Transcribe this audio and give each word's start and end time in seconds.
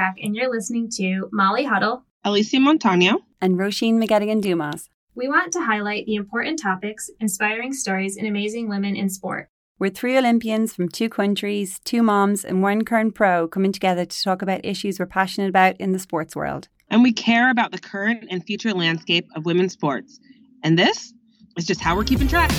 Track, 0.00 0.16
and 0.22 0.34
you're 0.34 0.50
listening 0.50 0.88
to 0.92 1.28
Molly 1.30 1.64
Huddle, 1.64 2.06
Alysia 2.24 2.58
Montano, 2.58 3.18
and 3.42 3.58
Roisin 3.58 4.02
McGettigan 4.02 4.40
Dumas. 4.40 4.88
We 5.14 5.28
want 5.28 5.52
to 5.52 5.60
highlight 5.60 6.06
the 6.06 6.14
important 6.14 6.58
topics, 6.58 7.10
inspiring 7.20 7.74
stories, 7.74 8.16
and 8.16 8.26
amazing 8.26 8.70
women 8.70 8.96
in 8.96 9.10
sport. 9.10 9.50
We're 9.78 9.90
three 9.90 10.16
Olympians 10.16 10.72
from 10.72 10.88
two 10.88 11.10
countries, 11.10 11.80
two 11.84 12.02
moms, 12.02 12.46
and 12.46 12.62
one 12.62 12.86
current 12.86 13.14
pro 13.14 13.46
coming 13.46 13.72
together 13.72 14.06
to 14.06 14.22
talk 14.22 14.40
about 14.40 14.64
issues 14.64 14.98
we're 14.98 15.04
passionate 15.04 15.50
about 15.50 15.76
in 15.76 15.92
the 15.92 15.98
sports 15.98 16.34
world. 16.34 16.68
And 16.88 17.02
we 17.02 17.12
care 17.12 17.50
about 17.50 17.70
the 17.70 17.78
current 17.78 18.24
and 18.30 18.42
future 18.42 18.72
landscape 18.72 19.28
of 19.36 19.44
women's 19.44 19.74
sports. 19.74 20.18
And 20.64 20.78
this 20.78 21.12
is 21.58 21.66
just 21.66 21.82
how 21.82 21.94
we're 21.94 22.04
keeping 22.04 22.26
track. 22.26 22.50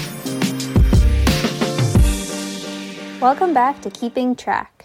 Welcome 3.19 3.55
back 3.55 3.81
to 3.81 3.89
Keeping 3.89 4.35
Track. 4.35 4.80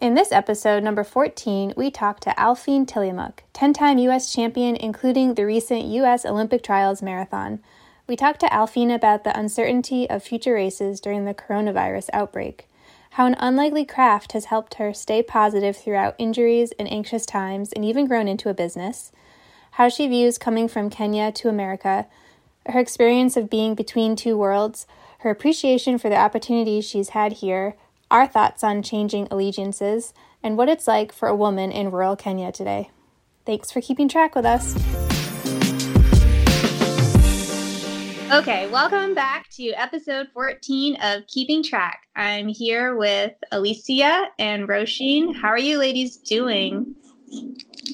In 0.00 0.14
this 0.14 0.32
episode, 0.32 0.82
number 0.82 1.04
14, 1.04 1.74
we 1.76 1.90
talk 1.90 2.20
to 2.20 2.30
Aliphine 2.30 2.86
Tuliamuk, 2.86 3.40
10 3.52 3.74
time 3.74 3.98
U.S. 3.98 4.32
champion, 4.32 4.74
including 4.74 5.34
the 5.34 5.44
recent 5.44 5.84
U.S. 5.84 6.24
Olympic 6.24 6.62
Trials 6.62 7.02
Marathon. 7.02 7.60
We 8.06 8.16
talk 8.16 8.38
to 8.38 8.46
Aliphine 8.46 8.94
about 8.94 9.24
the 9.24 9.38
uncertainty 9.38 10.08
of 10.08 10.22
future 10.22 10.54
races 10.54 11.02
during 11.02 11.26
the 11.26 11.34
coronavirus 11.34 12.08
outbreak, 12.14 12.66
how 13.10 13.26
an 13.26 13.36
unlikely 13.38 13.84
craft 13.84 14.32
has 14.32 14.46
helped 14.46 14.76
her 14.76 14.94
stay 14.94 15.22
positive 15.22 15.76
throughout 15.76 16.14
injuries 16.16 16.72
and 16.78 16.90
anxious 16.90 17.26
times, 17.26 17.70
and 17.70 17.84
even 17.84 18.06
grown 18.06 18.26
into 18.26 18.48
a 18.48 18.54
business, 18.54 19.12
how 19.72 19.90
she 19.90 20.08
views 20.08 20.38
coming 20.38 20.66
from 20.66 20.88
Kenya 20.88 21.30
to 21.32 21.50
America, 21.50 22.06
her 22.64 22.80
experience 22.80 23.36
of 23.36 23.50
being 23.50 23.74
between 23.74 24.16
two 24.16 24.38
worlds, 24.38 24.86
her 25.18 25.28
appreciation 25.28 25.98
for 25.98 26.08
the 26.08 26.16
opportunities 26.16 26.86
she's 26.86 27.10
had 27.10 27.34
here, 27.34 27.74
our 28.10 28.26
thoughts 28.26 28.64
on 28.64 28.82
changing 28.82 29.28
allegiances, 29.30 30.12
and 30.42 30.56
what 30.56 30.68
it's 30.68 30.88
like 30.88 31.12
for 31.12 31.28
a 31.28 31.36
woman 31.36 31.70
in 31.70 31.90
rural 31.90 32.16
Kenya 32.16 32.50
today. 32.50 32.90
Thanks 33.46 33.70
for 33.70 33.80
keeping 33.80 34.08
track 34.08 34.34
with 34.34 34.44
us. 34.44 34.74
Okay, 38.32 38.68
welcome 38.68 39.12
back 39.14 39.48
to 39.50 39.70
episode 39.70 40.28
14 40.32 40.96
of 41.02 41.26
Keeping 41.26 41.64
Track. 41.64 42.02
I'm 42.14 42.46
here 42.46 42.96
with 42.96 43.32
Alysia 43.52 44.26
and 44.38 44.68
Roisin. 44.68 45.34
How 45.34 45.48
are 45.48 45.58
you 45.58 45.78
ladies 45.78 46.16
doing? 46.16 46.94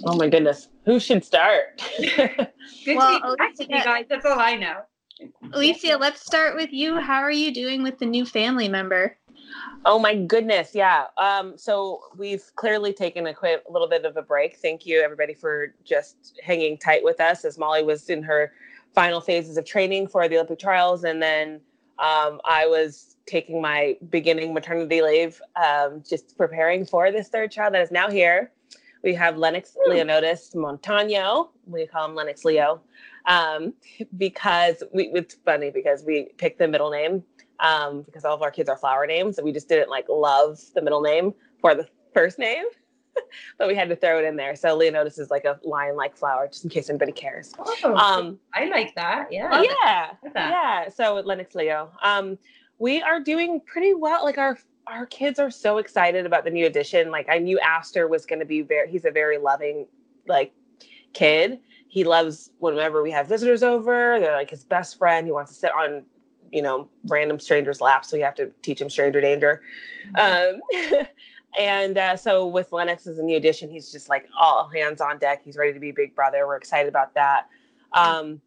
Oh 0.05 0.17
my 0.17 0.29
goodness. 0.29 0.69
Who 0.85 1.01
should 1.01 1.25
start? 1.25 1.83
Good 1.99 2.49
well, 2.87 3.19
to 3.19 3.29
be 3.31 3.37
back 3.39 3.55
you 3.59 3.67
guys. 3.85 4.05
That's 4.11 4.27
all 4.27 4.39
I 4.39 4.57
know. 4.57 4.83
Alysia, 5.53 5.99
let's 5.99 6.21
start 6.21 6.55
with 6.55 6.71
you. 6.71 7.01
How 7.01 7.21
are 7.23 7.31
you 7.31 7.53
doing 7.53 7.83
with 7.83 7.99
the 7.99 8.07
new 8.07 8.27
family 8.27 8.69
member? 8.69 9.17
Oh 9.85 9.99
my 9.99 10.15
goodness, 10.15 10.75
yeah. 10.75 11.07
Um, 11.17 11.57
so 11.57 12.01
we've 12.17 12.45
clearly 12.57 12.93
taken 12.93 13.27
a, 13.29 13.35
quick, 13.35 13.63
little 13.69 13.89
bit 13.89 14.05
of 14.05 14.17
a 14.17 14.23
break. 14.23 14.57
Thank 14.57 14.85
you, 14.87 15.01
everybody, 15.01 15.35
for 15.35 15.75
just 15.85 16.41
hanging 16.43 16.77
tight 16.79 17.05
with 17.05 17.21
us 17.21 17.45
as 17.45 17.59
Molly 17.59 17.83
was 17.83 18.09
in 18.11 18.23
her 18.23 18.53
final 18.95 19.21
phases 19.21 19.57
of 19.57 19.65
training 19.65 20.09
for 20.09 20.29
the 20.29 20.37
Olympic 20.37 20.59
trials, 20.59 21.05
and 21.05 21.23
then 21.23 21.61
um, 21.99 22.41
I 22.45 22.67
was 22.67 23.17
taking 23.27 23.61
my 23.61 23.97
beginning 24.11 24.55
maternity 24.55 25.03
leave, 25.03 25.41
um, 25.57 26.03
just 26.09 26.37
preparing 26.37 26.85
for 26.85 27.13
this 27.13 27.29
third 27.29 27.51
child 27.51 27.75
that 27.75 27.83
is 27.83 27.91
now 27.91 28.11
here. 28.11 28.53
We 29.03 29.15
have 29.15 29.37
Lennox 29.37 29.77
Leonidas 29.87 30.55
Montano. 30.55 31.51
We 31.67 31.87
call 31.87 32.07
him 32.07 32.15
Lennox 32.15 32.45
Leo 32.45 32.81
um, 33.27 33.75
because 34.17 34.83
we, 34.93 35.11
it's 35.15 35.35
funny 35.45 35.71
because 35.71 36.05
we 36.05 36.31
picked 36.39 36.59
the 36.59 36.69
middle 36.69 36.91
name 36.91 37.23
um, 37.61 38.03
because 38.03 38.25
all 38.25 38.35
of 38.35 38.43
our 38.43 38.51
kids 38.51 38.69
are 38.69 38.77
flower 38.77 39.07
names. 39.07 39.37
So 39.37 39.43
we 39.43 39.53
just 39.53 39.69
didn't 39.69 39.91
like 39.91 40.07
love 40.09 40.61
the 40.75 40.83
middle 40.83 41.01
name 41.01 41.35
for 41.61 41.75
the 41.75 41.89
first 42.13 42.39
name, 42.39 42.65
but 43.59 43.69
we 43.69 43.75
had 43.75 43.89
to 43.89 43.97
throw 43.97 44.19
it 44.19 44.25
in 44.25 44.37
there. 44.37 44.57
So 44.57 44.75
Leonidas 44.77 45.19
is 45.19 45.31
like 45.31 45.45
a 45.45 45.59
lion 45.63 45.97
like 45.97 46.17
flower, 46.17 46.49
just 46.49 46.65
in 46.65 46.71
case 46.71 46.89
anybody 46.91 47.13
cares. 47.13 47.55
Oh, 47.59 47.95
um, 47.95 48.39
I 48.55 48.67
like 48.67 48.95
that. 48.95 49.29
Yeah. 49.31 49.63
Yeah. 49.63 50.11
That. 50.33 50.51
Yeah. 50.51 50.89
So 50.89 51.21
Lennox 51.25 51.55
Leo. 51.55 51.91
Um, 52.03 52.39
we 52.79 53.03
are 53.03 53.21
doing 53.21 53.61
pretty 53.61 53.95
well. 53.95 54.25
Like 54.25 54.39
our 54.39 54.59
our 54.87 55.07
kids 55.07 55.39
are 55.39 55.51
so 55.51 55.79
excited 55.79 56.27
about 56.27 56.45
the 56.45 56.51
new 56.51 56.67
addition. 56.67 57.11
Like 57.11 57.29
I 57.29 57.39
knew 57.39 57.59
Aster 57.61 58.07
was 58.09 58.27
going 58.27 58.39
to 58.39 58.45
be 58.45 58.63
very. 58.63 58.91
He's 58.91 59.05
a 59.05 59.11
very 59.11 59.39
loving 59.39 59.87
like 60.29 60.53
kid. 61.13 61.61
He 61.89 62.05
loves 62.05 62.51
whenever 62.59 63.03
we 63.03 63.11
have 63.11 63.27
visitors 63.27 63.63
over. 63.63 64.21
They're 64.21 64.37
like 64.37 64.51
his 64.51 64.65
best 64.65 64.99
friend. 64.99 65.27
He 65.27 65.33
wants 65.33 65.53
to 65.53 65.59
sit 65.59 65.71
on 65.73 66.05
you 66.53 66.63
know 66.63 66.89
random 67.07 67.39
strangers' 67.39 67.81
laps, 67.81 68.09
so 68.09 68.17
you 68.17 68.25
have 68.25 68.35
to 68.37 68.51
teach 68.63 68.81
him 68.81 68.91
stranger 68.91 69.21
danger. 69.21 69.63
Mm-hmm. 70.17 70.95
Um, 70.95 71.07
and 71.59 71.99
uh, 71.99 72.17
so 72.17 72.47
with 72.47 72.73
Lennox 72.73 73.07
as 73.07 73.19
a 73.19 73.23
new 73.23 73.37
addition, 73.37 73.71
he's 73.71 73.91
just 73.91 74.09
like 74.09 74.29
all 74.39 74.69
hands 74.69 75.01
on 75.01 75.19
deck. 75.19 75.43
He's 75.45 75.57
ready 75.57 75.73
to 75.73 75.81
be 75.81 75.93
big 75.93 76.15
brother. 76.15 76.47
We're 76.47 76.57
excited 76.57 76.89
about 76.89 77.15
that. 77.15 77.49
Um, 77.93 78.41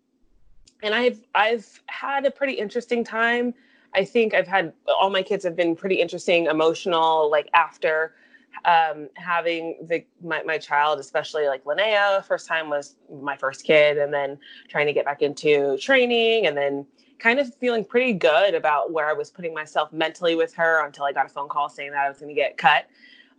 and 0.84 0.94
I've 0.94 1.22
I've 1.36 1.82
had 1.88 2.26
a 2.26 2.32
pretty 2.32 2.54
interesting 2.54 3.04
time. 3.04 3.54
I 3.96 4.06
think 4.06 4.34
I've 4.34 4.48
had 4.48 4.74
all 5.00 5.10
my 5.10 5.24
kids 5.24 5.44
have 5.44 5.56
been 5.56 5.76
pretty 5.76 5.96
interesting, 5.96 6.46
emotional. 6.46 7.30
Like 7.30 7.50
after 7.54 8.14
um, 8.66 9.10
having 9.16 9.78
the 9.88 10.06
my, 10.24 10.44
my 10.44 10.58
child, 10.58 11.00
especially 11.00 11.48
like 11.48 11.64
Linnea, 11.64 12.24
first 12.26 12.48
time 12.48 12.70
was 12.70 12.96
my 13.22 13.36
first 13.36 13.64
kid, 13.64 13.98
and 13.98 14.14
then 14.14 14.38
trying 14.68 14.88
to 14.88 14.94
get 14.94 15.06
back 15.06 15.22
into 15.22 15.78
training, 15.78 16.46
and 16.46 16.56
then 16.56 16.86
kind 17.20 17.40
of 17.40 17.54
feeling 17.56 17.84
pretty 17.84 18.14
good 18.14 18.56
about 18.56 18.92
where 18.92 19.08
I 19.08 19.14
was 19.14 19.30
putting 19.30 19.54
myself 19.54 19.92
mentally 19.92 20.36
with 20.36 20.54
her 20.56 20.86
until 20.86 21.06
I 21.06 21.12
got 21.12 21.26
a 21.26 21.30
phone 21.30 21.50
call 21.50 21.70
saying 21.70 21.92
that 21.92 22.06
I 22.06 22.10
was 22.10 22.20
going 22.20 22.30
to 22.30 22.36
get 22.36 22.58
cut 22.58 22.88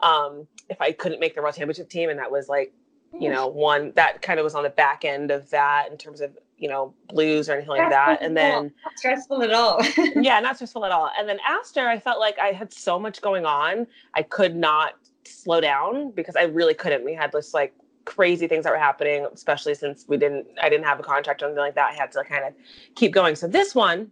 um, 0.02 0.46
if 0.68 0.80
I 0.80 0.92
couldn't 0.92 1.20
make 1.20 1.34
the 1.34 1.42
world 1.42 1.54
championship 1.54 1.88
team, 1.88 2.10
and 2.10 2.18
that 2.18 2.30
was 2.30 2.48
like, 2.48 2.72
you 3.18 3.28
know, 3.28 3.46
one 3.46 3.92
that 3.96 4.22
kind 4.22 4.38
of 4.38 4.44
was 4.44 4.54
on 4.54 4.62
the 4.62 4.70
back 4.70 5.04
end 5.04 5.30
of 5.30 5.50
that 5.50 5.88
in 5.90 5.98
terms 5.98 6.20
of 6.20 6.36
you 6.58 6.68
know 6.68 6.94
blues 7.08 7.48
or 7.48 7.54
anything 7.54 7.70
like 7.70 7.90
that, 7.90 8.22
and 8.22 8.36
then 8.36 8.72
not 8.84 8.98
stressful 8.98 9.42
at 9.42 9.52
all. 9.52 9.80
yeah, 10.16 10.38
not 10.40 10.56
stressful 10.56 10.84
at 10.84 10.92
all. 10.92 11.10
And 11.18 11.28
then 11.28 11.38
after 11.46 11.88
I 11.88 11.98
felt 11.98 12.20
like 12.20 12.38
I 12.38 12.52
had 12.52 12.72
so 12.72 12.98
much 12.98 13.20
going 13.20 13.44
on, 13.44 13.86
I 14.14 14.22
could 14.22 14.54
not 14.54 14.94
slow 15.24 15.60
down 15.60 16.12
because 16.12 16.36
I 16.36 16.44
really 16.44 16.74
couldn't. 16.74 17.04
We 17.04 17.14
had 17.14 17.32
this 17.32 17.52
like 17.52 17.74
crazy 18.04 18.46
things 18.46 18.64
that 18.64 18.70
were 18.70 18.78
happening, 18.78 19.26
especially 19.32 19.74
since 19.74 20.04
we 20.08 20.16
didn't 20.16 20.46
I 20.60 20.68
didn't 20.68 20.84
have 20.84 21.00
a 21.00 21.02
contract 21.02 21.42
or 21.42 21.46
anything 21.46 21.60
like 21.60 21.74
that. 21.74 21.90
I 21.92 21.94
had 21.94 22.12
to 22.12 22.24
kind 22.24 22.44
of 22.44 22.54
keep 22.94 23.12
going. 23.12 23.36
So 23.36 23.46
this 23.46 23.74
one, 23.74 24.10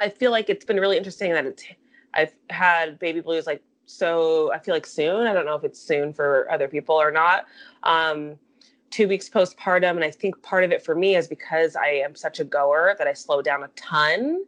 I 0.00 0.08
feel 0.08 0.30
like 0.30 0.48
it's 0.48 0.64
been 0.64 0.78
really 0.78 0.96
interesting 0.96 1.32
that 1.32 1.46
it's 1.46 1.64
I've 2.14 2.32
had 2.50 2.98
baby 2.98 3.20
blues 3.20 3.46
like 3.46 3.62
so 3.86 4.52
I 4.52 4.58
feel 4.58 4.74
like 4.74 4.86
soon. 4.86 5.26
I 5.26 5.32
don't 5.32 5.46
know 5.46 5.54
if 5.54 5.64
it's 5.64 5.80
soon 5.80 6.12
for 6.12 6.50
other 6.50 6.68
people 6.68 6.94
or 6.94 7.10
not. 7.10 7.46
Um, 7.84 8.36
two 8.90 9.08
weeks 9.08 9.28
postpartum, 9.28 9.90
and 9.90 10.04
I 10.04 10.10
think 10.10 10.42
part 10.42 10.64
of 10.64 10.72
it 10.72 10.84
for 10.84 10.94
me 10.94 11.16
is 11.16 11.26
because 11.26 11.76
I 11.76 11.88
am 11.88 12.14
such 12.14 12.40
a 12.40 12.44
goer 12.44 12.94
that 12.98 13.06
I 13.06 13.12
slow 13.12 13.42
down 13.42 13.62
a 13.62 13.68
ton. 13.76 14.44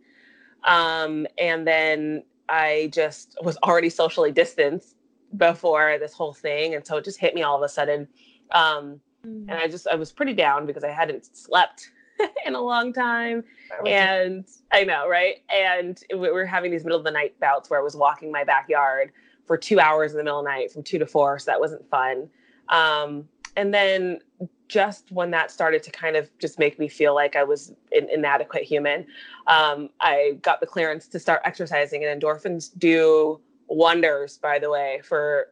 Um, 0.65 1.27
and 1.39 1.67
then 1.67 2.23
I 2.49 2.91
just 2.93 3.37
was 3.43 3.57
already 3.63 3.89
socially 3.89 4.33
distanced 4.33 4.97
before 5.37 5.97
this 5.99 6.13
whole 6.13 6.35
thing, 6.35 6.75
and 6.75 6.87
so 6.87 6.97
it 6.99 7.05
just 7.05 7.19
hit 7.19 7.35
me 7.35 7.43
all 7.43 7.57
of 7.57 7.63
a 7.63 7.69
sudden 7.69 8.09
um, 8.53 9.01
mm-hmm. 9.27 9.51
And 9.51 9.53
I 9.53 9.69
just, 9.69 9.87
I 9.89 9.95
was 9.95 10.13
pretty 10.13 10.35
down 10.35 10.67
because 10.67 10.85
I 10.85 10.91
hadn't 10.91 11.37
slept 11.37 11.91
in 12.47 12.55
a 12.55 12.61
long 12.61 12.93
time. 12.93 13.45
And 13.87 14.45
I 14.73 14.85
know, 14.85 15.09
right? 15.09 15.37
And 15.55 16.01
we 16.13 16.31
were 16.31 16.47
having 16.47 16.71
these 16.71 16.85
middle 16.85 16.99
of 16.99 17.05
the 17.05 17.11
night 17.11 17.39
bouts 17.41 17.71
where 17.71 17.81
I 17.81 17.83
was 17.83 17.97
walking 17.97 18.31
my 18.33 18.45
backyard 18.45 19.13
for 19.47 19.57
two 19.57 19.81
hours 19.81 20.13
in 20.13 20.19
the 20.19 20.25
middle 20.25 20.41
of 20.41 20.45
the 20.45 20.51
night 20.51 20.73
from 20.73 20.83
two 20.83 20.99
to 20.99 21.07
four. 21.07 21.39
So 21.39 21.51
that 21.51 21.61
wasn't 21.61 21.89
fun. 21.89 22.29
Um, 22.69 23.29
and 23.57 23.75
then 23.75 24.21
just 24.69 25.11
when 25.11 25.31
that 25.33 25.51
started 25.51 25.83
to 25.83 25.91
kind 25.91 26.17
of 26.17 26.31
just 26.39 26.59
make 26.59 26.79
me 26.79 26.89
feel 26.89 27.15
like 27.15 27.35
I 27.35 27.43
was 27.43 27.73
an 27.93 28.09
inadequate 28.13 28.63
human, 28.63 29.07
um, 29.49 29.91
I 30.01 30.39
got 30.43 30.61
the 30.61 30.67
clearance 30.67 31.09
to 31.09 31.19
start 31.19 31.41
exercising, 31.45 32.05
and 32.05 32.23
endorphins 32.23 32.71
do 32.79 33.41
wonders, 33.67 34.39
by 34.39 34.59
the 34.61 34.71
way, 34.71 35.01
for 35.03 35.49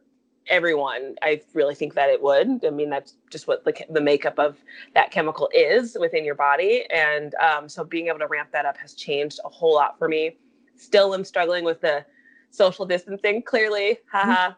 everyone. 0.49 1.15
I 1.21 1.41
really 1.53 1.75
think 1.75 1.93
that 1.93 2.09
it 2.09 2.21
would. 2.21 2.65
I 2.65 2.69
mean, 2.69 2.89
that's 2.89 3.13
just 3.29 3.47
what 3.47 3.63
the, 3.63 3.73
the 3.89 4.01
makeup 4.01 4.37
of 4.37 4.57
that 4.95 5.11
chemical 5.11 5.49
is 5.53 5.95
within 5.99 6.25
your 6.25 6.35
body. 6.35 6.85
And 6.91 7.35
um, 7.35 7.69
so 7.69 7.83
being 7.83 8.07
able 8.07 8.19
to 8.19 8.27
ramp 8.27 8.49
that 8.51 8.65
up 8.65 8.77
has 8.77 8.93
changed 8.93 9.39
a 9.45 9.49
whole 9.49 9.75
lot 9.75 9.97
for 9.97 10.07
me. 10.07 10.37
Still 10.75 11.13
am 11.13 11.23
struggling 11.23 11.63
with 11.63 11.81
the 11.81 12.05
social 12.49 12.85
distancing, 12.85 13.41
clearly. 13.43 13.99
Haha. 14.11 14.53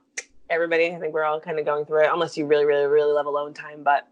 Everybody, 0.49 0.87
I 0.87 0.99
think 0.99 1.13
we're 1.13 1.23
all 1.23 1.39
kind 1.39 1.59
of 1.59 1.65
going 1.65 1.85
through 1.85 2.03
it, 2.03 2.09
unless 2.11 2.37
you 2.37 2.45
really, 2.45 2.65
really, 2.65 2.85
really 2.85 3.13
love 3.13 3.25
alone 3.25 3.53
time. 3.53 3.83
But 3.83 4.07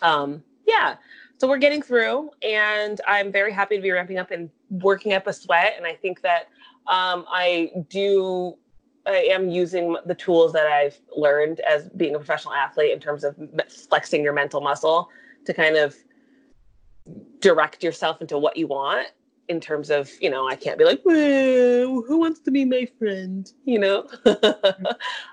um, 0.00 0.42
yeah, 0.66 0.96
so 1.36 1.46
we're 1.46 1.58
getting 1.58 1.82
through, 1.82 2.30
and 2.42 3.00
I'm 3.06 3.30
very 3.30 3.52
happy 3.52 3.76
to 3.76 3.82
be 3.82 3.90
ramping 3.90 4.18
up 4.18 4.30
and 4.30 4.50
working 4.70 5.12
up 5.12 5.26
a 5.26 5.32
sweat. 5.32 5.74
And 5.76 5.86
I 5.86 5.94
think 5.94 6.22
that 6.22 6.48
um, 6.86 7.26
I 7.28 7.70
do 7.90 8.56
I 9.08 9.28
am 9.30 9.48
using 9.48 9.96
the 10.04 10.14
tools 10.14 10.52
that 10.52 10.66
I've 10.66 10.98
learned 11.16 11.60
as 11.60 11.88
being 11.90 12.14
a 12.14 12.18
professional 12.18 12.54
athlete 12.54 12.92
in 12.92 13.00
terms 13.00 13.24
of 13.24 13.36
flexing 13.68 14.22
your 14.22 14.32
mental 14.32 14.60
muscle 14.60 15.08
to 15.46 15.54
kind 15.54 15.76
of 15.76 15.96
direct 17.40 17.82
yourself 17.82 18.20
into 18.20 18.36
what 18.36 18.56
you 18.56 18.66
want 18.66 19.08
in 19.48 19.60
terms 19.60 19.88
of 19.88 20.10
you 20.20 20.28
know 20.28 20.46
I 20.46 20.56
can't 20.56 20.78
be 20.78 20.84
like 20.84 21.02
who 21.02 22.18
wants 22.18 22.40
to 22.40 22.50
be 22.50 22.64
my 22.64 22.86
friend? 22.98 23.50
You 23.64 23.78
know? 23.78 24.08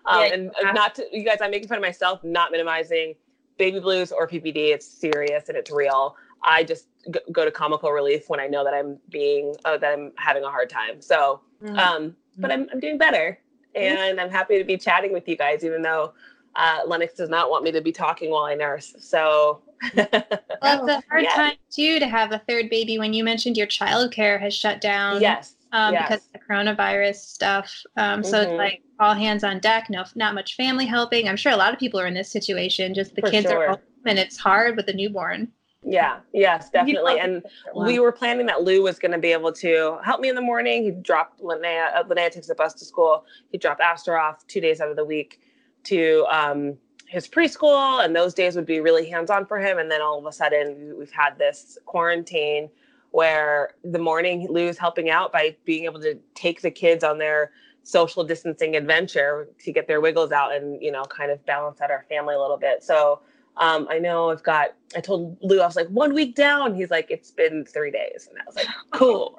Um, 0.07 0.31
and 0.31 0.51
not 0.75 0.94
to, 0.95 1.06
you 1.12 1.24
guys 1.24 1.39
I'm 1.42 1.50
making 1.50 1.68
fun 1.68 1.80
of 1.80 1.81
myself 1.81 2.24
not 2.24 2.51
minimizing 2.51 3.16
baby 3.57 3.80
blues 3.80 4.12
or 4.12 4.28
PPD 4.28 4.71
it's 4.71 4.88
serious 4.88 5.50
and 5.50 5.57
it's 5.57 5.71
real. 5.71 6.16
I 6.44 6.63
just 6.63 6.88
go 7.31 7.44
to 7.44 7.50
comical 7.50 7.92
relief 7.92 8.30
when 8.30 8.39
I 8.39 8.45
know 8.45 8.63
that 8.63 8.74
I'm 8.74 9.00
being 9.10 9.56
uh, 9.66 9.78
that 9.78 9.92
I'm 9.92 10.12
having 10.18 10.44
a 10.44 10.50
hard 10.50 10.69
time. 10.69 11.01
So 11.01 11.42
mm-hmm. 11.63 11.78
um 11.78 12.16
but 12.38 12.51
I'm, 12.51 12.68
I'm 12.71 12.80
doing 12.80 13.00
better 13.00 13.39
and 13.75 14.19
I'm 14.19 14.30
happy 14.30 14.57
to 14.57 14.63
be 14.63 14.77
chatting 14.77 15.13
with 15.13 15.27
you 15.27 15.36
guys 15.36 15.63
even 15.63 15.81
though 15.81 16.13
uh, 16.56 16.81
Lennox 16.88 17.16
does 17.16 17.30
not 17.30 17.50
want 17.50 17.63
me 17.63 17.72
to 17.72 17.81
be 17.81 17.92
talking 17.92 18.31
while 18.31 18.44
I 18.44 18.56
nurse 18.56 18.95
so 19.00 19.62
well, 19.95 20.07
it's 20.12 20.89
a 20.89 21.04
hard 21.10 21.24
yeah. 21.24 21.36
time 21.36 21.57
too 21.69 22.00
to 22.00 22.07
have 22.07 22.31
a 22.31 22.42
third 22.48 22.69
baby 22.69 22.98
when 22.98 23.13
you 23.13 23.24
mentioned 23.24 23.57
your 23.57 23.68
childcare 23.68 24.39
has 24.39 24.54
shut 24.54 24.81
down. 24.81 25.22
Yes. 25.22 25.56
Um, 25.72 25.94
yes. 25.94 26.04
because 26.04 26.25
of 26.25 26.33
the 26.33 26.39
coronavirus 26.39 27.16
stuff. 27.16 27.83
Um, 27.98 28.24
so 28.24 28.38
mm-hmm. 28.38 28.51
it's 28.51 28.57
like 28.57 28.81
all 29.00 29.13
hands 29.13 29.44
on 29.44 29.60
deck. 29.60 29.89
No, 29.89 30.06
not 30.16 30.33
much 30.33 30.56
family 30.56 30.86
helping. 30.86 31.28
I'm 31.28 31.36
sure 31.36 31.51
a 31.51 31.57
lot 31.57 31.74
of 31.74 31.80
people 31.80 32.00
are 32.00 32.06
in 32.06 32.13
this 32.13 32.31
situation. 32.31 32.94
Just 32.94 33.16
the 33.16 33.21
For 33.21 33.30
kids 33.30 33.48
sure. 33.50 33.68
are 33.68 33.69
home 33.71 33.80
and 34.06 34.18
it's 34.18 34.38
hard 34.38 34.78
with 34.78 34.86
the 34.86 34.94
newborn. 34.94 35.51
Yeah, 35.87 36.17
yes, 36.33 36.71
definitely. 36.71 37.19
And 37.19 37.43
we 37.75 37.99
were 37.99 38.11
planning 38.11 38.47
that 38.47 38.63
Lou 38.63 38.81
was 38.81 38.97
going 38.97 39.11
to 39.11 39.19
be 39.19 39.31
able 39.31 39.51
to 39.53 39.99
help 40.03 40.19
me 40.19 40.29
in 40.29 40.35
the 40.35 40.41
morning. 40.41 40.83
He 40.83 40.91
dropped 40.91 41.41
Linnea. 41.41 41.95
Uh, 41.95 42.03
Linnea 42.03 42.31
takes 42.31 42.47
the 42.47 42.55
bus 42.55 42.73
to 42.75 42.85
school. 42.85 43.25
He 43.51 43.59
dropped 43.59 43.81
Aster 43.81 44.17
off 44.17 44.45
two 44.47 44.59
days 44.59 44.81
out 44.81 44.89
of 44.89 44.95
the 44.95 45.05
week 45.05 45.39
to 45.83 46.25
um, 46.31 46.77
his 47.07 47.27
preschool 47.27 48.03
and 48.03 48.15
those 48.15 48.33
days 48.33 48.55
would 48.55 48.65
be 48.65 48.79
really 48.79 49.09
hands-on 49.09 49.45
for 49.45 49.59
him 49.59 49.77
and 49.77 49.89
then 49.89 50.01
all 50.01 50.17
of 50.17 50.25
a 50.25 50.31
sudden 50.31 50.95
we've 50.97 51.11
had 51.11 51.37
this 51.37 51.77
quarantine 51.85 52.69
where 53.11 53.71
the 53.83 53.99
morning 53.99 54.47
lou's 54.49 54.77
helping 54.77 55.09
out 55.09 55.31
by 55.31 55.55
being 55.65 55.85
able 55.85 55.99
to 55.99 56.17
take 56.33 56.61
the 56.61 56.71
kids 56.71 57.03
on 57.03 57.17
their 57.17 57.51
social 57.83 58.23
distancing 58.23 58.75
adventure 58.75 59.47
to 59.59 59.71
get 59.71 59.87
their 59.87 60.01
wiggles 60.01 60.31
out 60.31 60.53
and 60.53 60.81
you 60.81 60.91
know 60.91 61.03
kind 61.05 61.31
of 61.31 61.43
balance 61.45 61.79
out 61.79 61.91
our 61.91 62.05
family 62.09 62.33
a 62.33 62.39
little 62.39 62.57
bit 62.57 62.83
so 62.83 63.21
um, 63.57 63.88
I 63.90 64.00
know 64.00 64.31
I've 64.31 64.44
got, 64.44 64.69
I 64.96 65.00
told 65.00 65.38
Lou, 65.42 65.62
I 65.62 65.66
was 65.66 65.75
like, 65.75 65.88
one 65.88 66.13
week 66.13 66.36
down. 66.36 66.75
He's 66.75 66.90
like, 66.90 67.10
it's 67.10 67.31
been 67.31 67.66
three 67.66 67.92
days. 67.92 68.28
And 68.30 68.38
I 68.40 68.44
was 68.46 68.56
like, 68.56 68.68
cool. 68.92 69.38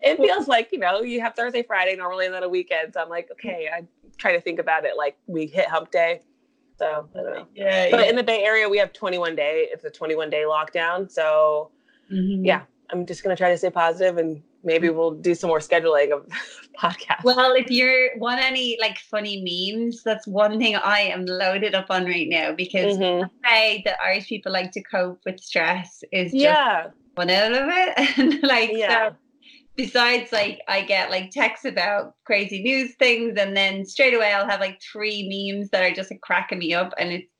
it 0.00 0.16
feels 0.16 0.48
like, 0.48 0.70
you 0.72 0.78
know, 0.78 1.02
you 1.02 1.20
have 1.20 1.34
Thursday, 1.34 1.62
Friday 1.62 1.96
normally, 1.96 2.26
and 2.26 2.34
then 2.34 2.42
a 2.42 2.48
weekend. 2.48 2.94
So 2.94 3.02
I'm 3.02 3.10
like, 3.10 3.28
okay, 3.32 3.68
I 3.72 3.84
try 4.16 4.32
to 4.32 4.40
think 4.40 4.58
about 4.58 4.84
it 4.84 4.96
like 4.96 5.18
we 5.26 5.46
hit 5.46 5.68
hump 5.68 5.90
day. 5.90 6.22
So 6.78 7.08
I 7.14 7.22
don't 7.22 7.34
know. 7.34 7.46
Yeah. 7.54 7.90
But 7.90 8.00
yeah. 8.00 8.10
in 8.10 8.16
the 8.16 8.22
Bay 8.22 8.42
Area, 8.42 8.66
we 8.68 8.78
have 8.78 8.92
21 8.94 9.36
day, 9.36 9.68
it's 9.70 9.84
a 9.84 9.90
21 9.90 10.30
day 10.30 10.44
lockdown. 10.48 11.10
So 11.10 11.70
mm-hmm. 12.10 12.44
yeah, 12.44 12.62
I'm 12.88 13.04
just 13.04 13.22
going 13.22 13.36
to 13.36 13.40
try 13.40 13.50
to 13.50 13.58
stay 13.58 13.70
positive 13.70 14.16
and 14.16 14.42
maybe 14.64 14.88
mm. 14.88 14.94
we'll 14.94 15.12
do 15.12 15.34
some 15.34 15.48
more 15.48 15.58
scheduling 15.58 16.12
of 16.12 16.26
podcasts. 16.78 17.24
Well, 17.24 17.52
if 17.54 17.70
you're 17.70 18.16
want 18.18 18.40
any 18.40 18.76
like 18.80 18.98
funny 18.98 19.42
memes, 19.42 20.02
that's 20.02 20.26
one 20.26 20.58
thing 20.58 20.76
I 20.76 21.00
am 21.00 21.24
loaded 21.26 21.74
up 21.74 21.86
on 21.90 22.04
right 22.04 22.28
now 22.28 22.52
because 22.52 22.96
mm-hmm. 22.96 23.20
the 23.20 23.30
way 23.44 23.82
that 23.84 23.98
Irish 24.02 24.28
people 24.28 24.52
like 24.52 24.72
to 24.72 24.82
cope 24.82 25.20
with 25.24 25.40
stress 25.40 26.02
is 26.12 26.32
just 26.32 26.42
yeah. 26.42 26.86
one 27.14 27.30
out 27.30 27.52
of 27.52 27.68
it. 27.68 28.18
and 28.18 28.42
like 28.42 28.70
yeah. 28.72 29.10
so 29.10 29.16
besides 29.76 30.32
like 30.32 30.60
I 30.68 30.82
get 30.82 31.10
like 31.10 31.30
texts 31.30 31.64
about 31.64 32.14
crazy 32.24 32.62
news 32.62 32.94
things 32.96 33.38
and 33.38 33.56
then 33.56 33.84
straight 33.84 34.14
away 34.14 34.32
I'll 34.32 34.48
have 34.48 34.60
like 34.60 34.80
three 34.80 35.52
memes 35.52 35.70
that 35.70 35.82
are 35.82 35.94
just 35.94 36.10
like, 36.10 36.20
cracking 36.20 36.58
me 36.58 36.74
up 36.74 36.92
and 36.98 37.12
it's 37.12 37.30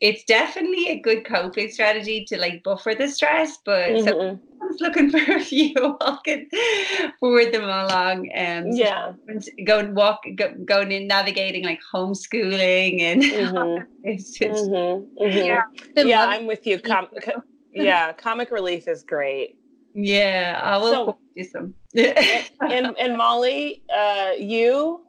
it's 0.00 0.24
definitely 0.24 0.88
a 0.88 1.00
good 1.00 1.24
coping 1.24 1.70
strategy 1.70 2.24
to 2.26 2.38
like 2.38 2.62
buffer 2.62 2.94
the 2.94 3.08
stress, 3.08 3.58
but 3.64 3.90
mm-hmm. 3.90 4.06
so 4.06 4.40
I 4.60 4.66
was 4.66 4.80
looking 4.80 5.10
for 5.12 5.18
a 5.18 5.40
few. 5.40 5.74
I 6.00 6.18
can 6.24 6.48
forward 7.20 7.52
them 7.52 7.64
along 7.64 8.30
and 8.30 8.76
yeah, 8.76 9.12
go 9.64 9.78
and 9.78 9.94
walk, 9.94 10.24
go, 10.34 10.52
going 10.64 10.92
in 10.92 11.06
navigating 11.06 11.64
like 11.64 11.80
homeschooling 11.92 13.00
and 13.02 13.22
mm-hmm. 13.22 13.84
it's 14.04 14.30
just 14.30 14.64
mm-hmm. 14.64 15.22
mm-hmm. 15.22 15.46
yeah, 15.46 15.62
yeah. 15.96 16.26
I'm 16.26 16.46
with 16.46 16.66
you. 16.66 16.78
Com- 16.78 17.08
yeah, 17.72 18.12
comic 18.12 18.50
relief 18.50 18.88
is 18.88 19.02
great. 19.02 19.58
Yeah, 19.94 20.60
I 20.62 20.76
will 20.76 20.92
so, 20.92 21.18
do 21.36 21.44
some. 21.44 21.74
and 21.94 22.94
and 22.98 23.16
Molly, 23.16 23.82
uh, 23.94 24.32
you 24.38 25.06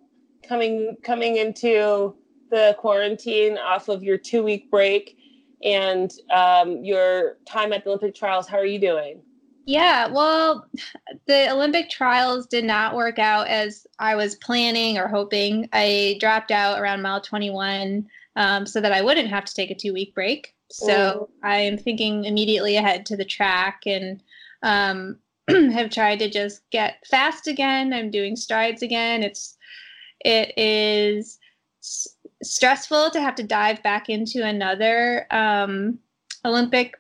coming 0.47 0.95
coming 1.03 1.37
into 1.37 2.15
the 2.49 2.75
quarantine 2.79 3.57
off 3.57 3.89
of 3.89 4.03
your 4.03 4.17
two 4.17 4.43
week 4.43 4.71
break 4.71 5.17
and 5.63 6.11
um, 6.33 6.83
your 6.83 7.37
time 7.45 7.73
at 7.73 7.83
the 7.83 7.89
Olympic 7.89 8.15
trials. 8.15 8.47
How 8.47 8.57
are 8.57 8.65
you 8.65 8.79
doing? 8.79 9.21
Yeah, 9.67 10.07
well, 10.07 10.65
the 11.25 11.51
Olympic 11.51 11.89
trials 11.89 12.47
did 12.47 12.63
not 12.63 12.95
work 12.95 13.19
out 13.19 13.49
as 13.49 13.85
I 13.99 14.15
was 14.15 14.35
planning 14.35 14.97
or 14.97 15.09
hoping. 15.09 15.67
I 15.73 16.15
dropped 16.21 16.51
out 16.51 16.79
around 16.79 17.01
mile 17.01 17.19
21 17.19 18.07
um, 18.37 18.65
so 18.65 18.79
that 18.79 18.93
I 18.93 19.01
wouldn't 19.01 19.27
have 19.27 19.43
to 19.43 19.53
take 19.53 19.69
a 19.69 19.75
two 19.75 19.93
week 19.93 20.15
break. 20.15 20.55
So 20.71 21.29
mm. 21.43 21.47
I'm 21.47 21.77
thinking 21.77 22.23
immediately 22.23 22.77
ahead 22.77 23.05
to 23.07 23.17
the 23.17 23.25
track 23.25 23.81
and 23.85 24.23
um, 24.63 25.17
have 25.49 25.89
tried 25.89 26.19
to 26.19 26.29
just 26.29 26.61
get 26.69 27.05
fast 27.05 27.47
again. 27.47 27.91
I'm 27.91 28.09
doing 28.09 28.37
strides 28.37 28.83
again. 28.83 29.21
It's 29.21 29.57
it 30.23 30.57
is 30.57 31.39
stressful 32.41 33.09
to 33.11 33.19
have 33.19 33.35
to 33.35 33.43
dive 33.43 33.83
back 33.83 34.07
into 34.07 34.45
another 34.45 35.27
um, 35.29 35.99
Olympic 36.45 36.95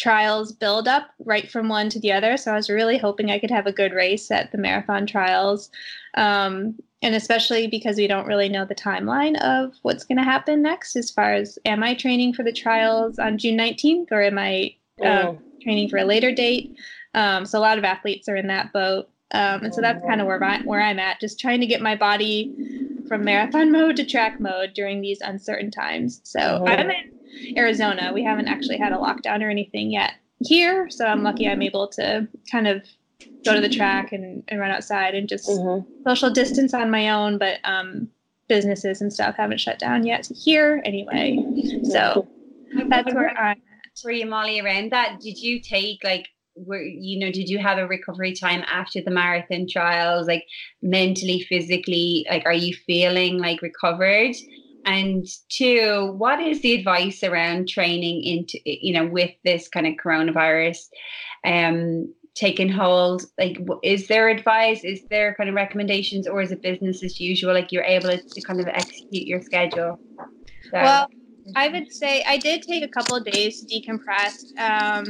trials 0.00 0.50
build 0.50 0.88
up 0.88 1.10
right 1.26 1.50
from 1.50 1.68
one 1.68 1.90
to 1.90 2.00
the 2.00 2.10
other. 2.10 2.38
So 2.38 2.52
I 2.52 2.56
was 2.56 2.70
really 2.70 2.96
hoping 2.96 3.30
I 3.30 3.38
could 3.38 3.50
have 3.50 3.66
a 3.66 3.72
good 3.72 3.92
race 3.92 4.30
at 4.30 4.50
the 4.50 4.56
marathon 4.56 5.06
trials. 5.06 5.70
Um, 6.14 6.76
and 7.02 7.14
especially 7.14 7.66
because 7.66 7.96
we 7.96 8.06
don't 8.06 8.26
really 8.26 8.48
know 8.48 8.64
the 8.64 8.74
timeline 8.74 9.38
of 9.42 9.74
what's 9.82 10.04
going 10.04 10.18
to 10.18 10.24
happen 10.24 10.62
next 10.62 10.96
as 10.96 11.10
far 11.10 11.34
as 11.34 11.58
am 11.66 11.82
I 11.82 11.94
training 11.94 12.32
for 12.32 12.42
the 12.42 12.52
trials 12.52 13.18
on 13.18 13.36
June 13.36 13.58
19th 13.58 14.10
or 14.10 14.22
am 14.22 14.38
I 14.38 14.74
uh, 15.04 15.34
training 15.62 15.90
for 15.90 15.98
a 15.98 16.04
later 16.04 16.32
date? 16.32 16.76
Um, 17.14 17.44
so 17.44 17.58
a 17.58 17.60
lot 17.60 17.78
of 17.78 17.84
athletes 17.84 18.28
are 18.28 18.36
in 18.36 18.46
that 18.46 18.72
boat. 18.72 19.08
Um, 19.32 19.64
and 19.64 19.74
so 19.74 19.80
that's 19.80 20.04
kind 20.06 20.20
of 20.20 20.26
where, 20.26 20.40
where 20.64 20.80
I'm 20.80 20.98
at, 20.98 21.20
just 21.20 21.38
trying 21.38 21.60
to 21.60 21.66
get 21.66 21.80
my 21.80 21.94
body 21.94 22.79
from 23.10 23.24
marathon 23.24 23.72
mode 23.72 23.96
to 23.96 24.06
track 24.06 24.38
mode 24.38 24.72
during 24.72 25.00
these 25.00 25.20
uncertain 25.20 25.68
times. 25.68 26.20
So 26.22 26.38
mm-hmm. 26.38 26.68
I'm 26.68 26.90
in 26.90 27.58
Arizona. 27.58 28.12
We 28.14 28.22
haven't 28.22 28.46
actually 28.46 28.78
had 28.78 28.92
a 28.92 28.98
lockdown 28.98 29.42
or 29.42 29.50
anything 29.50 29.90
yet 29.90 30.12
here. 30.38 30.88
So 30.88 31.06
I'm 31.06 31.24
lucky 31.24 31.48
I'm 31.48 31.60
able 31.60 31.88
to 31.88 32.28
kind 32.52 32.68
of 32.68 32.84
go 33.44 33.52
to 33.52 33.60
the 33.60 33.68
track 33.68 34.12
and, 34.12 34.44
and 34.46 34.60
run 34.60 34.70
outside 34.70 35.16
and 35.16 35.28
just 35.28 35.48
mm-hmm. 35.48 35.84
social 36.08 36.30
distance 36.30 36.72
on 36.72 36.88
my 36.88 37.10
own. 37.10 37.36
But 37.36 37.58
um, 37.64 38.06
businesses 38.46 39.00
and 39.00 39.12
stuff 39.12 39.34
haven't 39.34 39.58
shut 39.58 39.80
down 39.80 40.06
yet 40.06 40.28
here 40.32 40.80
anyway. 40.84 41.44
So 41.82 42.28
that's 42.86 43.12
where 43.12 43.30
I'm 43.30 43.36
at. 43.36 43.58
For 44.00 44.12
you, 44.12 44.26
Molly, 44.26 44.60
around 44.60 44.92
that, 44.92 45.18
did 45.20 45.36
you 45.36 45.58
take 45.58 46.04
like 46.04 46.28
were 46.66 46.82
you 46.82 47.18
know 47.18 47.30
did 47.30 47.48
you 47.48 47.58
have 47.58 47.78
a 47.78 47.86
recovery 47.86 48.34
time 48.34 48.62
after 48.66 49.00
the 49.00 49.10
marathon 49.10 49.66
trials 49.68 50.26
like 50.26 50.44
mentally 50.82 51.40
physically 51.48 52.26
like 52.30 52.44
are 52.46 52.52
you 52.52 52.74
feeling 52.86 53.38
like 53.38 53.62
recovered? 53.62 54.34
And 54.84 55.26
two 55.50 56.14
what 56.16 56.40
is 56.40 56.62
the 56.62 56.74
advice 56.74 57.22
around 57.22 57.68
training 57.68 58.22
into 58.24 58.58
you 58.64 58.94
know 58.94 59.06
with 59.06 59.30
this 59.44 59.68
kind 59.68 59.86
of 59.86 59.94
coronavirus 60.02 60.78
um 61.44 62.12
taking 62.34 62.70
hold? 62.70 63.24
Like 63.38 63.58
is 63.82 64.08
there 64.08 64.28
advice? 64.28 64.84
Is 64.84 65.02
there 65.10 65.34
kind 65.34 65.48
of 65.48 65.54
recommendations 65.54 66.26
or 66.26 66.40
is 66.40 66.52
it 66.52 66.62
business 66.62 67.02
as 67.02 67.20
usual? 67.20 67.52
Like 67.52 67.72
you're 67.72 67.84
able 67.84 68.10
to 68.10 68.40
kind 68.42 68.60
of 68.60 68.68
execute 68.68 69.26
your 69.26 69.42
schedule? 69.42 70.00
So. 70.70 70.78
well 70.80 71.08
i 71.56 71.68
would 71.68 71.90
say 71.90 72.22
i 72.28 72.36
did 72.36 72.62
take 72.62 72.84
a 72.84 72.88
couple 72.88 73.16
of 73.16 73.24
days 73.24 73.60
to 73.60 73.66
decompress 73.66 74.52
um 74.58 75.04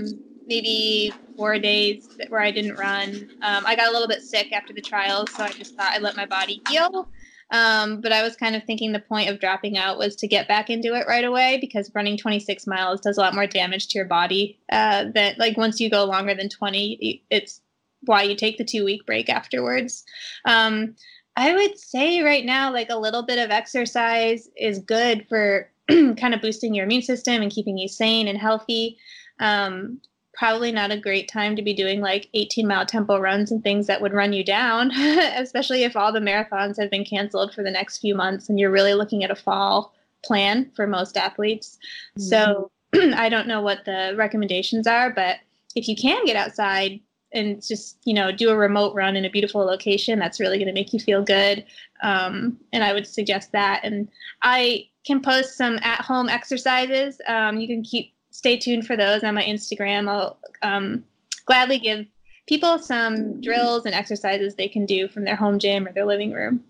maybe 0.51 1.13
four 1.37 1.59
days 1.59 2.07
where 2.29 2.43
I 2.43 2.51
didn't 2.51 2.77
run. 2.77 3.31
Um, 3.41 3.65
I 3.65 3.77
got 3.77 3.89
a 3.89 3.93
little 3.93 4.09
bit 4.09 4.21
sick 4.21 4.53
after 4.53 4.75
the 4.75 4.83
trials, 4.83 5.33
so 5.33 5.45
I 5.45 5.49
just 5.51 5.75
thought 5.77 5.93
I'd 5.93 6.03
let 6.03 6.17
my 6.17 6.27
body 6.27 6.61
heal. 6.69 7.09
Um, 7.53 8.01
but 8.01 8.13
I 8.13 8.23
was 8.23 8.37
kind 8.37 8.55
of 8.55 8.65
thinking 8.65 8.93
the 8.93 9.01
point 9.01 9.31
of 9.31 9.41
dropping 9.41 9.79
out 9.79 9.99
was 9.99 10.15
to 10.17 10.29
get 10.29 10.49
back 10.49 10.69
into 10.69 10.95
it 10.95 11.07
right 11.09 11.25
away 11.25 11.59
because 11.61 11.91
running 11.95 12.17
26 12.17 12.67
miles 12.67 13.01
does 13.01 13.17
a 13.17 13.21
lot 13.21 13.35
more 13.35 13.47
damage 13.47 13.89
to 13.89 13.99
your 13.99 14.07
body. 14.07 14.59
Uh, 14.71 15.07
that 15.15 15.39
like 15.39 15.57
once 15.57 15.81
you 15.81 15.89
go 15.89 16.05
longer 16.05 16.35
than 16.35 16.49
20, 16.49 17.25
it's 17.31 17.61
why 18.03 18.23
you 18.23 18.35
take 18.35 18.59
the 18.59 18.65
two 18.65 18.85
week 18.85 19.07
break 19.07 19.29
afterwards. 19.29 20.05
Um, 20.45 20.95
I 21.37 21.55
would 21.55 21.79
say 21.79 22.23
right 22.23 22.45
now, 22.45 22.73
like 22.73 22.91
a 22.91 22.99
little 22.99 23.23
bit 23.23 23.39
of 23.39 23.51
exercise 23.51 24.49
is 24.57 24.79
good 24.81 25.27
for 25.29 25.71
kind 25.89 26.35
of 26.35 26.43
boosting 26.43 26.75
your 26.75 26.85
immune 26.85 27.03
system 27.03 27.41
and 27.41 27.53
keeping 27.53 27.79
you 27.79 27.89
sane 27.89 28.29
and 28.29 28.39
healthy. 28.39 28.99
Um, 29.39 30.01
probably 30.41 30.73
not 30.73 30.91
a 30.91 30.97
great 30.97 31.29
time 31.29 31.55
to 31.55 31.61
be 31.61 31.75
doing 31.75 32.01
like 32.01 32.27
18 32.33 32.67
mile 32.67 32.87
tempo 32.87 33.19
runs 33.19 33.53
and 33.53 33.63
things 33.63 33.87
that 33.87 34.01
would 34.01 34.15
run 34.15 34.33
you 34.33 34.43
down, 34.43 34.91
especially 35.37 35.83
if 35.83 35.95
all 35.95 36.15
the 36.15 36.19
marathons 36.19 36.81
have 36.81 36.91
been 36.91 37.05
canceled 37.05 37.53
for 37.53 37.63
the 37.63 37.71
next 37.71 37.99
few 37.99 38.15
months 38.15 38.49
and 38.49 38.59
you're 38.59 38.71
really 38.71 38.95
looking 38.95 39.23
at 39.23 39.31
a 39.31 39.37
fall 39.37 39.93
plan 40.25 40.71
for 40.75 40.87
most 40.87 41.19
athletes. 41.19 41.79
Mm-hmm. 42.19 42.23
So 42.23 42.71
I 43.15 43.29
don't 43.29 43.49
know 43.49 43.61
what 43.61 43.85
the 43.85 44.15
recommendations 44.17 44.87
are, 44.87 45.11
but 45.11 45.41
if 45.77 45.87
you 45.89 45.95
can 45.95 46.25
get 46.25 46.37
outside 46.37 47.01
and 47.33 47.63
just 47.63 47.99
you 48.05 48.15
know 48.15 48.33
do 48.33 48.49
a 48.49 48.57
remote 48.57 48.95
run 48.95 49.17
in 49.17 49.27
a 49.27 49.31
beautiful 49.31 49.61
location 49.61 50.19
that's 50.19 50.41
really 50.41 50.57
going 50.57 50.67
to 50.67 50.73
make 50.73 50.93
you 50.93 50.99
feel 50.99 51.23
good 51.23 51.65
um, 52.03 52.59
and 52.73 52.83
i 52.83 52.93
would 52.93 53.07
suggest 53.07 53.53
that 53.53 53.81
and 53.85 54.09
i 54.43 54.85
can 55.07 55.23
post 55.23 55.57
some 55.57 55.79
at 55.83 56.01
home 56.01 56.29
exercises 56.29 57.21
um, 57.29 57.61
you 57.61 57.69
can 57.69 57.85
keep 57.85 58.13
stay 58.31 58.57
tuned 58.57 58.87
for 58.87 58.97
those 58.97 59.23
on 59.23 59.35
my 59.35 59.43
instagram 59.45 60.09
i'll 60.09 60.39
um, 60.63 61.05
gladly 61.47 61.79
give 61.79 62.07
people 62.47 62.79
some 62.79 63.41
drills 63.41 63.87
and 63.87 63.95
exercises 63.95 64.55
they 64.55 64.69
can 64.69 64.87
do 64.87 65.09
from 65.09 65.25
their 65.25 65.37
home 65.37 65.59
gym 65.59 65.87
or 65.87 65.93
their 65.93 66.07
living 66.07 66.33
room 66.33 66.63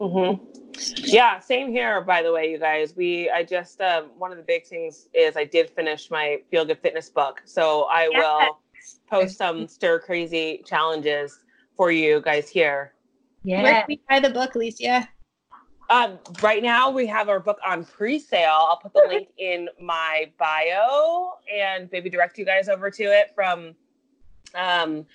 mm-hmm. 0.00 0.42
yeah 0.96 1.38
same 1.38 1.70
here 1.70 2.00
by 2.00 2.22
the 2.22 2.32
way 2.32 2.50
you 2.50 2.58
guys 2.58 2.94
we 2.96 3.30
i 3.30 3.42
just 3.42 3.80
um, 3.80 4.06
one 4.18 4.30
of 4.30 4.36
the 4.36 4.44
big 4.44 4.66
things 4.66 5.08
is 5.14 5.36
i 5.36 5.44
did 5.44 5.70
finish 5.70 6.10
my 6.10 6.38
feel 6.50 6.64
good 6.64 6.78
fitness 6.78 7.08
book 7.08 7.42
so 7.44 7.84
i 7.84 8.08
yeah. 8.12 8.18
will 8.18 8.58
post 9.10 9.36
some 9.36 9.66
stir 9.66 9.98
crazy 10.00 10.62
challenges 10.64 11.40
for 11.76 11.90
you 11.90 12.20
guys 12.20 12.48
here. 12.48 12.92
Yeah. 13.44 13.62
Where 13.62 13.72
can 13.74 13.84
we 13.88 14.00
buy 14.08 14.20
the 14.20 14.30
book, 14.30 14.52
Alysia? 14.54 15.08
Um, 15.90 16.18
right 16.42 16.62
now 16.62 16.90
we 16.90 17.06
have 17.06 17.28
our 17.28 17.40
book 17.40 17.58
on 17.66 17.84
pre-sale. 17.84 18.66
I'll 18.68 18.76
put 18.76 18.92
the 18.92 19.06
link 19.08 19.28
in 19.38 19.68
my 19.80 20.30
bio 20.38 21.32
and 21.52 21.88
maybe 21.90 22.10
direct 22.10 22.36
you 22.36 22.44
guys 22.44 22.68
over 22.68 22.90
to 22.90 23.04
it 23.04 23.32
from 23.34 23.74
um, 24.54 25.06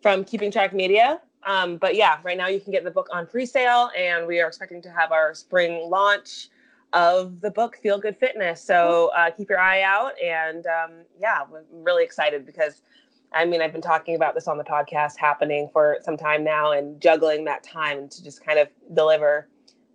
from 0.00 0.24
Keeping 0.24 0.50
Track 0.50 0.72
Media. 0.72 1.20
Um, 1.44 1.76
but 1.76 1.96
yeah, 1.96 2.18
right 2.22 2.36
now 2.36 2.46
you 2.46 2.60
can 2.60 2.72
get 2.72 2.84
the 2.84 2.90
book 2.90 3.08
on 3.12 3.26
pre-sale, 3.26 3.90
and 3.96 4.26
we 4.26 4.40
are 4.40 4.46
expecting 4.46 4.80
to 4.82 4.90
have 4.90 5.12
our 5.12 5.34
spring 5.34 5.88
launch 5.90 6.48
of 6.92 7.40
the 7.40 7.50
book 7.50 7.76
Feel 7.82 7.98
Good 7.98 8.16
Fitness. 8.16 8.62
So 8.62 9.10
uh, 9.16 9.30
keep 9.30 9.50
your 9.50 9.58
eye 9.58 9.82
out, 9.82 10.12
and 10.22 10.66
um, 10.66 10.90
yeah, 11.20 11.42
I'm 11.42 11.84
really 11.84 12.04
excited 12.04 12.46
because 12.46 12.82
I 13.34 13.44
mean, 13.44 13.62
I've 13.62 13.72
been 13.72 13.82
talking 13.82 14.14
about 14.14 14.34
this 14.34 14.46
on 14.46 14.58
the 14.58 14.64
podcast 14.64 15.16
happening 15.16 15.68
for 15.72 15.98
some 16.02 16.16
time 16.16 16.44
now 16.44 16.72
and 16.72 17.00
juggling 17.00 17.44
that 17.46 17.62
time 17.62 18.08
to 18.08 18.22
just 18.22 18.44
kind 18.44 18.58
of 18.58 18.68
deliver 18.94 19.48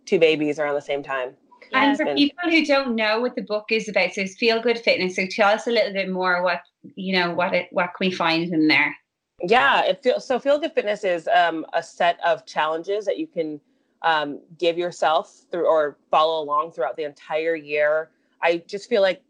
two 0.08 0.20
babies 0.20 0.58
around 0.58 0.76
the 0.76 0.82
same 0.82 1.04
time. 1.04 1.36
And 1.74 1.98
for 1.98 2.16
people 2.16 2.50
who 2.50 2.66
don't 2.66 2.96
know 2.96 3.20
what 3.20 3.36
the 3.36 3.42
book 3.42 3.66
is 3.72 3.90
about, 3.90 4.14
so 4.14 4.22
it's 4.22 4.36
feel 4.36 4.62
good 4.62 4.80
fitness. 4.80 5.16
So 5.16 5.26
tell 5.30 5.50
us 5.50 5.68
a 5.68 5.72
little 5.72 5.94
bit 5.94 6.10
more 6.10 6.42
what 6.42 6.62
you 6.96 7.14
know 7.14 7.34
what 7.34 7.54
it 7.54 7.68
what 7.72 7.88
can 7.88 8.08
we 8.08 8.12
find 8.12 8.54
in 8.54 8.68
there? 8.68 8.96
Yeah, 9.44 9.84
it 9.84 10.02
feel, 10.02 10.20
so 10.20 10.40
feel 10.40 10.58
good 10.60 10.74
fitness 10.74 11.04
is 11.04 11.28
um, 11.28 11.66
a 11.74 11.84
set 11.84 12.20
of 12.26 12.46
challenges 12.46 13.06
that 13.06 13.20
you 13.20 13.28
can 13.28 13.60
um, 14.02 14.40
give 14.58 14.78
yourself 14.78 15.44
through 15.52 15.68
or 15.68 15.98
follow 16.10 16.42
along 16.42 16.72
throughout 16.72 16.96
the 16.96 17.04
entire 17.04 17.56
year. 17.56 18.10
I 18.42 18.64
just 18.68 18.90
feel 18.90 19.02
like 19.02 19.22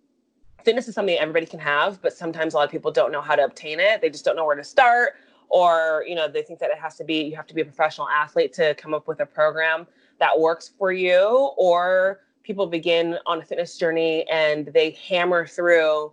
fitness 0.63 0.87
is 0.87 0.95
something 0.95 1.17
everybody 1.17 1.45
can 1.45 1.59
have, 1.59 2.01
but 2.01 2.13
sometimes 2.13 2.53
a 2.53 2.57
lot 2.57 2.65
of 2.65 2.71
people 2.71 2.91
don't 2.91 3.11
know 3.11 3.21
how 3.21 3.35
to 3.35 3.43
obtain 3.43 3.79
it. 3.79 4.01
They 4.01 4.09
just 4.09 4.23
don't 4.23 4.35
know 4.35 4.45
where 4.45 4.55
to 4.55 4.63
start, 4.63 5.13
or 5.49 6.05
you 6.07 6.15
know, 6.15 6.27
they 6.27 6.41
think 6.41 6.59
that 6.59 6.69
it 6.69 6.77
has 6.77 6.95
to 6.97 7.03
be 7.03 7.23
you 7.23 7.35
have 7.35 7.47
to 7.47 7.53
be 7.53 7.61
a 7.61 7.65
professional 7.65 8.07
athlete 8.07 8.53
to 8.53 8.75
come 8.75 8.93
up 8.93 9.07
with 9.07 9.19
a 9.19 9.25
program 9.25 9.87
that 10.19 10.37
works 10.37 10.71
for 10.77 10.91
you, 10.91 11.51
or 11.57 12.21
people 12.43 12.67
begin 12.67 13.17
on 13.25 13.39
a 13.39 13.45
fitness 13.45 13.77
journey 13.77 14.25
and 14.29 14.67
they 14.73 14.91
hammer 14.91 15.45
through 15.45 16.11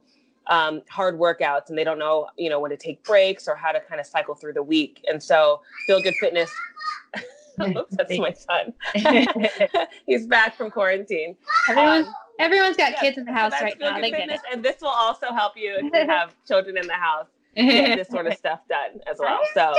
um, 0.48 0.82
hard 0.90 1.18
workouts 1.18 1.68
and 1.68 1.78
they 1.78 1.84
don't 1.84 1.98
know, 1.98 2.26
you 2.36 2.50
know, 2.50 2.60
when 2.60 2.70
to 2.70 2.76
take 2.76 3.02
breaks 3.04 3.48
or 3.48 3.54
how 3.54 3.72
to 3.72 3.80
kind 3.80 4.00
of 4.00 4.06
cycle 4.06 4.34
through 4.34 4.52
the 4.52 4.62
week. 4.62 5.02
And 5.06 5.22
so, 5.22 5.62
feel 5.86 6.02
good 6.02 6.14
fitness. 6.20 6.50
Oops, 7.60 7.96
that's 7.96 8.18
my 8.18 8.32
son. 8.32 8.74
He's 10.06 10.26
back 10.26 10.56
from 10.56 10.70
quarantine. 10.70 11.36
Everyone, 11.68 12.04
um, 12.04 12.14
Everyone's 12.40 12.76
got 12.76 12.96
kids 12.96 13.16
in 13.16 13.24
the 13.24 13.32
house 13.32 13.52
right 13.52 13.78
now. 13.78 14.00
They 14.00 14.12
it. 14.12 14.40
And 14.52 14.62
this 14.62 14.76
will 14.80 14.88
also 14.88 15.28
help 15.32 15.52
you 15.56 15.76
if 15.76 15.84
you 15.84 16.10
have 16.10 16.34
children 16.46 16.76
in 16.76 16.86
the 16.86 16.94
house 16.94 17.28
get 17.56 17.96
this 17.96 18.08
sort 18.08 18.26
of 18.26 18.34
stuff 18.34 18.60
done 18.68 19.00
as 19.10 19.18
well. 19.18 19.40
So, 19.54 19.74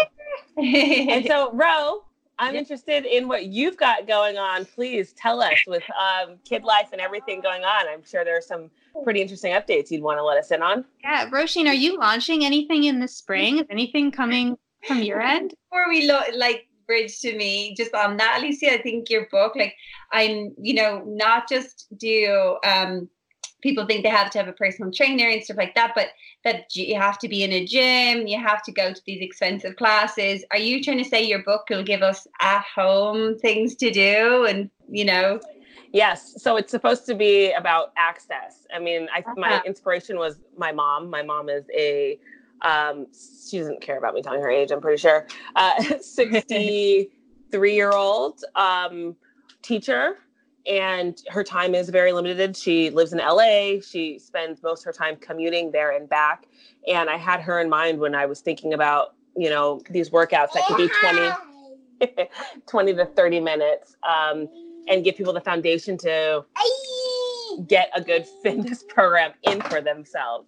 and 0.58 1.26
so, 1.26 1.52
Ro, 1.54 2.06
I'm 2.38 2.56
interested 2.56 3.06
in 3.06 3.28
what 3.28 3.46
you've 3.46 3.78
got 3.78 4.08
going 4.08 4.38
on. 4.38 4.66
Please 4.66 5.14
tell 5.14 5.42
us 5.42 5.58
with 5.68 5.84
um, 6.00 6.38
kid 6.44 6.64
life 6.64 6.90
and 6.92 7.00
everything 7.00 7.42
going 7.42 7.64
on. 7.64 7.88
I'm 7.88 8.04
sure 8.04 8.26
there 8.26 8.38
are 8.38 8.42
some 8.42 8.70
pretty 9.04 9.22
interesting 9.22 9.54
updates 9.54 9.92
you'd 9.92 10.04
want 10.04 10.20
to 10.20 10.24
let 10.24 10.38
us 10.38 10.52
in 10.52 10.62
on. 10.62 10.86
Yeah, 11.04 11.30
Roisin, 11.30 11.68
are 11.68 11.74
you 11.74 11.98
launching 11.98 12.44
anything 12.44 12.86
in 12.86 13.00
the 13.00 13.08
spring? 13.08 13.60
Is 13.60 13.66
anything 13.70 14.12
coming 14.12 14.58
from 14.88 15.02
your 15.02 15.22
end? 15.36 15.54
Before 15.70 15.88
we 15.90 16.08
lo- 16.08 16.22
like 16.36 16.68
bridge 16.88 17.20
to 17.20 17.36
me 17.36 17.74
just 17.76 17.96
on 17.96 18.16
that 18.16 18.40
alysia 18.40 18.70
i 18.70 18.78
think 18.78 19.10
your 19.10 19.28
book 19.32 19.54
like 19.56 19.76
i'm 20.12 20.54
you 20.62 20.76
know 20.76 21.02
not 21.08 21.50
just 21.50 21.88
do 21.98 22.58
um 22.64 23.10
people 23.66 23.86
think 23.86 24.04
they 24.04 24.10
have 24.10 24.30
to 24.30 24.38
have 24.38 24.48
a 24.48 24.54
personal 24.54 24.92
trainer 24.92 25.28
and 25.28 25.44
stuff 25.44 25.58
like 25.58 25.74
that 25.74 25.92
but 25.96 26.10
that 26.44 26.76
you 26.76 26.96
have 26.96 27.18
to 27.18 27.28
be 27.28 27.44
in 27.44 27.52
a 27.52 27.66
gym 27.66 28.28
you 28.28 28.40
have 28.40 28.62
to 28.62 28.72
go 28.72 28.94
to 28.94 29.02
these 29.08 29.22
expensive 29.22 29.76
classes 29.76 30.44
are 30.52 30.60
you 30.60 30.84
trying 30.84 31.00
to 31.00 31.04
say 31.04 31.24
your 31.24 31.44
book 31.44 31.64
will 31.70 31.84
give 31.84 32.04
us 32.04 32.28
at 32.42 32.64
home 32.64 33.38
things 33.40 33.76
to 33.76 33.90
do 33.90 34.46
and 34.46 34.70
you 34.90 35.04
know 35.04 35.40
Yes. 35.92 36.44
So 36.44 36.58
it's 36.58 36.72
supposed 36.72 37.06
to 37.06 37.16
be 37.16 37.54
about 37.54 37.94
access. 37.96 38.68
I 38.76 38.80
mean, 38.80 39.08
I, 39.14 39.24
my 39.38 39.48
uh-huh. 39.48 39.62
inspiration 39.66 40.18
was 40.18 40.42
my 40.58 40.74
mom. 40.74 41.10
My 41.10 41.22
mom 41.22 41.48
is 41.48 41.64
a 41.74 42.20
um, 42.62 43.08
she 43.14 43.60
doesn't 43.60 43.80
care 43.82 43.98
about 43.98 44.14
me 44.14 44.22
telling 44.22 44.42
her 44.42 44.50
age, 44.50 44.72
I'm 44.72 44.82
pretty 44.82 45.00
sure. 45.00 45.26
Uh, 45.56 45.82
63 46.02 47.76
year 47.76 47.92
old 47.92 48.44
um, 48.56 49.16
teacher, 49.62 50.18
and 50.68 51.22
her 51.30 51.44
time 51.44 51.76
is 51.76 51.90
very 51.90 52.12
limited. 52.12 52.58
She 52.58 52.90
lives 52.90 53.14
in 53.14 53.20
LA. 53.20 53.82
She 53.82 54.20
spends 54.20 54.64
most 54.64 54.82
of 54.82 54.86
her 54.86 54.94
time 54.94 55.16
commuting 55.18 55.72
there 55.72 55.96
and 55.96 56.10
back. 56.10 56.48
And 56.88 57.10
I 57.10 57.18
had 57.18 57.42
her 57.42 57.60
in 57.60 57.70
mind 57.70 58.00
when 58.00 58.16
I 58.16 58.26
was 58.26 58.42
thinking 58.42 58.74
about, 58.74 59.16
you 59.36 59.50
know, 59.50 59.82
these 59.90 60.10
workouts 60.10 60.54
that 60.54 60.64
could 60.68 60.78
be 60.78 60.90
20, 62.00 62.28
20 62.68 62.94
to 62.96 63.06
30 63.06 63.40
minutes 63.40 63.96
um, 64.08 64.48
and 64.88 65.04
give 65.04 65.16
people 65.16 65.34
the 65.34 65.42
foundation 65.42 65.98
to 66.00 66.46
get 67.68 67.90
a 67.96 68.02
good 68.02 68.26
fitness 68.44 68.84
program 68.84 69.34
in 69.44 69.62
for 69.62 69.82
themselves. 69.82 70.48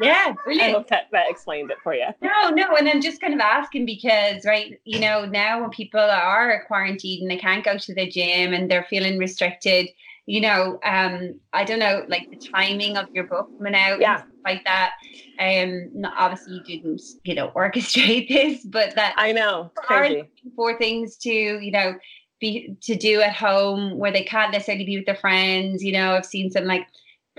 Yeah, 0.00 0.34
brilliant. 0.44 0.70
I 0.70 0.72
hope 0.72 0.88
that, 0.88 1.08
that 1.12 1.30
explained 1.30 1.70
it 1.70 1.78
for 1.82 1.94
you. 1.94 2.06
No, 2.20 2.50
no, 2.50 2.76
and 2.76 2.88
I'm 2.88 3.00
just 3.00 3.20
kind 3.20 3.34
of 3.34 3.40
asking 3.40 3.86
because, 3.86 4.44
right, 4.44 4.80
you 4.84 5.00
know, 5.00 5.24
now 5.26 5.60
when 5.60 5.70
people 5.70 6.00
are 6.00 6.64
quarantined 6.66 7.22
and 7.22 7.30
they 7.30 7.36
can't 7.36 7.64
go 7.64 7.76
to 7.76 7.94
the 7.94 8.08
gym 8.08 8.52
and 8.52 8.70
they're 8.70 8.86
feeling 8.88 9.18
restricted, 9.18 9.88
you 10.26 10.40
know, 10.40 10.78
um, 10.84 11.40
I 11.52 11.64
don't 11.64 11.80
know, 11.80 12.04
like 12.08 12.30
the 12.30 12.36
timing 12.36 12.96
of 12.96 13.06
your 13.12 13.24
book 13.24 13.50
coming 13.58 13.74
out, 13.74 14.00
yeah, 14.00 14.22
like 14.44 14.64
that. 14.64 14.92
Um, 15.38 15.90
not, 15.92 16.14
obviously 16.18 16.54
you 16.54 16.62
didn't, 16.62 17.02
you 17.24 17.34
know, 17.34 17.48
orchestrate 17.56 18.28
this, 18.28 18.64
but 18.64 18.94
that 18.94 19.14
I 19.16 19.32
know, 19.32 19.72
crazy. 19.74 20.28
for 20.56 20.78
things 20.78 21.16
to, 21.18 21.30
you 21.30 21.70
know, 21.70 21.94
be 22.40 22.74
to 22.82 22.96
do 22.96 23.20
at 23.20 23.34
home 23.34 23.98
where 23.98 24.12
they 24.12 24.24
can't 24.24 24.52
necessarily 24.52 24.84
be 24.84 24.96
with 24.96 25.06
their 25.06 25.16
friends. 25.16 25.82
You 25.82 25.92
know, 25.92 26.14
I've 26.14 26.26
seen 26.26 26.50
some 26.50 26.64
like 26.64 26.86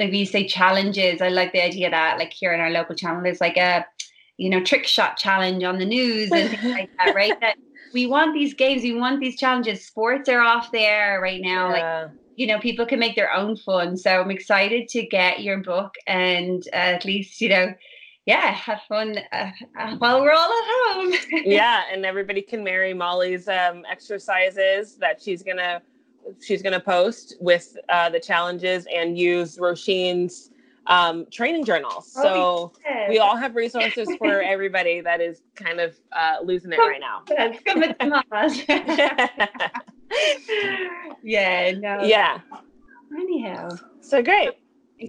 like 0.01 0.13
you 0.13 0.25
say 0.25 0.47
challenges. 0.47 1.21
I 1.21 1.29
like 1.29 1.53
the 1.53 1.63
idea 1.63 1.89
that 1.89 2.17
like 2.17 2.33
here 2.33 2.53
in 2.53 2.59
our 2.59 2.71
local 2.71 2.95
channel 2.95 3.21
there's 3.21 3.41
like 3.41 3.57
a 3.57 3.85
you 4.37 4.49
know 4.49 4.61
trick 4.63 4.87
shot 4.87 5.17
challenge 5.17 5.63
on 5.63 5.77
the 5.77 5.85
news 5.85 6.31
and 6.31 6.49
things 6.49 6.63
like 6.63 6.89
that, 6.97 7.15
right? 7.15 7.39
That 7.39 7.55
we 7.93 8.07
want 8.07 8.33
these 8.33 8.53
games, 8.53 8.83
we 8.83 8.93
want 8.93 9.19
these 9.19 9.37
challenges. 9.37 9.85
Sports 9.85 10.27
are 10.27 10.41
off 10.41 10.71
there 10.71 11.19
right 11.21 11.41
now, 11.41 11.75
yeah. 11.75 12.01
like 12.01 12.11
you 12.35 12.47
know 12.47 12.59
people 12.59 12.85
can 12.85 12.99
make 12.99 13.15
their 13.15 13.31
own 13.31 13.55
fun. 13.57 13.95
So 13.95 14.21
I'm 14.21 14.31
excited 14.31 14.87
to 14.89 15.05
get 15.05 15.41
your 15.41 15.59
book 15.59 15.93
and 16.07 16.63
uh, 16.73 16.97
at 16.97 17.05
least 17.05 17.39
you 17.39 17.49
know 17.49 17.73
yeah, 18.25 18.51
have 18.51 18.81
fun 18.87 19.17
uh, 19.31 19.49
uh 19.79 19.95
while 19.97 20.21
we're 20.21 20.31
all 20.31 20.51
at 20.51 20.93
home. 20.93 21.13
yeah, 21.45 21.83
and 21.91 22.05
everybody 22.05 22.41
can 22.41 22.63
marry 22.63 22.93
Molly's 22.93 23.47
um, 23.47 23.83
exercises 23.89 24.95
that 24.97 25.21
she's 25.21 25.43
gonna 25.43 25.81
she's 26.41 26.61
going 26.61 26.73
to 26.73 26.79
post 26.79 27.35
with 27.39 27.77
uh, 27.89 28.09
the 28.09 28.19
challenges 28.19 28.87
and 28.93 29.17
use 29.17 29.57
Roisin's 29.57 30.51
um, 30.87 31.25
training 31.31 31.65
journals. 31.65 32.13
Oh, 32.17 32.23
so 32.23 32.73
yes. 32.85 33.09
we 33.09 33.19
all 33.19 33.35
have 33.35 33.55
resources 33.55 34.09
for 34.17 34.41
everybody 34.41 35.01
that 35.01 35.21
is 35.21 35.41
kind 35.55 35.79
of 35.79 35.95
uh, 36.11 36.37
losing 36.43 36.71
it 36.71 36.77
right 36.77 36.99
now. 36.99 37.23
yeah, 41.23 41.71
no. 41.71 42.03
Yeah. 42.03 42.39
Anyhow. 43.17 43.69
So 44.01 44.21
great. 44.21 44.51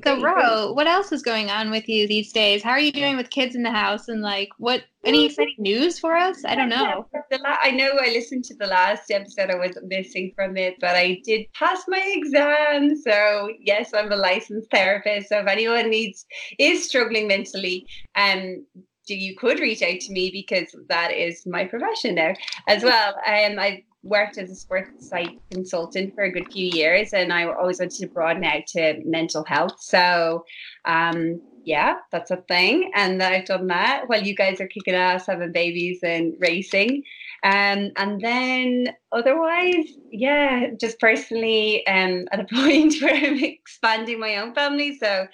So, 0.04 0.20
Ro, 0.20 0.72
what 0.72 0.86
else 0.86 1.12
is 1.12 1.22
going 1.22 1.50
on 1.50 1.70
with 1.70 1.88
you 1.88 2.08
these 2.08 2.32
days? 2.32 2.62
How 2.62 2.70
are 2.70 2.80
you 2.80 2.92
doing 2.92 3.16
with 3.16 3.30
kids 3.30 3.54
in 3.54 3.62
the 3.62 3.70
house? 3.70 4.08
And 4.08 4.22
like, 4.22 4.48
what? 4.58 4.84
Any 5.04 5.26
exciting 5.26 5.56
news 5.58 5.98
for 5.98 6.16
us? 6.16 6.44
I 6.44 6.54
don't 6.54 6.68
know. 6.68 7.06
I 7.44 7.70
know 7.72 7.90
I 8.00 8.10
listened 8.10 8.44
to 8.44 8.54
the 8.54 8.66
last 8.66 9.10
episode. 9.10 9.50
I 9.50 9.56
was 9.56 9.76
missing 9.84 10.32
from 10.34 10.56
it, 10.56 10.76
but 10.80 10.96
I 10.96 11.20
did 11.24 11.46
pass 11.54 11.84
my 11.88 12.02
exam. 12.14 12.96
So 12.96 13.50
yes, 13.60 13.90
I'm 13.94 14.12
a 14.12 14.16
licensed 14.16 14.70
therapist. 14.70 15.28
So 15.28 15.40
if 15.40 15.46
anyone 15.46 15.90
needs 15.90 16.24
is 16.58 16.86
struggling 16.86 17.26
mentally, 17.26 17.86
um, 18.14 18.64
you 19.08 19.36
could 19.36 19.58
reach 19.58 19.82
out 19.82 20.00
to 20.00 20.12
me 20.12 20.30
because 20.30 20.74
that 20.88 21.12
is 21.12 21.44
my 21.46 21.64
profession 21.64 22.14
now 22.14 22.34
as 22.68 22.84
well. 22.84 23.14
Um, 23.26 23.58
I 23.58 23.82
worked 24.02 24.38
as 24.38 24.50
a 24.50 24.54
sports 24.54 25.08
psych 25.08 25.38
consultant 25.50 26.14
for 26.14 26.24
a 26.24 26.32
good 26.32 26.50
few 26.52 26.66
years 26.66 27.12
and 27.12 27.32
I 27.32 27.44
always 27.44 27.78
wanted 27.78 27.98
to 28.00 28.08
broaden 28.08 28.44
out 28.44 28.66
to 28.68 29.00
mental 29.04 29.44
health. 29.44 29.76
So 29.80 30.44
um, 30.84 31.40
yeah, 31.64 31.96
that's 32.10 32.30
a 32.30 32.36
thing. 32.36 32.90
And 32.94 33.22
I've 33.22 33.44
done 33.44 33.68
that 33.68 34.08
while 34.08 34.22
you 34.22 34.34
guys 34.34 34.60
are 34.60 34.66
kicking 34.66 34.94
ass, 34.94 35.26
having 35.26 35.52
babies 35.52 36.00
and 36.02 36.34
racing. 36.40 37.04
Um, 37.44 37.90
and 37.96 38.20
then 38.20 38.88
otherwise, 39.10 39.86
yeah, 40.10 40.68
just 40.80 40.98
personally 40.98 41.86
um, 41.86 42.26
at 42.32 42.40
a 42.40 42.44
point 42.52 42.94
where 43.00 43.14
I'm 43.14 43.42
expanding 43.42 44.20
my 44.20 44.36
own 44.36 44.54
family. 44.54 44.96
So 44.98 45.26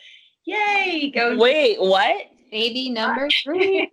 yay, 0.44 1.10
go. 1.14 1.36
Wait, 1.36 1.80
what? 1.80 2.26
Baby 2.50 2.90
number 2.90 3.28
three. 3.44 3.88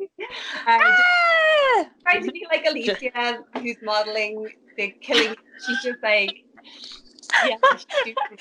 uh, 0.67 0.79
ah! 0.79 1.85
Trying 2.03 2.23
to 2.23 2.31
be 2.31 2.45
like 2.49 2.65
Alysia, 2.65 3.39
who's 3.61 3.75
modeling 3.83 4.47
the 4.75 4.89
killing. 5.01 5.35
She's 5.65 5.81
just 5.83 6.03
like, 6.03 6.45
yeah, 7.45 7.55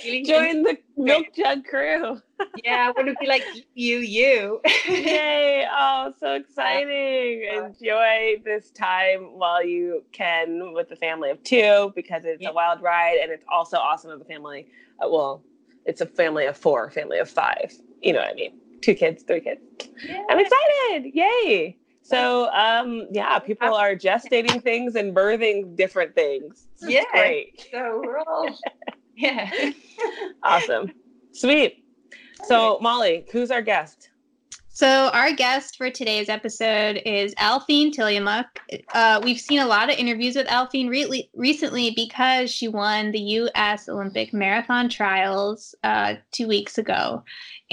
really 0.04 0.22
join 0.22 0.62
the 0.62 0.78
milk 0.96 1.26
jug 1.36 1.64
crew. 1.64 2.20
yeah, 2.64 2.88
I 2.88 2.90
want 2.90 3.08
to 3.08 3.14
be 3.20 3.26
like 3.26 3.42
you, 3.74 3.98
you. 3.98 4.60
Yay! 4.88 5.66
Oh, 5.70 6.12
so 6.18 6.34
exciting! 6.34 7.48
Enjoy 7.52 8.42
this 8.44 8.70
time 8.70 9.38
while 9.38 9.64
you 9.64 10.04
can 10.12 10.72
with 10.72 10.88
the 10.88 10.96
family 10.96 11.30
of 11.30 11.42
two 11.42 11.92
because 11.94 12.24
it's 12.24 12.42
yeah. 12.42 12.50
a 12.50 12.52
wild 12.52 12.82
ride 12.82 13.18
and 13.22 13.30
it's 13.30 13.44
also 13.48 13.76
awesome 13.76 14.10
of 14.10 14.20
a 14.20 14.24
family. 14.24 14.66
Uh, 15.02 15.08
well, 15.08 15.42
it's 15.84 16.00
a 16.00 16.06
family 16.06 16.46
of 16.46 16.56
four, 16.56 16.90
family 16.90 17.18
of 17.18 17.28
five. 17.28 17.72
You 18.02 18.12
know 18.12 18.20
what 18.20 18.30
I 18.30 18.34
mean? 18.34 18.58
Two 18.80 18.94
kids, 18.94 19.22
three 19.22 19.40
kids. 19.40 19.60
Yeah. 20.06 20.22
I'm 20.28 20.38
excited! 20.38 21.12
Yay! 21.14 21.76
So 22.04 22.50
um, 22.52 23.08
yeah, 23.10 23.38
people 23.38 23.74
are 23.74 23.96
gestating 23.96 24.62
things 24.62 24.94
and 24.94 25.16
birthing 25.16 25.74
different 25.74 26.14
things. 26.14 26.66
yeah, 26.82 27.04
great. 27.12 27.66
So 27.72 28.02
we're 28.04 28.18
all 28.18 28.56
yeah, 29.16 29.50
awesome, 30.42 30.92
sweet. 31.32 31.82
So 32.44 32.78
Molly, 32.82 33.24
who's 33.32 33.50
our 33.50 33.62
guest? 33.62 34.10
So 34.76 35.08
our 35.14 35.32
guest 35.32 35.76
for 35.76 35.88
today's 35.88 36.28
episode 36.28 37.00
is 37.06 37.32
Aliphine 37.36 37.94
Tuliamuk. 37.94 38.44
Uh, 38.92 39.20
we've 39.22 39.38
seen 39.38 39.60
a 39.60 39.66
lot 39.66 39.88
of 39.88 39.96
interviews 39.96 40.34
with 40.34 40.48
Aliphine 40.48 40.90
re- 40.90 41.30
recently 41.32 41.92
because 41.92 42.50
she 42.50 42.66
won 42.66 43.12
the 43.12 43.20
U.S. 43.20 43.88
Olympic 43.88 44.34
Marathon 44.34 44.88
Trials 44.88 45.76
uh, 45.84 46.14
two 46.32 46.48
weeks 46.48 46.76
ago, 46.76 47.22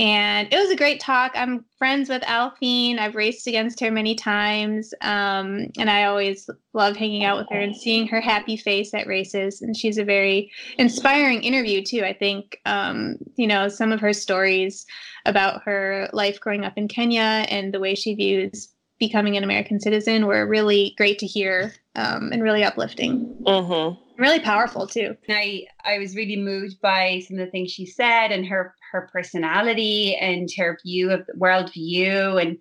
and 0.01 0.51
it 0.51 0.57
was 0.57 0.71
a 0.71 0.75
great 0.75 0.99
talk. 0.99 1.31
I'm 1.35 1.63
friends 1.77 2.09
with 2.09 2.23
Aliphine. 2.23 2.97
I've 2.97 3.13
raced 3.13 3.45
against 3.45 3.79
her 3.81 3.91
many 3.91 4.15
times, 4.15 4.95
um, 5.01 5.67
and 5.77 5.91
I 5.91 6.05
always 6.05 6.49
love 6.73 6.95
hanging 6.95 7.23
out 7.23 7.37
with 7.37 7.47
her 7.51 7.59
and 7.59 7.77
seeing 7.77 8.07
her 8.07 8.19
happy 8.19 8.57
face 8.57 8.95
at 8.95 9.05
races. 9.05 9.61
And 9.61 9.77
she's 9.77 9.99
a 9.99 10.03
very 10.03 10.51
inspiring 10.79 11.43
interview 11.43 11.83
too. 11.83 12.03
I 12.03 12.13
think 12.13 12.59
um, 12.65 13.17
you 13.35 13.45
know 13.45 13.67
some 13.67 13.91
of 13.91 13.99
her 13.99 14.11
stories 14.11 14.87
about 15.27 15.61
her 15.65 16.09
life 16.13 16.39
growing 16.39 16.65
up 16.65 16.73
in 16.77 16.87
Kenya 16.87 17.45
and 17.49 17.71
the 17.71 17.79
way 17.79 17.93
she 17.93 18.15
views 18.15 18.69
becoming 18.97 19.37
an 19.37 19.43
American 19.43 19.79
citizen 19.79 20.25
were 20.25 20.47
really 20.47 20.95
great 20.97 21.19
to 21.19 21.27
hear 21.27 21.75
um, 21.95 22.31
and 22.31 22.41
really 22.41 22.63
uplifting. 22.63 23.35
Mm-hmm. 23.45 24.00
Really 24.17 24.39
powerful 24.39 24.87
too. 24.87 25.15
I 25.29 25.65
I 25.83 25.97
was 25.97 26.15
really 26.15 26.35
moved 26.35 26.79
by 26.81 27.23
some 27.27 27.39
of 27.39 27.45
the 27.45 27.51
things 27.51 27.71
she 27.71 27.85
said 27.85 28.31
and 28.31 28.45
her 28.45 28.75
her 28.91 29.09
personality 29.11 30.15
and 30.15 30.49
her 30.57 30.77
view 30.85 31.11
of 31.11 31.25
the 31.25 31.33
world 31.37 31.71
view 31.73 32.37
and 32.37 32.57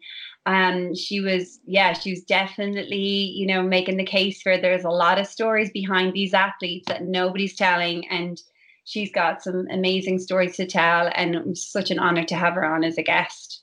um 0.47 0.95
she 0.95 1.21
was 1.21 1.61
yeah 1.67 1.93
she 1.93 2.13
was 2.13 2.23
definitely 2.23 2.97
you 3.37 3.47
know 3.47 3.63
making 3.63 3.97
the 3.99 4.05
case 4.05 4.41
for 4.41 4.57
there's 4.57 4.85
a 4.85 4.91
lot 4.91 5.19
of 5.19 5.27
stories 5.27 5.71
behind 5.71 6.13
these 6.13 6.33
athletes 6.33 6.87
that 6.89 7.05
nobody's 7.05 7.57
telling. 7.57 8.09
And 8.09 8.41
she's 8.85 9.13
got 9.13 9.43
some 9.43 9.67
amazing 9.71 10.19
stories 10.21 10.57
to 10.57 10.67
tell. 10.67 11.11
And 11.15 11.35
it 11.35 11.47
was 11.47 11.71
such 11.71 11.91
an 11.91 11.99
honor 11.99 12.25
to 12.25 12.37
have 12.37 12.55
her 12.55 12.65
on 12.65 12.85
as 12.85 12.97
a 12.97 13.03
guest 13.03 13.60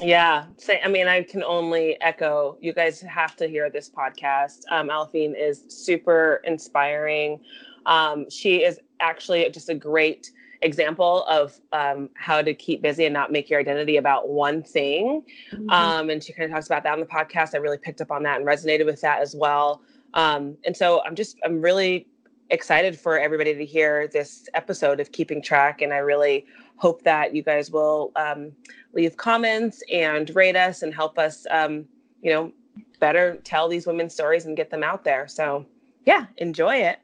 yeah 0.00 0.46
say 0.56 0.80
i 0.84 0.88
mean 0.88 1.06
i 1.06 1.22
can 1.22 1.42
only 1.44 2.00
echo 2.00 2.56
you 2.60 2.72
guys 2.72 3.00
have 3.00 3.36
to 3.36 3.46
hear 3.46 3.70
this 3.70 3.88
podcast 3.88 4.62
um 4.70 4.88
aliphine 4.88 5.34
is 5.38 5.64
super 5.68 6.40
inspiring 6.44 7.40
um 7.86 8.28
she 8.28 8.64
is 8.64 8.80
actually 9.00 9.48
just 9.50 9.68
a 9.68 9.74
great 9.74 10.32
example 10.64 11.24
of 11.24 11.60
um, 11.72 12.08
how 12.14 12.42
to 12.42 12.54
keep 12.54 12.82
busy 12.82 13.04
and 13.04 13.12
not 13.12 13.30
make 13.30 13.48
your 13.50 13.60
identity 13.60 13.98
about 13.98 14.28
one 14.28 14.62
thing. 14.62 15.22
Mm-hmm. 15.52 15.70
Um, 15.70 16.10
and 16.10 16.22
she 16.22 16.32
kind 16.32 16.50
of 16.50 16.54
talks 16.54 16.66
about 16.66 16.82
that 16.84 16.92
on 16.92 17.00
the 17.00 17.06
podcast. 17.06 17.54
I 17.54 17.58
really 17.58 17.78
picked 17.78 18.00
up 18.00 18.10
on 18.10 18.22
that 18.24 18.38
and 18.38 18.46
resonated 18.46 18.86
with 18.86 19.00
that 19.02 19.20
as 19.20 19.36
well. 19.36 19.82
Um, 20.14 20.56
and 20.64 20.76
so 20.76 21.02
I'm 21.04 21.14
just, 21.14 21.36
I'm 21.44 21.60
really 21.60 22.08
excited 22.50 22.98
for 22.98 23.18
everybody 23.18 23.54
to 23.54 23.64
hear 23.64 24.08
this 24.08 24.48
episode 24.54 25.00
of 25.00 25.12
Keeping 25.12 25.42
Track. 25.42 25.82
And 25.82 25.92
I 25.92 25.98
really 25.98 26.46
hope 26.76 27.02
that 27.04 27.34
you 27.34 27.42
guys 27.42 27.70
will 27.70 28.12
um, 28.16 28.52
leave 28.92 29.16
comments 29.16 29.82
and 29.92 30.34
rate 30.34 30.56
us 30.56 30.82
and 30.82 30.94
help 30.94 31.18
us, 31.18 31.46
um, 31.50 31.86
you 32.22 32.32
know, 32.32 32.52
better 33.00 33.36
tell 33.44 33.68
these 33.68 33.86
women's 33.86 34.14
stories 34.14 34.46
and 34.46 34.56
get 34.56 34.70
them 34.70 34.82
out 34.82 35.04
there. 35.04 35.28
So, 35.28 35.66
yeah, 36.06 36.26
enjoy 36.38 36.76
it. 36.76 36.98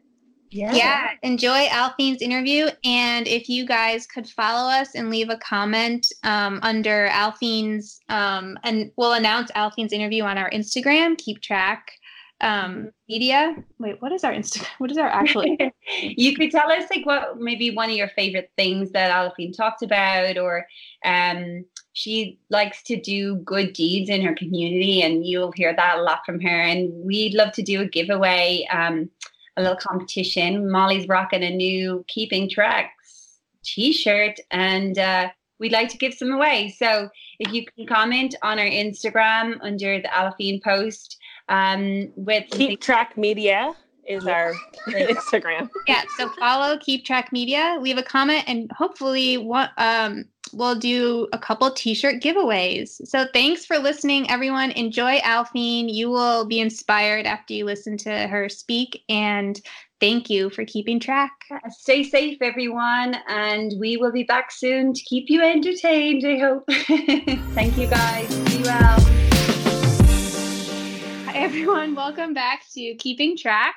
Yeah. 0.50 0.74
yeah. 0.74 1.10
Enjoy 1.22 1.66
Aliphine's 1.66 2.22
interview. 2.22 2.68
And 2.82 3.28
if 3.28 3.48
you 3.48 3.64
guys 3.64 4.06
could 4.06 4.28
follow 4.28 4.68
us 4.68 4.96
and 4.96 5.08
leave 5.08 5.30
a 5.30 5.36
comment 5.36 6.06
um, 6.24 6.58
under 6.62 7.08
Aliphine's, 7.08 8.00
um, 8.08 8.58
and 8.64 8.90
we'll 8.96 9.12
announce 9.12 9.52
Aliphine's 9.52 9.92
interview 9.92 10.24
on 10.24 10.38
our 10.38 10.50
Instagram, 10.50 11.16
keep 11.16 11.40
track 11.40 11.92
um, 12.40 12.90
media. 13.08 13.54
Wait, 13.78 14.00
what 14.00 14.12
is 14.12 14.24
our 14.24 14.32
Instagram? 14.32 14.66
What 14.78 14.90
is 14.90 14.98
our 14.98 15.08
actual? 15.08 15.44
you 16.02 16.34
could 16.36 16.50
tell 16.50 16.70
us 16.70 16.84
like 16.90 17.06
what 17.06 17.38
maybe 17.38 17.74
one 17.74 17.90
of 17.90 17.96
your 17.96 18.08
favorite 18.08 18.50
things 18.56 18.90
that 18.92 19.10
Aliphine 19.10 19.56
talked 19.56 19.82
about, 19.82 20.38
or 20.38 20.66
um, 21.04 21.64
she 21.92 22.38
likes 22.50 22.82
to 22.84 23.00
do 23.00 23.36
good 23.36 23.72
deeds 23.72 24.10
in 24.10 24.22
her 24.22 24.34
community, 24.34 25.02
and 25.02 25.26
you'll 25.26 25.52
hear 25.52 25.74
that 25.74 25.98
a 25.98 26.02
lot 26.02 26.20
from 26.24 26.40
her. 26.40 26.60
And 26.62 26.92
we'd 27.04 27.34
love 27.34 27.52
to 27.52 27.62
do 27.62 27.80
a 27.80 27.86
giveaway. 27.86 28.66
Um, 28.70 29.10
a 29.56 29.62
little 29.62 29.76
competition. 29.76 30.70
Molly's 30.70 31.08
rocking 31.08 31.42
a 31.42 31.50
new 31.50 32.04
Keeping 32.08 32.48
Tracks 32.48 33.38
t-shirt 33.62 34.40
and 34.50 34.98
uh, 34.98 35.28
we'd 35.58 35.72
like 35.72 35.88
to 35.90 35.98
give 35.98 36.14
some 36.14 36.32
away. 36.32 36.74
So 36.76 37.08
if 37.38 37.52
you 37.52 37.64
can 37.66 37.86
comment 37.86 38.34
on 38.42 38.58
our 38.58 38.66
Instagram 38.66 39.58
under 39.60 40.00
the 40.00 40.08
Aliphine 40.08 40.62
post 40.62 41.18
um, 41.50 42.10
with 42.16 42.48
Keep 42.50 42.80
Track 42.80 43.18
Media 43.18 43.74
is 44.08 44.26
our 44.26 44.54
Instagram. 44.88 45.68
Yeah, 45.86 46.02
so 46.16 46.30
follow 46.30 46.78
Keep 46.78 47.04
Track 47.04 47.32
Media, 47.32 47.76
leave 47.80 47.98
a 47.98 48.02
comment, 48.02 48.44
and 48.46 48.70
hopefully 48.72 49.36
what 49.36 49.70
um 49.76 50.24
we'll 50.52 50.74
do 50.74 51.28
a 51.32 51.38
couple 51.38 51.70
t-shirt 51.70 52.16
giveaways. 52.16 53.06
So 53.06 53.26
thanks 53.32 53.64
for 53.64 53.78
listening, 53.78 54.28
everyone. 54.30 54.72
Enjoy 54.72 55.18
Aliphine. 55.18 55.92
You 55.92 56.10
will 56.10 56.44
be 56.44 56.60
inspired 56.60 57.26
after 57.26 57.54
you 57.54 57.64
listen 57.64 57.96
to 57.98 58.26
her 58.26 58.48
speak. 58.48 59.04
And 59.08 59.60
thank 60.00 60.28
you 60.28 60.50
for 60.50 60.64
keeping 60.64 60.98
track. 60.98 61.30
Stay 61.68 62.02
safe, 62.02 62.38
everyone. 62.40 63.16
And 63.28 63.74
we 63.78 63.96
will 63.96 64.12
be 64.12 64.24
back 64.24 64.50
soon 64.50 64.92
to 64.92 65.02
keep 65.02 65.26
you 65.28 65.42
entertained, 65.42 66.26
I 66.26 66.38
hope. 66.38 66.64
thank 67.54 67.76
you 67.76 67.86
guys. 67.86 68.36
Be 68.50 68.62
well. 68.62 69.29
Everyone. 71.34 71.94
Welcome 71.94 72.34
back 72.34 72.64
to 72.74 72.94
Keeping 72.96 73.36
Track. 73.36 73.76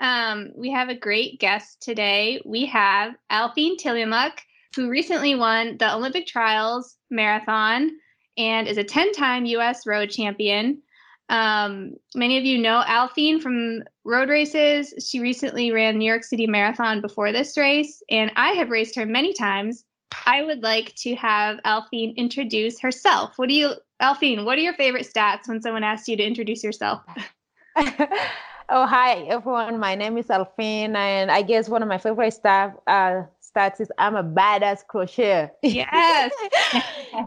Um, 0.00 0.50
we 0.54 0.70
have 0.70 0.88
a 0.88 0.94
great 0.94 1.40
guest 1.40 1.80
today. 1.80 2.42
We 2.44 2.66
have 2.66 3.14
Aliphine 3.30 3.76
Tuliamuk 3.80 4.32
who 4.76 4.88
recently 4.88 5.34
won 5.34 5.76
the 5.78 5.94
Olympic 5.94 6.26
Trials 6.26 6.96
Marathon 7.10 7.90
and 8.36 8.68
is 8.68 8.78
a 8.78 8.84
10 8.84 9.12
time 9.12 9.44
US 9.46 9.86
road 9.86 10.10
champion. 10.10 10.82
Um, 11.28 11.94
many 12.14 12.38
of 12.38 12.44
you 12.44 12.58
know 12.58 12.82
Aliphine 12.86 13.40
from 13.40 13.82
road 14.04 14.28
races. 14.28 14.92
She 15.04 15.20
recently 15.20 15.72
ran 15.72 15.98
New 15.98 16.06
York 16.06 16.24
City 16.24 16.46
Marathon 16.46 17.00
before 17.00 17.32
this 17.32 17.56
race, 17.56 18.02
and 18.10 18.32
I 18.36 18.50
have 18.52 18.70
raced 18.70 18.96
her 18.96 19.06
many 19.06 19.32
times. 19.32 19.84
I 20.26 20.42
would 20.42 20.62
like 20.62 20.94
to 20.96 21.14
have 21.14 21.60
Aliphine 21.64 22.16
introduce 22.16 22.80
herself. 22.80 23.34
What 23.36 23.48
do 23.48 23.54
you, 23.54 23.74
Aliphine, 24.00 24.44
what 24.44 24.56
are 24.56 24.62
your 24.62 24.72
favorite 24.74 25.06
stats 25.06 25.46
when 25.46 25.60
someone 25.60 25.84
asks 25.84 26.08
you 26.08 26.16
to 26.16 26.22
introduce 26.22 26.64
yourself? 26.64 27.02
oh, 27.76 28.86
hi, 28.86 29.24
everyone. 29.28 29.78
My 29.78 29.94
name 29.94 30.16
is 30.16 30.26
Aliphine, 30.28 30.96
and 30.96 31.30
I 31.30 31.42
guess 31.42 31.68
one 31.68 31.82
of 31.82 31.88
my 31.88 31.98
favorite 31.98 32.34
stats, 32.42 32.76
uh, 32.86 33.24
stats 33.42 33.78
is 33.78 33.92
I'm 33.98 34.16
a 34.16 34.24
badass 34.24 34.86
crocheter. 34.90 35.50
Yes. 35.62 36.32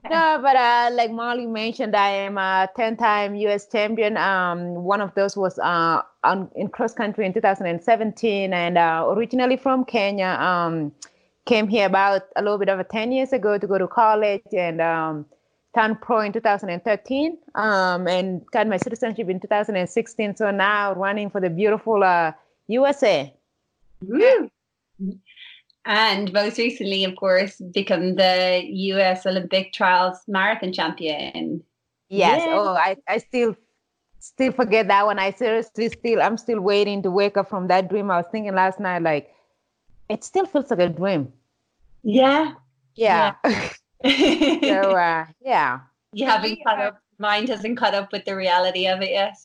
no, 0.10 0.40
but 0.42 0.56
uh, 0.56 0.90
like 0.94 1.12
Molly 1.12 1.46
mentioned, 1.46 1.96
I 1.96 2.10
am 2.10 2.40
a 2.40 2.68
10-time 2.76 3.36
U.S. 3.36 3.68
champion. 3.68 4.18
Um, 4.18 4.74
one 4.84 5.00
of 5.00 5.14
those 5.14 5.38
was 5.38 5.60
uh, 5.60 6.02
on, 6.24 6.50
in 6.56 6.70
cross 6.70 6.96
country 6.96 7.28
in 7.28 7.34
2017, 7.34 8.52
and 8.52 8.78
uh, 8.80 9.06
originally 9.10 9.58
from 9.58 9.86
Kenya. 9.86 10.38
Um, 10.40 10.92
came 11.46 11.68
here 11.68 11.86
about 11.86 12.24
a 12.38 12.42
little 12.42 12.58
bit 12.58 12.70
over 12.70 12.84
10 12.84 13.12
years 13.12 13.34
ago 13.34 13.58
to 13.58 13.68
go 13.68 13.78
to 13.78 13.86
college 13.86 14.42
and 14.54 14.80
um, 14.80 15.26
turned 15.76 16.00
pro 16.02 16.20
in 16.20 16.32
2013 16.32 17.38
um, 17.56 18.08
and 18.08 18.46
got 18.52 18.68
my 18.68 18.78
citizenship 18.78 19.30
in 19.30 19.40
2016. 19.40 20.36
So 20.36 20.52
now 20.52 20.94
running 20.94 21.30
for 21.30 21.42
the 21.42 21.50
beautiful 21.50 22.04
uh, 22.04 22.32
USA. 22.68 23.34
Woo. 24.02 24.50
And 25.86 26.32
most 26.32 26.58
recently, 26.58 27.04
of 27.04 27.16
course, 27.16 27.58
become 27.74 28.16
the 28.16 28.64
US 28.64 29.26
Olympic 29.26 29.74
trials 29.74 30.20
marathon 30.28 30.72
champion. 30.72 31.64
Yes. 32.10 32.44
Yeah. 32.46 32.54
Oh, 32.56 32.76
I, 32.76 32.96
I 33.08 33.18
still 33.18 33.56
still 34.20 34.54
forget 34.54 34.88
that 34.88 35.06
one. 35.06 35.20
I 35.20 35.32
seriously 35.32 35.90
still 35.90 36.22
I'm 36.22 36.38
still 36.38 36.62
waiting 36.62 37.04
to 37.04 37.12
wake 37.12 37.36
up 37.36 37.50
from 37.50 37.68
that 37.68 37.90
dream. 37.90 38.12
I 38.12 38.18
was 38.18 38.28
thinking 38.32 38.56
last 38.56 38.80
night, 38.80 39.02
like, 39.02 39.34
it 40.10 40.24
still 40.24 40.46
feels 40.46 40.70
like 40.70 40.80
a 40.80 40.90
dream. 40.90 41.34
Yeah. 42.04 42.54
Yeah. 42.96 43.34
yeah. 43.44 43.70
so 44.04 44.10
uh 44.98 45.26
yeah. 45.42 45.80
You 46.14 46.26
haven't 46.26 46.60
caught 46.64 46.80
up 46.80 47.04
mind 47.20 47.50
hasn't 47.50 47.78
caught 47.78 47.94
up 47.94 48.12
with 48.12 48.26
the 48.26 48.36
reality 48.36 48.88
of 48.88 49.02
it 49.02 49.12
yet. 49.12 49.38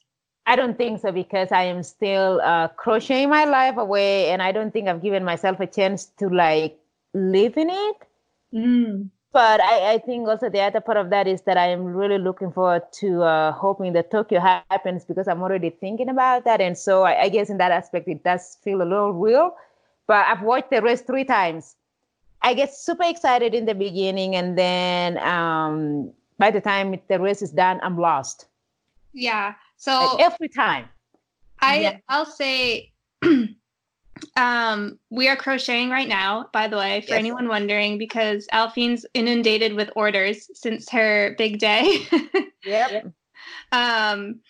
I 0.47 0.57
don't 0.57 0.79
think 0.79 1.01
so 1.01 1.13
because 1.13 1.53
I 1.53 1.65
am 1.65 1.83
still 1.83 2.41
uh, 2.43 2.69
crocheting 2.69 3.29
my 3.29 3.45
life 3.45 3.77
away, 3.77 4.31
and 4.31 4.43
I 4.43 4.51
don't 4.53 4.73
think 4.73 4.89
I've 4.89 5.03
given 5.03 5.23
myself 5.23 5.61
a 5.61 5.67
chance 5.67 6.07
to 6.19 6.29
like 6.29 6.79
live 7.13 7.57
in 7.57 7.69
it. 7.71 7.97
Mm. 8.55 9.11
But 9.31 9.61
I, 9.61 9.93
I, 9.93 9.99
think 9.99 10.27
also 10.27 10.49
the 10.49 10.61
other 10.61 10.81
part 10.81 10.97
of 10.97 11.11
that 11.11 11.29
is 11.29 11.43
that 11.43 11.59
I 11.59 11.67
am 11.69 11.85
really 11.85 12.17
looking 12.17 12.51
forward 12.51 12.85
to 13.01 13.23
uh, 13.23 13.53
hoping 13.53 13.93
that 13.93 14.11
Tokyo 14.11 14.41
happens 14.41 15.05
because 15.05 15.29
I'm 15.29 15.43
already 15.43 15.69
thinking 15.69 16.09
about 16.09 16.47
that, 16.47 16.63
and 16.63 16.79
so 16.79 17.03
I, 17.03 17.25
I 17.25 17.29
guess 17.29 17.51
in 17.51 17.59
that 17.59 17.71
aspect 17.71 18.09
it 18.09 18.25
does 18.25 18.57
feel 18.65 18.81
a 18.81 18.89
little 18.89 19.13
real. 19.13 19.55
But 20.07 20.27
I've 20.27 20.41
watched 20.41 20.71
the 20.71 20.81
race 20.81 21.03
three 21.03 21.25
times. 21.25 21.77
I 22.43 22.55
get 22.55 22.75
super 22.75 23.05
excited 23.05 23.55
in 23.55 23.67
the 23.67 23.75
beginning, 23.75 24.37
and 24.37 24.57
then 24.57 25.19
um, 25.19 26.13
by 26.39 26.51
the 26.51 26.61
time 26.61 26.99
the 27.09 27.21
race 27.21 27.43
is 27.43 27.51
done, 27.51 27.81
I'm 27.83 27.99
lost. 27.99 28.47
Yeah. 29.13 29.55
So 29.77 30.17
like 30.17 30.33
every 30.33 30.49
time. 30.49 30.89
I 31.61 31.81
yeah. 31.81 31.97
I'll 32.09 32.27
say 32.27 32.93
um 34.37 34.99
we 35.11 35.29
are 35.29 35.37
crocheting 35.37 35.91
right 35.91 36.09
now, 36.09 36.49
by 36.53 36.69
the 36.69 36.77
way, 36.77 37.01
for 37.03 37.11
yes. 37.11 37.19
anyone 37.19 37.49
wondering, 37.49 37.99
because 37.99 38.47
Aliphine's 38.53 39.05
inundated 39.15 39.75
with 39.75 39.91
orders 39.97 40.49
since 40.55 40.89
her 40.91 41.35
big 41.37 41.59
day. 41.59 42.07
yep. 42.65 43.13
Um 43.73 44.41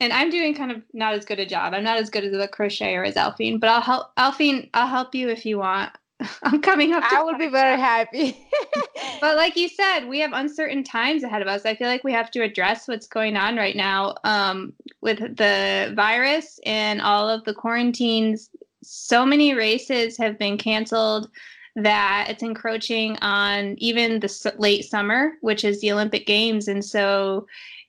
and 0.00 0.12
I'm 0.12 0.30
doing 0.30 0.54
kind 0.54 0.72
of 0.72 0.82
not 0.92 1.14
as 1.14 1.24
good 1.24 1.40
a 1.40 1.46
job. 1.46 1.72
I'm 1.72 1.84
not 1.84 1.98
as 1.98 2.10
good 2.10 2.24
as 2.24 2.32
a 2.32 2.48
crocheter 2.48 3.06
as 3.06 3.14
Aliphine, 3.14 3.60
but 3.60 3.70
I'll 3.70 3.80
help 3.80 4.14
Aliphine, 4.16 4.70
I'll 4.74 4.88
help 4.88 5.14
you 5.14 5.28
if 5.28 5.46
you 5.46 5.58
want. 5.58 5.92
I'm 6.42 6.60
coming 6.60 6.92
up. 6.92 7.04
I 7.10 7.22
would 7.22 7.38
be 7.38 7.48
very 7.48 7.78
happy. 7.78 8.36
but 9.20 9.36
like 9.36 9.56
you 9.56 9.68
said, 9.68 10.06
we 10.06 10.20
have 10.20 10.32
uncertain 10.32 10.84
times 10.84 11.22
ahead 11.22 11.42
of 11.42 11.48
us. 11.48 11.64
I 11.64 11.74
feel 11.74 11.88
like 11.88 12.04
we 12.04 12.12
have 12.12 12.30
to 12.32 12.42
address 12.42 12.88
what's 12.88 13.06
going 13.06 13.36
on 13.36 13.56
right 13.56 13.76
now 13.76 14.14
um, 14.24 14.72
with 15.00 15.18
the 15.36 15.92
virus 15.94 16.60
and 16.64 17.00
all 17.00 17.28
of 17.28 17.44
the 17.44 17.54
quarantines. 17.54 18.50
So 18.82 19.24
many 19.24 19.54
races 19.54 20.16
have 20.18 20.38
been 20.38 20.58
canceled 20.58 21.30
that 21.76 22.26
it's 22.28 22.42
encroaching 22.42 23.16
on 23.18 23.74
even 23.78 24.20
the 24.20 24.52
late 24.58 24.84
summer, 24.84 25.32
which 25.40 25.64
is 25.64 25.80
the 25.80 25.92
Olympic 25.92 26.26
Games. 26.26 26.68
And 26.68 26.84
so, 26.84 27.46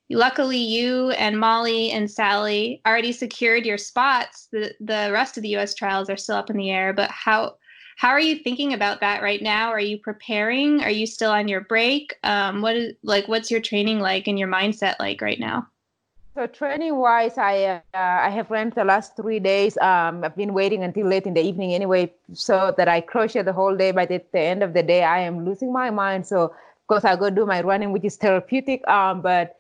luckily, 0.10 0.58
you 0.58 1.12
and 1.12 1.40
Molly 1.40 1.92
and 1.92 2.10
Sally 2.10 2.82
already 2.88 3.12
secured 3.12 3.66
your 3.66 3.78
spots. 3.78 4.48
The 4.52 4.74
the 4.80 5.10
rest 5.12 5.38
of 5.38 5.44
the 5.44 5.50
U.S. 5.50 5.76
trials 5.76 6.10
are 6.10 6.18
still 6.18 6.36
up 6.36 6.50
in 6.50 6.58
the 6.58 6.72
air. 6.72 6.94
But 6.94 7.12
how 7.12 7.58
how 7.96 8.10
are 8.10 8.20
you 8.20 8.36
thinking 8.36 8.74
about 8.74 9.00
that 9.00 9.24
right 9.24 9.42
now? 9.42 9.70
Are 9.70 9.80
you 9.80 9.98
preparing? 9.98 10.82
Are 10.82 10.90
you 10.90 11.08
still 11.08 11.32
on 11.32 11.48
your 11.48 11.62
break? 11.62 12.18
Um, 12.24 12.62
what 12.62 12.76
is 12.76 12.94
like? 13.04 13.28
What's 13.28 13.50
your 13.50 13.62
training 13.62 14.00
like 14.00 14.28
and 14.28 14.38
your 14.38 14.50
mindset 14.50 14.96
like 15.00 15.22
right 15.22 15.40
now? 15.40 15.68
So 16.36 16.48
training 16.48 16.98
wise, 16.98 17.38
I 17.38 17.64
uh, 17.64 17.80
I 17.94 18.30
have 18.30 18.52
ran 18.52 18.72
the 18.76 18.84
last 18.84 19.16
three 19.16 19.40
days. 19.40 19.78
Um, 19.78 20.26
I've 20.26 20.36
been 20.36 20.54
waiting 20.54 20.84
until 20.84 21.08
late 21.08 21.26
in 21.26 21.34
the 21.34 21.42
evening 21.42 21.74
anyway, 21.74 22.12
so 22.34 22.74
that 22.78 22.90
I 22.90 23.00
crochet 23.00 23.44
the 23.44 23.54
whole 23.54 23.76
day. 23.76 23.92
But 23.92 24.12
at 24.12 24.30
the 24.34 24.40
end 24.40 24.62
of 24.62 24.74
the 24.74 24.84
day, 24.84 25.04
I 25.04 25.20
am 25.20 25.46
losing 25.46 25.72
my 25.72 25.90
mind. 25.90 26.28
So 26.28 26.44
of 26.44 26.88
course, 26.88 27.06
I 27.06 27.16
go 27.16 27.30
do 27.30 27.46
my 27.46 27.62
running, 27.62 27.94
which 27.94 28.04
is 28.04 28.18
therapeutic. 28.18 28.86
Um, 28.90 29.22
but 29.22 29.56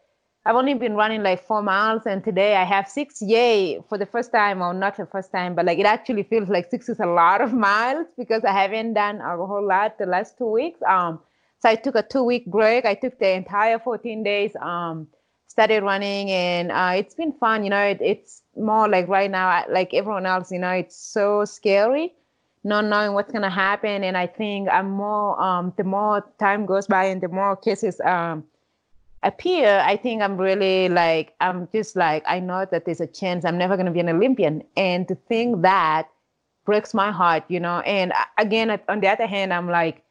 I've 0.48 0.56
only 0.56 0.76
been 0.76 0.94
running 0.94 1.24
like 1.24 1.44
four 1.44 1.64
miles, 1.64 2.04
and 2.06 2.24
today 2.24 2.56
I 2.56 2.66
have 2.66 2.88
six. 2.88 3.20
Yay! 3.20 3.82
For 3.90 3.98
the 3.98 4.06
first 4.06 4.32
time, 4.32 4.62
or 4.62 4.76
not 4.76 4.96
the 4.96 5.08
first 5.08 5.32
time, 5.32 5.56
but 5.56 5.66
like 5.66 5.80
it 5.80 5.88
actually 5.88 6.22
feels 6.22 6.50
like 6.50 6.70
six 6.70 6.88
is 6.88 7.00
a 7.00 7.08
lot 7.08 7.42
of 7.42 7.52
miles 7.52 8.06
because 8.16 8.44
I 8.44 8.52
haven't 8.52 8.94
done 8.94 9.22
a 9.22 9.38
whole 9.38 9.66
lot 9.66 9.98
the 9.98 10.06
last 10.06 10.38
two 10.38 10.46
weeks. 10.46 10.80
Um, 10.84 11.20
so 11.60 11.70
I 11.70 11.76
took 11.76 11.96
a 11.96 12.04
two-week 12.04 12.46
break. 12.46 12.86
I 12.86 12.94
took 12.94 13.18
the 13.18 13.32
entire 13.32 13.80
14 13.80 14.22
days. 14.22 14.56
Um, 14.62 15.08
started 15.48 15.82
running, 15.82 16.30
and 16.30 16.72
uh, 16.72 16.92
it's 16.96 17.16
been 17.16 17.34
fun. 17.34 17.64
You 17.64 17.72
know, 17.72 17.82
it, 17.82 17.98
it's 18.00 18.44
more 18.56 18.88
like 18.88 19.08
right 19.08 19.32
now, 19.32 19.66
like 19.68 19.96
everyone 19.96 20.28
else. 20.28 20.52
You 20.52 20.60
know, 20.60 20.72
it's 20.72 20.96
so 20.96 21.44
scary, 21.46 22.14
not 22.64 22.86
knowing 22.86 23.14
what's 23.14 23.32
gonna 23.32 23.50
happen. 23.50 24.04
And 24.04 24.16
I 24.16 24.28
think 24.28 24.70
I'm 24.70 24.92
more. 24.92 25.42
Um, 25.42 25.74
the 25.76 25.84
more 25.84 26.24
time 26.40 26.68
goes 26.68 26.86
by, 26.86 27.06
and 27.06 27.20
the 27.20 27.30
more 27.30 27.56
cases. 27.56 28.00
Um, 28.02 28.44
appear, 29.26 29.84
I 29.84 29.98
think 29.98 30.22
I'm 30.22 30.38
really 30.38 30.88
like, 30.88 31.34
I'm 31.42 31.68
just 31.74 31.96
like, 31.96 32.24
I 32.28 32.40
know 32.40 32.66
that 32.72 32.86
there's 32.86 33.02
a 33.02 33.08
chance 33.08 33.44
I'm 33.44 33.58
never 33.58 33.76
going 33.76 33.88
to 33.88 33.92
be 33.92 34.00
an 34.00 34.10
Olympian. 34.10 34.64
And 34.78 35.08
to 35.08 35.16
think 35.16 35.62
that 35.64 36.08
breaks 36.66 36.94
my 36.94 37.12
heart, 37.12 37.44
you 37.48 37.60
know. 37.60 37.80
And 37.82 38.14
again, 38.38 38.80
on 38.88 39.02
the 39.02 39.08
other 39.08 39.28
hand, 39.28 39.54
I'm 39.54 39.70
like, 39.70 40.04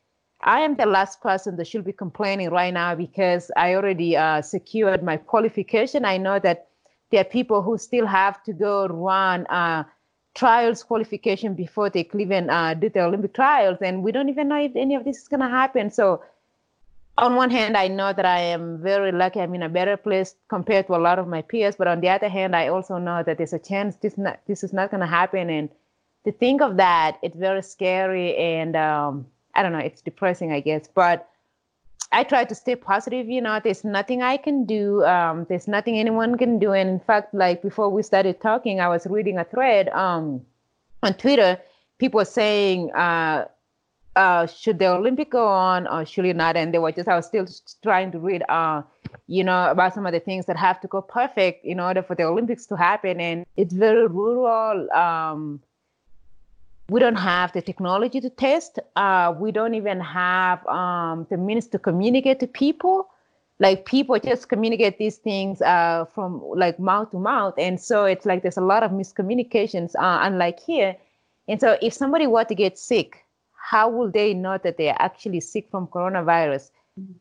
I 0.43 0.61
am 0.61 0.77
the 0.77 0.87
last 0.87 1.23
person 1.23 1.57
that 1.57 1.67
should 1.67 1.85
be 1.85 1.93
complaining 1.93 2.51
right 2.51 2.75
now 2.75 2.95
because 2.95 3.51
I 3.57 3.75
already 3.75 4.17
uh, 4.17 4.43
secured 4.43 5.03
my 5.03 5.17
qualification. 5.17 6.05
I 6.05 6.19
know 6.19 6.39
that 6.41 6.69
there 7.11 7.21
are 7.21 7.25
people 7.25 7.63
who 7.63 7.79
still 7.79 8.07
have 8.07 8.43
to 8.43 8.53
go 8.53 8.87
run 8.89 9.47
uh, 9.47 9.85
trials 10.35 10.83
qualification 10.83 11.55
before 11.55 11.89
they 11.89 12.09
even 12.19 12.51
uh, 12.51 12.75
do 12.75 12.91
the 12.91 13.03
Olympic 13.03 13.35
trials, 13.35 13.79
and 13.81 14.03
we 14.03 14.13
don't 14.13 14.29
even 14.29 14.49
know 14.49 14.61
if 14.61 14.75
any 14.75 14.97
of 14.97 15.05
this 15.05 15.19
is 15.23 15.29
going 15.29 15.41
to 15.41 15.49
happen. 15.49 15.91
So 15.91 16.23
on 17.17 17.37
one 17.37 17.51
hand, 17.51 17.77
I 17.77 17.89
know 17.89 18.13
that 18.13 18.25
I 18.25 18.41
am 18.41 18.83
very 18.83 19.13
lucky. 19.13 19.41
I'm 19.41 19.55
in 19.55 19.63
a 19.63 19.69
better 19.69 19.97
place 19.97 20.35
compared 20.49 20.89
to 20.89 20.97
a 20.97 20.99
lot 20.99 21.19
of 21.19 21.29
my 21.29 21.43
peers. 21.43 21.77
But 21.77 21.87
on 21.87 22.01
the 22.01 22.09
other 22.09 22.29
hand, 22.29 22.57
I 22.57 22.69
also 22.69 22.99
know 22.99 23.23
that 23.23 23.39
there's 23.39 23.53
a 23.53 23.59
chance 23.59 23.97
this 23.97 24.19
not, 24.19 24.41
this 24.47 24.65
is 24.65 24.73
not 24.73 24.91
going 24.91 25.01
to 25.01 25.07
happen. 25.07 25.49
And 25.49 25.69
to 26.25 26.33
think 26.33 26.61
of 26.61 26.77
that, 26.79 27.19
it's 27.23 27.37
very 27.37 27.63
scary. 27.63 28.37
And 28.37 28.75
um, 28.75 29.27
I 29.55 29.63
don't 29.63 29.73
know, 29.73 29.79
it's 29.79 30.03
depressing, 30.03 30.53
I 30.53 30.59
guess. 30.61 30.89
But 30.93 31.29
I 32.11 32.25
try 32.25 32.45
to 32.45 32.55
stay 32.55 32.75
positive. 32.75 33.29
You 33.29 33.41
know, 33.41 33.61
there's 33.63 33.85
nothing 33.85 34.23
I 34.23 34.37
can 34.37 34.65
do. 34.65 35.05
Um, 35.05 35.47
there's 35.49 35.69
nothing 35.69 35.99
anyone 35.99 36.37
can 36.37 36.59
do. 36.59 36.73
And 36.73 36.89
in 36.89 37.01
fact, 37.01 37.33
like 37.33 37.63
before 37.63 37.91
we 37.91 38.03
started 38.03 38.41
talking, 38.41 38.81
I 38.81 38.89
was 38.89 39.07
reading 39.07 39.39
a 39.39 39.45
thread 39.45 39.89
um, 39.91 40.41
on 41.03 41.15
Twitter. 41.15 41.61
People 41.99 42.25
saying, 42.25 42.93
uh, 42.93 43.47
uh, 44.17 44.47
should 44.47 44.79
the 44.79 44.87
Olympic 44.87 45.31
go 45.31 45.47
on 45.47 45.87
or 45.87 46.05
should 46.05 46.25
it 46.25 46.37
not? 46.37 46.57
And 46.57 46.73
they 46.73 46.79
were 46.79 46.93
just, 46.93 47.09
I 47.09 47.17
was 47.17 47.27
still 47.27 47.47
trying 47.83 48.13
to 48.13 48.19
read, 48.19 48.43
uh, 48.49 48.83
you 49.27 49.45
know, 49.45 49.71
about 49.71 49.95
some 49.95 50.07
of 50.07 50.13
the 50.13 50.21
things 50.21 50.47
that 50.47 50.57
have 50.57 50.81
to 50.83 50.89
go 50.89 51.03
perfect 51.03 51.65
in 51.65 51.81
order 51.81 52.03
for 52.03 52.15
the 52.15 52.25
Olympics 52.25 52.67
to 52.67 52.77
happen. 52.77 53.21
And 53.21 53.47
it's 53.57 53.75
very 53.75 54.07
rural. 54.07 54.91
Um, 54.93 55.61
we 56.89 57.01
don't 57.01 57.17
have 57.17 57.53
the 57.53 57.63
technology 57.63 58.21
to 58.21 58.31
test. 58.31 58.79
Uh, 58.97 59.35
we 59.39 59.53
don't 59.53 59.75
even 59.75 60.01
have 60.01 60.65
um, 60.67 61.27
the 61.31 61.37
means 61.37 61.67
to 61.69 61.79
communicate 61.79 62.41
to 62.41 62.47
people. 62.47 63.09
Like 63.61 63.87
people 63.87 64.19
just 64.19 64.49
communicate 64.49 64.99
these 64.99 65.17
things 65.17 65.63
uh, 65.63 66.05
from 66.13 66.43
like 66.55 66.79
mouth 66.79 67.13
to 67.13 67.19
mouth, 67.19 67.55
and 67.57 67.81
so 67.81 68.05
it's 68.05 68.27
like 68.27 68.43
there's 68.43 68.57
a 68.57 68.61
lot 68.61 68.83
of 68.83 68.91
miscommunications. 68.91 69.95
Uh, 69.95 70.19
unlike 70.23 70.59
here, 70.59 70.97
and 71.47 71.61
so 71.61 71.79
if 71.81 71.95
somebody 71.95 72.27
were 72.27 72.45
to 72.45 72.55
get 72.55 72.77
sick, 72.77 73.24
how 73.65 73.89
will 73.89 74.11
they 74.11 74.35
know 74.35 74.59
that 74.63 74.77
they 74.77 74.91
are 74.91 75.01
actually 75.01 75.41
sick 75.41 75.69
from 75.71 75.87
coronavirus? 75.87 76.71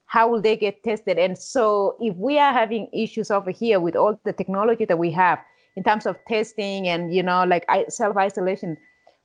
How 0.06 0.28
will 0.28 0.42
they 0.42 0.58
get 0.58 0.84
tested? 0.84 1.18
And 1.18 1.38
so, 1.38 1.96
if 2.02 2.16
we 2.18 2.38
are 2.38 2.52
having 2.52 2.90
issues 2.92 3.32
over 3.32 3.50
here 3.50 3.80
with 3.80 3.96
all 3.96 4.20
the 4.26 4.34
technology 4.34 4.86
that 4.86 5.00
we 5.00 5.10
have 5.12 5.40
in 5.78 5.84
terms 5.84 6.06
of 6.06 6.18
testing 6.28 6.88
and 6.90 7.16
you 7.16 7.24
know, 7.24 7.46
like 7.46 7.66
self 7.88 8.18
isolation, 8.18 8.78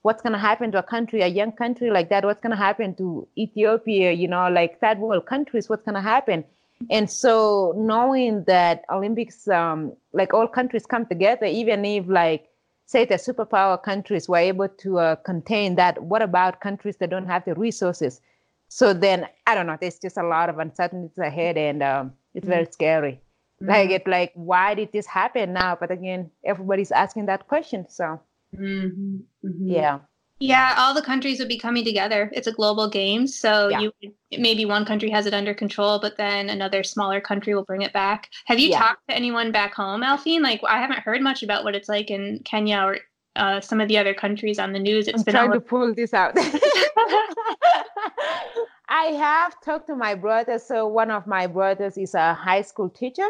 what's 0.03 0.23
going 0.23 0.33
to 0.33 0.39
happen 0.39 0.71
to 0.73 0.79
a 0.79 0.83
country, 0.83 1.21
a 1.23 1.27
young 1.27 1.53
country 1.53 1.91
like 1.91 2.09
that? 2.09 2.25
What's 2.25 2.41
going 2.41 2.57
to 2.57 2.65
happen 2.69 2.95
to 2.95 3.27
Ethiopia? 3.37 4.13
You 4.13 4.29
know, 4.29 4.49
like 4.49 4.81
third 4.81 4.99
world 5.01 5.27
countries? 5.27 5.69
What's 5.69 5.83
going 5.83 5.97
to 5.97 6.01
happen? 6.01 6.45
And 6.89 7.11
so, 7.11 7.75
knowing 7.77 8.45
that 8.45 8.85
Olympics, 8.91 9.49
um, 9.49 9.93
like 10.13 10.33
all 10.33 10.47
countries 10.47 10.87
come 10.87 11.05
together, 11.05 11.47
even 11.47 11.85
if 11.85 12.07
like 12.07 12.48
say 12.89 13.05
the 13.05 13.17
superpower 13.17 13.81
countries 13.81 14.31
were 14.31 14.39
able 14.39 14.67
to 14.67 14.99
uh, 14.99 15.17
contain 15.17 15.75
that, 15.75 16.03
what 16.03 16.23
about 16.23 16.61
countries 16.61 16.97
that 16.97 17.11
don't 17.11 17.27
have 17.27 17.45
the 17.45 17.55
resources? 17.55 18.23
So 18.69 18.95
then 18.95 19.29
I 19.47 19.55
don't 19.55 19.67
know. 19.67 19.77
There's 19.79 19.99
just 19.99 20.17
a 20.17 20.23
lot 20.23 20.49
of 20.49 20.59
uncertainties 20.59 21.19
ahead, 21.19 21.59
and 21.59 21.83
um, 21.83 22.13
it's 22.35 22.45
mm-hmm. 22.45 22.53
very 22.55 22.67
scary. 22.71 23.21
Mm-hmm. 23.63 23.71
Like 23.71 23.91
it, 23.91 24.09
like 24.09 24.33
why 24.35 24.75
did 24.75 24.91
this 24.93 25.07
happen 25.07 25.53
now? 25.53 25.77
But 25.79 25.91
again, 25.91 26.31
everybody's 26.45 26.91
asking 26.91 27.27
that 27.27 27.47
question. 27.47 27.87
So 27.91 28.21
mm-hmm. 28.57 29.17
mm-hmm. 29.45 29.69
yeah. 29.69 29.99
Yeah, 30.41 30.75
all 30.79 30.95
the 30.95 31.03
countries 31.03 31.41
would 31.41 31.49
be 31.49 31.59
coming 31.59 31.85
together. 31.85 32.31
It's 32.33 32.47
a 32.47 32.53
global 32.53 32.89
game, 32.89 33.27
so 33.27 33.69
yeah. 33.69 33.81
you 33.81 33.93
maybe 34.39 34.65
one 34.65 34.85
country 34.85 35.11
has 35.11 35.27
it 35.27 35.35
under 35.35 35.53
control, 35.53 35.99
but 35.99 36.17
then 36.17 36.49
another 36.49 36.85
smaller 36.85 37.21
country 37.21 37.55
will 37.55 37.65
bring 37.65 37.83
it 37.83 37.93
back. 37.93 38.31
Have 38.45 38.61
you 38.61 38.71
yeah. 38.71 38.79
talked 38.79 39.09
to 39.09 39.15
anyone 39.15 39.51
back 39.51 39.75
home, 39.75 40.03
Aliphine? 40.03 40.43
Like 40.43 40.61
I 40.69 40.81
haven't 40.81 41.01
heard 41.01 41.23
much 41.23 41.43
about 41.43 41.65
what 41.65 41.75
it's 41.75 41.89
like 41.89 42.11
in 42.11 42.41
Kenya 42.45 42.79
or 42.79 42.99
uh, 43.35 43.61
some 43.61 43.81
of 43.81 43.89
the 43.89 43.99
other 43.99 44.15
countries 44.15 44.61
on 44.61 44.73
the 44.73 44.79
news. 44.79 45.09
It's 45.09 45.19
I'm 45.19 45.25
been 45.25 45.35
trying 45.35 45.53
to 45.53 45.61
pull 45.61 45.93
this 45.95 46.15
out. 46.15 46.35
I 48.89 49.13
have 49.17 49.61
talked 49.61 49.89
to 49.89 49.97
my 49.97 50.15
brother. 50.15 50.59
So 50.59 50.87
one 50.87 51.11
of 51.11 51.27
my 51.27 51.47
brothers 51.47 51.99
is 51.99 52.15
a 52.15 52.35
high 52.35 52.63
school 52.63 52.89
teacher. 52.89 53.29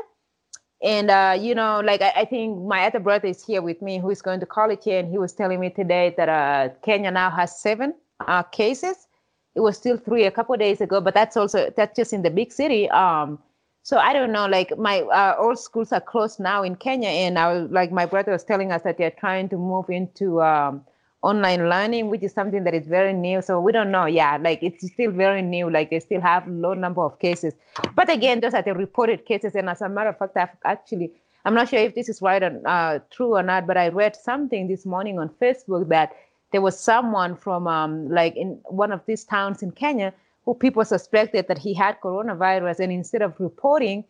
And 0.83 1.11
uh, 1.11 1.37
you 1.39 1.55
know, 1.55 1.81
like 1.85 2.03
I, 2.03 2.13
I, 2.17 2.25
think 2.25 2.63
my 2.63 2.87
other 2.87 3.01
brother 3.01 3.27
is 3.27 3.45
here 3.45 3.63
with 3.63 3.83
me, 3.83 3.99
who 3.99 4.11
is 4.11 4.23
going 4.23 4.39
to 4.41 4.47
college 4.47 4.85
here, 4.85 5.01
and 5.01 5.11
he 5.11 5.19
was 5.19 5.33
telling 5.33 5.59
me 5.59 5.71
today 5.71 6.15
that 6.17 6.29
uh, 6.29 6.69
Kenya 6.83 7.11
now 7.11 7.31
has 7.31 7.59
seven 7.59 7.95
uh, 8.29 8.45
cases. 8.45 9.09
It 9.57 9.61
was 9.61 9.77
still 9.77 9.97
three 9.97 10.25
a 10.25 10.31
couple 10.31 10.57
days 10.57 10.81
ago, 10.81 11.01
but 11.01 11.15
that's 11.15 11.37
also 11.37 11.73
that's 11.77 11.97
just 11.97 12.13
in 12.13 12.23
the 12.23 12.31
big 12.31 12.53
city. 12.53 12.89
Um, 12.91 13.41
so 13.83 13.97
I 13.97 14.13
don't 14.13 14.31
know, 14.31 14.47
like 14.47 14.79
my 14.79 15.01
uh, 15.01 15.35
all 15.41 15.57
schools 15.57 15.93
are 15.93 16.01
closed 16.01 16.39
now 16.39 16.63
in 16.63 16.77
Kenya, 16.77 17.09
and 17.09 17.41
I 17.41 17.53
was 17.53 17.71
like 17.73 17.91
my 17.91 18.07
brother 18.07 18.31
was 18.31 18.45
telling 18.45 18.71
us 18.71 18.83
that 18.83 18.99
they're 18.99 19.11
trying 19.11 19.49
to 19.49 19.57
move 19.57 19.91
into 19.91 20.41
um, 20.43 20.85
online 21.23 21.69
learning, 21.69 22.09
which 22.09 22.23
is 22.23 22.33
something 22.33 22.65
that 22.65 22.75
is 22.75 22.87
very 22.87 23.13
new. 23.13 23.43
So 23.43 23.61
we 23.61 23.73
don't 23.73 23.91
know. 23.91 24.07
Yeah, 24.07 24.39
like 24.41 24.63
it's 24.63 24.87
still 24.87 25.11
very 25.11 25.43
new. 25.43 25.71
Like 25.71 25.91
they 25.91 26.01
still 26.01 26.21
have 26.21 26.47
low 26.47 26.75
number 26.75 27.03
of 27.03 27.19
cases. 27.19 27.55
But 27.95 28.11
again, 28.11 28.41
those 28.41 28.55
are 28.55 28.63
the 28.63 28.75
reported 28.75 29.27
cases. 29.27 29.55
And 29.55 29.69
as 29.69 29.81
a 29.81 29.89
matter 29.89 30.11
of 30.11 30.19
fact, 30.19 30.37
I've 30.37 30.51
actually, 30.65 31.13
I'm 31.45 31.55
not 31.55 31.69
sure 31.69 31.81
if 31.81 31.95
this 31.95 32.09
is 32.09 32.23
right 32.23 32.43
or 32.43 32.61
uh, 32.65 33.01
true 33.11 33.37
or 33.37 33.43
not, 33.43 33.67
but 33.67 33.77
I 33.77 33.89
read 33.89 34.15
something 34.15 34.69
this 34.69 34.87
morning 34.87 35.19
on 35.19 35.29
Facebook 35.41 35.89
that 35.89 36.15
there 36.53 36.61
was 36.61 36.79
someone 36.79 37.37
from 37.37 37.67
um, 37.67 38.09
like 38.09 38.37
in 38.37 38.61
one 38.65 38.93
of 38.93 39.05
these 39.07 39.25
towns 39.25 39.63
in 39.63 39.73
Kenya 39.73 40.15
who 40.45 40.55
people 40.55 40.85
suspected 40.85 41.47
that 41.49 41.59
he 41.59 41.75
had 41.75 42.01
coronavirus. 42.01 42.81
And 42.81 42.93
instead 42.93 43.23
of 43.23 43.35
reporting, 43.39 44.05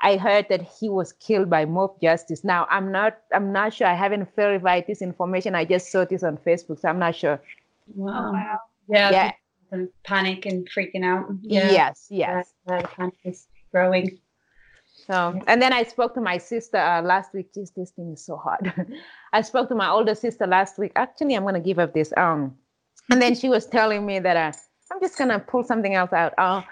I 0.00 0.16
heard 0.16 0.46
that 0.50 0.62
he 0.62 0.88
was 0.88 1.12
killed 1.12 1.48
by 1.48 1.64
mob 1.64 2.00
justice. 2.00 2.44
Now 2.44 2.66
I'm 2.70 2.92
not 2.92 3.18
I'm 3.32 3.52
not 3.52 3.74
sure. 3.74 3.86
I 3.86 3.94
haven't 3.94 4.28
verified 4.36 4.86
this 4.86 5.02
information. 5.02 5.54
I 5.54 5.64
just 5.64 5.90
saw 5.90 6.04
this 6.04 6.22
on 6.22 6.36
Facebook, 6.38 6.80
so 6.80 6.88
I'm 6.88 6.98
not 6.98 7.14
sure. 7.14 7.40
Wow. 7.94 8.32
wow. 8.32 8.58
Yeah. 8.88 9.10
Yeah. 9.10 9.32
And 9.72 9.88
panic 10.04 10.46
and 10.46 10.68
freaking 10.70 11.04
out. 11.04 11.26
Yeah. 11.42 11.70
Yes. 11.72 12.06
Yes. 12.10 12.52
Yeah, 12.68 12.82
the 12.82 12.88
panic 12.88 13.14
is 13.24 13.46
growing. 13.72 14.18
So, 15.06 15.40
and 15.46 15.60
then 15.60 15.72
I 15.72 15.82
spoke 15.82 16.14
to 16.14 16.20
my 16.20 16.38
sister 16.38 16.78
uh, 16.78 17.02
last 17.02 17.34
week. 17.34 17.52
Geez, 17.52 17.70
this 17.70 17.90
thing 17.90 18.12
is 18.12 18.24
so 18.24 18.36
hard. 18.36 18.72
I 19.32 19.42
spoke 19.42 19.68
to 19.68 19.74
my 19.74 19.90
older 19.90 20.14
sister 20.14 20.46
last 20.46 20.78
week. 20.78 20.92
Actually, 20.96 21.34
I'm 21.34 21.44
gonna 21.44 21.60
give 21.60 21.78
up 21.78 21.94
this. 21.94 22.12
Um, 22.16 22.56
and 23.10 23.20
then 23.20 23.34
she 23.34 23.48
was 23.48 23.66
telling 23.66 24.04
me 24.04 24.18
that 24.18 24.36
uh, 24.36 24.56
I'm 24.90 25.00
just 25.00 25.18
gonna 25.18 25.38
pull 25.38 25.64
something 25.64 25.94
else 25.94 26.12
out. 26.12 26.34
Uh, 26.38 26.62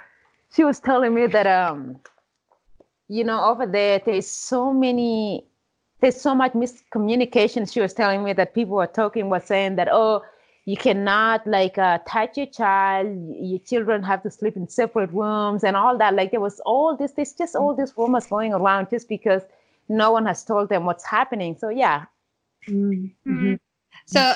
she 0.55 0.65
was 0.65 0.81
telling 0.81 1.15
me 1.15 1.27
that 1.27 1.47
um, 1.47 2.01
you 3.09 3.25
know, 3.25 3.45
over 3.45 3.67
there, 3.67 4.01
there's 4.05 4.27
so 4.27 4.73
many, 4.73 5.47
there's 6.01 6.21
so 6.21 6.35
much 6.35 6.53
miscommunication. 6.53 7.71
She 7.71 7.81
was 7.81 7.93
telling 7.93 8.25
me 8.25 8.33
that 8.33 8.55
people 8.55 8.77
were 8.77 8.87
talking, 8.87 9.29
were 9.29 9.41
saying 9.41 9.77
that, 9.77 9.89
oh, 9.91 10.23
you 10.67 10.77
cannot 10.77 11.47
like 11.47 11.77
uh, 11.77 11.99
touch 12.09 12.39
your 12.39 12.47
child. 12.47 13.07
Your 13.39 13.59
children 13.61 14.03
have 14.03 14.23
to 14.23 14.31
sleep 14.31 14.57
in 14.57 14.69
separate 14.69 15.13
rooms 15.13 15.63
and 15.63 15.77
all 15.77 15.99
that. 15.99 16.15
Like 16.15 16.31
there 16.31 16.41
was 16.41 16.61
all 16.61 16.97
this, 16.97 17.13
there's 17.13 17.33
just 17.33 17.55
all 17.55 17.75
these 17.75 17.93
rumors 17.97 18.27
going 18.27 18.55
around 18.55 18.89
just 18.89 19.09
because 19.09 19.43
no 19.89 20.11
one 20.13 20.25
has 20.25 20.43
told 20.43 20.71
them 20.71 20.87
what's 20.87 21.05
happening. 21.05 21.57
So 21.59 21.69
yeah. 21.69 22.07
Mm-hmm. 22.67 23.31
mm-hmm. 23.31 23.55
So, 24.07 24.35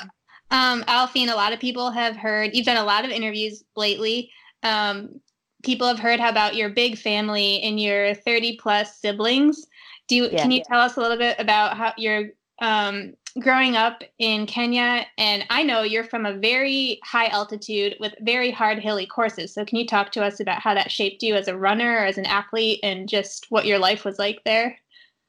um, 0.51 0.83
Aliphine, 0.83 1.31
a 1.31 1.35
lot 1.35 1.53
of 1.53 1.59
people 1.59 1.91
have 1.91 2.15
heard 2.15 2.55
you've 2.55 2.65
done 2.65 2.77
a 2.77 2.83
lot 2.83 3.05
of 3.05 3.11
interviews 3.11 3.63
lately. 3.75 4.31
Um, 4.63 5.19
people 5.63 5.87
have 5.87 5.99
heard 5.99 6.19
about 6.19 6.55
your 6.55 6.69
big 6.69 6.97
family 6.97 7.61
and 7.61 7.79
your 7.79 8.13
30 8.13 8.57
plus 8.57 8.97
siblings. 8.97 9.67
Do 10.07 10.15
you, 10.15 10.29
yeah, 10.29 10.41
can 10.41 10.51
you 10.51 10.59
yeah. 10.59 10.63
tell 10.63 10.79
us 10.79 10.97
a 10.97 11.01
little 11.01 11.17
bit 11.17 11.35
about 11.39 11.77
how 11.77 11.93
you're 11.97 12.29
um, 12.61 13.13
growing 13.39 13.75
up 13.75 14.03
in 14.17 14.45
Kenya? 14.45 15.05
And 15.17 15.45
I 15.49 15.63
know 15.63 15.83
you're 15.83 16.03
from 16.03 16.25
a 16.25 16.33
very 16.33 16.99
high 17.03 17.27
altitude 17.27 17.95
with 17.99 18.15
very 18.21 18.51
hard 18.51 18.79
hilly 18.79 19.05
courses. 19.05 19.53
So 19.53 19.65
can 19.65 19.77
you 19.77 19.85
talk 19.85 20.11
to 20.13 20.23
us 20.23 20.39
about 20.39 20.61
how 20.61 20.73
that 20.73 20.91
shaped 20.91 21.23
you 21.23 21.35
as 21.35 21.47
a 21.47 21.57
runner 21.57 21.99
or 21.99 22.05
as 22.05 22.17
an 22.17 22.25
athlete 22.25 22.79
and 22.81 23.07
just 23.07 23.47
what 23.49 23.65
your 23.65 23.79
life 23.79 24.05
was 24.05 24.17
like 24.17 24.41
there? 24.45 24.77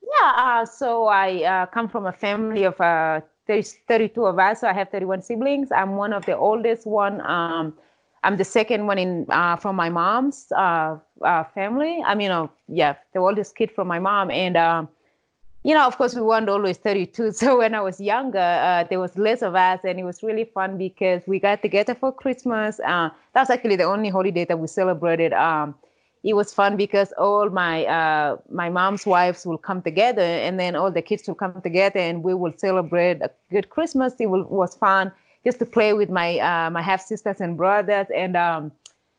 Yeah, 0.03 0.33
uh, 0.37 0.67
so 0.67 1.07
I 1.07 1.45
uh, 1.45 1.67
come 1.67 1.89
from 1.89 2.07
a 2.07 2.13
family 2.13 2.65
of 2.65 2.81
uh, 2.81 3.21
30, 3.47 3.69
32 3.87 4.25
of 4.25 4.39
us. 4.39 4.61
So 4.61 4.69
I 4.69 4.73
have 4.73 4.89
31 4.91 5.23
siblings. 5.23 5.71
I'm 5.73 5.97
one 5.97 6.13
of 6.13 6.25
the 6.25 6.37
oldest 6.37 6.87
one. 6.87 7.21
Um, 7.29 7.75
I'm 8.23 8.37
the 8.37 8.45
second 8.45 8.87
one 8.87 8.99
in 8.99 9.27
uh, 9.31 9.57
from 9.57 9.77
my 9.77 9.89
mom's 9.89 10.53
uh, 10.53 10.99
uh, 11.23 11.45
family. 11.45 12.03
I 12.05 12.15
mean, 12.15 12.31
uh, 12.31 12.49
yeah, 12.69 12.97
the 13.15 13.21
oldest 13.21 13.57
kid 13.57 13.71
from 13.71 13.89
my 13.89 13.99
mom, 13.99 14.31
and 14.31 14.57
um, 14.57 14.89
you 15.63 15.75
know, 15.75 15.87
of 15.87 15.97
course, 15.97 16.15
we 16.15 16.21
weren't 16.23 16.49
always 16.49 16.77
32. 16.77 17.33
So 17.41 17.59
when 17.59 17.75
I 17.75 17.81
was 17.81 18.01
younger, 18.01 18.39
uh, 18.39 18.85
there 18.85 19.01
was 19.01 19.17
less 19.17 19.43
of 19.43 19.55
us, 19.55 19.81
and 19.85 19.99
it 19.99 20.05
was 20.05 20.23
really 20.23 20.45
fun 20.45 20.77
because 20.77 21.23
we 21.27 21.39
got 21.39 21.63
together 21.63 21.95
for 21.95 22.13
Christmas. 22.13 22.79
Uh, 22.81 23.09
that 23.33 23.41
was 23.41 23.51
actually 23.51 23.77
the 23.77 23.85
only 23.85 24.11
holiday 24.11 24.45
that 24.45 24.59
we 24.59 24.67
celebrated. 24.67 25.33
Um, 25.33 25.75
it 26.23 26.35
was 26.35 26.53
fun 26.53 26.77
because 26.77 27.13
all 27.13 27.49
my 27.49 28.37
my 28.51 28.69
mom's 28.69 29.07
wives 29.07 29.47
will 29.47 29.57
come 29.57 29.81
together, 29.81 30.21
and 30.21 30.61
then 30.61 30.77
all 30.77 30.91
the 30.91 31.01
kids 31.01 31.27
will 31.27 31.35
come 31.35 31.63
together, 31.63 32.01
and 32.01 32.23
we 32.23 32.35
will 32.35 32.53
celebrate 32.59 33.23
a 33.23 33.31
good 33.51 33.71
Christmas. 33.71 34.13
It 34.19 34.27
will, 34.27 34.45
was 34.45 34.75
fun 34.75 35.13
just 35.45 35.59
to 35.59 35.67
play 35.67 35.93
with 35.93 36.11
my 36.11 36.39
uh, 36.39 36.71
my 36.71 36.83
half 36.83 37.03
sisters 37.03 37.41
and 37.41 37.57
brothers. 37.57 38.07
And 38.15 38.37
um, 38.37 38.73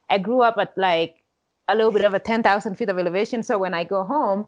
I 0.09 0.17
grew 0.17 0.41
up 0.41 0.57
at 0.57 0.77
like 0.77 1.21
a 1.67 1.75
little 1.75 1.91
bit 1.91 2.03
of 2.03 2.13
a 2.13 2.19
10,000 2.19 2.75
feet 2.75 2.89
of 2.89 2.99
elevation. 2.99 3.43
So 3.43 3.57
when 3.57 3.73
I 3.73 3.83
go 3.83 4.03
home, 4.03 4.47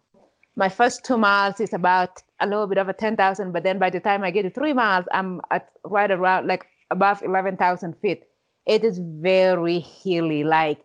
my 0.56 0.70
first 0.70 1.04
two 1.04 1.18
miles 1.18 1.60
is 1.60 1.74
about 1.74 2.22
a 2.40 2.48
little 2.48 2.68
bit 2.68 2.78
of 2.78 2.90
a 2.90 2.94
10,000. 2.94 3.52
But 3.52 3.64
then 3.64 3.80
by 3.80 3.90
the 3.90 4.00
time 4.00 4.24
I 4.24 4.32
get 4.32 4.44
to 4.44 4.50
three 4.50 4.74
miles, 4.74 5.06
I'm 5.12 5.42
at 5.52 5.70
right 5.86 6.12
around 6.12 6.48
like 6.48 6.68
above 6.92 7.24
11,000 7.24 7.96
feet. 7.98 8.24
It 8.66 8.84
is 8.84 9.00
very 9.00 9.80
hilly. 9.80 10.44
Like, 10.44 10.80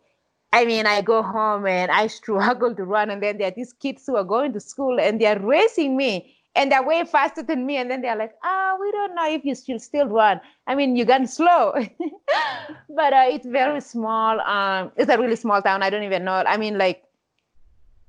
I 0.53 0.64
mean, 0.64 0.87
I 0.87 1.03
go 1.03 1.22
home 1.22 1.66
and 1.66 1.90
I 1.90 2.07
struggle 2.20 2.74
to 2.74 2.85
run. 2.85 3.11
And 3.11 3.22
then 3.22 3.38
there 3.38 3.48
are 3.48 3.55
these 3.55 3.72
kids 3.72 4.05
who 4.07 4.16
are 4.16 4.24
going 4.24 4.53
to 4.55 4.61
school 4.61 4.98
and 5.01 5.20
they're 5.20 5.38
racing 5.40 5.96
me 5.96 6.38
and 6.59 6.73
they're 6.73 6.83
way 6.83 7.05
faster 7.05 7.42
than 7.42 7.64
me. 7.64 7.77
And 7.77 7.88
then 7.88 8.03
they're 8.03 8.16
like, 8.16 8.35
ah, 8.42 8.73
oh, 8.75 8.79
we 8.81 8.90
don't 8.90 9.14
know 9.14 9.31
if 9.31 9.44
you 9.44 9.55
should 9.55 9.81
still 9.81 10.09
run. 10.09 10.40
I 10.66 10.75
mean, 10.75 10.97
you 10.97 11.05
got 11.05 11.27
slow, 11.29 11.73
but 12.88 13.12
uh, 13.12 13.27
it's 13.29 13.47
very 13.47 13.81
small. 13.81 14.40
Um, 14.40 14.90
it's 14.97 15.09
a 15.09 15.16
really 15.16 15.37
small 15.37 15.62
town. 15.62 15.85
I 15.85 15.88
don't 15.88 16.03
even 16.03 16.25
know. 16.25 16.42
I 16.47 16.57
mean, 16.57 16.77
like, 16.77 17.05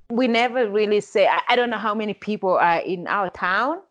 we 0.09 0.27
never 0.27 0.67
really 0.67 0.99
say, 0.99 1.27
I, 1.27 1.41
I 1.49 1.55
don't 1.55 1.69
know 1.69 1.77
how 1.77 1.93
many 1.93 2.15
people 2.15 2.57
are 2.57 2.79
in 2.79 3.07
our 3.07 3.29
town. 3.29 3.81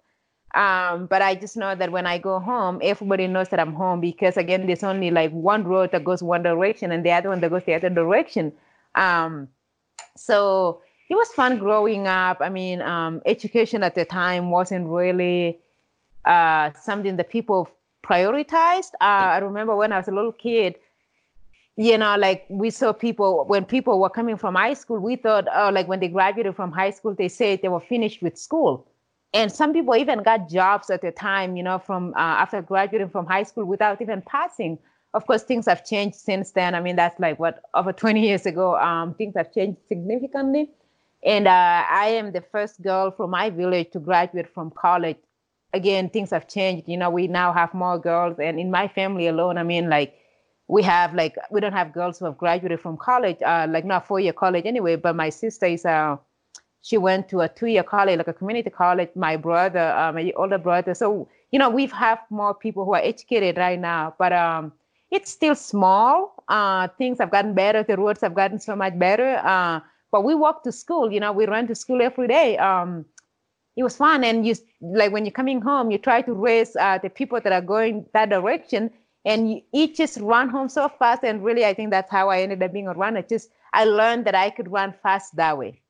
Um, 0.54 1.06
but 1.06 1.22
I 1.22 1.36
just 1.36 1.56
know 1.56 1.76
that 1.76 1.92
when 1.92 2.06
I 2.06 2.18
go 2.18 2.40
home, 2.40 2.80
everybody 2.82 3.28
knows 3.28 3.50
that 3.50 3.60
I'm 3.60 3.74
home 3.74 4.00
because 4.00 4.36
again, 4.36 4.66
there's 4.66 4.82
only 4.82 5.10
like 5.10 5.30
one 5.30 5.62
road 5.64 5.92
that 5.92 6.04
goes 6.04 6.22
one 6.22 6.42
direction 6.42 6.90
and 6.90 7.04
the 7.04 7.12
other 7.12 7.28
one 7.28 7.40
that 7.40 7.50
goes 7.50 7.64
the 7.64 7.74
other 7.74 7.90
direction. 7.90 8.52
Um, 8.94 9.48
so 10.16 10.80
it 11.08 11.14
was 11.14 11.28
fun 11.28 11.58
growing 11.58 12.06
up. 12.06 12.38
I 12.40 12.48
mean, 12.48 12.82
um, 12.82 13.22
education 13.24 13.82
at 13.82 13.94
the 13.94 14.04
time 14.04 14.50
wasn't 14.50 14.88
really 14.88 15.58
uh, 16.24 16.70
something 16.80 17.16
that 17.16 17.30
people 17.30 17.68
prioritized. 18.04 18.92
Uh, 19.00 19.34
I 19.34 19.38
remember 19.38 19.74
when 19.74 19.92
I 19.92 19.98
was 19.98 20.08
a 20.08 20.12
little 20.12 20.32
kid, 20.32 20.76
you 21.76 21.96
know, 21.96 22.16
like 22.16 22.44
we 22.48 22.70
saw 22.70 22.92
people 22.92 23.44
when 23.46 23.64
people 23.64 24.00
were 24.00 24.10
coming 24.10 24.36
from 24.36 24.54
high 24.54 24.74
school, 24.74 24.98
we 24.98 25.16
thought, 25.16 25.46
oh, 25.54 25.70
like 25.70 25.88
when 25.88 26.00
they 26.00 26.08
graduated 26.08 26.56
from 26.56 26.72
high 26.72 26.90
school, 26.90 27.14
they 27.14 27.28
said 27.28 27.62
they 27.62 27.68
were 27.68 27.80
finished 27.80 28.20
with 28.20 28.36
school. 28.36 28.86
And 29.32 29.52
some 29.52 29.72
people 29.72 29.94
even 29.94 30.22
got 30.22 30.48
jobs 30.48 30.90
at 30.90 31.02
the 31.02 31.12
time, 31.12 31.56
you 31.56 31.62
know, 31.62 31.78
from 31.78 32.14
uh, 32.16 32.42
after 32.42 32.60
graduating 32.62 33.10
from 33.10 33.26
high 33.26 33.44
school 33.44 33.64
without 33.64 34.02
even 34.02 34.22
passing. 34.22 34.78
Of 35.14 35.26
course, 35.26 35.42
things 35.42 35.66
have 35.66 35.86
changed 35.86 36.16
since 36.16 36.50
then. 36.50 36.74
I 36.74 36.80
mean, 36.80 36.96
that's 36.96 37.18
like 37.20 37.38
what 37.38 37.62
over 37.74 37.92
20 37.92 38.20
years 38.20 38.44
ago. 38.44 38.76
Um, 38.76 39.14
things 39.14 39.34
have 39.36 39.54
changed 39.54 39.78
significantly. 39.86 40.70
And 41.24 41.46
uh, 41.48 41.84
I 41.90 42.08
am 42.18 42.32
the 42.32 42.40
first 42.40 42.82
girl 42.82 43.10
from 43.10 43.30
my 43.30 43.50
village 43.50 43.90
to 43.92 44.00
graduate 44.00 44.48
from 44.52 44.70
college. 44.70 45.18
Again, 45.72 46.08
things 46.10 46.30
have 46.30 46.48
changed. 46.48 46.88
You 46.88 46.96
know, 46.96 47.10
we 47.10 47.26
now 47.28 47.52
have 47.52 47.74
more 47.74 47.98
girls. 47.98 48.38
And 48.38 48.58
in 48.58 48.70
my 48.70 48.88
family 48.88 49.26
alone, 49.28 49.58
I 49.58 49.62
mean, 49.64 49.88
like, 49.88 50.14
we 50.68 50.82
have 50.82 51.14
like 51.14 51.36
we 51.50 51.60
don't 51.60 51.72
have 51.72 51.92
girls 51.92 52.18
who 52.18 52.26
have 52.26 52.36
graduated 52.38 52.80
from 52.80 52.96
college, 52.96 53.38
uh, 53.42 53.66
like 53.70 53.84
not 53.84 54.06
four 54.06 54.20
year 54.20 54.32
college 54.32 54.66
anyway. 54.66 54.96
But 54.96 55.16
my 55.16 55.30
sister 55.30 55.66
is 55.66 55.84
uh, 55.84 56.16
she 56.82 56.96
went 56.98 57.28
to 57.28 57.40
a 57.40 57.48
two 57.48 57.66
year 57.66 57.82
college, 57.82 58.18
like 58.18 58.28
a 58.28 58.32
community 58.32 58.70
college. 58.70 59.10
My 59.14 59.36
brother, 59.36 59.80
uh, 59.96 60.12
my 60.12 60.32
older 60.36 60.58
brother. 60.58 60.94
So 60.94 61.28
you 61.50 61.58
know, 61.58 61.70
we've 61.70 61.92
have 61.92 62.18
more 62.30 62.54
people 62.54 62.84
who 62.84 62.94
are 62.94 63.00
educated 63.02 63.56
right 63.56 63.78
now, 63.78 64.14
but 64.18 64.32
um, 64.32 64.72
it's 65.10 65.30
still 65.30 65.54
small. 65.54 66.44
Uh, 66.48 66.88
things 66.98 67.18
have 67.18 67.30
gotten 67.30 67.54
better. 67.54 67.82
The 67.82 67.96
roads 67.96 68.20
have 68.20 68.34
gotten 68.34 68.58
so 68.58 68.76
much 68.76 68.98
better. 68.98 69.40
Uh, 69.44 69.80
but 70.10 70.24
we 70.24 70.34
walked 70.34 70.64
to 70.64 70.72
school, 70.72 71.12
you 71.12 71.20
know, 71.20 71.32
we 71.32 71.46
ran 71.46 71.66
to 71.68 71.74
school 71.74 72.02
every 72.02 72.28
day. 72.28 72.56
Um, 72.58 73.04
it 73.76 73.82
was 73.82 73.96
fun. 73.96 74.24
And 74.24 74.46
you 74.46 74.56
like 74.80 75.12
when 75.12 75.24
you're 75.24 75.32
coming 75.32 75.60
home, 75.60 75.90
you 75.90 75.98
try 75.98 76.22
to 76.22 76.32
race 76.32 76.74
uh, 76.76 76.98
the 76.98 77.10
people 77.10 77.40
that 77.40 77.52
are 77.52 77.60
going 77.60 78.06
that 78.12 78.30
direction 78.30 78.90
and 79.24 79.50
you 79.50 79.62
each 79.72 79.96
just 79.96 80.18
run 80.20 80.48
home 80.48 80.68
so 80.68 80.88
fast. 80.88 81.22
And 81.22 81.44
really, 81.44 81.64
I 81.64 81.74
think 81.74 81.90
that's 81.90 82.10
how 82.10 82.28
I 82.28 82.42
ended 82.42 82.62
up 82.62 82.72
being 82.72 82.88
a 82.88 82.94
runner. 82.94 83.22
Just 83.22 83.50
I 83.72 83.84
learned 83.84 84.24
that 84.26 84.34
I 84.34 84.50
could 84.50 84.70
run 84.70 84.94
fast 85.02 85.36
that 85.36 85.56
way. 85.58 85.80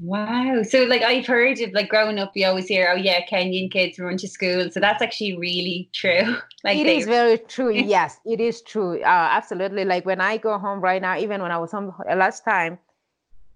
Wow. 0.00 0.62
So 0.62 0.84
like 0.84 1.02
I've 1.02 1.26
heard 1.26 1.60
of 1.60 1.72
like 1.72 1.88
growing 1.88 2.18
up, 2.18 2.32
you 2.34 2.46
always 2.46 2.68
hear, 2.68 2.88
oh 2.92 2.96
yeah, 2.96 3.26
Kenyan 3.26 3.70
kids 3.70 3.98
run 3.98 4.16
to 4.18 4.28
school. 4.28 4.70
So 4.70 4.78
that's 4.78 5.02
actually 5.02 5.36
really 5.36 5.90
true. 5.92 6.36
like 6.64 6.78
it 6.78 6.86
is 6.86 7.04
very 7.04 7.38
true. 7.38 7.74
yes, 7.74 8.20
it 8.24 8.40
is 8.40 8.62
true. 8.62 9.00
Uh, 9.02 9.28
absolutely. 9.32 9.84
Like 9.84 10.06
when 10.06 10.20
I 10.20 10.36
go 10.36 10.56
home 10.58 10.80
right 10.80 11.02
now, 11.02 11.18
even 11.18 11.42
when 11.42 11.50
I 11.50 11.58
was 11.58 11.72
home 11.72 11.92
last 12.16 12.44
time, 12.44 12.78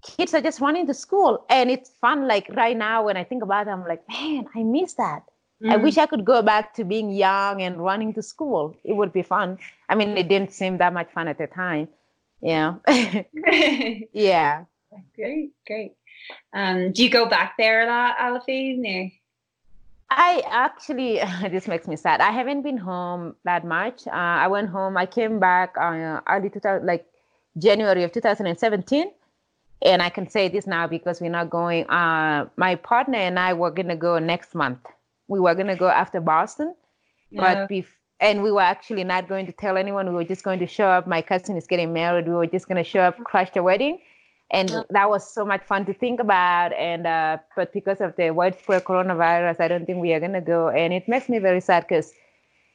kids 0.03 0.35
are 0.35 0.41
just 0.41 0.61
running 0.61 0.87
to 0.87 0.95
school 0.95 1.45
and 1.49 1.71
it's 1.71 1.91
fun. 2.01 2.27
Like 2.27 2.49
right 2.51 2.77
now, 2.77 3.05
when 3.05 3.17
I 3.17 3.25
think 3.25 3.43
about 3.43 3.67
it, 3.67 3.71
I'm 3.71 3.87
like, 3.87 4.07
man, 4.09 4.47
I 4.55 4.63
miss 4.63 4.95
that. 4.95 5.23
Mm. 5.63 5.73
I 5.73 5.77
wish 5.77 5.97
I 5.97 6.07
could 6.07 6.25
go 6.25 6.43
back 6.43 6.75
to 6.75 6.85
being 6.85 7.11
young 7.11 7.63
and 7.63 7.83
running 7.83 8.13
to 8.15 8.23
school. 8.23 8.75
It 8.85 8.95
would 8.95 9.13
be 9.13 9.23
fun. 9.23 9.59
I 9.89 9.95
mean, 9.95 10.17
it 10.17 10.29
didn't 10.29 10.53
seem 10.53 10.79
that 10.79 10.93
much 10.93 11.11
fun 11.13 11.29
at 11.29 11.39
the 11.39 11.47
time. 11.47 11.89
Yeah. 12.45 12.75
yeah. 14.13 14.65
Great, 15.15 15.53
great. 15.65 15.93
Um, 16.53 16.91
do 16.91 17.05
you 17.05 17.09
go 17.09 17.27
back 17.27 17.55
there 17.57 17.85
a 17.85 17.87
lot, 17.87 18.17
Aliphine? 18.19 19.13
I 20.11 20.43
actually, 20.47 21.21
this 21.51 21.67
makes 21.69 21.87
me 21.89 21.97
sad. 21.97 22.21
I 22.21 22.31
haven't 22.31 22.63
been 22.63 22.77
home 22.77 23.37
that 23.45 23.65
much. 23.65 24.07
Uh, 24.07 24.11
I 24.45 24.49
went 24.49 24.69
home. 24.69 24.97
I 24.97 25.07
came 25.07 25.39
back 25.39 25.77
uh, 25.79 26.21
early 26.29 26.51
2000, 26.51 26.87
like 26.87 27.07
January 27.59 28.03
of 28.03 28.13
2017, 28.13 29.11
and 29.85 30.03
I 30.03 30.09
can 30.09 30.29
say 30.29 30.49
this 30.49 30.67
now 30.67 30.87
because 30.87 31.21
we're 31.21 31.31
not 31.31 31.51
going. 31.51 31.87
Uh, 31.89 32.49
my 32.57 32.75
partner 32.75 33.19
and 33.19 33.39
I 33.39 33.53
were 33.53 33.71
gonna 33.71 33.97
go 33.97 34.19
next 34.19 34.55
month. 34.55 34.81
We 35.29 35.41
were 35.41 35.55
gonna 35.55 35.77
go 35.77 35.89
after 35.89 36.21
Boston, 36.21 36.75
yeah. 37.31 37.41
but 37.41 37.71
bef- 37.71 37.87
and 38.21 38.43
we 38.43 38.53
were 38.53 38.63
actually 38.63 39.05
not 39.05 39.29
going 39.29 39.47
to 39.47 39.53
tell 39.53 39.77
anyone. 39.77 40.09
We 40.09 40.15
were 40.15 40.25
just 40.25 40.45
going 40.45 40.61
to 40.61 40.67
show 40.67 40.87
up. 40.87 41.07
My 41.07 41.23
cousin 41.23 41.57
is 41.57 41.67
getting 41.67 41.93
married. 41.93 42.27
We 42.29 42.35
were 42.35 42.47
just 42.47 42.69
gonna 42.69 42.85
show 42.85 43.01
up, 43.01 43.19
crash 43.25 43.51
the 43.53 43.63
wedding 43.63 43.99
and 44.53 44.85
that 44.91 45.09
was 45.09 45.29
so 45.29 45.45
much 45.45 45.63
fun 45.65 45.85
to 45.87 45.95
think 45.95 46.21
about 46.21 46.73
and 46.75 47.07
uh, 47.07 47.39
but 47.57 47.73
because 47.73 48.01
of 48.01 48.15
the 48.17 48.31
widespread 48.31 48.85
coronavirus 48.85 49.59
i 49.61 49.67
don't 49.67 49.87
think 49.87 49.99
we 49.99 50.13
are 50.13 50.21
going 50.21 50.33
to 50.33 50.41
go 50.41 50.69
and 50.69 50.93
it 50.93 51.09
makes 51.09 51.29
me 51.29 51.39
very 51.39 51.61
sad 51.61 51.87
because 51.89 52.13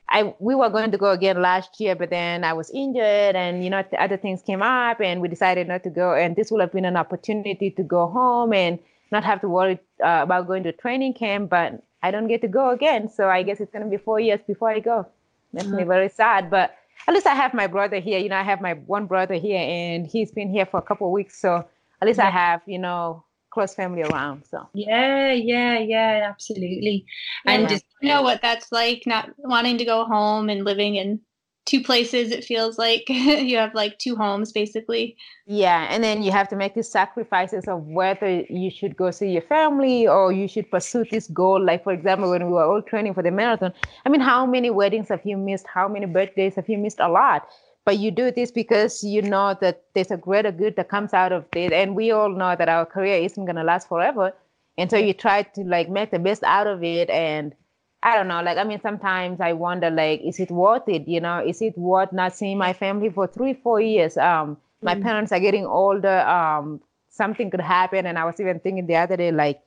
I 0.10 0.34
we 0.40 0.56
were 0.56 0.70
going 0.70 0.92
to 0.92 0.98
go 0.98 1.12
again 1.12 1.42
last 1.42 1.80
year, 1.80 1.96
but 1.96 2.10
then 2.10 2.44
I 2.44 2.54
was 2.54 2.70
injured, 2.72 3.36
and 3.36 3.64
you 3.64 3.70
know 3.70 3.84
other 4.00 4.18
things 4.18 4.42
came 4.42 4.62
up, 4.62 5.02
and 5.02 5.22
we 5.22 5.28
decided 5.28 5.68
not 5.68 5.84
to 5.84 5.90
go. 5.90 6.14
And 6.14 6.36
this 6.36 6.52
would 6.52 6.62
have 6.62 6.72
been 6.72 6.86
an 6.86 6.96
opportunity 6.98 7.72
to 7.72 7.84
go 7.84 8.08
home 8.08 8.54
and 8.54 8.80
not 9.12 9.24
have 9.24 9.42
to 9.42 9.50
worry 9.50 9.80
uh, 10.04 10.20
about 10.24 10.48
going 10.48 10.64
to 10.64 10.72
training 10.72 11.14
camp. 11.14 11.50
But 11.50 11.84
I 12.02 12.12
don't 12.12 12.28
get 12.28 12.42
to 12.42 12.48
go 12.48 12.70
again, 12.70 13.10
so 13.10 13.28
I 13.30 13.44
guess 13.44 13.60
it's 13.60 13.72
going 13.72 13.84
to 13.84 13.90
be 13.90 13.98
four 13.98 14.20
years 14.20 14.40
before 14.48 14.70
I 14.70 14.80
go. 14.80 15.06
Makes 15.54 15.68
mm-hmm. 15.68 15.78
me 15.78 15.84
very 15.84 16.10
sad, 16.10 16.50
but 16.50 16.76
at 17.08 17.14
least 17.14 17.28
I 17.28 17.34
have 17.34 17.54
my 17.54 17.68
brother 17.68 18.00
here. 18.00 18.20
You 18.20 18.30
know, 18.30 18.38
I 18.38 18.44
have 18.44 18.62
my 18.62 18.74
one 18.74 19.08
brother 19.08 19.36
here, 19.36 19.60
and 19.60 20.08
he's 20.08 20.32
been 20.32 20.50
here 20.50 20.66
for 20.66 20.78
a 20.78 20.84
couple 20.84 21.08
of 21.08 21.14
weeks. 21.14 21.40
So 21.40 21.66
at 22.02 22.08
least 22.08 22.20
yeah. 22.20 22.28
I 22.28 22.30
have, 22.30 22.62
you 22.66 22.80
know, 22.80 23.24
close 23.50 23.74
family 23.74 24.04
around. 24.04 24.44
So 24.46 24.68
yeah, 24.74 25.32
yeah, 25.32 25.80
yeah, 25.80 26.28
absolutely. 26.30 27.06
Yeah. 27.46 27.52
And 27.52 27.70
just 27.70 27.86
you 28.02 28.10
know 28.10 28.22
what 28.22 28.42
that's 28.42 28.72
like, 28.72 29.04
not 29.06 29.30
wanting 29.38 29.78
to 29.78 29.86
go 29.86 30.06
home 30.06 30.50
and 30.50 30.64
living 30.64 30.96
in 30.96 31.20
two 31.68 31.84
places 31.84 32.32
it 32.32 32.46
feels 32.46 32.78
like 32.78 33.04
you 33.10 33.58
have 33.58 33.76
like 33.76 34.00
two 34.00 34.16
homes 34.16 34.52
basically 34.54 35.16
yeah 35.46 35.86
and 35.92 36.02
then 36.02 36.24
you 36.24 36.32
have 36.32 36.48
to 36.48 36.56
make 36.56 36.74
these 36.74 36.90
sacrifices 36.90 37.68
of 37.68 37.84
whether 37.84 38.40
you 38.50 38.72
should 38.72 38.96
go 38.96 39.12
see 39.12 39.30
your 39.32 39.42
family 39.42 40.08
or 40.08 40.32
you 40.32 40.48
should 40.48 40.72
pursue 40.72 41.04
this 41.12 41.28
goal 41.28 41.62
like 41.64 41.84
for 41.84 41.92
example 41.92 42.30
when 42.30 42.46
we 42.46 42.52
were 42.52 42.64
all 42.64 42.82
training 42.82 43.14
for 43.14 43.22
the 43.22 43.30
marathon 43.30 43.74
i 44.06 44.10
mean 44.10 44.22
how 44.22 44.46
many 44.46 44.70
weddings 44.70 45.10
have 45.10 45.22
you 45.26 45.38
missed 45.38 45.68
how 45.68 45.88
many 45.90 46.06
birthdays 46.06 46.56
have 46.56 46.70
you 46.70 46.78
missed 46.78 47.02
a 47.02 47.10
lot 47.10 47.50
but 47.88 48.00
you 48.00 48.12
do 48.12 48.32
this 48.32 48.52
because 48.52 49.02
you 49.02 49.22
know 49.22 49.56
that 49.62 49.84
there's 49.94 50.12
a 50.12 50.18
greater 50.18 50.52
good 50.52 50.76
that 50.76 50.90
comes 50.90 51.14
out 51.14 51.32
of 51.32 51.46
this 51.54 51.72
and 51.72 51.96
we 51.96 52.12
all 52.12 52.28
know 52.28 52.54
that 52.54 52.68
our 52.68 52.86
career 52.86 53.16
isn't 53.22 53.46
going 53.46 53.56
to 53.56 53.64
last 53.64 53.88
forever 53.88 54.34
and 54.78 54.92
so 54.92 54.98
you 54.98 55.14
try 55.14 55.42
to 55.42 55.62
like 55.64 55.88
make 55.90 56.12
the 56.12 56.20
best 56.20 56.44
out 56.44 56.68
of 56.68 56.84
it 56.84 57.10
and 57.10 57.56
I 58.04 58.16
don't 58.16 58.28
know. 58.28 58.42
Like, 58.44 58.58
I 58.58 58.64
mean, 58.64 58.80
sometimes 58.80 59.42
I 59.42 59.54
wonder, 59.54 59.90
like, 59.90 60.22
is 60.22 60.40
it 60.40 60.52
worth 60.52 60.88
it? 60.88 61.08
You 61.08 61.20
know, 61.20 61.40
is 61.40 61.62
it 61.64 61.76
worth 61.78 62.14
not 62.14 62.36
seeing 62.36 62.58
my 62.58 62.72
family 62.72 63.10
for 63.10 63.26
three, 63.26 63.56
four 63.56 63.82
years? 63.82 64.18
Um, 64.18 64.58
my 64.84 64.94
mm 64.94 65.02
parents 65.02 65.32
are 65.32 65.40
getting 65.40 65.66
older. 65.66 66.20
Um, 66.20 66.80
something 67.10 67.50
could 67.50 67.60
happen, 67.60 68.06
and 68.06 68.20
I 68.20 68.26
was 68.26 68.40
even 68.40 68.60
thinking 68.60 68.86
the 68.86 68.98
other 68.98 69.18
day, 69.18 69.32
like, 69.32 69.60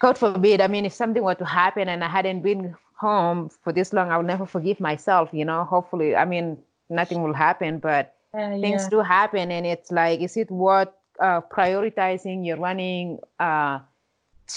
God 0.00 0.16
forbid. 0.16 0.60
I 0.60 0.68
mean, 0.68 0.86
if 0.86 0.92
something 0.92 1.24
were 1.24 1.34
to 1.34 1.44
happen 1.44 1.88
and 1.88 2.04
I 2.04 2.08
hadn't 2.08 2.42
been 2.42 2.76
home 3.00 3.50
for 3.62 3.72
this 3.72 3.92
long, 3.92 4.10
I'll 4.12 4.22
never 4.22 4.46
forgive 4.46 4.80
myself. 4.80 5.30
You 5.32 5.44
know, 5.44 5.64
hopefully, 5.64 6.14
I 6.14 6.24
mean, 6.24 6.58
nothing 6.88 7.22
will 7.22 7.34
happen, 7.34 7.78
but 7.78 8.14
uh, 8.34 8.58
things 8.60 8.82
yeah. 8.82 8.88
do 8.90 8.98
happen, 9.00 9.50
and 9.50 9.66
it's 9.66 9.90
like, 9.90 10.20
is 10.20 10.36
it 10.36 10.50
worth 10.50 10.88
uh, 11.18 11.40
prioritizing 11.40 12.46
your 12.46 12.58
running? 12.58 13.18
Uh, 13.38 13.80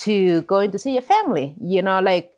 to 0.01 0.41
going 0.43 0.71
to 0.71 0.79
see 0.79 0.93
your 0.93 1.01
family. 1.01 1.55
You 1.61 1.81
know, 1.81 1.99
like 1.99 2.31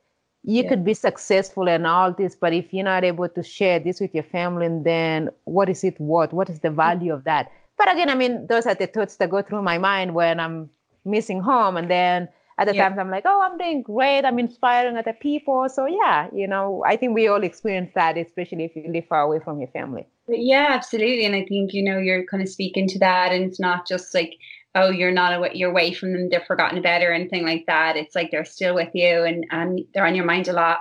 you 0.44 0.64
yeah. 0.64 0.70
could 0.70 0.86
be 0.86 0.94
successful 0.94 1.68
and 1.68 1.88
all 1.88 2.12
this, 2.12 2.36
but 2.36 2.54
if 2.54 2.74
you're 2.74 2.84
not 2.84 3.04
able 3.04 3.30
to 3.30 3.44
share 3.44 3.80
this 3.80 4.00
with 4.00 4.14
your 4.14 4.24
family, 4.24 4.68
then 4.84 5.30
what 5.46 5.70
is 5.70 5.84
it 5.84 6.00
worth? 6.00 6.34
What 6.34 6.50
is 6.50 6.60
the 6.60 6.70
value 6.70 7.14
of 7.14 7.24
that? 7.24 7.52
But 7.78 7.92
again, 7.92 8.10
I 8.10 8.16
mean, 8.16 8.48
those 8.48 8.66
are 8.66 8.76
the 8.76 8.88
thoughts 8.88 9.18
that 9.18 9.30
go 9.30 9.42
through 9.42 9.62
my 9.62 9.78
mind 9.78 10.16
when 10.16 10.40
I'm 10.40 10.70
missing 11.04 11.42
home. 11.42 11.78
And 11.78 11.90
then 11.90 12.30
at 12.58 12.68
the 12.68 12.76
yeah. 12.76 12.88
times 12.88 13.00
I'm 13.00 13.12
like, 13.12 13.24
oh, 13.26 13.42
I'm 13.44 13.58
doing 13.58 13.82
great. 13.82 14.24
I'm 14.24 14.40
inspiring 14.40 14.98
other 14.98 15.14
people. 15.14 15.68
So 15.70 15.86
yeah, 15.86 16.28
you 16.34 16.48
know, 16.48 16.84
I 16.88 16.96
think 16.96 17.14
we 17.14 17.28
all 17.28 17.44
experience 17.44 17.92
that, 17.96 18.18
especially 18.18 18.66
if 18.66 18.76
you 18.76 18.86
live 18.92 19.08
far 19.08 19.22
away 19.22 19.40
from 19.44 19.60
your 19.60 19.70
family. 19.70 20.08
Yeah, 20.28 20.68
absolutely. 20.70 21.26
And 21.26 21.36
I 21.36 21.46
think, 21.46 21.74
you 21.74 21.84
know, 21.84 21.98
you're 21.98 22.26
kind 22.26 22.42
of 22.42 22.50
speaking 22.50 22.88
to 22.88 23.00
that. 23.00 23.32
And 23.32 23.44
it's 23.44 23.60
not 23.60 23.88
just 23.88 24.14
like 24.14 24.38
oh 24.76 24.90
you're 24.90 25.12
not 25.12 25.34
away 25.34 25.52
you're 25.54 25.72
away 25.72 25.94
from 25.94 26.12
them 26.12 26.30
they're 26.30 26.44
forgotten 26.46 26.78
about 26.78 27.02
or 27.02 27.12
anything 27.12 27.46
like 27.46 27.66
that 27.66 27.96
it's 27.96 28.14
like 28.14 28.30
they're 28.30 28.46
still 28.46 28.76
with 28.76 28.90
you 28.94 29.24
and 29.24 29.46
and 29.52 29.82
they're 29.94 30.06
on 30.06 30.14
your 30.14 30.26
mind 30.26 30.48
a 30.48 30.54
lot 30.54 30.80